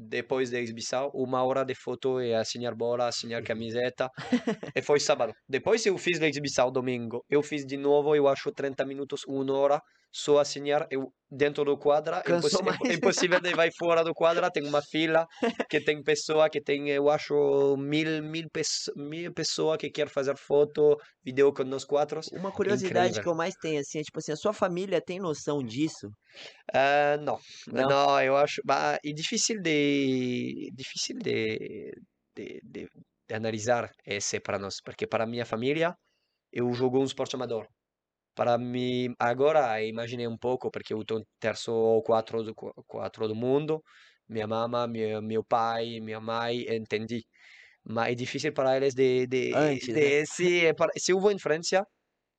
Depois 0.00 0.48
da 0.48 0.60
exibição, 0.60 1.10
uma 1.12 1.42
hora 1.42 1.64
de 1.64 1.74
foto 1.74 2.22
e 2.22 2.32
assinar 2.32 2.72
bola, 2.72 3.08
assinar 3.08 3.42
camiseta. 3.42 4.08
e 4.76 4.80
foi 4.80 5.00
sábado. 5.00 5.34
Depois 5.48 5.84
eu 5.84 5.98
fiz 5.98 6.22
a 6.22 6.28
exibição 6.28 6.70
domingo. 6.70 7.24
Eu 7.28 7.42
fiz 7.42 7.66
de 7.66 7.76
novo, 7.76 8.14
eu 8.14 8.28
acho, 8.28 8.52
30 8.52 8.84
minutos, 8.86 9.22
uma 9.26 9.52
hora, 9.52 9.82
só 10.12 10.38
assinar 10.38 10.86
eu, 10.90 11.12
dentro 11.30 11.64
do 11.64 11.78
quadra. 11.78 12.22
Cansou 12.22 12.62
Impossi- 12.62 12.62
mais. 12.62 12.78
impossível 12.88 13.40
de 13.40 13.54
vai 13.54 13.70
fora 13.76 14.02
do 14.04 14.14
quadra, 14.14 14.50
tem 14.50 14.66
uma 14.66 14.82
fila 14.90 15.26
que 15.68 15.80
tem 15.80 16.02
pessoa 16.02 16.48
que 16.50 16.60
tem, 16.62 16.88
eu 16.90 17.08
acho, 17.10 17.76
mil, 17.76 18.22
mil, 18.22 18.48
pesso- 18.52 18.92
mil 18.96 19.32
pessoas 19.34 19.76
que 19.78 19.90
quer 19.90 20.08
fazer 20.08 20.36
foto, 20.36 20.96
vídeo 21.22 21.52
com 21.52 21.64
nós 21.64 21.84
quatro. 21.84 22.20
Uma 22.30 22.52
curiosidade 22.52 23.20
que 23.20 23.26
Incrível. 23.26 23.28
eu 23.28 23.34
mais 23.34 23.54
tenho, 23.56 23.80
assim, 23.80 23.98
é 24.00 24.02
tipo 24.02 24.18
assim, 24.18 24.32
a 24.32 24.36
sua 24.36 24.52
família 24.52 25.00
tem 25.04 25.18
noção 25.18 25.62
disso? 25.62 26.08
Ah, 26.72 27.16
não, 27.18 27.38
Não? 27.66 27.88
não, 27.88 28.20
eu 28.22 28.36
acho, 28.36 28.60
bah, 28.64 28.98
é 29.04 29.12
difícil 29.12 29.60
de, 29.62 30.70
difícil 30.74 31.16
de, 31.18 31.92
de, 32.36 32.60
de, 32.62 32.88
de 33.28 33.34
analisar 33.34 33.90
esse 34.04 34.40
para 34.40 34.58
nós, 34.58 34.76
porque 34.84 35.06
para 35.06 35.26
minha 35.26 35.46
família 35.46 35.94
eu 36.52 36.72
jogo 36.74 37.00
um 37.00 37.04
esporte 37.04 37.36
amador. 37.36 37.68
Para 38.38 38.56
mim, 38.58 39.14
agora 39.18 39.82
imaginei 39.84 40.28
um 40.28 40.38
pouco, 40.38 40.70
porque 40.70 40.94
eu 40.94 41.00
estou 41.02 41.20
terço 41.40 41.72
ou 41.72 42.02
quatro 42.02 42.42
do, 42.44 42.54
qu- 42.54 42.72
quatro 42.86 43.26
do 43.28 43.34
mundo, 43.34 43.82
minha 44.28 44.46
mama, 44.46 44.86
meu, 44.86 45.20
meu 45.22 45.44
pai, 45.44 46.00
minha 46.00 46.20
mãe, 46.20 46.64
entendi. 46.76 47.24
Mas 47.84 48.12
é 48.12 48.14
difícil 48.16 48.52
para 48.54 48.76
eles 48.76 48.94
de, 48.94 49.26
de, 49.26 49.46
Antes, 49.52 49.88
de 49.88 50.26
se, 50.26 50.66
é 50.66 50.74
para- 50.74 50.92
se 50.98 51.12
eu 51.12 51.20
vou 51.20 51.32
em 51.32 51.38
França, 51.38 51.84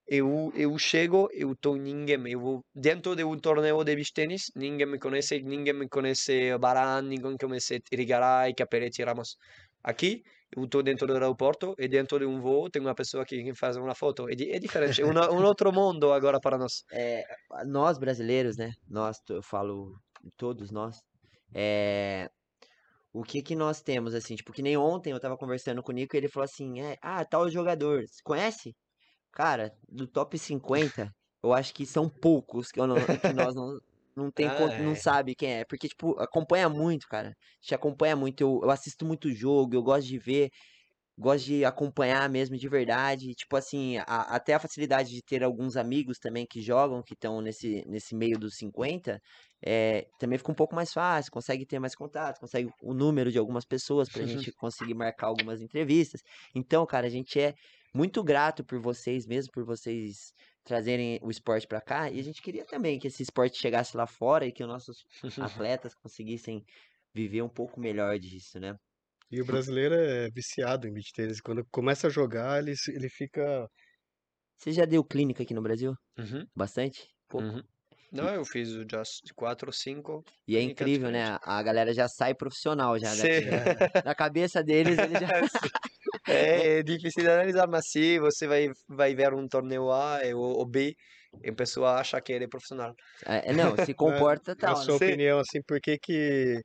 eu, 0.07 0.51
eu 0.55 0.77
chego, 0.79 1.29
eu 1.33 1.55
tô 1.55 1.75
ninguém, 1.75 2.19
eu 2.31 2.39
vou 2.39 2.61
dentro 2.73 3.15
de 3.15 3.23
um 3.23 3.37
torneio 3.39 3.83
de 3.83 3.95
beach 3.95 4.13
tennis, 4.13 4.43
ninguém 4.55 4.87
me 4.87 4.99
conhece, 4.99 5.41
ninguém 5.43 5.73
me 5.73 5.87
conhece 5.89 6.57
Baran, 6.59 7.03
ninguém 7.03 7.37
conhece 7.37 7.79
Irigaray, 7.91 8.53
Caperetti, 8.55 9.03
Ramos. 9.03 9.37
Aqui, 9.83 10.23
eu 10.55 10.67
tô 10.67 10.81
dentro 10.81 11.05
do 11.05 11.13
aeroporto 11.13 11.75
e 11.77 11.87
dentro 11.87 12.19
de 12.19 12.25
um 12.25 12.39
voo 12.41 12.69
tem 12.69 12.81
uma 12.81 12.95
pessoa 12.95 13.25
que 13.25 13.53
faz 13.53 13.77
uma 13.77 13.93
foto. 13.95 14.27
É, 14.29 14.33
é 14.33 14.59
diferente, 14.59 15.01
é 15.01 15.05
um, 15.05 15.11
um 15.11 15.43
outro 15.43 15.71
mundo 15.71 16.11
agora 16.11 16.39
para 16.39 16.57
nós. 16.57 16.83
É, 16.91 17.23
nós 17.65 17.97
brasileiros, 17.97 18.57
né? 18.57 18.71
Nós, 18.87 19.17
eu 19.29 19.43
falo 19.43 19.93
todos 20.37 20.71
nós. 20.71 20.97
É, 21.53 22.29
o 23.13 23.23
que 23.23 23.41
que 23.41 23.55
nós 23.55 23.81
temos 23.81 24.13
assim, 24.13 24.35
tipo, 24.35 24.51
que 24.51 24.61
nem 24.61 24.77
ontem 24.77 25.11
eu 25.11 25.19
tava 25.19 25.37
conversando 25.37 25.81
com 25.81 25.91
o 25.91 25.95
Nico 25.95 26.15
e 26.15 26.19
ele 26.19 26.29
falou 26.29 26.45
assim, 26.45 26.81
é, 26.81 26.97
ah, 27.01 27.23
tal 27.25 27.49
jogador, 27.49 28.03
conhece? 28.23 28.75
Cara, 29.31 29.71
do 29.87 30.07
top 30.07 30.37
50, 30.37 31.11
eu 31.43 31.53
acho 31.53 31.73
que 31.73 31.85
são 31.85 32.09
poucos 32.09 32.71
que, 32.71 32.79
não, 32.79 32.95
que 32.95 33.33
nós 33.33 33.55
não 33.55 33.79
não 34.19 34.31
tem 34.31 34.49
Ah, 34.49 34.51
con- 34.51 34.69
não 34.77 34.95
é. 34.95 34.97
sabe 34.97 35.35
quem 35.35 35.51
é, 35.61 35.65
porque 35.65 35.87
tipo, 35.87 36.19
acompanha 36.19 36.69
muito, 36.69 37.07
cara. 37.07 37.33
Te 37.61 37.75
acompanha 37.75 38.15
muito, 38.15 38.41
eu, 38.41 38.59
eu 38.63 38.69
assisto 38.71 39.05
muito 39.05 39.31
jogo, 39.33 39.75
eu 39.75 39.83
gosto 39.83 40.07
de 40.07 40.19
ver 40.19 40.49
gosto 41.17 41.45
de 41.47 41.65
acompanhar 41.65 42.29
mesmo 42.29 42.57
de 42.57 42.67
verdade. 42.69 43.33
Tipo 43.35 43.57
assim, 43.57 43.97
a- 43.99 44.35
até 44.35 44.53
a 44.53 44.59
facilidade 44.59 45.09
de 45.11 45.21
ter 45.23 45.43
alguns 45.43 45.75
amigos 45.77 46.17
também 46.19 46.45
que 46.49 46.61
jogam, 46.61 47.03
que 47.03 47.13
estão 47.13 47.41
nesse, 47.41 47.83
nesse 47.87 48.15
meio 48.15 48.37
dos 48.39 48.55
50, 48.57 49.19
é, 49.65 50.07
também 50.17 50.37
fica 50.37 50.51
um 50.51 50.55
pouco 50.55 50.75
mais 50.75 50.93
fácil, 50.93 51.31
consegue 51.31 51.65
ter 51.65 51.79
mais 51.79 51.95
contato, 51.95 52.39
consegue 52.39 52.69
o 52.81 52.93
número 52.93 53.31
de 53.31 53.37
algumas 53.37 53.65
pessoas 53.65 54.09
pra 54.09 54.23
gente 54.23 54.51
conseguir 54.53 54.93
marcar 54.95 55.27
algumas 55.27 55.61
entrevistas. 55.61 56.21
Então, 56.55 56.85
cara, 56.85 57.07
a 57.07 57.09
gente 57.09 57.39
é 57.39 57.53
muito 57.93 58.23
grato 58.23 58.63
por 58.65 58.79
vocês 58.79 59.25
mesmo, 59.27 59.51
por 59.51 59.65
vocês 59.65 60.31
trazerem 60.69 61.19
o 61.23 61.31
esporte 61.31 61.67
pra 61.67 61.81
cá. 61.81 62.09
E 62.11 62.19
a 62.19 62.23
gente 62.23 62.41
queria 62.41 62.65
também 62.65 62.99
que 62.99 63.07
esse 63.09 63.23
esporte 63.23 63.59
chegasse 63.59 63.97
lá 63.97 64.07
fora 64.07 64.45
e 64.47 64.53
que 64.53 64.63
os 64.63 64.69
nossos 64.69 65.05
atletas 65.39 65.95
conseguissem 65.95 66.63
viver 67.13 67.41
um 67.43 67.49
pouco 67.49 67.79
melhor 67.81 68.17
disso, 68.19 68.59
né? 68.59 68.75
E 69.31 69.41
o 69.41 69.45
brasileiro 69.45 69.95
é 69.95 70.29
viciado 70.29 70.87
em 70.87 70.93
beach 70.93 71.11
tênis. 71.13 71.41
Quando 71.41 71.65
começa 71.71 72.07
a 72.07 72.09
jogar, 72.09 72.59
ele, 72.61 72.75
se- 72.75 72.91
ele 72.95 73.09
fica. 73.09 73.67
Você 74.57 74.71
já 74.71 74.85
deu 74.85 75.03
clínica 75.03 75.41
aqui 75.43 75.53
no 75.55 75.61
Brasil? 75.61 75.93
Uhum, 76.17 76.47
Bastante? 76.55 77.09
Pouco. 77.29 77.55
uhum. 77.55 77.63
Não, 78.11 78.29
eu 78.33 78.45
fiz 78.45 78.69
já 78.91 79.01
s- 79.01 79.21
quatro, 79.35 79.71
cinco. 79.73 80.23
E 80.47 80.57
é 80.57 80.61
incrível, 80.61 81.11
né? 81.11 81.37
A 81.43 81.61
galera 81.63 81.93
já 81.93 82.07
sai 82.07 82.33
profissional 82.35 82.97
já 82.99 83.15
daqui. 83.15 83.45
Na 84.03 84.15
cabeça 84.15 84.63
deles, 84.63 84.99
ele 85.01 85.15
já. 85.15 85.31
É, 86.29 86.79
é 86.79 86.83
difícil 86.83 87.23
de 87.23 87.29
analisar, 87.29 87.67
mas 87.67 87.89
se 87.89 88.19
você 88.19 88.47
vai, 88.47 88.69
vai 88.87 89.15
ver 89.15 89.33
um 89.33 89.47
torneio 89.47 89.91
A 89.91 90.23
e 90.25 90.33
o, 90.33 90.39
o 90.39 90.65
B, 90.65 90.95
e 91.43 91.49
a 91.49 91.55
pessoa 91.55 91.95
acha 91.99 92.21
que 92.21 92.31
ele 92.33 92.45
é 92.45 92.47
profissional. 92.47 92.93
É, 93.25 93.51
não, 93.53 93.77
se 93.77 93.93
comporta 93.95 94.55
Na 94.61 94.75
tal. 94.75 94.75
sua 94.75 94.95
né? 94.95 94.97
Sim. 94.97 95.15
opinião, 95.15 95.39
assim, 95.39 95.61
por 95.67 95.79
que 95.81 95.97
que 95.97 96.61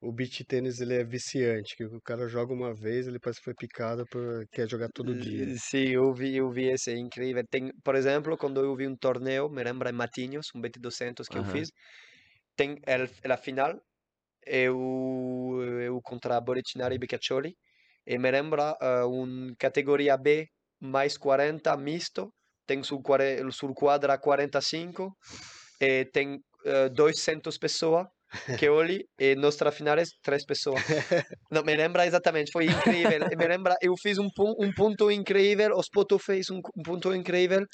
o 0.00 0.12
beach 0.12 0.44
tênis 0.46 0.80
ele 0.80 0.94
é 0.94 1.04
viciante? 1.04 1.76
Que 1.76 1.84
o 1.86 2.00
cara 2.02 2.28
joga 2.28 2.52
uma 2.54 2.74
vez, 2.74 3.06
ele 3.08 3.20
parece 3.20 3.40
que 3.40 3.44
foi 3.46 3.54
picado 3.56 4.06
por 4.08 4.46
quer 4.52 4.68
jogar 4.70 4.90
todo 4.90 5.16
dia. 5.16 5.54
Sim, 5.58 5.88
eu 5.90 6.12
vi, 6.14 6.36
eu 6.36 6.50
vi 6.50 6.66
esse, 6.70 6.90
é 6.92 6.96
incrível. 6.98 7.44
Tem, 7.48 7.70
por 7.84 7.94
exemplo, 7.94 8.36
quando 8.36 8.60
eu 8.64 8.74
vi 8.74 8.86
um 8.88 8.96
torneio, 8.96 9.48
me 9.48 9.62
lembra 9.62 9.90
em 9.90 9.92
Matinhos, 9.92 10.48
um 10.54 10.60
BT200 10.60 11.28
que 11.28 11.38
eu 11.38 11.44
Aham. 11.44 11.44
fiz, 11.44 11.68
tem 12.56 12.76
el, 12.86 13.08
a 13.32 13.36
final, 13.38 13.74
eu, 14.46 14.78
eu 15.82 16.00
contra 16.02 16.40
Boretinari 16.40 16.96
e 16.96 16.98
Becaccioli, 16.98 17.56
e 18.06 18.18
me 18.18 18.30
lembra 18.30 18.72
uh, 18.72 19.54
categoria 19.58 20.16
B 20.16 20.46
mais 20.80 21.16
40 21.16 21.76
misto, 21.76 22.32
tem 22.66 22.82
sul, 22.82 23.02
sul 23.50 23.74
quadra 23.74 24.18
45, 24.18 25.12
e 25.80 26.04
tem 26.06 26.34
uh, 26.34 26.90
200 26.94 27.58
pessoas 27.58 28.06
que 28.58 28.68
olhe 28.68 29.06
e 29.18 29.34
nossa 29.34 29.70
final 29.70 29.98
é 29.98 30.04
três 30.22 30.44
pessoas. 30.44 30.82
Não, 31.50 31.62
me 31.62 31.74
lembra 31.74 32.06
exatamente, 32.06 32.50
foi 32.52 32.66
incrível. 32.66 33.20
Me 33.36 33.46
lembra, 33.46 33.76
eu 33.80 33.94
fiz 33.96 34.18
um, 34.18 34.28
um 34.58 34.72
ponto 34.72 35.10
incrível, 35.10 35.76
o 35.76 35.82
Spoto 35.82 36.18
fez 36.18 36.50
um, 36.50 36.60
um 36.76 36.82
ponto 36.82 37.14
incrível, 37.14 37.64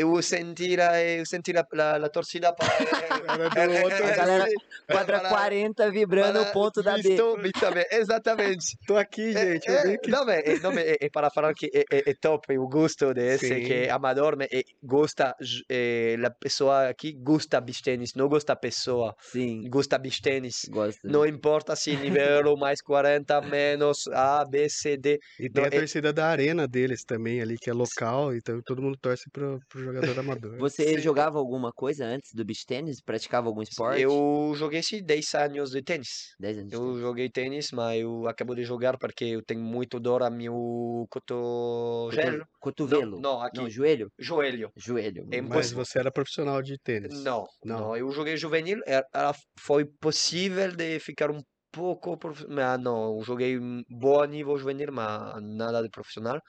eu 0.00 0.22
senti 0.22 0.80
a, 0.80 1.02
eu 1.02 1.26
senti 1.26 1.52
a, 1.56 1.66
a, 1.82 1.96
a 1.96 2.08
torcida 2.08 2.52
para... 2.52 2.68
A 4.08 4.16
galera 4.16 4.46
quadra 4.86 5.20
para- 5.20 5.28
40 5.28 5.90
vibrando 5.90 6.40
para 6.40 6.50
o 6.50 6.52
ponto 6.52 6.82
da 6.82 6.94
visto 6.96 7.36
bem, 7.36 7.84
exatamente. 7.92 8.76
tô 8.86 8.96
aqui, 8.96 9.32
gente, 9.32 9.68
eu 9.68 9.74
É, 9.74 9.94
é, 9.94 9.98
não, 10.08 10.28
é, 10.30 10.58
não, 10.60 10.72
é, 10.72 10.96
é 11.00 11.08
para 11.10 11.30
falar 11.30 11.52
que 11.54 11.66
é, 11.74 11.84
é, 11.92 12.10
é 12.10 12.14
top 12.20 12.56
o 12.58 12.66
gosto 12.68 13.12
desse, 13.12 13.48
Sim. 13.48 13.62
que 13.62 13.72
é 13.72 13.90
amador, 13.90 14.36
é, 14.40 14.62
gosta, 14.82 15.34
é, 15.68 16.16
a 16.24 16.30
pessoa 16.30 16.88
aqui 16.88 17.12
gosta 17.12 17.60
beach 17.60 17.82
tênis, 17.82 18.14
não 18.14 18.28
gosta 18.28 18.56
pessoa, 18.56 19.14
Sim, 19.20 19.68
gosta 19.68 19.98
beach 19.98 20.20
tênis. 20.22 20.62
gosto. 20.70 21.00
Não 21.04 21.26
importa 21.26 21.76
se 21.76 21.94
nível 21.96 22.56
mais 22.56 22.80
40, 22.80 23.40
menos 23.42 24.06
A, 24.08 24.44
B, 24.44 24.68
C, 24.68 24.96
D. 24.96 25.18
E 25.38 25.50
tem 25.50 25.62
Não, 25.62 25.64
a 25.64 25.66
é- 25.74 25.78
torcida 25.78 26.12
da 26.12 26.26
arena 26.28 26.66
deles 26.66 27.02
também 27.04 27.40
ali, 27.40 27.56
que 27.58 27.68
é 27.70 27.72
local, 27.74 28.34
então 28.34 28.60
todo 28.64 28.82
mundo 28.82 28.96
torce 29.00 29.28
pro, 29.30 29.58
pro 29.68 29.87
jogador 29.92 30.18
amador. 30.18 30.58
Você 30.58 30.84
Sim. 30.94 30.98
jogava 30.98 31.38
alguma 31.38 31.72
coisa 31.72 32.04
antes 32.04 32.32
do 32.34 32.44
beach 32.44 32.64
tênis? 32.66 33.00
Praticava 33.00 33.48
algum 33.48 33.62
esporte? 33.62 34.00
Eu 34.02 34.52
joguei 34.56 34.82
sim 34.82 35.02
10 35.02 35.34
anos 35.34 35.70
de 35.70 35.82
tênis. 35.82 36.34
10 36.38 36.58
anos. 36.58 36.72
Eu 36.72 36.98
joguei 37.00 37.28
tênis, 37.30 37.70
mas 37.72 38.00
eu 38.00 38.26
acabo 38.28 38.54
de 38.54 38.64
jogar 38.64 38.98
porque 38.98 39.24
eu 39.24 39.42
tenho 39.44 39.60
muito 39.60 39.98
dor 40.00 40.22
a 40.22 40.30
meu 40.30 41.06
cotovelo. 41.10 42.38
Coto- 42.38 42.48
Cotovelo. 42.60 43.20
Não, 43.20 43.34
não, 43.34 43.42
aqui. 43.42 43.58
Não, 43.58 43.70
joelho? 43.70 44.10
Joelho. 44.18 44.70
Joelho. 44.76 45.26
É 45.30 45.40
Mas 45.40 45.72
você 45.72 45.98
era 45.98 46.10
profissional 46.10 46.62
de 46.62 46.76
tênis. 46.78 47.22
Não, 47.22 47.46
Não. 47.64 47.78
não, 47.80 47.96
eu 47.96 48.10
joguei 48.10 48.36
juvenil, 48.36 48.80
era, 48.86 49.34
foi 49.58 49.84
possível 49.84 50.72
de 50.74 50.98
ficar 51.00 51.30
um 51.30 51.40
pouco 51.70 52.16
profissional, 52.16 52.56
mas 52.56 52.80
não, 52.82 53.18
eu 53.18 53.24
joguei 53.24 53.58
bom 53.88 54.24
nível 54.24 54.56
juvenil, 54.58 54.92
mas 54.92 55.40
nada 55.42 55.82
de 55.82 55.88
profissional, 55.90 56.40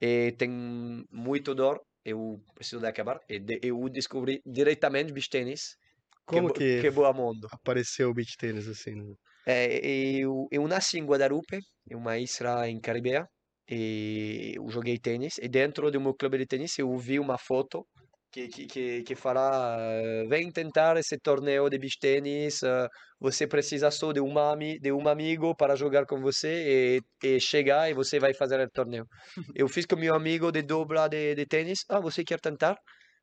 e 0.00 0.32
tem 0.38 1.04
muito 1.10 1.54
dor, 1.54 1.80
eu 2.10 2.42
preciso 2.54 2.80
de 2.82 2.88
acabar, 2.88 3.18
e 3.28 3.38
de- 3.38 3.60
eu 3.62 3.88
descobri 3.90 4.40
diretamente 4.46 5.12
beach 5.12 5.28
tênis, 5.30 5.62
Como 6.30 6.52
que 6.56 6.68
que 6.78 6.90
boa 6.96 7.12
mundo. 7.12 7.48
apareceu 7.50 8.10
o 8.10 8.14
beach 8.14 8.36
tênis 8.36 8.68
assim? 8.68 8.94
no- 8.94 9.18
É, 9.46 9.78
eu, 10.20 10.46
eu 10.50 10.68
nasci 10.68 10.98
em 10.98 11.06
Guadalupe, 11.06 11.58
uma 11.90 12.18
ilha 12.18 12.68
em 12.68 12.80
Caribe, 12.80 13.24
e 13.70 14.52
eu 14.56 14.68
joguei 14.70 14.98
tênis, 14.98 15.38
e 15.38 15.48
dentro 15.48 15.90
do 15.90 16.00
meu 16.00 16.14
clube 16.14 16.38
de 16.38 16.46
tênis 16.46 16.78
eu 16.78 16.94
vi 16.98 17.18
uma 17.18 17.38
foto 17.38 17.86
que, 18.30 18.48
que, 18.48 19.02
que, 19.02 19.14
fala, 19.16 19.76
vem 20.28 20.50
tentar 20.50 20.96
esse 20.96 21.18
torneio 21.18 21.68
de 21.70 21.78
beach 21.78 21.98
tênis, 21.98 22.62
eh, 22.62 22.88
você 23.18 23.46
precisa 23.46 23.90
só 23.90 24.12
de, 24.12 24.20
uma, 24.20 24.54
de 24.56 24.92
um 24.92 25.08
amigo 25.08 25.54
para 25.56 25.74
jogar 25.76 26.04
com 26.06 26.20
você 26.20 27.00
e, 27.22 27.28
e 27.36 27.40
chegar 27.40 27.90
e 27.90 27.94
você 27.94 28.18
vai 28.20 28.34
fazer 28.34 28.60
o 28.60 28.70
torneio. 28.70 29.06
Eu 29.54 29.68
fiz 29.68 29.86
com 29.86 29.96
meu 29.96 30.14
amigo 30.14 30.52
de 30.52 30.62
dupla 30.62 31.08
de, 31.08 31.34
de 31.34 31.46
tênis, 31.46 31.80
ah, 31.88 32.00
você 32.00 32.22
quer 32.24 32.40
tentar? 32.40 32.76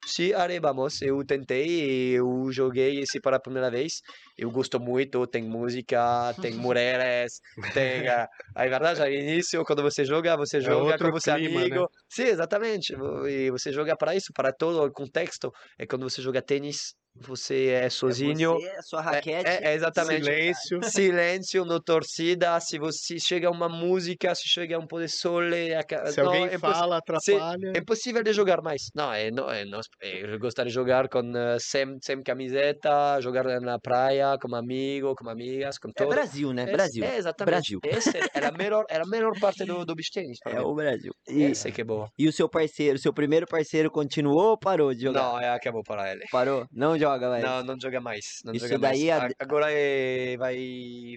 Sim, 0.06 0.34
aí 0.34 0.60
vamos. 0.60 1.02
Eu 1.02 1.26
tentei, 1.26 2.12
eu 2.18 2.52
joguei 2.52 3.00
esse 3.00 3.20
para 3.20 3.38
a 3.38 3.40
primeira 3.40 3.72
vez. 3.72 4.02
Eu 4.38 4.52
gosto 4.52 4.80
muito, 4.80 5.26
tem 5.28 5.44
música, 5.44 6.34
tem 6.42 6.54
mulheres, 6.56 7.34
tem... 7.74 8.08
A, 8.08 8.28
a 8.56 8.64
verdade, 8.68 9.02
ao 9.02 9.10
início, 9.10 9.64
quando 9.66 9.82
você 9.82 10.04
joga, 10.06 10.36
você 10.38 10.60
joga 10.62 10.96
É 10.96 10.98
com 10.98 11.12
você 11.12 11.34
clima, 11.36 11.60
né? 11.62 11.66
amigo. 11.68 11.88
Sim, 12.10 12.24
exatamente. 12.24 12.94
E 13.28 13.50
você 13.52 13.72
joga 13.72 13.96
para 13.98 14.16
isso, 14.16 14.32
para 14.34 14.52
todo 14.54 14.84
o 14.84 14.92
contexto. 14.92 15.52
É 15.80 15.86
quando 15.86 16.04
você 16.10 16.22
joga 16.22 16.42
tênis, 16.42 16.94
você 17.18 17.68
é 17.70 17.90
sozinho. 17.90 18.56
Você, 18.56 18.70
a 18.72 18.82
sua 18.82 19.00
É, 19.00 19.04
raquete. 19.04 19.50
é, 19.50 19.72
é 19.72 19.74
exatamente. 19.74 20.26
Silêncio. 20.26 20.80
Silêncio 20.84 21.64
no 21.66 21.82
torcida, 21.82 22.60
se 22.60 22.78
você 22.78 23.18
chega 23.20 23.50
uma 23.50 23.70
música, 23.70 24.36
se 24.36 24.50
chega 24.50 24.78
um 24.78 24.86
pôr 24.86 25.02
de 25.04 25.10
sol, 25.10 25.42
é, 25.44 25.82
Se 26.12 26.20
não, 26.22 26.28
alguém 26.28 26.46
é 26.48 26.60
fala, 26.60 26.98
atrapalha. 26.98 27.72
é 27.74 27.80
impossível 27.80 28.22
de 28.22 28.34
jogar 28.34 28.62
mais. 28.62 28.82
Não, 28.94 29.14
é, 29.14 29.32
não, 29.32 29.50
é, 29.50 29.64
não, 29.64 29.80
eu 30.02 30.38
gostaria 30.40 30.70
de 30.70 30.74
jogar 30.76 31.08
com 31.08 31.22
eh, 31.36 31.58
sem, 31.60 31.98
sem 32.04 32.22
camiseta, 32.22 33.20
jogar 33.22 33.46
na 33.62 33.80
praia, 33.80 34.25
com 34.42 34.56
amigo, 34.56 35.16
com 35.16 35.30
amigas, 35.30 35.78
com 35.78 35.90
É 35.90 35.94
todo. 35.94 36.10
Brasil, 36.10 36.52
né? 36.54 36.64
Esse- 36.64 36.72
Brasil. 36.74 37.04
É, 37.04 37.18
exatamente. 37.18 37.52
Brasil. 37.52 37.80
Essa 37.84 38.18
era 38.34 38.48
a 38.50 38.52
melhor, 38.52 38.86
era 38.90 39.04
a 39.04 39.08
melhor 39.08 39.32
parte 39.40 39.64
do, 39.66 39.84
do 39.86 39.96
beach 39.96 40.12
tennis. 40.12 40.40
para 40.40 40.54
É 40.54 40.60
mim. 40.60 40.66
o 40.66 40.76
Brasil. 40.76 41.14
E, 41.28 41.44
Essa 41.44 41.72
que 41.72 41.82
é 41.82 41.84
boa. 41.84 42.10
e 42.18 42.28
o 42.28 42.32
seu 42.34 42.48
parceiro, 42.50 42.98
seu 43.00 43.14
primeiro 43.14 43.46
parceiro 43.48 43.90
continuou 43.92 44.50
ou 44.52 44.58
parou 44.58 44.94
de 44.94 45.02
jogar? 45.04 45.22
Não, 45.22 45.40
é, 45.40 45.50
acabou 45.50 45.84
para 45.84 46.12
ele. 46.12 46.24
Parou? 46.32 46.66
Não 46.72 46.98
joga, 46.98 47.30
vai. 47.30 47.42
Não, 47.42 47.64
não 47.64 47.76
joga 47.80 48.00
mais. 48.02 48.40
Não 48.44 48.54
Isso 48.54 48.68
joga 48.68 48.80
daí 48.80 49.08
mais. 49.10 49.32
é- 49.32 49.36
Agora 49.40 49.68
é, 49.72 50.38
vai 50.38 50.56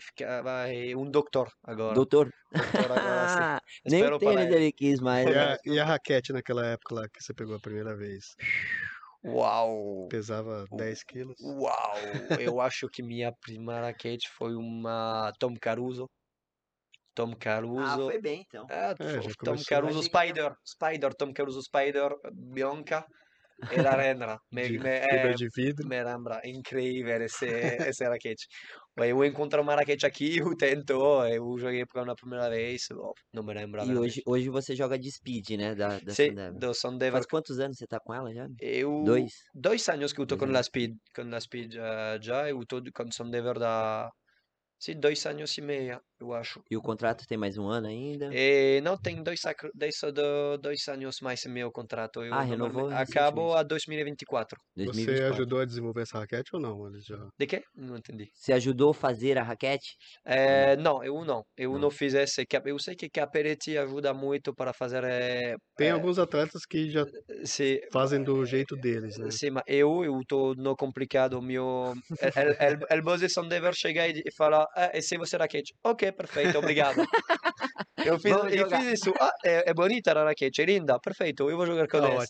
ficar 0.03 0.43
vai 0.43 0.95
um 0.95 1.11
doutor 1.11 1.49
agora. 1.65 1.95
Doutor. 1.95 2.31
Doutor 2.53 2.93
agora, 2.93 3.29
sim. 3.29 3.39
Ah, 3.49 3.61
nem 3.87 4.05
o 4.05 4.19
tênis 4.19 4.47
ele. 4.55 4.73
quis 4.73 5.01
mais. 5.01 5.27
E 5.27 5.31
né? 5.31 5.39
a, 5.39 5.59
e 5.67 5.79
a 5.81 5.85
raquete 5.85 6.33
naquela 6.33 6.65
época 6.67 6.95
lá 6.95 7.03
que 7.09 7.23
você 7.23 7.35
pegou 7.35 7.55
a 7.57 7.61
primeira 7.61 7.95
vez? 7.95 8.35
Uau! 9.25 10.07
Pesava 10.09 10.64
10 10.73 11.03
quilos? 11.05 11.37
Uau! 11.41 11.97
Eu 12.39 12.61
acho 12.61 12.89
que 12.89 13.03
minha 13.03 13.33
primeira 13.41 13.87
raquete 13.87 14.29
foi 14.37 14.55
uma 14.55 15.33
Tom 15.39 15.55
Caruso. 15.61 16.07
Tom 17.14 17.33
Ah, 17.33 17.37
Caruso. 17.37 18.05
foi 18.05 18.21
bem 18.21 18.45
então. 18.47 18.64
É, 18.71 18.91
É, 18.93 19.21
Tom. 19.45 19.57
Caruso 19.69 20.03
Spider. 20.03 20.55
Spider, 20.64 21.14
Tom 21.14 21.33
Caruso 21.33 21.62
Spider, 21.62 22.11
Bianca. 22.33 23.05
Era 23.71 23.97
lembra. 23.97 24.39
Me, 24.51 24.69
De 24.69 24.79
me, 24.79 24.89
é, 24.89 25.35
de 25.35 25.49
vidro? 25.55 25.89
me 25.89 26.03
lembra. 26.03 26.41
Incrível 26.45 27.23
esse, 27.23 27.47
esse 27.47 28.05
raquete. 28.05 28.47
Eu 28.97 29.25
encontro 29.25 29.63
uma 29.63 29.75
raquete 29.75 30.07
aqui, 30.07 30.39
eu 30.43 30.57
tento, 30.57 30.93
eu 31.27 31.59
joguei 31.59 31.85
pela 31.87 32.15
primeira 32.15 32.49
vez, 32.51 32.87
oh, 32.93 33.13
não 33.33 33.43
me 33.43 33.55
lembro. 33.55 33.83
E 33.85 33.97
hoje, 33.97 34.23
hoje 34.27 34.49
você 34.49 34.75
joga 34.75 34.99
de 34.99 35.11
speed, 35.11 35.51
né? 35.51 35.75
Da, 35.75 35.99
da 36.01 36.13
Sim, 36.13 36.29
Sundever. 36.31 36.59
do 36.59 36.75
Sundever. 36.75 37.13
Faz 37.13 37.27
quantos 37.27 37.59
anos 37.61 37.79
você 37.79 37.87
tá 37.87 37.99
com 38.01 38.15
ela 38.15 38.33
já? 38.33 38.49
Eu, 38.61 38.91
Dois? 39.05 39.33
dois 39.55 39.89
anos 39.89 40.13
que 40.13 40.21
eu 40.21 40.27
tô 40.27 40.37
Dois 40.37 40.51
com 40.51 40.57
a 40.57 40.63
Speed, 40.63 40.97
com 41.15 41.35
a 41.35 41.41
Speed 41.41 41.75
eh, 41.75 42.19
já, 42.21 42.49
eu 42.51 42.59
tô 42.67 42.83
com 42.95 43.11
Sundever 43.13 43.59
da, 43.59 44.11
sim, 44.79 44.99
dois 44.99 45.24
anos 45.26 45.57
e 45.59 45.62
meio, 45.62 46.01
eu 46.20 46.33
acho. 46.33 46.62
E 46.70 46.76
o 46.76 46.83
contrato 46.83 47.26
tem 47.26 47.39
mais 47.39 47.57
um 47.59 47.66
ano 47.68 47.89
ainda? 47.89 48.29
E 48.31 48.81
não 48.83 48.97
tem 48.99 49.22
dois, 49.22 49.41
dois, 49.74 49.97
do- 50.14 50.59
dois 50.59 50.87
anos 50.89 51.20
mais 51.20 51.45
meu 51.47 51.70
contrato. 51.72 52.22
Eu 52.22 52.35
Ah, 52.35 52.43
renovou 52.43 52.89
acabo 52.91 53.55
a 53.55 53.62
2024. 53.62 54.59
Você 54.85 54.85
2024. 54.85 55.35
ajudou 55.35 55.61
a 55.61 55.64
desenvolver 55.64 56.03
essa 56.03 56.18
raquete 56.18 56.51
ou 56.55 56.61
não? 56.61 56.87
Ele 56.89 57.01
já... 57.01 57.29
De 57.39 57.47
quê? 57.47 57.62
Não 57.74 57.97
entendi. 57.97 58.31
Você 58.33 58.53
ajudou 58.53 58.91
a 58.91 58.95
fazer 58.95 59.37
a 59.39 59.43
raquete? 59.43 59.97
Eh, 60.24 60.76
não, 60.76 61.03
eu 61.05 61.24
não. 61.24 61.45
Eu 61.57 61.72
Não. 61.72 61.81
não 61.81 61.91
fiz 61.91 62.14
esse. 62.14 62.45
Eu 62.64 62.79
sei 62.79 62.95
que 62.95 63.11
Caperetti 63.11 63.76
ajuda 63.79 64.12
muito 64.14 64.55
para 64.55 64.72
fazer. 64.72 65.03
eh, 65.05 65.57
Tem 65.76 65.89
eh, 65.89 65.91
alguns 65.91 66.18
atletas 66.18 66.64
que 66.66 66.91
já 66.91 67.05
se, 67.45 67.81
fazem 67.93 68.22
do 68.22 68.45
jeito 68.45 68.76
deles, 68.76 69.16
né? 69.18 69.29
Sim, 69.31 69.51
mas 69.51 69.62
eu, 69.66 70.05
eu 70.05 70.20
tô 70.26 70.55
no 70.55 70.76
complicado, 70.76 71.41
meu... 71.43 71.93
El, 72.37 72.55
el, 72.61 72.79
el 72.91 73.03
boss 73.03 73.20
de 73.20 73.29
Sundever 73.29 73.74
chega 73.74 74.07
e 74.09 74.22
e 74.24 74.33
fala, 74.75 74.87
ah, 74.87 74.91
é 74.95 75.19
você 75.19 75.37
raquete. 75.37 75.75
Ok, 75.85 76.12
perfeito, 76.12 76.59
obrigado. 76.59 76.97
Eu 78.05 78.19
fiz, 78.19 78.33
eu 78.33 78.69
fiz 78.71 79.01
isso. 79.01 79.12
Ah, 79.21 79.33
é, 79.45 79.71
é 79.71 79.75
bonita 79.75 80.12
a 80.12 80.25
raquete, 80.25 80.62
é 80.62 80.64
linda, 80.64 80.99
perfeito, 81.01 81.51
eu 81.51 81.57
vou 81.57 81.66
jogar 81.66 81.89
com 81.89 82.01
Tá 82.01 82.09
essa. 82.09 82.29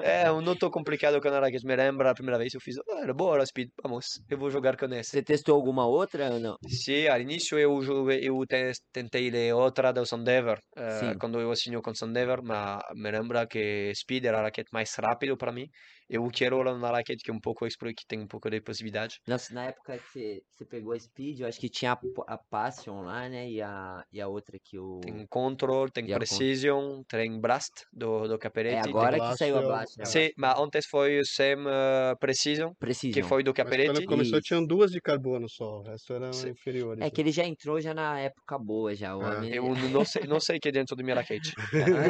É, 0.00 0.24
não 0.30 0.56
tô 0.56 0.70
complicado 0.70 1.20
com 1.20 1.28
a 1.28 1.40
raquete, 1.40 1.66
me 1.66 1.74
lembra 1.76 2.10
a 2.10 2.14
primeira 2.14 2.38
vez 2.38 2.54
eu 2.54 2.60
fiz, 2.60 2.76
ah, 2.78 3.00
era 3.02 3.12
boa 3.12 3.42
a 3.42 3.44
speed, 3.44 3.70
vamos, 3.82 4.06
eu 4.30 4.38
vou 4.38 4.50
jogar 4.50 4.76
com 4.76 4.86
essa. 4.86 5.10
Você 5.10 5.22
testou 5.22 5.56
alguma 5.56 5.86
outra 5.86 6.32
ou 6.32 6.40
não? 6.40 6.56
Sim, 6.68 7.08
ao 7.08 7.20
início 7.20 7.58
eu, 7.58 7.82
joguei, 7.82 8.20
eu 8.22 8.38
te- 8.46 8.72
tentei 8.92 9.30
de 9.30 9.52
outra 9.52 9.92
do 9.92 10.06
Sundever, 10.06 10.58
eh, 10.76 10.90
Sim. 11.00 11.18
quando 11.18 11.40
eu 11.40 11.50
assino 11.50 11.82
com 11.82 11.94
Sundever, 11.94 12.40
mas 12.42 12.80
me 12.94 13.10
lembra 13.10 13.46
que 13.46 13.92
Speed 13.94 14.24
era 14.26 14.38
a 14.38 14.42
raquete 14.42 14.70
mais 14.72 14.90
rápido 14.94 15.36
para 15.36 15.52
mim. 15.52 15.66
Eu 16.12 16.28
quero 16.28 16.60
uma 16.60 16.90
raquete 16.90 17.22
que 17.22 17.30
é 17.30 17.34
um 17.34 17.38
pouco 17.38 17.64
explo- 17.64 17.88
que 17.94 18.04
tem 18.04 18.18
um 18.20 18.26
pouco 18.26 18.50
de 18.50 18.60
possibilidade. 18.60 19.14
Nossa, 19.28 19.54
na 19.54 19.66
época 19.66 19.96
que 19.96 20.42
você, 20.50 20.64
pegou 20.68 20.92
a 20.92 20.98
Speed, 20.98 21.38
eu 21.40 21.46
acho 21.46 21.60
que 21.60 21.68
tinha 21.68 21.92
a, 21.92 21.98
a 22.34 22.36
Passion 22.36 23.02
lá, 23.02 23.28
né? 23.28 23.48
E 23.48 23.62
a, 23.62 24.02
e 24.12 24.20
a 24.20 24.26
outra 24.26 24.58
que 24.60 24.76
o. 24.76 24.98
Tem 25.00 25.24
Control, 25.28 25.88
tem 25.88 26.10
E 26.10 26.12
Precision, 26.14 27.02
tem 27.08 27.40
Blast 27.40 27.70
do, 27.92 28.26
do 28.26 28.34
É 28.34 28.38
Caperetti. 28.38 28.82
tem- 28.82 28.90
agora 28.90 29.12
que 29.12 29.18
Blast 29.18 29.38
saiu 29.38 29.56
a 29.56 29.60
é 29.60 29.62
o- 29.64 29.66
Blast, 29.68 29.98
né? 29.98 30.04
Sim, 30.04 30.30
mas 30.36 30.58
antes 30.58 30.86
foi 30.90 31.20
o 31.20 31.24
Sam 31.24 31.64
eh, 31.68 32.14
Precision, 32.18 32.70
que 32.70 32.76
Precision. 32.80 33.28
foi 33.28 33.44
do 33.44 33.50
Mas 33.50 33.54
quando 33.56 33.70
Caperetti. 33.70 34.04
começou 34.06 34.40
tinham 34.40 34.66
duas 34.66 34.90
de 34.90 35.00
carbono 35.00 35.48
só, 35.48 35.78
o 35.78 35.82
resto 35.82 36.12
eram 36.12 36.32
Sim. 36.32 36.48
inferiores. 36.50 37.04
É 37.04 37.08
que 37.08 37.20
ele 37.20 37.30
já 37.30 37.44
entrou 37.44 37.80
já 37.80 37.94
na 37.94 38.18
época 38.18 38.58
boa, 38.58 38.96
já. 38.96 39.16
O 39.16 39.22
Ah. 39.22 39.40
Eu 39.46 39.62
não 39.90 40.04
sei, 40.04 40.26
não 40.26 40.40
sei 40.42 40.56
o 40.56 40.60
que 40.60 40.70
é 40.70 40.72
dentro 40.72 40.96
do 40.96 41.04
minha 41.04 41.14
raquete. 41.14 41.52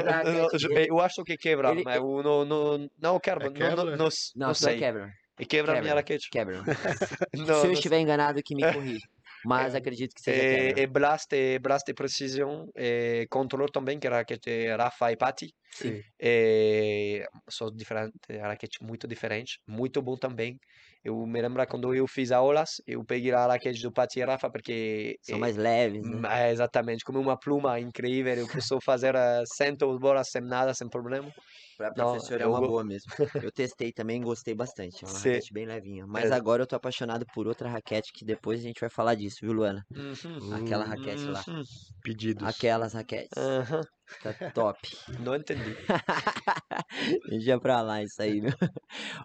Ah, 0.07 0.23
Eu- 0.91 1.01
acho 1.01 1.23
que 1.25 1.37
quebra, 1.37 1.73
ele- 1.73 1.83
mas 1.85 1.97
eu 1.97 2.23
não, 2.23 2.45
não, 2.45 2.89
não 2.99 3.21
quebra, 3.21 3.45
É 3.45 3.49
não, 3.49 3.55
quebra? 3.55 3.77
não, 3.85 3.90
não, 3.97 4.09
Não, 4.37 4.49
não 4.49 4.55
só 4.55 4.67
sei. 4.67 4.79
quebra. 4.79 5.11
E 5.39 5.47
quebra 5.47 5.79
a 5.79 5.81
minha 5.83 5.95
raquete. 5.95 6.29
Quebra. 6.31 6.63
Não, 7.35 7.45
Se 7.47 7.51
eu 7.53 7.65
não 7.65 7.73
estiver 7.73 7.99
enganado, 7.99 8.43
que 8.43 8.55
me 8.55 8.63
corrija. 8.73 9.07
Mas 9.45 9.75
acredito 9.75 10.15
que 10.15 10.21
seja 10.21 10.43
É, 10.43 10.69
quebra. 10.69 10.83
é 10.83 10.87
Blast, 10.87 11.33
é 11.35 11.59
Blast 11.59 11.91
e 11.91 11.95
Precision, 11.95 12.67
é 12.77 13.27
Control 13.31 13.69
também, 13.71 13.99
que 13.99 14.07
é 14.07 14.11
raquete 14.11 14.51
Rafa 14.77 15.11
e 15.13 15.17
Patti. 15.17 15.55
Sim. 15.73 16.03
É, 16.21 17.25
são 17.49 17.71
diferentes, 17.71 18.19
é 18.29 18.39
raquete 18.43 18.83
muito 18.85 19.09
diferente, 19.09 19.59
muito 19.67 20.03
bom 20.03 20.17
também. 20.17 20.59
Eu 21.05 21.27
me 21.27 21.41
lembro 21.43 21.67
quando 21.69 21.95
eu 21.95 22.07
fiz 22.09 22.31
aulas, 22.33 22.71
eu 22.87 23.05
peguei 23.05 23.33
a 23.33 23.47
raquete 23.47 23.83
do 23.83 23.93
Patti 23.93 24.21
e 24.21 24.25
Rafa 24.25 24.51
porque 24.51 25.17
São 25.23 25.39
é, 25.39 25.39
mais 25.39 25.57
leves, 25.57 26.09
né? 26.11 26.27
é, 26.31 26.51
exatamente, 26.51 27.05
como 27.05 27.19
uma 27.21 27.39
pluma 27.39 27.79
incrível, 27.81 28.35
eu 28.37 28.49
posso 28.49 28.79
fazer 28.85 29.15
eh, 29.15 29.43
cento 29.47 29.99
bolas 29.99 30.29
sem 30.31 30.43
nada, 30.43 30.75
sem 30.75 30.89
problema. 30.89 31.31
Pra 31.77 31.93
Não, 31.95 32.21
professora 32.21 32.45
é 32.45 32.47
eu 32.47 32.49
uma 32.49 32.61
go- 32.61 32.63
boa 32.63 32.85
mesmo. 32.85 33.13
Eu 33.41 33.51
testei 33.53 33.93
também, 33.93 34.23
gostei 34.23 34.55
bastante. 34.55 35.05
É 35.05 35.09
uma 35.09 35.19
Sim. 35.23 35.41
raquete 35.41 35.53
bem 35.53 35.67
levinha. 35.67 36.07
Mas 36.07 36.31
É. 36.31 36.33
agora 36.33 36.63
eu 36.63 36.67
tô 36.67 36.77
apaixonado 36.77 37.27
por 37.33 37.47
outra 37.49 37.69
raquete 37.69 38.13
que 38.13 38.25
depois 38.25 38.61
a 38.61 38.63
gente 38.63 38.81
vai 38.81 38.91
falar 38.91 39.15
disso, 39.15 39.39
viu, 39.43 39.53
Luana? 39.53 39.85
Uhum, 39.95 40.41
Aquela 40.51 40.85
raquete 40.85 41.31
lá. 41.31 41.45
uhum, 41.49 41.65
Pedidos. 42.03 42.53
Aquelas 42.53 42.95
raquetes. 42.95 43.39
aham, 43.39 43.85
Tá 44.19 44.35
top. 44.53 44.89
Não 45.19 45.35
entendi. 45.35 45.75
Deixa 47.29 47.59
pra 47.61 47.81
lá 47.83 48.03
isso 48.03 48.21
aí, 48.23 48.41
meu. 48.41 48.53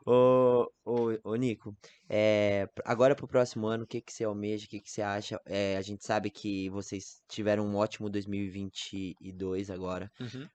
Ô, 0.05 0.67
ô, 0.85 1.31
ô 1.31 1.35
Nico, 1.35 1.75
é, 2.09 2.67
agora 2.85 3.15
pro 3.15 3.27
próximo 3.27 3.67
ano, 3.67 3.83
o 3.83 3.87
que 3.87 4.01
que 4.01 4.13
você 4.13 4.23
almeja, 4.23 4.65
o 4.65 4.69
que 4.69 4.79
que 4.81 4.89
você 4.91 5.01
acha? 5.01 5.39
É, 5.45 5.77
a 5.77 5.81
gente 5.81 6.05
sabe 6.05 6.29
que 6.31 6.69
vocês 6.69 7.21
tiveram 7.29 7.65
um 7.67 7.75
ótimo 7.75 8.09
2022 8.09 9.69
agora, 9.69 10.09
Uhum. 10.19 10.49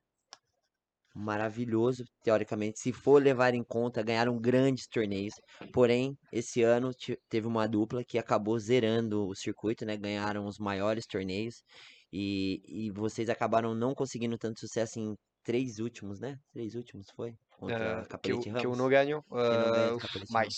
maravilhoso, 1.15 2.05
teoricamente, 2.23 2.79
se 2.79 2.93
for 2.93 3.21
levar 3.23 3.53
em 3.55 3.65
conta, 3.65 4.03
ganharam 4.03 4.39
grandes 4.41 4.87
torneios, 4.87 5.35
porém, 5.73 6.17
esse 6.33 6.63
ano 6.63 6.91
teve 7.29 7.47
uma 7.49 7.67
dupla 7.67 8.05
que 8.05 8.17
acabou 8.19 8.59
zerando 8.59 9.27
o 9.27 9.35
circuito, 9.35 9.85
né? 9.85 9.97
Ganharam 9.97 10.47
os 10.47 10.59
maiores 10.59 11.07
torneios 11.07 11.63
e, 12.13 12.61
e 12.67 12.91
vocês 12.91 13.29
acabaram 13.29 13.75
não 13.75 13.95
conseguindo 13.95 14.37
tanto 14.39 14.61
sucesso 14.61 14.99
em 14.99 15.17
três 15.45 15.79
últimos, 15.79 16.21
né? 16.21 16.37
Três 16.53 16.75
últimos, 16.75 17.07
foi? 17.15 17.35
Contra 17.59 18.01
Eh, 18.01 18.19
que, 18.23 18.39
que 18.39 18.67
eu 18.67 18.75
não 18.75 18.89
ganho, 18.89 19.23
não 19.31 19.39
eh, 19.39 19.91
do 19.91 19.99
Capelete 19.99 20.33
mais. 20.33 20.55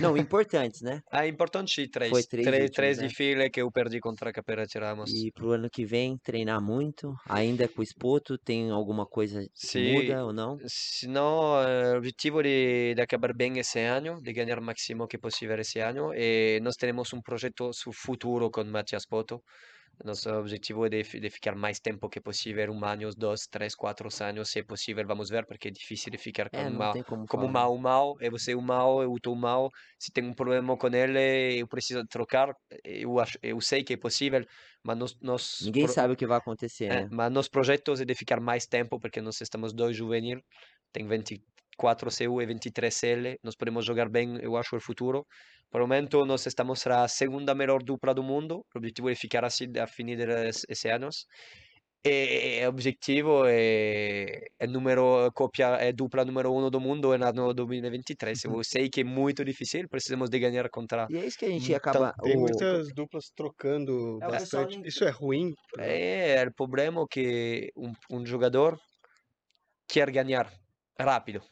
Não, 0.00 0.16
importantes, 0.18 0.80
né? 0.82 1.00
Ah, 1.10 1.24
importante, 1.26 1.88
três. 1.88 2.10
Foi 2.10 2.22
três 2.24 2.44
três, 2.44 2.62
últimos, 2.62 2.76
três 2.76 2.98
né? 2.98 3.06
de 3.06 3.14
fila 3.14 3.48
que 3.48 3.62
eu 3.62 3.70
perdi 3.70 4.00
contra 4.00 4.30
a 4.30 4.32
Caperetti 4.32 4.76
Ramos. 4.78 5.10
E 5.12 5.30
pro 5.30 5.52
ano 5.52 5.68
que 5.70 5.84
vem, 5.84 6.18
treinar 6.18 6.60
muito, 6.60 7.14
ainda 7.28 7.68
com 7.68 7.80
o 7.80 7.86
Spoto, 7.86 8.36
tem 8.38 8.70
alguma 8.70 9.06
coisa 9.06 9.40
que 9.54 9.92
muda 9.92 10.24
ou 10.24 10.32
não? 10.32 10.56
Senão, 10.66 11.62
eh, 11.62 11.94
o 11.94 11.98
objetivo 11.98 12.42
de, 12.42 12.94
de 12.96 13.00
acabar 13.00 13.32
bem 13.32 13.58
esse 13.58 13.78
ano, 13.78 14.20
de 14.20 14.32
ganhar 14.32 14.58
o 14.58 14.62
máximo 14.62 15.06
que 15.06 15.18
possível 15.18 15.58
esse 15.60 15.78
ano, 15.78 16.12
e 16.12 16.58
nós 16.60 16.74
temos 16.74 17.12
um 17.12 17.22
projeto 17.22 17.70
futuro 17.92 18.50
com 18.50 18.64
Matias 18.64 19.06
Poto. 19.06 19.40
Nosso 20.04 20.30
objetivo 20.30 20.86
é 20.86 20.88
de, 20.90 21.02
de 21.02 21.30
ficar 21.30 21.54
mais 21.56 21.80
tempo 21.80 22.08
que 22.08 22.20
possível, 22.20 22.70
um 22.72 22.84
ano, 22.84 23.10
dois, 23.16 23.46
três, 23.50 23.74
quatro 23.74 24.08
anos, 24.22 24.50
se 24.50 24.62
possível, 24.64 25.06
vamos 25.06 25.30
ver, 25.30 25.46
porque 25.46 25.68
é 25.68 25.70
difícil 25.70 26.10
de 26.12 26.18
ficar 26.18 26.50
com 26.50 26.62
É, 26.62 26.68
uma, 26.68 26.96
como 27.04 27.26
como 27.26 27.48
mal, 27.48 27.76
mal, 27.78 28.14
e 28.20 28.30
você 28.30 28.52
é 28.52 28.56
o 28.56 28.62
mal, 28.62 29.02
eu 29.02 29.14
estou 29.16 29.34
mal, 29.34 29.70
se 29.98 30.12
tem 30.12 30.24
um 30.24 30.34
problema 30.34 30.76
com 30.76 30.88
ele, 30.88 31.58
eu 31.60 31.66
preciso 31.68 32.04
trocar, 32.08 32.52
eu, 32.84 33.18
acho, 33.18 33.38
eu 33.42 33.60
sei 33.60 33.82
que 33.82 33.94
é 33.94 33.96
possível, 33.96 34.44
mas 34.84 35.16
nós 35.22 35.52
Ninguém 35.60 35.86
pro- 35.88 35.96
sabe 35.96 36.14
o 36.14 36.16
que 36.16 36.26
vai 36.26 36.38
acontecer, 36.38 36.90
é, 36.90 36.98
né? 36.98 37.10
mas 37.10 37.32
nos 37.32 37.48
projetos 37.48 38.00
é 38.00 38.04
de 38.04 38.14
ficar 38.14 38.40
mais 38.40 38.66
tempo, 38.66 39.00
porque 39.00 39.20
nós 39.20 39.40
estamos 39.40 39.72
dois 39.72 39.96
juvenil, 39.96 40.40
tem 40.92 41.06
24 41.06 42.10
CU 42.10 42.40
e 42.42 42.46
23 42.46 43.02
L, 43.02 43.38
nós 43.42 43.56
podemos 43.56 43.84
jogar 43.84 44.08
bem, 44.08 44.38
eu 44.42 44.56
acho, 44.56 44.76
o 44.76 44.80
futuro. 44.80 45.26
Por 45.70 45.80
o 45.82 45.84
momento, 45.86 46.24
nós 46.24 46.46
estamos 46.46 46.86
a 46.86 47.08
segunda 47.08 47.54
melhor 47.54 47.82
dupla 47.82 48.14
do 48.14 48.22
mundo, 48.22 48.64
o 48.74 48.78
objetivo 48.78 49.10
é 49.10 49.14
ficar 49.14 49.44
assim 49.44 49.66
a 49.78 49.86
fim 49.86 50.06
desses 50.16 50.84
anos. 50.86 51.26
E 52.04 52.64
o 52.66 52.68
objetivo 52.70 53.44
é, 53.46 54.38
é 54.60 54.66
número 54.68 55.30
cópia 55.34 55.68
é 55.88 55.92
dupla 55.92 56.24
número 56.24 56.52
um 56.54 56.70
do 56.70 56.80
mundo 56.80 57.08
no 57.18 57.24
ano 57.24 57.54
2023. 57.54 58.44
Eu 58.44 58.62
sei 58.64 58.88
que 58.90 59.00
é 59.02 59.04
muito 59.04 59.44
difícil, 59.44 59.88
precisamos 59.88 60.30
de 60.30 60.38
ganhar 60.38 60.68
contra 60.70 61.08
E 61.08 61.16
é 61.16 61.26
isso 61.26 61.38
que 61.38 61.44
a 61.46 61.50
gente 61.50 61.74
acaba. 61.74 62.14
Tem 62.22 62.36
o- 62.36 62.36
muitas 62.36 62.92
duplas 62.94 63.30
trocando 63.34 64.20
É, 64.20 64.26
bastante. 64.26 64.78
Isso 64.84 65.04
é 65.04 65.10
ruim? 65.10 65.52
É, 65.78 66.44
o 66.46 66.54
problema 66.54 67.02
é 67.02 67.06
que 67.10 67.70
um, 67.76 67.92
um 68.10 68.26
jogador 68.26 68.78
quer 69.88 70.10
ganhar 70.10 70.52
rápido. 70.98 71.42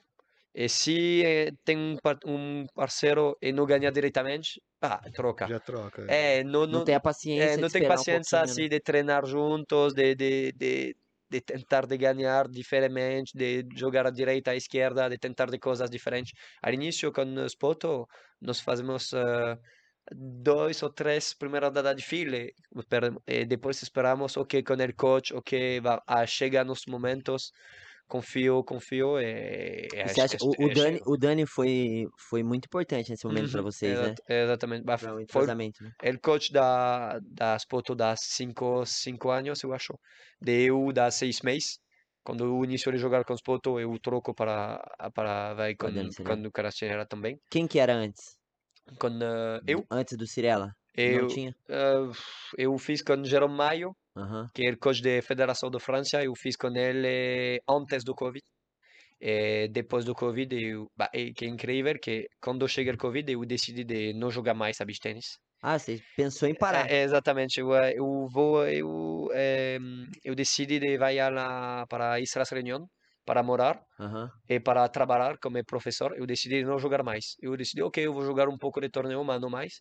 E 0.55 0.69
se 0.69 1.23
eh, 1.25 1.51
tem 1.65 1.77
um, 1.79 1.97
par- 2.03 2.19
um 2.27 2.67
parceiro 2.75 3.37
e 3.43 3.53
não 3.53 3.67
ganha 3.67 3.91
diretamente, 3.93 4.61
ah, 4.83 5.01
troca. 5.15 5.51
Já 5.51 5.61
troca. 5.61 6.03
É, 6.07 6.45
não, 6.45 6.67
Não 6.69 6.83
não, 6.83 6.85
tem 6.85 6.95
a 6.95 7.01
paciência 7.01 7.49
é, 7.49 7.57
de 7.57 7.61
não 7.61 7.71
tem 7.71 7.83
esperar 7.83 7.99
um 8.01 8.05
paciência 8.05 8.41
pouquinho, 8.45 8.55
né? 8.55 8.63
assim 8.63 8.69
de 8.69 8.81
treinar 8.81 9.25
juntos, 9.27 9.95
de, 9.95 10.15
de, 10.15 10.53
de, 10.53 10.97
de 11.31 11.41
tentar 11.41 11.87
de 11.87 11.97
ganhar 11.99 12.49
diferente, 12.49 13.33
de 13.37 13.65
jogar 13.77 14.07
à 14.07 14.11
direita, 14.11 14.53
à 14.53 14.57
esquerda, 14.57 15.09
de 15.09 15.19
tentar 15.19 15.51
de 15.51 15.59
coisas 15.59 15.91
diferentes. 15.91 16.33
Ao 16.63 16.73
início, 16.73 17.13
com 17.13 17.23
o 17.25 17.49
Spoto, 17.49 18.07
nós 18.41 18.61
fazemos 18.61 19.13
eh, 19.13 19.57
dois 20.13 20.83
ou 20.83 20.91
três 20.93 21.35
primeiras 21.35 21.73
dadas 21.73 21.97
de 21.97 22.05
fila, 22.05 22.37
e 22.37 22.53
per- 22.89 23.15
e 23.27 23.45
depois 23.47 23.83
esperamos, 23.83 24.37
ok, 24.37 24.63
com 24.63 24.75
o 24.75 24.95
coach, 24.97 25.35
ok, 25.35 25.81
va, 25.81 26.03
a 26.07 26.27
chegar 26.27 26.65
nos 26.65 26.83
momentos, 26.87 27.51
confio, 28.15 28.65
confio, 28.65 29.19
e 29.21 30.01
E 30.05 30.09
a- 30.11 30.15
você 30.15 30.21
acha, 30.21 30.37
o, 30.41 30.67
o 30.67 30.71
e 30.71 30.75
Dani, 30.77 31.01
o 31.07 31.17
Dani 31.17 31.47
foi, 31.47 32.07
foi 32.29 32.43
muito 32.43 32.67
importante 32.67 33.11
nesse 33.11 33.27
momento 33.27 33.49
Uhum, 33.49 33.63
vocês, 33.63 34.01
né? 34.01 34.17
exat- 34.17 34.21
exatamente. 34.29 34.85
Bah, 34.85 34.99
Pra 34.99 35.15
o 35.15 35.21
foi 35.31 35.47
né? 35.81 35.91
ele 36.03 36.19
coach 36.19 36.53
da, 36.53 37.19
da 37.21 37.59
Spoto 37.59 37.95
dá 37.95 38.15
cinco, 38.17 38.85
cinco 38.87 39.31
anos, 39.31 39.63
eu 39.63 39.73
acho. 39.73 39.99
De 40.41 40.65
eu 40.67 40.93
dá 40.93 41.11
seis 41.11 41.41
meses. 41.43 41.79
Quando 42.23 42.45
eu 42.45 42.65
inicio 42.65 42.93
a 42.93 42.97
jogar 42.97 43.25
com 43.25 43.37
Spoto, 43.37 43.81
eu 43.81 43.99
troco 44.01 44.35
para, 44.35 44.79
para 45.15 45.55
vai 45.55 45.75
Com 45.79 45.93
Dani 45.93 46.13
com 46.23 46.35
o 46.47 46.53
Caracciera 46.53 47.07
também. 47.07 47.39
Quem 47.51 47.67
que 47.67 47.79
era 47.79 47.95
antes? 47.95 48.37
Com 49.01 49.19
eh, 49.23 49.63
eu, 49.67 49.87
Antes 49.91 50.17
do 50.19 50.27
Cirela? 50.27 50.77
Não 51.05 51.25
eu, 51.27 51.27
tinha? 51.27 51.55
eh, 51.69 52.11
eu 52.59 52.77
fiz 52.79 53.03
com 53.03 53.23
Jerome 53.25 53.55
Maio, 53.57 53.97
Que 54.55 54.63
é 54.69 54.71
o 54.73 54.79
coach 54.79 55.03
da 55.03 55.23
Federação 55.23 55.71
da 55.71 55.81
França. 55.81 56.23
Eu 56.25 56.35
fiz 56.37 56.57
com 56.57 56.69
ele 56.77 57.61
antes 57.69 58.05
do 58.05 58.15
Covid. 58.15 58.45
E 59.21 59.69
depois 59.69 60.05
do 60.07 60.15
Covid, 60.15 60.51
eu, 60.57 60.89
bah, 60.97 61.11
e 61.15 61.33
que 61.35 61.45
é 61.47 61.49
incrível 61.49 61.97
que 62.05 62.29
quando 62.43 62.69
chega 62.69 62.93
o 62.95 62.99
Covid, 62.99 63.31
eu 63.33 63.45
decidi 63.47 63.85
de 63.85 64.13
não 64.15 64.31
jogar 64.31 64.55
mais 64.55 64.81
a 64.81 64.85
beach 64.87 65.01
tennis. 65.01 65.29
Ah, 65.61 65.79
você 65.81 66.01
pensou 66.15 66.49
em 66.49 66.55
parar. 66.55 66.89
É, 66.89 67.01
é, 67.01 67.03
exatamente, 67.03 67.61
eu, 67.61 67.75
eh, 67.75 67.95
eu 67.97 68.27
vou, 68.31 68.67
eu, 68.67 69.29
eh, 69.35 69.79
eu 70.25 70.35
decidi 70.35 70.79
de 70.79 70.97
vai 70.99 71.17
lá 71.31 71.87
para 71.87 72.21
Islas 72.21 72.51
Reunião 72.51 72.89
para 73.25 73.43
morar 73.43 73.85
Aham. 73.99 74.33
e 74.49 74.61
para 74.61 74.89
trabalhar 74.89 75.39
como 75.39 75.65
professor. 75.65 76.17
Eu 76.19 76.27
decidi 76.27 76.65
não 76.65 76.79
jogar 76.79 77.03
mais. 77.05 77.37
Eu 77.41 77.57
decidi, 77.57 77.83
ok, 77.83 78.07
eu 78.07 78.13
vou 78.15 78.25
jogar 78.25 78.49
um 78.49 78.59
pouco 78.59 78.81
de 78.81 78.91
torneio, 78.91 79.25
mas 79.25 79.41
não 79.41 79.51
mais. 79.51 79.75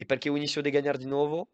E 0.00 0.04
porque 0.06 0.28
eu 0.30 0.36
inicio 0.38 0.62
de 0.62 0.70
ganhar 0.70 0.98
de 0.98 1.06
novo 1.08 1.48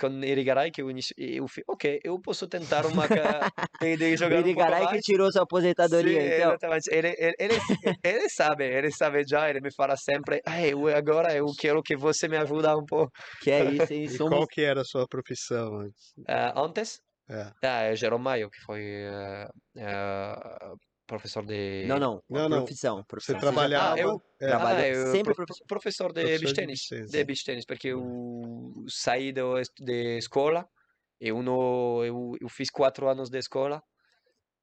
com 0.00 0.08
Irigaray, 0.24 0.70
que 0.70 0.82
eu 0.82 0.90
inicio, 0.90 1.14
eu 1.18 1.46
fiz, 1.48 1.64
ok, 1.68 2.00
eu 2.04 2.20
posso 2.20 2.46
tentar 2.48 2.86
uma 2.86 3.08
ca- 3.08 3.48
de, 3.80 3.96
de 3.96 4.16
O 4.16 4.16
jogar 4.16 4.44
um 4.44 4.48
Irigaray 4.48 4.86
que 4.86 4.98
mais. 4.98 5.00
tirou 5.00 5.30
sua 5.32 5.42
aposentadoria, 5.42 6.22
Sim, 6.22 6.26
então. 6.26 6.56
exatamente. 6.56 6.88
Ele, 6.92 7.14
ele, 7.18 7.34
ele, 7.38 7.62
ele 8.04 8.28
sabe, 8.30 8.64
ele 8.66 8.90
sabe 8.90 9.22
já, 9.28 9.48
ele 9.50 9.60
me 9.60 9.72
fala 9.74 9.96
sempre, 9.96 10.40
"Ai, 10.46 10.72
eu, 10.72 10.88
agora 10.88 11.34
eu 11.34 11.46
quero 11.58 11.82
que 11.82 11.96
você 11.96 12.28
me 12.28 12.36
ajude 12.36 12.66
um 12.68 12.84
pouco. 12.86 13.12
Que 13.40 13.50
é 13.50 13.64
isso, 13.64 13.92
hein? 13.92 14.06
E 14.14 14.18
Somos. 14.18 14.30
qual 14.30 14.46
que 14.46 14.62
era 14.62 14.80
a 14.82 14.84
sua 14.84 15.06
profissão 15.08 15.80
antes? 15.80 16.14
Ah, 16.28 16.52
antes, 16.60 17.00
É. 17.28 17.52
Ah, 17.62 17.82
é 17.84 17.96
Jerome 17.96 18.24
Maio, 18.24 18.50
que 18.50 18.60
foi 18.66 18.82
eh, 18.84 19.48
eh, 19.78 20.74
professor 21.06 21.44
de... 21.44 21.84
Não, 21.86 21.98
não. 21.98 22.22
Não, 22.28 22.48
não. 22.48 22.58
profissão. 22.58 22.96
Você 22.98 23.04
profissão. 23.06 23.38
trabalhava. 23.40 23.94
Ah, 23.94 23.98
eu- 23.98 24.22
é, 24.40 24.46
trabalhava- 24.48 24.82
Ah, 24.82 24.88
eu 24.88 25.12
sempre 25.12 25.34
pro- 25.34 25.46
professor. 25.46 25.62
de 25.62 25.66
Professor 25.68 26.12
beach 26.12 26.26
de 26.26 26.54
tennis, 26.54 26.80
beach 26.80 26.88
tennis, 26.88 27.10
de 27.10 27.18
é. 27.18 27.24
beach 27.24 27.44
tennis, 27.44 27.64
porque 27.64 27.88
eu 27.88 28.72
saí 28.88 29.32
do, 29.32 29.58
est- 29.58 29.72
de 29.80 30.18
escola, 30.18 30.66
eu, 31.20 31.42
não, 31.42 32.04
eu, 32.04 32.32
eu 32.40 32.48
fiz 32.48 32.70
quatro 32.70 33.08
anos 33.08 33.30
de 33.30 33.38
escola, 33.38 33.82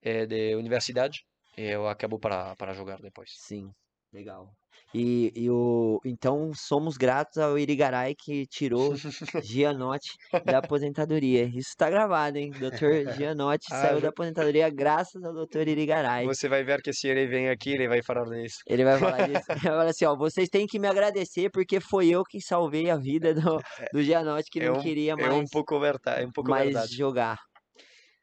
eh, 0.02 0.26
de 0.26 0.56
universidade, 0.56 1.20
e 1.58 1.64
eu 1.64 1.88
acabo 1.88 2.20
para, 2.20 2.56
para 2.56 2.74
jogar 2.74 3.00
depois. 3.02 3.30
Sim. 3.38 3.72
Legal. 4.14 4.50
E, 4.94 5.32
e 5.36 5.50
o, 5.50 6.00
então 6.06 6.52
somos 6.54 6.98
gratos 6.98 7.38
ao 7.40 7.58
Irigaray 7.58 8.14
que 8.16 8.46
tirou 8.46 8.94
Gianotti 9.42 10.12
da 10.46 10.60
aposentadoria. 10.60 11.46
Isso 11.46 11.70
está 11.70 11.90
gravado, 11.90 12.38
hein? 12.38 12.52
Doutor 12.52 13.12
Gianotti 13.16 13.66
Ah, 13.74 13.82
saiu 13.82 14.02
da 14.02 14.10
aposentadoria 14.10 14.70
graças 14.70 15.24
ao 15.24 15.34
doutor 15.34 15.68
Irigaray. 15.68 16.26
Você 16.28 16.48
vai 16.48 16.64
ver 16.64 16.80
que 16.84 16.94
se 16.94 17.08
ele 17.08 17.26
vem 17.26 17.50
aqui, 17.50 17.72
ele 17.72 17.88
vai 17.88 18.04
falar 18.04 18.26
disso. 18.30 18.58
Ele 18.68 18.84
vai 18.84 19.00
falar 19.00 19.18
disso. 19.28 19.44
Ele 19.50 19.60
vai 19.62 19.72
falar 19.72 19.86
assim, 19.86 20.06
ó, 20.06 20.16
vocês 20.16 20.48
têm 20.48 20.68
que 20.68 20.78
me 20.78 20.88
agradecer 20.88 21.50
porque 21.50 21.80
foi 21.80 22.10
eu 22.10 22.24
que 22.24 22.40
salvei 22.40 22.92
a 22.92 22.98
vida 22.98 23.34
do, 23.34 23.60
do 23.92 24.04
Gianotti 24.04 24.50
que 24.52 24.60
É 24.60 24.68
não 24.70 24.76
um- 24.78 24.82
queria 24.82 25.14
É 25.14 25.16
um 25.16 25.38
mais, 25.38 25.50
pouco 25.50 25.80
verdade, 25.80 26.22
é 26.24 26.28
um 26.28 26.32
pouco 26.32 26.52
mais 26.52 26.66
verdade. 26.66 26.96
jogar. 26.96 27.40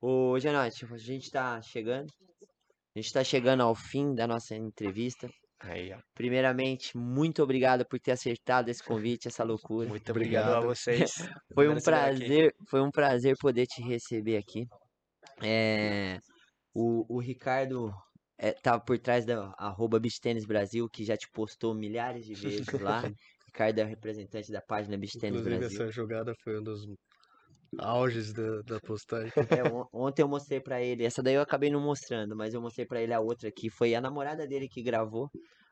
Ô, 0.00 0.38
Gianotti, 0.38 0.86
a 0.88 0.96
gente 0.98 1.30
tá 1.32 1.60
chegando. 1.62 2.08
A 2.94 2.98
gente 3.00 3.12
tá 3.12 3.24
chegando 3.24 3.62
ao 3.64 3.74
fim 3.74 4.14
da 4.14 4.26
nossa 4.26 4.54
entrevista. 4.54 5.28
Aí, 5.60 5.92
ó. 5.92 5.98
Primeiramente, 6.14 6.96
muito 6.96 7.42
obrigado 7.42 7.84
por 7.86 8.00
ter 8.00 8.12
acertado 8.12 8.70
esse 8.70 8.82
convite, 8.82 9.28
essa 9.28 9.44
loucura. 9.44 9.88
Muito 9.88 10.10
obrigado 10.10 10.48
a 10.48 10.58
Obrigado. 10.58 10.74
vocês. 10.74 11.12
Foi 11.54 11.68
um 11.68 11.78
prazer, 11.80 12.54
foi 12.68 12.80
um 12.80 12.90
prazer 12.90 13.36
poder 13.38 13.66
te 13.66 13.82
receber 13.82 14.38
aqui. 14.38 14.66
É, 15.42 16.18
o, 16.74 17.04
o 17.16 17.20
Ricardo 17.20 17.92
é, 18.38 18.52
tá 18.52 18.80
por 18.80 18.98
trás 18.98 19.26
da 19.26 19.52
arroba 19.58 20.00
Tennis 20.22 20.46
Brasil, 20.46 20.88
que 20.88 21.04
já 21.04 21.16
te 21.16 21.28
postou 21.30 21.74
milhares 21.74 22.24
de 22.24 22.34
vezes 22.34 22.66
lá. 22.80 23.02
Ricardo 23.46 23.80
é 23.80 23.84
representante 23.84 24.50
da 24.52 24.62
página 24.62 24.96
Beach 24.96 25.16
Inclusive, 25.16 25.58
Brasil. 25.58 25.82
essa 25.82 25.92
jogada 25.92 26.32
foi 26.42 26.58
um 26.58 26.62
dos 26.62 26.86
auges 27.78 28.32
da, 28.32 28.62
da 28.62 28.80
postagem. 28.80 29.32
É, 29.50 29.62
on- 29.72 29.86
ontem 29.92 30.22
eu 30.22 30.28
mostrei 30.28 30.60
pra 30.60 30.82
ele, 30.82 31.04
essa 31.04 31.22
daí 31.22 31.34
eu 31.34 31.42
acabei 31.42 31.70
não 31.70 31.80
mostrando, 31.80 32.36
mas 32.36 32.54
eu 32.54 32.60
mostrei 32.60 32.86
pra 32.86 33.00
ele 33.00 33.12
a 33.14 33.20
outra 33.20 33.48
aqui. 33.48 33.70
Foi 33.70 33.94
a 33.94 34.00
namorada 34.00 34.46
dele 34.46 34.68
que 34.68 34.82
gravou, 34.82 35.30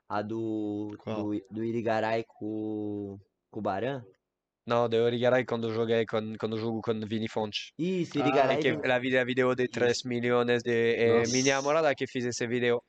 a 0.09 0.23
do, 0.23 0.95
Qual? 0.99 1.25
do, 1.25 1.41
do 1.51 1.65
Irigaray 1.65 2.25
com, 2.27 3.16
com 3.51 3.61
o 3.61 3.62
Baran. 3.62 4.03
Não, 4.66 4.87
de 4.87 4.97
Irigaray 4.99 5.47
quando 5.47 5.73
joguei 5.73 6.05
com, 6.05 6.35
quando 6.39 6.59
jogo 6.59 6.81
com 6.83 7.01
Vini 7.01 7.27
Fontes. 7.29 7.70
Isso, 7.79 8.19
Ah, 8.19 8.20
Irigaray. 8.20 8.59
que 8.59 8.73
do- 8.73 8.87
la 8.87 8.99
la 8.99 9.25
video 9.25 9.55
de 9.55 9.66
3 9.66 10.03
milhões 10.05 10.62
de 10.62 10.95
é, 10.95 11.23
minha 11.29 11.57
namorada 11.57 11.95
que 11.95 12.07
fez 12.07 12.27
esse 12.27 12.47
vídeo. 12.47 12.81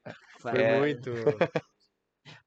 Foi 0.42 0.62
É, 0.62 0.78
muito. 0.80 1.12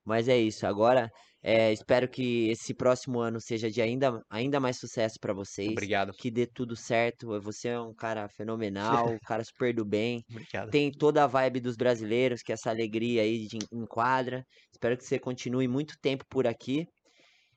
Mas 0.04 0.28
é 0.28 0.36
isso. 0.36 0.66
Agora, 0.66 1.10
é, 1.44 1.72
espero 1.72 2.08
que 2.08 2.50
esse 2.50 2.72
próximo 2.72 3.18
ano 3.18 3.40
seja 3.40 3.68
de 3.68 3.82
ainda, 3.82 4.22
ainda 4.30 4.60
mais 4.60 4.78
sucesso 4.78 5.18
pra 5.20 5.32
vocês. 5.32 5.70
Obrigado. 5.70 6.12
Que 6.12 6.30
dê 6.30 6.46
tudo 6.46 6.76
certo. 6.76 7.40
Você 7.40 7.68
é 7.68 7.80
um 7.80 7.92
cara 7.92 8.28
fenomenal, 8.28 9.10
um 9.10 9.18
cara 9.26 9.42
super 9.42 9.74
do 9.74 9.84
bem. 9.84 10.24
Obrigado. 10.30 10.70
Tem 10.70 10.92
toda 10.92 11.24
a 11.24 11.26
vibe 11.26 11.60
dos 11.60 11.76
brasileiros, 11.76 12.42
que 12.42 12.52
é 12.52 12.54
essa 12.54 12.70
alegria 12.70 13.22
aí 13.22 13.48
de 13.48 13.58
enquadra. 13.72 14.44
Espero 14.70 14.96
que 14.96 15.04
você 15.04 15.18
continue 15.18 15.66
muito 15.66 15.96
tempo 16.00 16.24
por 16.30 16.46
aqui. 16.46 16.86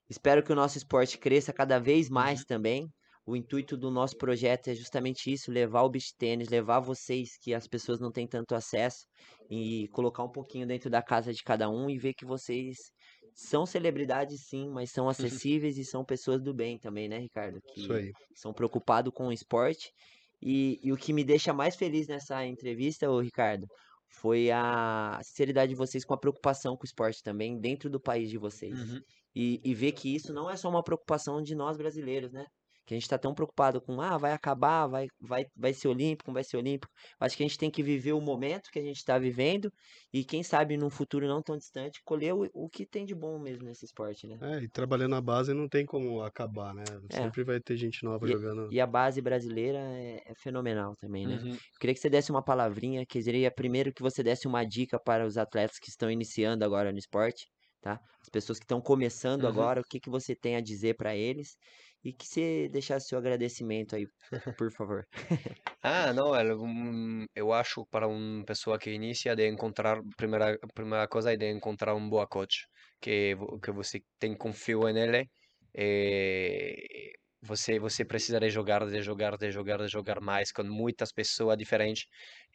Espero 0.10 0.42
que 0.42 0.52
o 0.52 0.56
nosso 0.56 0.78
esporte 0.78 1.20
cresça 1.20 1.54
cada 1.54 1.78
vez 1.80 2.10
mais 2.10 2.44
também. 2.44 2.90
O 3.28 3.36
intuito 3.36 3.76
do 3.76 3.90
nosso 3.90 4.16
projeto 4.18 4.68
é 4.68 4.76
justamente 4.76 5.32
isso, 5.32 5.52
levar 5.52 5.82
o 5.82 5.90
beach 5.90 6.14
tênis, 6.16 6.48
levar 6.48 6.80
vocês 6.80 7.38
que 7.42 7.56
as 7.56 7.68
pessoas 7.68 8.00
não 8.00 8.12
têm 8.12 8.28
tanto 8.28 8.54
acesso 8.54 9.08
e 9.50 9.88
colocar 9.90 10.24
um 10.24 10.32
pouquinho 10.32 10.68
dentro 10.68 10.92
da 10.92 11.02
casa 11.02 11.34
de 11.34 11.42
cada 11.44 11.68
um 11.68 11.90
e 11.90 11.98
ver 11.98 12.14
que 12.14 12.24
vocês 12.24 12.78
são 13.36 13.66
celebridades 13.66 14.48
sim, 14.48 14.70
mas 14.70 14.90
são 14.92 15.10
acessíveis 15.10 15.78
e 15.78 15.84
são 15.84 16.06
pessoas 16.06 16.42
do 16.42 16.54
bem 16.54 16.80
também, 16.80 17.10
né, 17.10 17.20
Ricardo? 17.20 17.62
Que 17.62 17.82
Isso 17.82 17.92
aí. 17.92 18.14
são 18.34 18.54
preocupados 18.54 19.14
com 19.14 19.28
o 19.28 19.32
esporte. 19.34 19.92
E, 20.42 20.80
e 20.82 20.94
o 20.94 20.98
que 20.98 21.12
me 21.12 21.24
deixa 21.24 21.54
mais 21.54 21.76
feliz 21.76 22.08
nessa 22.08 22.46
entrevista, 22.46 23.12
ô 23.12 23.20
Ricardo, 23.20 23.68
foi 24.08 24.50
a 24.52 25.20
sinceridade 25.22 25.70
de 25.70 25.76
vocês 25.76 26.06
com 26.06 26.14
a 26.14 26.18
preocupação 26.18 26.78
com 26.78 26.84
o 26.84 26.86
esporte 26.86 27.22
também, 27.22 27.60
dentro 27.60 27.90
do 27.90 28.00
país 28.00 28.30
de 28.30 28.38
vocês. 28.38 28.74
Uhum. 28.74 29.02
E, 29.36 29.60
e 29.66 29.74
ver 29.74 29.92
que 29.92 30.16
isso 30.16 30.34
não 30.34 30.50
é 30.50 30.56
só 30.56 30.70
uma 30.70 30.84
preocupação 30.84 31.42
de 31.42 31.54
nós 31.56 31.76
brasileiros, 31.76 32.32
né? 32.32 32.46
Que 32.86 32.94
a 32.94 32.98
gente 32.98 33.10
tá 33.10 33.18
tão 33.18 33.34
preocupado 33.34 33.82
com, 33.82 34.00
ah, 34.02 34.18
vai 34.18 34.32
acabar, 34.34 34.88
vai, 34.88 35.08
vai, 35.20 35.46
vai 35.56 35.74
ser 35.74 35.88
olímpico, 35.88 36.30
não 36.30 36.34
vai 36.36 36.44
ser 36.44 36.58
olímpico. 36.58 36.94
Acho 37.20 37.36
que 37.38 37.44
a 37.44 37.48
gente 37.48 37.58
tem 37.58 37.72
que 37.72 37.84
viver 37.84 38.14
o 38.14 38.22
momento 38.22 38.70
que 38.72 38.80
a 38.80 38.84
gente 38.84 39.04
tá 39.04 39.18
vivendo 39.18 39.72
e 40.14 40.24
quem 40.24 40.44
sabe 40.44 40.78
num 40.78 40.90
futuro 40.90 41.28
não 41.28 41.42
tão 41.42 41.58
distante, 41.58 42.02
colher 42.04 42.34
o, 42.34 42.48
o 42.54 42.70
que 42.70 42.86
tem 42.86 43.06
de 43.06 43.16
bom 43.16 43.40
mesmo 43.40 43.66
nesse 43.66 43.86
esporte, 43.86 44.28
né? 44.28 44.40
É, 44.42 44.60
e 44.64 44.70
trabalhando 44.70 45.16
a 45.16 45.22
base 45.22 45.54
não 45.54 45.68
tem 45.68 45.86
como 45.86 46.22
acabar, 46.22 46.74
né? 46.74 46.84
É. 47.12 47.18
Sempre 47.24 47.44
vai 47.44 47.60
ter 47.60 47.78
gente 47.78 48.04
nova 48.04 48.28
jogando. 48.28 48.70
E 48.70 48.82
a 48.82 48.88
base 48.88 49.22
brasileira 49.22 49.78
é, 49.80 50.22
é 50.26 50.34
fenomenal 50.36 50.96
também, 50.98 51.26
né? 51.28 51.36
Uhum. 51.36 51.54
Eu 51.54 51.80
queria 51.80 51.94
que 51.94 52.00
você 52.00 52.10
desse 52.10 52.32
uma 52.32 52.44
palavrinha, 52.44 53.06
queria 53.06 53.52
primeiro 53.52 53.94
que 53.94 54.02
você 54.02 54.24
desse 54.24 54.48
uma 54.48 54.64
dica 54.66 55.00
para 55.00 55.26
os 55.26 55.38
atletas 55.38 55.78
que 55.80 55.90
estão 55.90 56.10
iniciando 56.10 56.66
agora 56.66 56.92
no 56.92 56.98
esporte, 56.98 57.46
tá? 57.82 58.00
As 58.22 58.30
pessoas 58.30 58.58
que 58.60 58.66
estão 58.66 58.82
começando 58.82 59.44
Uhum. 59.44 59.50
agora, 59.50 59.82
o 59.82 59.84
que 59.84 60.00
que 60.00 60.10
você 60.10 60.36
tem 60.36 60.56
a 60.56 60.62
dizer 60.62 60.96
para 60.96 61.16
eles 61.16 61.56
e 62.06 62.14
que 62.14 62.26
você 62.28 62.70
deixasse 62.70 63.08
seu 63.08 63.18
agradecimento 63.18 63.96
aí, 63.96 64.08
por 64.58 64.72
favor. 64.72 65.08
Ah, 65.88 66.12
não, 66.14 66.34
eu 67.36 67.54
acho 67.54 67.86
para 67.86 68.08
uma 68.08 68.44
pessoa 68.44 68.80
que 68.80 68.90
inicia 68.90 69.36
de 69.36 69.48
encontrar, 69.48 70.02
primeira, 70.18 70.58
primeira 70.74 71.08
coisa 71.08 71.32
é 71.34 71.38
de 71.38 71.48
encontrar 71.52 71.94
um 71.94 72.10
bom 72.10 72.26
coach, 72.26 72.68
que, 73.00 73.36
que 73.62 73.72
você 73.72 74.02
tem 74.18 74.36
confio 74.36 74.82
nele, 74.92 75.30
e 75.76 77.14
você, 77.40 77.78
você 77.80 78.04
precisa 78.04 78.40
de 78.40 78.50
jogar, 78.50 78.84
de 78.88 79.00
jogar, 79.04 79.38
de 79.38 79.52
jogar, 79.52 79.78
de 79.78 79.88
jogar 79.88 80.20
mais 80.22 80.52
com 80.52 80.64
muitas 80.64 81.12
pessoas 81.12 81.56
diferentes. 81.56 82.06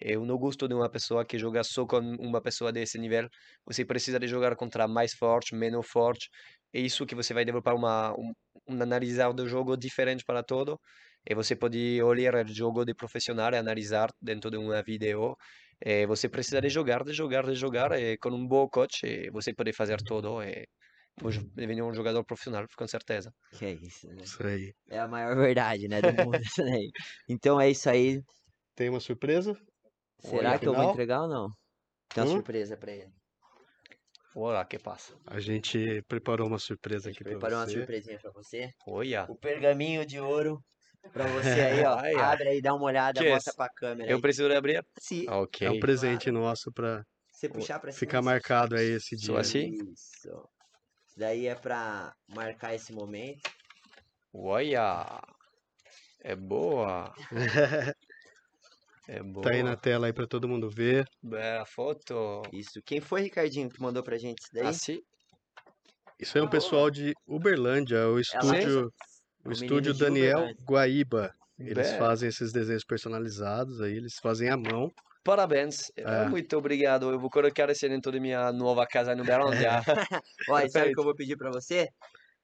Eu 0.00 0.24
não 0.26 0.36
gosto 0.36 0.66
de 0.66 0.74
uma 0.74 0.90
pessoa 0.90 1.24
que 1.24 1.38
joga 1.38 1.62
só 1.62 1.86
com 1.86 1.98
uma 2.00 2.42
pessoa 2.42 2.72
desse 2.72 2.98
nível, 2.98 3.28
você 3.64 3.84
precisa 3.84 4.18
de 4.18 4.26
jogar 4.26 4.56
contra 4.56 4.88
mais 4.88 5.12
forte, 5.14 5.54
menos 5.54 5.86
forte, 5.88 6.28
é 6.72 6.80
isso 6.80 7.06
que 7.06 7.14
você 7.14 7.34
vai 7.34 7.44
desenvolver 7.44 7.72
uma, 7.74 8.12
um, 8.18 8.32
um 8.68 8.82
analisar 8.82 9.32
do 9.32 9.46
jogo 9.48 9.76
diferente 9.76 10.24
para 10.24 10.42
todo. 10.42 10.78
E 11.28 11.34
você 11.34 11.54
pode 11.56 12.02
olhar 12.02 12.34
o 12.46 12.48
jogo 12.54 12.84
de 12.84 12.94
profissional 12.94 13.52
e 13.52 13.56
analisar 13.56 14.10
dentro 14.20 14.50
de 14.50 14.56
uma 14.56 14.82
vídeo. 14.82 15.36
E 15.84 16.06
você 16.06 16.28
precisa 16.28 16.60
de 16.60 16.68
jogar, 16.70 17.04
de 17.04 17.12
jogar, 17.12 17.44
de 17.46 17.54
jogar. 17.54 17.92
E 17.98 18.16
com 18.18 18.30
um 18.30 18.46
bom 18.46 18.68
coach, 18.68 19.30
você 19.32 19.54
pode 19.54 19.72
fazer 19.72 20.00
tudo. 20.02 20.42
E 20.42 20.66
depois 21.16 21.38
devenir 21.54 21.82
um 21.84 21.92
jogador 21.94 22.24
profissional, 22.24 22.64
com 22.76 22.86
certeza. 22.88 23.32
Que 23.50 23.64
é 23.66 23.72
isso, 23.72 24.08
né? 24.12 24.26
Isso 24.26 24.46
aí. 24.46 24.74
É 24.88 24.98
a 25.00 25.08
maior 25.08 25.36
verdade, 25.36 25.88
né, 25.88 26.02
do 26.02 26.14
mundo. 26.14 26.40
Então 27.28 27.60
é 27.60 27.70
isso 27.70 27.90
aí. 27.90 28.22
Tem 28.74 28.88
uma 28.88 28.98
surpresa? 29.00 29.56
Será 30.20 30.52
Olha, 30.52 30.58
que 30.58 30.68
eu 30.68 30.74
vou 30.74 30.84
entregar 30.84 31.22
ou 31.22 31.28
não? 31.28 31.48
Tem 32.12 32.20
uma 32.22 32.26
Hum? 32.26 32.34
surpresa 32.34 32.76
para 32.76 32.92
ele. 32.92 33.12
Olha, 34.34 34.64
que 34.64 34.78
passa. 34.78 35.12
A 35.26 35.40
gente 35.40 36.02
preparou 36.08 36.46
uma 36.46 36.58
surpresa 36.58 37.10
aqui 37.10 37.22
pra 37.24 37.32
preparou 37.32 37.58
uma 37.58 37.66
você. 37.66 37.72
surpresinha 37.78 38.18
para 38.18 38.30
você. 38.30 38.70
Olha, 38.86 39.26
O 39.28 39.34
pergaminho 39.34 40.06
de 40.06 40.20
ouro 40.20 40.62
pra 41.12 41.26
você 41.26 41.48
aí, 41.60 41.84
ó. 41.84 41.96
Ó. 42.16 42.20
Abre 42.22 42.48
aí, 42.48 42.62
dá 42.62 42.74
uma 42.74 42.84
olhada, 42.84 43.20
Que 43.20 43.26
é 43.26 43.30
mostra 43.32 43.50
esse? 43.50 43.56
pra 43.56 43.68
câmera 43.68 44.10
eu 44.10 44.16
aí. 44.16 44.22
preciso 44.22 44.52
abrir? 44.52 44.84
Se 44.98 45.26
Ok. 45.28 45.66
É 45.66 45.70
um 45.70 45.80
presente 45.80 46.30
nosso 46.30 46.72
pra 46.72 47.04
você 47.32 47.48
puxar 47.48 47.80
pra 47.80 47.90
cima. 47.90 47.98
ficar 47.98 48.22
marcado 48.22 48.76
aí 48.76 48.90
esse 48.92 49.16
Só 49.16 49.32
dia. 49.32 49.40
assim? 49.40 49.70
Isso. 49.92 50.28
Isso 51.08 51.18
daí 51.18 51.46
é 51.46 51.54
pra 51.56 52.14
marcar 52.28 52.74
esse 52.74 52.92
momento. 52.92 53.40
Olha, 54.32 55.20
é 56.20 56.36
boa. 56.36 57.12
É 59.12 59.20
boa. 59.20 59.42
Tá 59.42 59.50
aí 59.50 59.60
na 59.60 59.74
tela 59.74 60.06
aí 60.06 60.12
pra 60.12 60.24
todo 60.24 60.46
mundo 60.46 60.70
ver. 60.70 61.04
Bela 61.20 61.66
foto. 61.66 62.42
Isso. 62.52 62.80
Quem 62.80 63.00
foi, 63.00 63.22
Ricardinho, 63.22 63.68
que 63.68 63.82
mandou 63.82 64.04
pra 64.04 64.16
gente 64.16 64.38
isso 64.38 64.50
daí? 64.54 64.68
Assim? 64.68 65.02
Isso 66.16 66.38
é 66.38 66.42
um 66.42 66.48
pessoal 66.48 66.88
de 66.88 67.12
Uberlândia, 67.26 68.06
o 68.06 68.20
estúdio, 68.20 68.92
o 69.44 69.48
O 69.48 69.52
estúdio 69.52 69.92
Daniel 69.94 70.38
Uberlândia. 70.38 70.64
Guaíba. 70.64 71.34
Eles 71.58 71.90
fazem 71.94 72.28
esses 72.28 72.52
desenhos 72.52 72.84
personalizados 72.84 73.80
aí, 73.80 73.96
eles 73.96 74.14
fazem 74.22 74.48
à 74.48 74.56
mão. 74.56 74.92
Parabéns. 75.24 75.90
É. 75.96 76.28
Muito 76.28 76.56
obrigado. 76.56 77.10
Eu 77.10 77.18
vou 77.18 77.28
colocar 77.28 77.68
esse 77.68 77.88
dentro 77.88 78.12
da 78.12 78.20
minha 78.20 78.52
nova 78.52 78.86
casa 78.86 79.16
no 79.16 79.24
Berlândia. 79.24 79.82
Ó, 80.48 80.60
e 80.60 80.70
sabe 80.70 80.92
o 80.92 80.94
que 80.94 81.00
eu 81.00 81.04
vou 81.04 81.16
pedir 81.16 81.36
pra 81.36 81.50
você? 81.50 81.88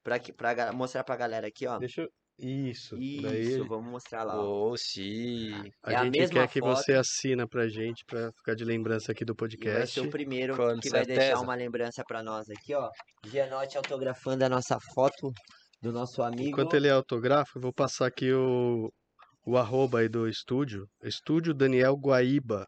Pra, 0.02 0.18
que, 0.18 0.32
pra 0.32 0.72
mostrar 0.72 1.04
pra 1.04 1.16
galera 1.16 1.46
aqui, 1.46 1.66
ó. 1.66 1.78
Deixa 1.78 2.02
eu... 2.02 2.08
Isso. 2.38 2.96
Isso, 2.98 3.22
Daí 3.22 3.58
vamos 3.60 3.90
mostrar 3.90 4.22
lá, 4.22 4.38
ó. 4.38 4.70
Oh, 4.70 4.76
sim. 4.76 5.52
a 5.82 6.00
a 6.00 6.04
gente 6.04 6.28
quer 6.28 6.48
que 6.48 6.60
foto. 6.60 6.76
você 6.76 6.92
assina 6.92 7.48
pra 7.48 7.66
gente, 7.66 8.04
pra 8.04 8.30
ficar 8.32 8.54
de 8.54 8.62
lembrança 8.64 9.12
aqui 9.12 9.24
do 9.24 9.32
E 9.32 9.34
vai 9.34 9.36
podcast. 9.36 9.94
ser 10.00 10.06
o 10.06 10.10
primeiro 10.10 10.54
Com 10.54 10.78
que 10.78 10.90
vai 10.90 11.04
deixar 11.06 11.22
certeza. 11.22 11.40
uma 11.42 11.54
lembrança 11.54 12.04
pra 12.06 12.22
nós 12.22 12.46
aqui, 12.50 12.74
ó. 12.74 12.90
Gianotti 13.24 13.78
autografando 13.78 14.44
a 14.44 14.48
nossa 14.50 14.78
foto 14.94 15.32
do 15.80 15.90
nosso 15.92 16.22
amigo. 16.22 16.50
Enquanto 16.50 16.74
ele 16.76 16.88
é 16.88 16.90
autógrafo, 16.90 17.56
eu 17.56 17.62
vou 17.62 17.72
passar 17.72 18.06
aqui 18.06 18.30
o, 18.32 18.92
o 19.46 19.56
arroba 19.56 20.00
aí 20.00 20.08
do 20.08 20.28
estúdio. 20.28 20.86
Estúdio 21.02 21.54
Daniel 21.54 21.94
Guaíba. 21.96 22.66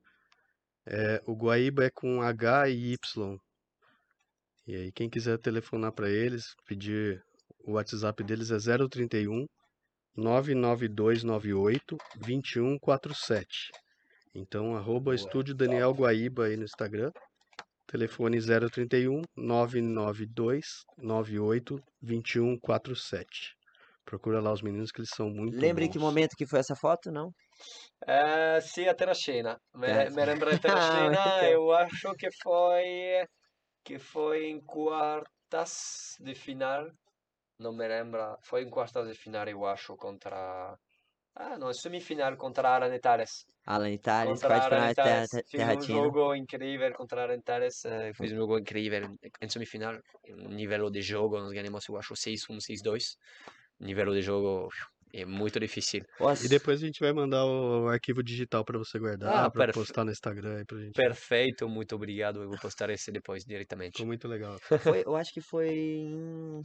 É, 0.87 1.21
o 1.27 1.35
Guaíba 1.37 1.85
é 1.85 1.91
com 1.95 2.23
H 2.23 2.71
e 2.71 2.93
Y. 2.95 3.37
E 4.67 4.75
aí, 4.75 4.93
quem 4.93 5.11
quiser 5.11 5.39
telefonar 5.39 5.93
para 5.93 6.09
eles, 6.11 6.45
pedir 6.67 7.23
o 7.67 7.73
WhatsApp 7.73 8.23
deles 8.25 8.51
é 8.51 8.57
031 8.89 9.47
99298 10.19 11.97
2147. 12.17 13.71
Então, 14.35 14.75
arroba 14.77 15.15
Boa. 15.15 15.15
Estúdio 15.15 15.55
Daniel 15.55 15.93
Guaíba 15.95 16.47
aí 16.47 16.57
no 16.57 16.65
Instagram. 16.65 17.13
Telefone 17.87 18.39
031 18.41 19.23
992 19.37 20.85
98 20.99 21.81
2147. 22.03 23.55
Procura 24.05 24.41
lá 24.41 24.53
os 24.53 24.63
meninos 24.63 24.91
que 24.91 25.01
eles 25.01 25.11
são 25.15 25.31
muito 25.31 25.57
Lembra 25.57 25.85
em 25.85 25.91
que 25.91 25.99
bons. 25.99 26.01
momento 26.01 26.35
que 26.37 26.47
foi 26.47 26.61
essa 26.61 26.75
foto, 26.77 27.11
não? 27.11 27.33
Eh, 28.07 28.61
sì, 28.61 28.89
a 28.89 28.95
Terracena. 28.95 29.59
Me, 29.75 29.87
Eh, 29.87 30.11
me 30.11 30.25
lembro 30.25 30.59
Terracena 30.59 31.11
muito 31.29 31.45
e 31.45 31.53
eu 31.53 31.73
acho 31.73 32.15
que 32.17 32.29
foi 32.43 33.27
que 33.85 33.99
foi 33.99 34.47
em 34.51 34.61
quartas 34.61 36.17
de 36.21 36.35
final. 36.35 36.91
Não 37.59 37.73
me 37.73 37.87
lembro. 37.89 38.37
Foi 38.45 38.63
em 38.63 38.71
quartas 38.71 39.09
de 39.09 39.15
final, 39.15 39.47
eu 39.49 39.67
acho, 39.67 39.97
contra. 39.97 40.77
Ah, 41.35 41.59
não, 41.59 41.73
semifinal 41.73 42.37
contra 42.37 42.71
Aranetares. 42.71 43.45
Alan 43.67 43.91
Itales, 43.91 44.41
Contra 44.41 44.63
final 44.63 44.95
terra. 44.95 45.27
Fiz 45.51 45.61
um 45.77 45.81
jogo 45.83 46.35
incrível 46.35 46.93
contra 46.95 47.23
Aranetares. 47.25 47.85
eh, 47.85 48.13
Fiz 48.15 48.33
um 48.33 48.37
jogo 48.37 48.59
incrível 48.59 49.17
em 49.43 49.49
semifinal. 49.49 49.99
Um 50.31 50.49
nível 50.51 50.91
de 50.91 51.03
jogo, 51.03 51.39
nós 51.39 51.53
ganhamos, 51.53 51.87
eu 51.89 51.97
acho, 51.97 52.15
6-1, 52.17 52.61
6-2. 52.61 53.17
Nível 53.81 54.13
de 54.13 54.23
jogo 54.23 54.69
é 55.13 55.25
muito 55.25 55.61
difícil. 55.61 56.03
Nossa, 56.21 56.45
E 56.47 56.49
depois 56.49 56.83
a 56.83 56.87
gente 56.87 57.01
vai 57.01 57.13
mandar 57.13 57.45
o 57.47 57.89
arquivo 57.89 58.23
digital 58.23 58.65
para 58.65 58.79
você 58.79 58.99
guardar, 58.99 59.47
Ah, 59.47 59.51
para 59.51 59.67
perfe- 59.67 59.81
postar 59.81 60.05
no 60.05 60.11
Instagram 60.13 60.59
aí 60.59 60.65
pra 60.65 60.79
gente. 60.79 60.93
Perfeito, 60.95 61.69
muito 61.69 61.95
obrigado. 61.95 62.43
Eu 62.43 62.49
vou 62.49 62.59
postar 62.59 62.91
esse 62.91 63.11
depois 63.13 63.45
diretamente. 63.45 63.93
Ficou 63.93 64.07
muito 64.07 64.27
legal. 64.29 64.57
foi- 64.83 65.03
eu 65.07 65.15
acho 65.17 65.33
que 65.33 65.41
foi 65.41 65.69
em... 65.71 66.63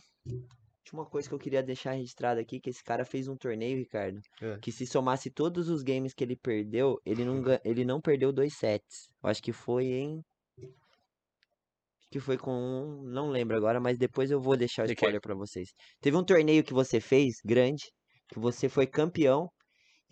Tinha 0.84 1.00
uma 1.00 1.06
coisa 1.10 1.28
que 1.30 1.34
eu 1.34 1.40
queria 1.40 1.64
deixar 1.64 1.94
registrado 1.94 2.40
aqui, 2.42 2.60
que 2.60 2.70
esse 2.70 2.84
cara 2.84 3.06
fez 3.06 3.28
um 3.28 3.38
torneio, 3.38 3.78
Ricardo, 3.78 4.20
É. 4.42 4.58
que 4.60 4.72
se 4.72 4.86
somasse 4.86 5.30
todos 5.32 5.70
os 5.70 5.82
games 5.82 6.14
que 6.14 6.24
ele 6.24 6.36
perdeu, 6.36 7.00
ele 7.06 7.24
não, 7.24 7.42
ga- 7.42 7.62
ele 7.64 7.86
não 7.86 8.02
perdeu 8.02 8.34
dois 8.34 8.54
sets. 8.58 9.08
Eu 9.24 9.30
acho 9.30 9.42
que 9.42 9.54
foi 9.54 9.86
em... 9.86 10.22
Acho 10.60 12.10
que 12.12 12.20
foi 12.20 12.38
com 12.38 12.52
um, 12.52 13.04
não 13.04 13.30
lembro 13.30 13.56
agora, 13.56 13.80
mas 13.80 13.98
depois 13.98 14.30
eu 14.30 14.40
vou 14.42 14.58
deixar 14.58 14.84
o 14.84 14.88
De 14.88 14.94
quê? 14.94 15.00
spoiler 15.00 15.22
pra 15.22 15.34
vocês. 15.34 15.70
Teve 16.02 16.18
um 16.18 16.24
torneio 16.24 16.64
que 16.64 16.74
você 16.74 17.00
fez, 17.00 17.36
grande, 17.46 17.84
que 18.28 18.38
você 18.40 18.68
foi 18.68 18.86
campeão, 18.86 19.48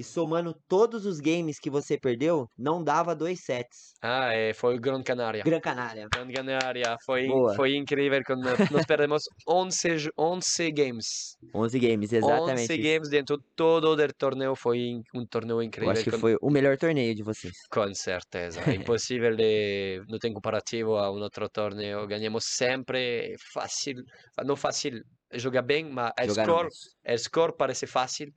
e 0.02 0.04
somando 0.04 0.54
todos 0.68 1.06
os 1.06 1.20
games 1.20 1.60
que 1.60 1.70
você 1.70 1.96
perdeu, 1.98 2.48
não 2.58 2.84
dava 2.84 3.16
dois 3.16 3.40
sets. 3.46 3.94
Ah, 4.02 4.34
eh, 4.34 4.52
foi 4.54 4.80
Gran 4.80 5.04
Canaria. 5.04 5.44
Gran 5.44 5.60
Canária. 5.60 6.08
Gran 6.12 6.28
Canaria 6.32 6.98
foi, 7.06 7.28
Boa. 7.28 7.54
foi 7.56 7.76
incrível. 7.76 8.20
Quando 8.26 8.44
nós 8.72 8.86
perdemos 8.86 9.24
11, 9.48 9.98
jo- 9.98 10.12
11 10.18 10.72
games. 10.72 11.06
11 11.54 11.80
games, 11.80 12.10
11 12.12 12.18
exatamente. 12.18 12.74
isso. 12.74 12.82
games 12.82 13.10
dentro 13.10 13.38
todo 13.56 13.86
o 13.92 14.14
torneio. 14.14 14.56
Foi 14.56 14.80
um 15.14 15.26
torneio 15.26 15.58
Eu 15.58 15.64
incrível. 15.64 15.92
acho 15.92 16.04
que 16.04 16.12
com, 16.12 16.18
foi 16.18 16.36
o 16.42 16.50
melhor 16.50 16.76
torneio 16.78 17.14
de 17.14 17.22
vocês. 17.24 17.54
com 17.72 17.94
certeza. 17.94 18.60
É 18.68 18.74
impossível 18.74 19.36
de. 19.36 20.02
Não 20.10 20.18
tem 20.18 20.34
comparativo 20.34 20.96
a 20.96 21.12
um 21.12 21.22
outro 21.22 21.48
torneio. 21.50 22.08
Ganhamos 22.08 22.46
sempre. 22.46 23.36
Fácil. 23.54 23.96
Não 24.44 24.56
fácil 24.56 25.02
jogar 25.34 25.62
bem, 25.62 25.90
mas 25.90 26.12
o 26.28 26.34
score, 26.34 26.68
o 27.08 27.18
score 27.18 27.56
parece 27.58 27.88
fácil. 27.88 28.32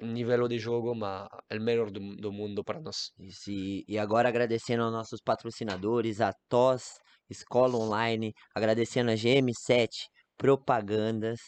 Nível 0.00 0.48
de 0.48 0.58
jogo, 0.58 0.94
mas 0.94 1.26
é 1.50 1.56
o 1.56 1.60
melhor 1.60 1.90
do, 1.90 2.16
do 2.16 2.32
mundo 2.32 2.62
para 2.64 2.80
nós. 2.80 3.12
E, 3.48 3.84
e 3.88 3.98
agora 3.98 4.28
agradecendo 4.28 4.82
aos 4.82 4.92
nossos 4.92 5.20
patrocinadores, 5.20 6.20
a 6.20 6.32
TOS, 6.48 6.98
Escola 7.28 7.76
Online, 7.76 8.32
agradecendo 8.54 9.10
a 9.10 9.14
GM7, 9.14 9.88
Propagandas, 10.36 11.40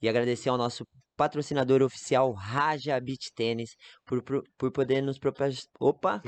e 0.00 0.08
agradecer 0.08 0.48
ao 0.48 0.58
nosso 0.58 0.86
patrocinador 1.16 1.82
oficial, 1.82 2.32
Raja 2.32 2.98
Beach 3.00 3.30
Tênis, 3.34 3.70
por, 4.04 4.22
por, 4.22 4.42
por 4.58 4.72
poder 4.72 5.00
nos 5.02 5.18
propor... 5.18 5.48
Opa! 5.80 6.22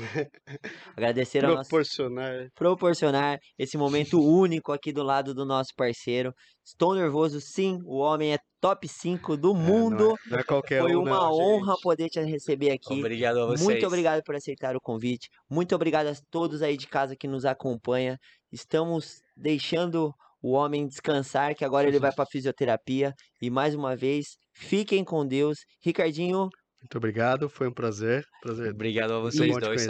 Agradecer 0.95 1.43
ao 1.45 1.55
nosso 1.55 1.69
Proporcionar. 1.69 2.47
proporcionar 2.55 3.39
esse 3.57 3.77
momento 3.77 4.19
único 4.23 4.71
aqui 4.71 4.91
do 4.91 5.03
lado 5.03 5.33
do 5.33 5.45
nosso 5.45 5.71
parceiro. 5.75 6.33
Estou 6.65 6.95
nervoso, 6.95 7.39
sim, 7.39 7.79
o 7.85 7.97
homem 7.97 8.33
é 8.33 8.39
top 8.59 8.87
5 8.87 9.37
do 9.37 9.51
É, 9.51 9.53
não 9.53 9.59
é- 9.61 9.63
mundo. 9.67 10.15
Não 10.29 10.39
é 10.39 10.43
qualquer 10.43 10.81
Foi 10.81 10.95
um, 10.95 11.01
uma 11.01 11.11
não, 11.17 11.31
honra 11.33 11.73
gente. 11.73 11.81
poder 11.83 12.09
te 12.09 12.19
receber 12.21 12.71
aqui. 12.71 12.99
Obrigado 12.99 13.39
a 13.39 13.45
vocês. 13.45 13.61
Muito 13.63 13.85
obrigado 13.87 14.21
por 14.23 14.35
aceitar 14.35 14.75
o 14.75 14.81
convite. 14.81 15.29
Muito 15.49 15.75
obrigado 15.75 16.07
a 16.07 16.13
todos 16.29 16.61
aí 16.61 16.75
de 16.75 16.87
casa 16.87 17.15
que 17.15 17.27
nos 17.27 17.45
acompanha. 17.45 18.17
Estamos 18.51 19.21
deixando 19.35 20.13
o 20.41 20.51
homem 20.53 20.87
descansar, 20.87 21.55
que 21.55 21.65
agora 21.65 21.87
ele 21.87 21.99
vai 21.99 22.13
para 22.13 22.25
fisioterapia. 22.25 23.13
E 23.41 23.49
mais 23.49 23.73
uma 23.75 23.95
vez, 23.95 24.37
fiquem 24.53 25.03
com 25.03 25.25
Deus. 25.25 25.57
Ricardinho, 25.83 26.49
Muito 26.81 26.97
obrigado, 26.97 27.49
foi 27.49 27.67
um 27.67 27.73
prazer. 27.73 28.23
Prazer. 28.41 28.71
Obrigado 28.71 29.13
a 29.13 29.19
vocês 29.19 29.53
te 29.53 29.59
dois. 29.59 29.87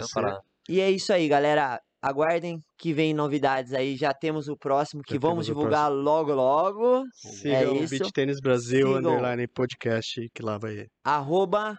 e 0.68 0.80
é 0.80 0.90
isso 0.90 1.12
aí, 1.12 1.28
galera. 1.28 1.80
Aguardem 2.00 2.60
que 2.78 2.92
vem 2.92 3.12
novidades 3.12 3.72
aí. 3.72 3.96
Já 3.96 4.14
temos 4.14 4.46
o 4.48 4.56
próximo 4.56 5.02
que 5.02 5.14
Já 5.14 5.20
vamos 5.20 5.48
o 5.48 5.52
divulgar 5.52 5.90
logo 5.90 6.32
logo. 6.32 7.04
Sigam 7.12 7.72
o 7.74 7.76
É 7.76 7.82
isso. 7.82 7.98
Beach 7.98 8.12
Tênis 8.12 8.40
Brasil, 8.40 8.86
Sigam. 8.86 8.98
underline 8.98 9.48
podcast, 9.48 10.28
que 10.32 10.40
lá 10.42 10.58
vai. 10.58 10.86
Arroba, 11.02 11.76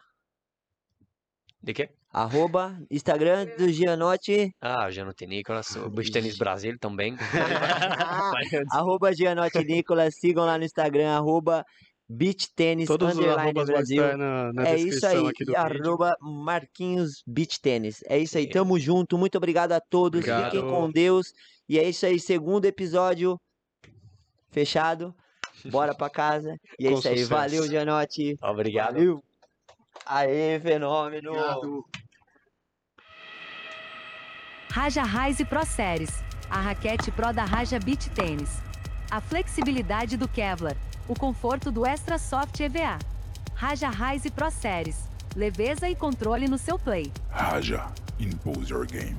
De 1.64 1.74
quê? 1.74 1.90
Arroba 2.11 2.77
Instagram 2.90 3.45
do 3.57 3.69
Gianotti. 3.69 4.52
Ah, 4.61 4.90
Gianotti 4.90 5.26
Nicolas, 5.27 5.76
o 5.76 5.90
Beach 5.90 6.11
Tennis 6.11 6.38
Brasil 6.38 6.77
também. 6.80 7.15
arroba 8.72 9.14
Gianotti 9.14 9.64
Nicolas. 9.64 10.15
Sigam 10.15 10.45
lá 10.45 10.57
no 10.57 10.64
Instagram, 10.64 11.10
arroba 11.11 11.65
Beach 12.11 12.48
Tênis 12.56 12.88
Todos 12.88 13.15
Underline 13.15 13.53
Brasil. 13.65 14.18
na, 14.18 14.52
na 14.52 14.68
É 14.69 14.77
isso 14.77 15.06
aí, 15.06 15.27
aqui 15.27 15.45
do 15.45 15.52
e 15.52 15.56
vídeo. 15.56 15.84
arroba 15.86 16.15
Marquinhos 16.19 17.22
Beach 17.27 17.61
Tênis. 17.61 18.02
É 18.07 18.18
isso 18.18 18.38
aí, 18.38 18.45
Sim. 18.45 18.49
tamo 18.49 18.80
junto, 18.80 19.18
muito 19.18 19.38
obrigado 19.38 19.73
a 19.73 19.80
todos, 19.80 20.22
fiquem 20.22 20.36
Obrigado. 20.48 20.68
com 20.69 20.90
Deus. 20.91 21.34
E 21.68 21.77
é 21.77 21.88
isso 21.88 22.06
aí, 22.07 22.19
segundo 22.19 22.65
episódio 22.65 23.40
fechado. 24.52 25.14
Bora 25.65 25.94
pra 25.94 26.10
casa. 26.10 26.56
E 26.80 26.88
é 26.88 26.90
Com 26.91 26.98
isso 26.98 27.07
aí, 27.07 27.14
sucesso. 27.19 27.30
valeu, 27.30 27.68
Gianotti. 27.68 28.36
Obrigado. 28.41 28.95
Valeu. 28.95 29.23
Aê, 30.06 30.60
fenômeno. 30.60 31.31
Raja 34.72 35.02
Rise 35.04 35.44
Pro 35.46 35.66
Series, 35.66 36.24
a 36.48 36.62
raquete 36.62 37.10
Pro 37.12 37.34
da 37.34 37.44
Raja 37.44 37.80
Beach 37.80 38.08
Tênis. 38.12 38.62
A 39.10 39.20
flexibilidade 39.20 40.16
do 40.16 40.28
Kevlar, 40.28 40.78
o 41.08 41.16
conforto 41.16 41.72
do 41.72 41.88
Extra 41.88 42.20
Soft 42.20 42.60
EVA. 42.60 43.00
Raja 43.56 43.90
Rise 43.90 44.30
Pro 44.30 44.52
Series, 44.52 45.10
leveza 45.36 45.90
e 45.90 45.96
controle 45.96 46.48
no 46.48 46.60
seu 46.60 46.78
play. 46.78 47.12
Haja, 47.32 47.88
impose 48.20 48.72
your 48.72 48.86
game. 48.86 49.18